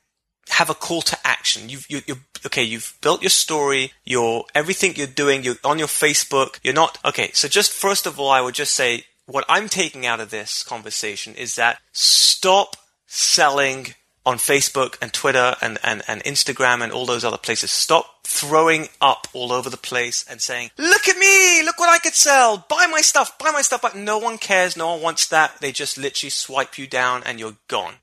have 0.49 0.69
a 0.69 0.75
call 0.75 1.01
to 1.03 1.17
action? 1.23 1.69
You've, 1.69 1.89
you, 1.89 2.01
you 2.05 2.17
okay, 2.45 2.63
you've 2.63 2.97
built 3.01 3.21
your 3.21 3.29
story, 3.29 3.93
your, 4.05 4.45
everything 4.53 4.95
you're 4.95 5.07
doing, 5.07 5.43
you're 5.43 5.57
on 5.63 5.79
your 5.79 5.87
Facebook, 5.87 6.59
you're 6.63 6.73
not, 6.73 6.97
okay, 7.03 7.31
so 7.33 7.47
just 7.47 7.71
first 7.71 8.05
of 8.05 8.19
all, 8.19 8.29
I 8.29 8.41
would 8.41 8.55
just 8.55 8.73
say 8.73 9.05
what 9.25 9.45
I'm 9.47 9.69
taking 9.69 10.05
out 10.05 10.19
of 10.19 10.29
this 10.29 10.63
conversation 10.63 11.35
is 11.35 11.55
that 11.55 11.79
stop 11.91 12.75
selling 13.07 13.93
on 14.29 14.37
Facebook 14.37 14.95
and 15.01 15.11
Twitter 15.11 15.55
and, 15.59 15.79
and, 15.83 16.03
and 16.07 16.23
Instagram 16.23 16.83
and 16.83 16.91
all 16.91 17.07
those 17.07 17.25
other 17.25 17.37
places. 17.37 17.71
Stop 17.71 18.27
throwing 18.27 18.87
up 19.01 19.27
all 19.33 19.51
over 19.51 19.71
the 19.71 19.75
place 19.77 20.23
and 20.29 20.39
saying, 20.39 20.69
look 20.77 21.07
at 21.07 21.17
me, 21.17 21.63
look 21.65 21.79
what 21.79 21.89
I 21.89 21.97
could 21.97 22.13
sell, 22.13 22.63
buy 22.69 22.85
my 22.91 23.01
stuff, 23.01 23.39
buy 23.39 23.49
my 23.49 23.63
stuff. 23.63 23.81
But 23.81 23.95
no 23.95 24.19
one 24.19 24.37
cares, 24.37 24.77
no 24.77 24.91
one 24.91 25.01
wants 25.01 25.27
that. 25.29 25.59
They 25.61 25.71
just 25.71 25.97
literally 25.97 26.29
swipe 26.29 26.77
you 26.77 26.85
down 26.85 27.23
and 27.25 27.39
you're 27.39 27.57
gone. 27.67 27.95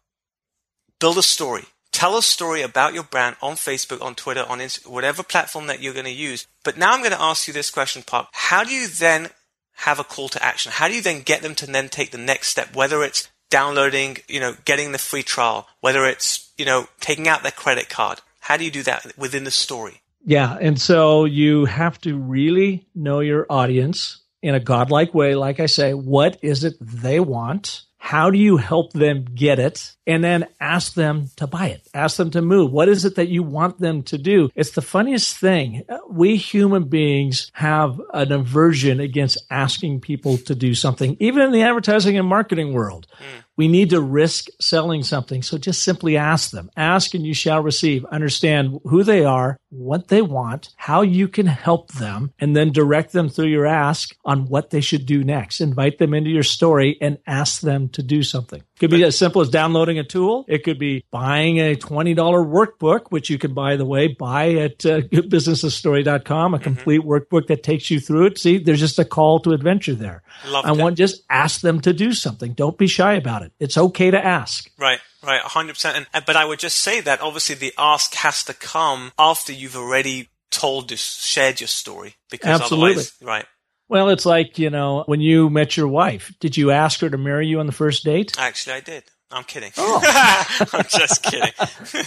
Build 0.99 1.16
a 1.16 1.22
story. 1.22 1.66
Tell 1.93 2.18
a 2.18 2.22
story 2.22 2.61
about 2.61 2.93
your 2.93 3.05
brand 3.05 3.37
on 3.41 3.55
Facebook, 3.55 4.03
on 4.03 4.16
Twitter, 4.16 4.45
on 4.49 4.59
whatever 4.85 5.22
platform 5.22 5.68
that 5.68 5.81
you're 5.81 5.95
going 5.95 6.07
to 6.07 6.11
use. 6.11 6.49
But 6.64 6.77
now 6.77 6.93
I'm 6.93 7.01
going 7.01 7.12
to 7.12 7.22
ask 7.22 7.47
you 7.47 7.55
this 7.55 7.70
question, 7.70 8.03
Park. 8.03 8.27
How 8.33 8.64
do 8.64 8.74
you 8.74 8.89
then 8.89 9.29
have 9.77 10.01
a 10.01 10.05
call 10.05 10.29
to 10.31 10.45
action? 10.45 10.72
How 10.74 10.89
do 10.89 10.95
you 10.95 11.03
then 11.03 11.20
get 11.20 11.43
them 11.43 11.55
to 11.55 11.66
then 11.66 11.89
take 11.89 12.11
the 12.11 12.18
next 12.18 12.49
step? 12.49 12.74
Whether 12.74 13.05
it's 13.05 13.29
downloading, 13.51 14.18
you 14.28 14.40
know, 14.40 14.55
getting 14.64 14.92
the 14.92 14.99
free 14.99 15.22
trial, 15.22 15.68
whether 15.80 16.05
it's, 16.07 16.53
you 16.59 16.64
know, 16.64 16.88
taking 17.01 17.28
out 17.28 17.42
their 17.42 17.53
credit 17.53 17.88
card. 17.88 18.20
How 18.40 18.57
do 18.57 18.64
you 18.64 18.70
do 18.70 18.82
that 18.84 19.12
within 19.16 19.44
the 19.44 19.51
story? 19.51 20.03
Yeah. 20.24 20.57
And 20.61 20.80
so 20.80 21.24
you 21.24 21.66
have 21.66 22.01
to 22.01 22.16
really 22.16 22.86
know 22.94 23.20
your 23.20 23.47
audience 23.49 24.20
in 24.42 24.55
a 24.55 24.61
godlike 24.61 25.14
way. 25.14 25.34
Like 25.34 25.61
I 25.61 25.66
say, 25.66 25.94
what 25.94 26.38
is 26.42 26.64
it 26.64 26.74
they 26.80 27.20
want? 27.20 27.82
How 28.07 28.30
do 28.30 28.38
you 28.38 28.57
help 28.57 28.92
them 28.92 29.24
get 29.24 29.59
it? 29.59 29.96
And 30.07 30.22
then 30.22 30.46
ask 30.61 30.94
them 30.94 31.28
to 31.38 31.48
buy 31.48 31.70
it. 31.70 31.88
Ask 31.92 32.18
them 32.18 32.30
to 32.30 32.40
move. 32.40 32.70
What 32.70 32.88
is 32.88 33.04
it 33.04 33.16
that 33.16 33.26
you 33.26 33.42
want 33.42 33.80
them 33.80 34.04
to 34.04 34.16
do? 34.16 34.48
It's 34.54 34.70
the 34.70 34.80
funniest 34.80 35.36
thing. 35.38 35.82
We 36.09 36.36
human 36.36 36.84
beings 36.84 37.50
have 37.54 38.00
an 38.14 38.30
aversion 38.30 39.00
against 39.00 39.44
asking 39.50 40.02
people 40.02 40.38
to 40.38 40.54
do 40.54 40.72
something, 40.72 41.16
even 41.18 41.42
in 41.42 41.50
the 41.50 41.62
advertising 41.62 42.16
and 42.16 42.28
marketing 42.28 42.74
world. 42.74 43.09
Hmm. 43.11 43.40
We 43.57 43.66
need 43.66 43.90
to 43.90 44.00
risk 44.00 44.50
selling 44.61 45.02
something. 45.02 45.42
So 45.42 45.59
just 45.59 45.82
simply 45.82 46.16
ask 46.16 46.52
them. 46.52 46.70
Ask 46.76 47.12
and 47.14 47.26
you 47.26 47.34
shall 47.34 47.61
receive. 47.61 48.04
Understand 48.04 48.78
who 48.84 49.02
they 49.02 49.24
are, 49.24 49.59
what 49.77 50.09
they 50.09 50.22
want, 50.22 50.70
how 50.77 51.03
you 51.03 51.29
can 51.29 51.47
help 51.47 51.93
them, 51.93 52.33
and 52.39 52.57
then 52.57 52.72
direct 52.72 53.12
them 53.12 53.29
through 53.29 53.47
your 53.47 53.66
ask 53.66 54.14
on 54.24 54.47
what 54.47 54.70
they 54.70 54.81
should 54.81 55.07
do 55.07 55.22
next. 55.24 55.61
Invite 55.61 55.99
them 55.99 56.14
into 56.14 56.31
your 56.31 56.43
story 56.43 56.97
and 57.01 57.18
ask 57.27 57.61
them 57.61 57.89
to 57.91 58.03
do 58.03 58.22
something. 58.22 58.61
It 58.61 58.81
Could 58.81 58.91
be 58.91 59.05
as 59.05 59.16
simple 59.16 59.41
as 59.41 59.49
downloading 59.49 59.99
a 59.99 60.05
tool. 60.05 60.45
It 60.49 60.62
could 60.62 60.79
be 60.79 61.05
buying 61.11 61.59
a 61.59 61.77
$20 61.77 62.14
workbook, 62.16 63.07
which 63.11 63.31
you 63.31 63.39
can, 63.39 63.55
by 63.55 63.77
the 63.77 63.87
way, 63.87 64.09
buy 64.09 64.51
at 64.55 64.85
uh, 64.85 65.01
goodbusinessstory.com, 65.01 66.55
a 66.55 66.59
complete 66.59 67.01
workbook 67.01 67.47
that 67.47 67.62
takes 67.62 67.91
you 67.91 68.01
through 68.01 68.27
it. 68.27 68.39
See, 68.39 68.59
there's 68.59 68.81
just 68.81 68.99
a 68.99 69.05
call 69.05 69.41
to 69.41 69.53
adventure 69.53 69.95
there. 69.95 70.22
Loved 70.47 70.68
I 70.68 70.72
it. 70.72 70.79
want 70.79 70.97
just 70.99 71.22
ask 71.31 71.61
them 71.61 71.81
to 71.83 71.93
do 71.93 72.12
something. 72.12 72.53
Don't 72.53 72.77
be 72.77 72.87
shy 72.87 73.14
about 73.14 73.43
it. 73.43 73.53
It's 73.59 73.79
okay 73.79 74.11
to 74.11 74.22
ask. 74.22 74.70
Right, 74.79 75.01
right, 75.27 75.43
100%. 75.43 75.85
And, 75.95 76.07
and- 76.14 76.24
but 76.24 76.37
I 76.37 76.45
would 76.45 76.59
just 76.59 76.79
say 76.79 77.01
that 77.01 77.20
obviously 77.20 77.55
the 77.55 77.74
ask 77.79 78.14
has 78.14 78.43
to 78.45 78.55
come 78.55 79.12
after 79.18 79.53
you've 79.53 79.77
already 79.77 80.29
told 80.51 80.89
this, 80.89 81.01
shared 81.01 81.61
your 81.61 81.68
story. 81.68 82.14
Because 82.31 82.61
Absolutely. 82.62 82.91
otherwise, 82.91 83.12
right. 83.22 83.47
Well, 83.89 84.09
it's 84.09 84.27
like, 84.27 84.59
you 84.59 84.70
know, 84.70 85.05
when 85.07 85.20
you 85.20 85.49
met 85.49 85.77
your 85.77 85.87
wife, 85.89 86.33
did 86.41 86.57
you 86.57 86.72
ask 86.72 87.01
her 87.01 87.11
to 87.11 87.18
marry 87.18 87.47
you 87.47 87.61
on 87.61 87.66
the 87.66 87.72
first 87.72 88.05
date? 88.05 88.35
Actually, 88.39 88.77
I 88.77 88.81
did. 88.81 89.05
I'm 89.31 89.43
kidding. 89.43 89.72
Oh. 89.77 90.01
I'm 90.72 90.85
just 90.89 91.22
kidding. 91.22 91.51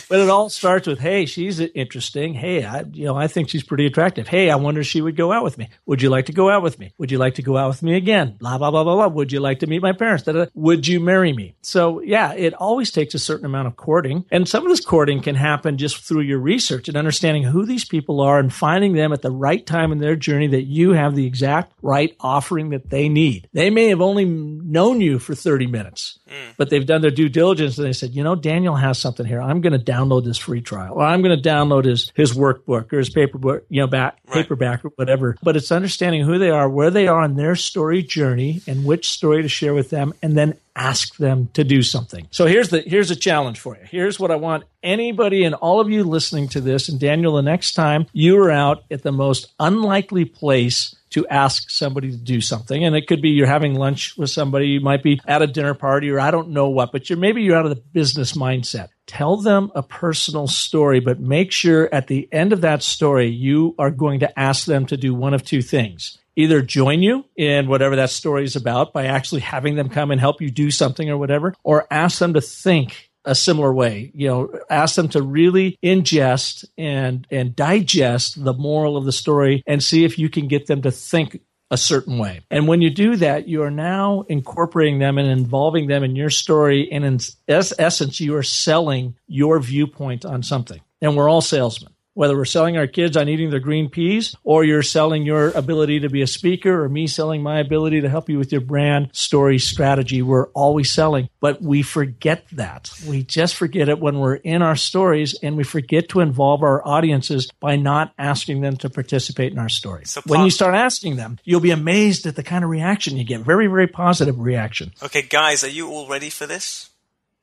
But 0.10 0.20
it 0.20 0.30
all 0.30 0.50
starts 0.50 0.88
with, 0.88 1.00
"Hey, 1.00 1.26
she's 1.26 1.60
interesting. 1.60 2.34
Hey, 2.34 2.64
I, 2.64 2.82
you 2.92 3.06
know, 3.06 3.16
I 3.16 3.28
think 3.28 3.50
she's 3.50 3.64
pretty 3.64 3.86
attractive. 3.86 4.28
Hey, 4.28 4.50
I 4.50 4.56
wonder 4.56 4.82
if 4.82 4.88
she 4.88 5.02
would 5.02 5.16
go 5.16 5.32
out 5.32 5.44
with 5.44 5.58
me. 5.58 5.70
Would 5.86 6.02
you 6.02 6.10
like 6.10 6.26
to 6.28 6.34
go 6.34 6.50
out 6.50 6.64
with 6.64 6.80
me? 6.80 6.94
Would 6.98 7.12
you 7.12 7.18
like 7.18 7.36
to 7.36 7.42
go 7.42 7.58
out 7.58 7.68
with 7.68 7.84
me 7.84 7.96
again? 7.96 8.36
Blah 8.40 8.58
blah 8.58 8.72
blah 8.72 8.84
blah 8.84 8.96
blah. 8.96 9.08
Would 9.08 9.32
you 9.32 9.40
like 9.40 9.60
to 9.60 9.68
meet 9.68 9.82
my 9.82 9.92
parents? 9.92 10.24
Da, 10.24 10.32
da, 10.32 10.46
da. 10.46 10.52
Would 10.56 10.88
you 10.88 11.00
marry 11.00 11.32
me? 11.32 11.56
So 11.62 12.02
yeah, 12.02 12.34
it 12.34 12.54
always 12.56 12.92
takes 12.92 13.14
a 13.14 13.20
certain 13.20 13.46
amount 13.46 13.68
of 13.68 13.76
courting, 13.76 14.26
and 14.32 14.48
some 14.48 14.64
of 14.64 14.70
this 14.70 14.84
courting 14.84 15.22
can 15.22 15.36
happen 15.36 15.78
just 15.78 15.98
through 16.04 16.22
your 16.22 16.40
research 16.40 16.88
and 16.88 16.98
understanding 16.98 17.44
who 17.44 17.66
these 17.66 17.86
people 17.86 18.22
are 18.22 18.40
and 18.40 18.52
finding 18.52 18.94
them 18.94 19.14
at 19.14 19.22
the 19.22 19.32
right 19.32 19.66
time 19.66 19.92
in 19.92 20.00
their 20.00 20.16
journey 20.16 20.48
that 20.48 20.64
you 20.64 20.94
have 20.94 21.16
the 21.16 21.28
exact 21.28 21.74
right 21.82 22.16
offering 22.20 22.70
that 22.70 22.90
they 22.90 23.10
need. 23.10 23.48
They 23.54 23.70
may 23.70 23.90
have 23.90 24.02
only 24.02 24.26
known 24.26 25.02
you 25.02 25.20
for 25.20 25.36
thirty 25.36 25.68
minutes, 25.68 26.20
hmm. 26.28 26.52
but 26.58 26.70
they've 26.70 26.86
done 26.86 27.02
their 27.02 27.09
due 27.12 27.30
diligence 27.30 27.78
and 27.78 27.88
they 27.88 27.94
said, 27.94 28.12
you 28.12 28.24
know, 28.24 28.36
Daniel 28.36 28.76
has 28.76 28.98
something 29.00 29.26
here. 29.26 29.42
I'm 29.42 29.62
going 29.62 29.74
to 29.74 29.92
download 29.92 30.26
this 30.26 30.38
free 30.38 30.62
trial 30.62 30.94
or 30.96 31.04
I'm 31.04 31.22
going 31.22 31.40
to 31.42 31.50
download 31.50 31.86
his, 31.86 32.12
his 32.16 32.34
workbook 32.34 32.92
or 32.94 32.98
his 32.98 33.10
paperbook, 33.10 33.62
you 33.70 33.82
know, 33.82 33.88
back, 33.88 34.18
Right. 34.28 34.44
paperback 34.44 34.86
or 34.86 34.90
whatever. 34.96 35.36
But 35.42 35.56
it's 35.56 35.72
understanding 35.72 36.24
who 36.24 36.38
they 36.38 36.50
are, 36.52 36.70
where 36.70 36.92
they 36.92 37.08
are 37.08 37.24
in 37.26 37.36
their 37.36 37.56
story 37.56 38.04
journey 38.04 38.62
and 38.68 38.86
which 38.86 39.10
story 39.10 39.42
to 39.42 39.50
share 39.50 39.74
with 39.74 39.90
them 39.90 40.14
and 40.22 40.38
then 40.38 40.56
ask 40.76 41.18
them 41.18 41.50
to 41.54 41.64
do 41.64 41.82
something. 41.82 42.28
So 42.32 42.46
here's 42.46 42.70
the, 42.70 42.82
here's 42.82 43.12
a 43.12 43.16
challenge 43.16 43.60
for 43.60 43.76
you. 43.76 43.82
Here's 43.90 44.20
what 44.20 44.32
I 44.32 44.36
want 44.36 44.64
anybody 44.84 45.44
and 45.44 45.56
all 45.56 45.80
of 45.82 45.90
you 45.90 46.04
listening 46.04 46.48
to 46.50 46.62
this. 46.62 46.90
And 46.90 47.00
Daniel, 47.00 47.34
the 47.36 47.42
next 47.42 47.74
time 47.74 48.06
you 48.14 48.38
are 48.42 48.52
out 48.52 48.84
at 48.90 49.04
the 49.04 49.12
most 49.12 49.52
unlikely 49.60 50.26
place 50.26 50.96
to 51.12 51.28
ask 51.28 51.70
somebody 51.70 52.12
to 52.12 52.18
do 52.18 52.40
something. 52.42 52.84
And 52.84 52.96
it 52.96 53.08
could 53.08 53.22
be 53.22 53.30
you're 53.30 53.48
having 53.48 53.76
lunch 53.76 54.16
with 54.18 54.30
somebody, 54.30 54.68
you 54.68 54.82
might 54.82 55.02
be 55.02 55.20
at 55.26 55.42
a 55.42 55.48
dinner 55.48 55.74
party 55.74 56.10
or 56.10 56.20
I 56.20 56.32
don't 56.32 56.50
know 56.50 56.70
what, 56.70 56.92
but 56.92 57.10
you're 57.10 57.18
maybe 57.18 57.42
you're 57.42 57.58
out 57.58 57.66
of 57.66 57.72
the 57.72 57.82
business 57.94 58.34
mindset. 58.34 58.90
Tell 59.08 59.38
them 59.38 59.72
a 59.74 59.82
personal 59.82 60.46
story, 60.48 61.00
but 61.00 61.20
make 61.20 61.52
sure 61.52 61.90
at 61.92 62.06
the 62.06 62.30
end 62.32 62.54
of 62.54 62.62
that 62.62 62.84
story, 62.84 63.30
you 63.30 63.74
are 63.80 63.90
going 63.90 64.20
to 64.20 64.40
ask 64.40 64.66
them 64.66 64.86
to 64.86 64.98
do 64.98 65.16
one 65.16 65.34
of 65.34 65.44
two 65.44 65.64
things. 65.64 66.20
either 66.40 66.62
join 66.62 67.02
you 67.02 67.26
in 67.36 67.68
whatever 67.68 67.98
that 67.98 68.10
story 68.10 68.46
is 68.46 68.56
about 68.56 68.94
by 68.94 69.08
actually 69.08 69.42
having 69.42 69.76
them 69.76 69.90
come 69.90 70.10
and 70.10 70.22
help 70.22 70.42
you 70.42 70.50
do 70.50 70.72
something 70.72 71.10
or 71.10 71.18
whatever, 71.18 71.54
or 71.64 71.86
ask 71.92 72.20
them 72.20 72.34
to 72.34 72.40
think 72.40 73.09
a 73.26 73.36
similar 73.36 73.74
way. 73.74 74.12
You 74.14 74.28
know, 74.28 74.60
ask 74.70 74.96
them 74.96 75.10
to 75.10 75.22
really 75.22 75.78
ingest 75.84 76.66
and 76.78 77.28
and 77.32 77.56
digest 77.56 78.44
the 78.44 78.54
moral 78.54 78.98
of 78.98 79.06
the 79.06 79.12
story 79.12 79.64
and 79.68 79.84
see 79.84 80.06
if 80.06 80.18
you 80.18 80.30
can 80.30 80.48
get 80.48 80.68
them 80.68 80.82
to 80.84 80.92
think 80.92 81.42
a 81.72 81.78
certain 81.78 82.18
way. 82.18 82.42
And 82.50 82.68
when 82.68 82.82
you 82.82 82.90
do 82.90 83.16
that, 83.18 83.48
you 83.48 83.62
are 83.64 83.72
now 83.72 84.22
incorporating 84.28 85.00
them 85.00 85.18
and 85.18 85.30
involving 85.30 85.88
them 85.88 86.04
in 86.04 86.16
your 86.16 86.32
story. 86.32 86.90
And 86.92 87.06
in 87.06 87.20
essence, 87.48 88.20
you 88.20 88.36
are 88.36 88.44
selling 88.44 89.16
your 89.28 89.60
viewpoint 89.60 90.26
on 90.26 90.42
something. 90.42 90.82
And 91.02 91.16
we're 91.16 91.30
all 91.30 91.42
salesmen 91.42 91.94
whether 92.14 92.36
we're 92.36 92.46
selling 92.46 92.78
our 92.78 92.88
kids 92.88 93.16
on 93.16 93.30
eating 93.30 93.50
their 93.50 93.60
green 93.60 93.90
peas 93.90 94.36
or 94.44 94.64
you're 94.64 94.84
selling 94.84 95.24
your 95.24 95.52
ability 95.52 96.02
to 96.02 96.10
be 96.10 96.22
a 96.22 96.28
speaker 96.28 96.84
or 96.84 96.90
me 96.90 97.08
selling 97.08 97.42
my 97.42 97.60
ability 97.60 98.02
to 98.02 98.10
help 98.10 98.30
you 98.30 98.38
with 98.38 98.52
your 98.52 98.62
brand 98.62 99.10
story 99.14 99.58
strategy. 99.58 100.22
We're 100.22 100.48
always 100.48 100.92
selling, 100.92 101.30
but 101.40 101.62
we 101.62 101.82
forget 101.82 102.46
that. 102.54 102.92
We 103.08 103.24
just 103.24 103.56
forget 103.56 103.90
it 103.90 104.00
when 104.00 104.20
we're 104.20 104.36
in 104.36 104.62
our 104.62 104.76
stories 104.76 105.38
and 105.42 105.56
we 105.56 105.64
forget 105.64 106.10
to 106.10 106.20
involve 106.20 106.64
our 106.64 106.86
audiences 106.86 107.50
by 107.60 107.76
not 107.76 108.14
asking 108.18 108.62
them 108.62 108.76
to 108.78 108.90
participate 108.90 109.54
in 109.54 109.60
our 109.60 109.70
story. 109.70 110.06
So 110.06 110.22
when 110.26 110.44
you 110.44 110.52
start 110.52 110.76
asking 110.76 111.16
them, 111.16 111.40
you'll 111.44 111.60
be 111.60 111.72
amazed 111.72 112.26
at 112.26 112.36
the 112.36 112.44
kind 112.44 112.64
of 112.64 112.70
reaction 112.70 113.18
you 113.18 113.24
get. 113.24 113.42
Very, 113.42 113.68
very 113.68 113.88
positive 113.88 114.40
reaction. 114.40 114.92
Okay, 115.02 115.22
guys, 115.22 115.64
are 115.64 115.70
you 115.70 115.90
all 115.90 116.08
ready 116.08 116.30
for 116.30 116.46
this? 116.46 116.90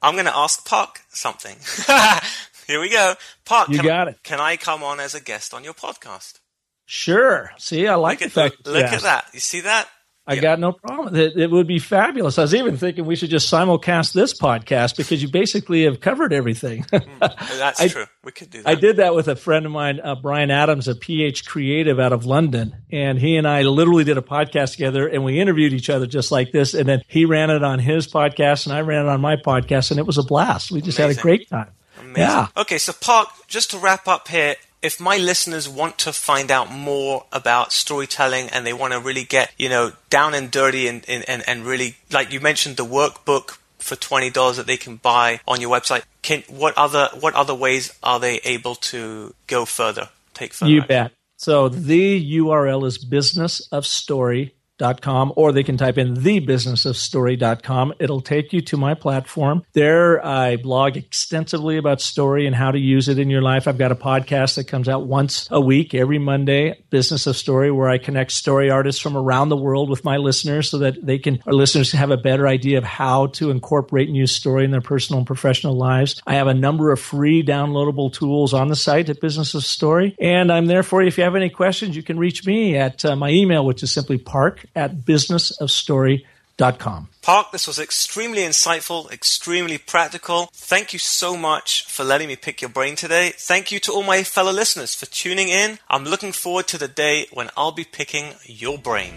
I'm 0.02 0.14
going 0.14 0.26
to 0.26 0.36
ask 0.36 0.66
Park 0.66 1.00
something. 1.08 1.56
Here 2.66 2.80
we 2.80 2.90
go. 2.90 3.14
Park, 3.44 3.68
you 3.68 3.82
got 3.82 4.08
it. 4.08 4.22
Can 4.24 4.40
I 4.40 4.56
come 4.56 4.82
on 4.82 4.98
as 4.98 5.14
a 5.14 5.20
guest 5.20 5.54
on 5.54 5.62
your 5.62 5.74
podcast? 5.74 6.40
Sure. 6.84 7.50
See, 7.58 7.86
I 7.86 7.94
like 7.94 8.20
look 8.20 8.32
the 8.32 8.40
fact. 8.40 8.66
Look, 8.66 8.74
look 8.74 8.84
at 8.84 9.02
that. 9.02 9.26
You 9.32 9.40
see 9.40 9.60
that? 9.60 9.88
I 10.28 10.34
yeah. 10.34 10.40
got 10.40 10.58
no 10.58 10.72
problem. 10.72 11.14
It, 11.14 11.36
it, 11.36 11.50
would 11.52 11.68
be 11.68 11.78
fabulous. 11.78 12.36
I 12.36 12.42
was 12.42 12.54
even 12.54 12.76
thinking 12.76 13.04
we 13.04 13.14
should 13.14 13.30
just 13.30 13.52
simulcast 13.52 14.12
this 14.12 14.36
podcast 14.36 14.96
because 14.96 15.22
you 15.22 15.30
basically 15.30 15.84
have 15.84 16.00
covered 16.00 16.32
everything. 16.32 16.82
mm, 16.82 17.18
that's 17.58 17.80
I, 17.80 17.86
true. 17.86 18.06
We 18.24 18.32
could 18.32 18.50
do 18.50 18.62
that. 18.62 18.68
I 18.68 18.74
did 18.74 18.96
that 18.96 19.14
with 19.14 19.28
a 19.28 19.36
friend 19.36 19.64
of 19.66 19.70
mine, 19.70 20.00
uh, 20.02 20.16
Bryan 20.16 20.50
Adams, 20.50 20.88
a 20.88 20.96
PH 20.96 21.46
creative 21.46 22.00
out 22.00 22.12
of 22.12 22.26
London. 22.26 22.74
And 22.90 23.20
he 23.20 23.36
and 23.36 23.46
I 23.46 23.62
literally 23.62 24.02
did 24.02 24.18
a 24.18 24.22
podcast 24.22 24.72
together 24.72 25.06
and 25.06 25.24
we 25.24 25.38
interviewed 25.38 25.72
each 25.72 25.90
other 25.90 26.06
just 26.06 26.32
like 26.32 26.50
this. 26.50 26.74
And 26.74 26.88
then 26.88 27.02
he 27.06 27.24
ran 27.24 27.50
it 27.50 27.62
on 27.62 27.78
his 27.78 28.08
podcast 28.08 28.66
and 28.66 28.74
I 28.74 28.80
ran 28.80 29.06
it 29.06 29.08
on 29.08 29.20
my 29.20 29.36
podcast. 29.36 29.92
And 29.92 30.00
it 30.00 30.06
was 30.06 30.18
a 30.18 30.24
blast. 30.24 30.72
We 30.72 30.80
just 30.80 30.98
Amazing. 30.98 31.08
had 31.08 31.18
a 31.20 31.22
great 31.22 31.48
time. 31.48 31.70
Amazing. 32.16 32.34
Yeah. 32.34 32.48
Okay, 32.56 32.78
so 32.78 32.92
Park, 32.92 33.28
just 33.46 33.70
to 33.70 33.78
wrap 33.78 34.08
up 34.08 34.28
here, 34.28 34.56
if 34.82 35.00
my 35.00 35.16
listeners 35.16 35.68
want 35.68 35.98
to 35.98 36.12
find 36.12 36.50
out 36.50 36.70
more 36.70 37.24
about 37.32 37.72
storytelling 37.72 38.48
and 38.50 38.66
they 38.66 38.72
want 38.72 38.92
to 38.92 39.00
really 39.00 39.24
get, 39.24 39.52
you 39.58 39.68
know, 39.68 39.92
down 40.10 40.34
and 40.34 40.50
dirty 40.50 40.86
and, 40.86 41.04
and, 41.08 41.42
and 41.46 41.64
really, 41.64 41.96
like 42.12 42.32
you 42.32 42.40
mentioned, 42.40 42.76
the 42.76 42.84
workbook 42.84 43.58
for 43.78 43.96
twenty 43.96 44.30
dollars 44.30 44.56
that 44.56 44.66
they 44.66 44.76
can 44.76 44.96
buy 44.96 45.40
on 45.46 45.60
your 45.60 45.70
website. 45.70 46.02
Can 46.22 46.42
what 46.48 46.76
other 46.76 47.08
what 47.20 47.34
other 47.34 47.54
ways 47.54 47.96
are 48.02 48.18
they 48.18 48.40
able 48.44 48.74
to 48.74 49.32
go 49.46 49.64
further? 49.64 50.08
Take 50.34 50.52
further. 50.52 50.72
You 50.72 50.80
action? 50.80 50.88
bet. 50.88 51.12
So 51.36 51.68
the 51.68 52.38
URL 52.38 52.86
is 52.86 53.04
businessofstory 53.04 54.52
com, 55.00 55.32
or 55.36 55.52
they 55.52 55.62
can 55.62 55.76
type 55.76 55.98
in 55.98 56.14
thebusinessofstory.com. 56.14 57.94
It'll 57.98 58.20
take 58.20 58.52
you 58.52 58.60
to 58.62 58.76
my 58.76 58.94
platform. 58.94 59.64
There, 59.72 60.24
I 60.24 60.56
blog 60.56 60.96
extensively 60.96 61.76
about 61.76 62.00
story 62.00 62.46
and 62.46 62.54
how 62.54 62.70
to 62.70 62.78
use 62.78 63.08
it 63.08 63.18
in 63.18 63.30
your 63.30 63.42
life. 63.42 63.66
I've 63.66 63.78
got 63.78 63.92
a 63.92 63.96
podcast 63.96 64.56
that 64.56 64.68
comes 64.68 64.88
out 64.88 65.06
once 65.06 65.48
a 65.50 65.60
week, 65.60 65.94
every 65.94 66.18
Monday, 66.18 66.82
Business 66.90 67.26
of 67.26 67.36
Story, 67.36 67.70
where 67.70 67.88
I 67.88 67.98
connect 67.98 68.32
story 68.32 68.70
artists 68.70 69.00
from 69.00 69.16
around 69.16 69.48
the 69.48 69.56
world 69.56 69.88
with 69.90 70.04
my 70.04 70.16
listeners 70.16 70.70
so 70.70 70.78
that 70.78 71.04
they 71.04 71.18
can, 71.18 71.40
our 71.46 71.52
listeners 71.52 71.92
have 71.92 72.10
a 72.10 72.16
better 72.16 72.46
idea 72.46 72.78
of 72.78 72.84
how 72.84 73.26
to 73.28 73.50
incorporate 73.50 74.08
and 74.08 74.16
use 74.16 74.32
story 74.32 74.64
in 74.64 74.70
their 74.70 74.80
personal 74.80 75.18
and 75.18 75.26
professional 75.26 75.76
lives. 75.76 76.20
I 76.26 76.34
have 76.34 76.46
a 76.46 76.54
number 76.54 76.92
of 76.92 77.00
free 77.00 77.42
downloadable 77.42 78.12
tools 78.12 78.52
on 78.52 78.68
the 78.68 78.76
site 78.76 79.08
at 79.08 79.20
Business 79.20 79.54
of 79.54 79.64
Story. 79.64 80.14
And 80.20 80.52
I'm 80.52 80.66
there 80.66 80.82
for 80.82 81.02
you. 81.02 81.08
If 81.08 81.18
you 81.18 81.24
have 81.24 81.36
any 81.36 81.50
questions, 81.50 81.96
you 81.96 82.02
can 82.02 82.18
reach 82.18 82.46
me 82.46 82.76
at 82.76 83.04
uh, 83.04 83.16
my 83.16 83.30
email, 83.30 83.64
which 83.64 83.82
is 83.82 83.92
simply 83.92 84.18
park 84.18 84.65
at 84.74 85.04
businessofstory.com. 85.04 87.08
Park, 87.20 87.52
this 87.52 87.66
was 87.66 87.78
extremely 87.78 88.42
insightful, 88.42 89.10
extremely 89.12 89.78
practical. 89.78 90.48
Thank 90.54 90.92
you 90.92 90.98
so 90.98 91.36
much 91.36 91.84
for 91.84 92.04
letting 92.04 92.28
me 92.28 92.36
pick 92.36 92.62
your 92.62 92.70
brain 92.70 92.96
today. 92.96 93.32
Thank 93.36 93.70
you 93.70 93.78
to 93.80 93.92
all 93.92 94.02
my 94.02 94.22
fellow 94.22 94.52
listeners 94.52 94.94
for 94.94 95.06
tuning 95.06 95.48
in. 95.48 95.78
I'm 95.88 96.04
looking 96.04 96.32
forward 96.32 96.66
to 96.68 96.78
the 96.78 96.88
day 96.88 97.26
when 97.32 97.50
I'll 97.56 97.72
be 97.72 97.84
picking 97.84 98.34
your 98.44 98.78
brain. 98.78 99.12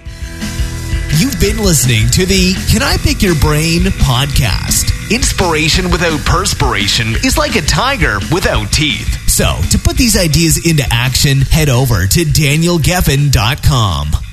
You've 1.17 1.39
been 1.39 1.57
listening 1.57 2.07
to 2.11 2.25
the 2.25 2.53
Can 2.71 2.81
I 2.81 2.97
Pick 2.97 3.21
Your 3.21 3.35
Brain 3.35 3.81
podcast. 4.03 4.91
Inspiration 5.11 5.91
without 5.91 6.19
perspiration 6.25 7.07
is 7.25 7.37
like 7.37 7.55
a 7.55 7.61
tiger 7.61 8.19
without 8.31 8.71
teeth. 8.71 9.07
So, 9.27 9.57
to 9.71 9.79
put 9.79 9.97
these 9.97 10.15
ideas 10.15 10.65
into 10.65 10.83
action, 10.91 11.41
head 11.41 11.67
over 11.67 12.05
to 12.05 12.19
danielgeffen.com. 12.19 14.28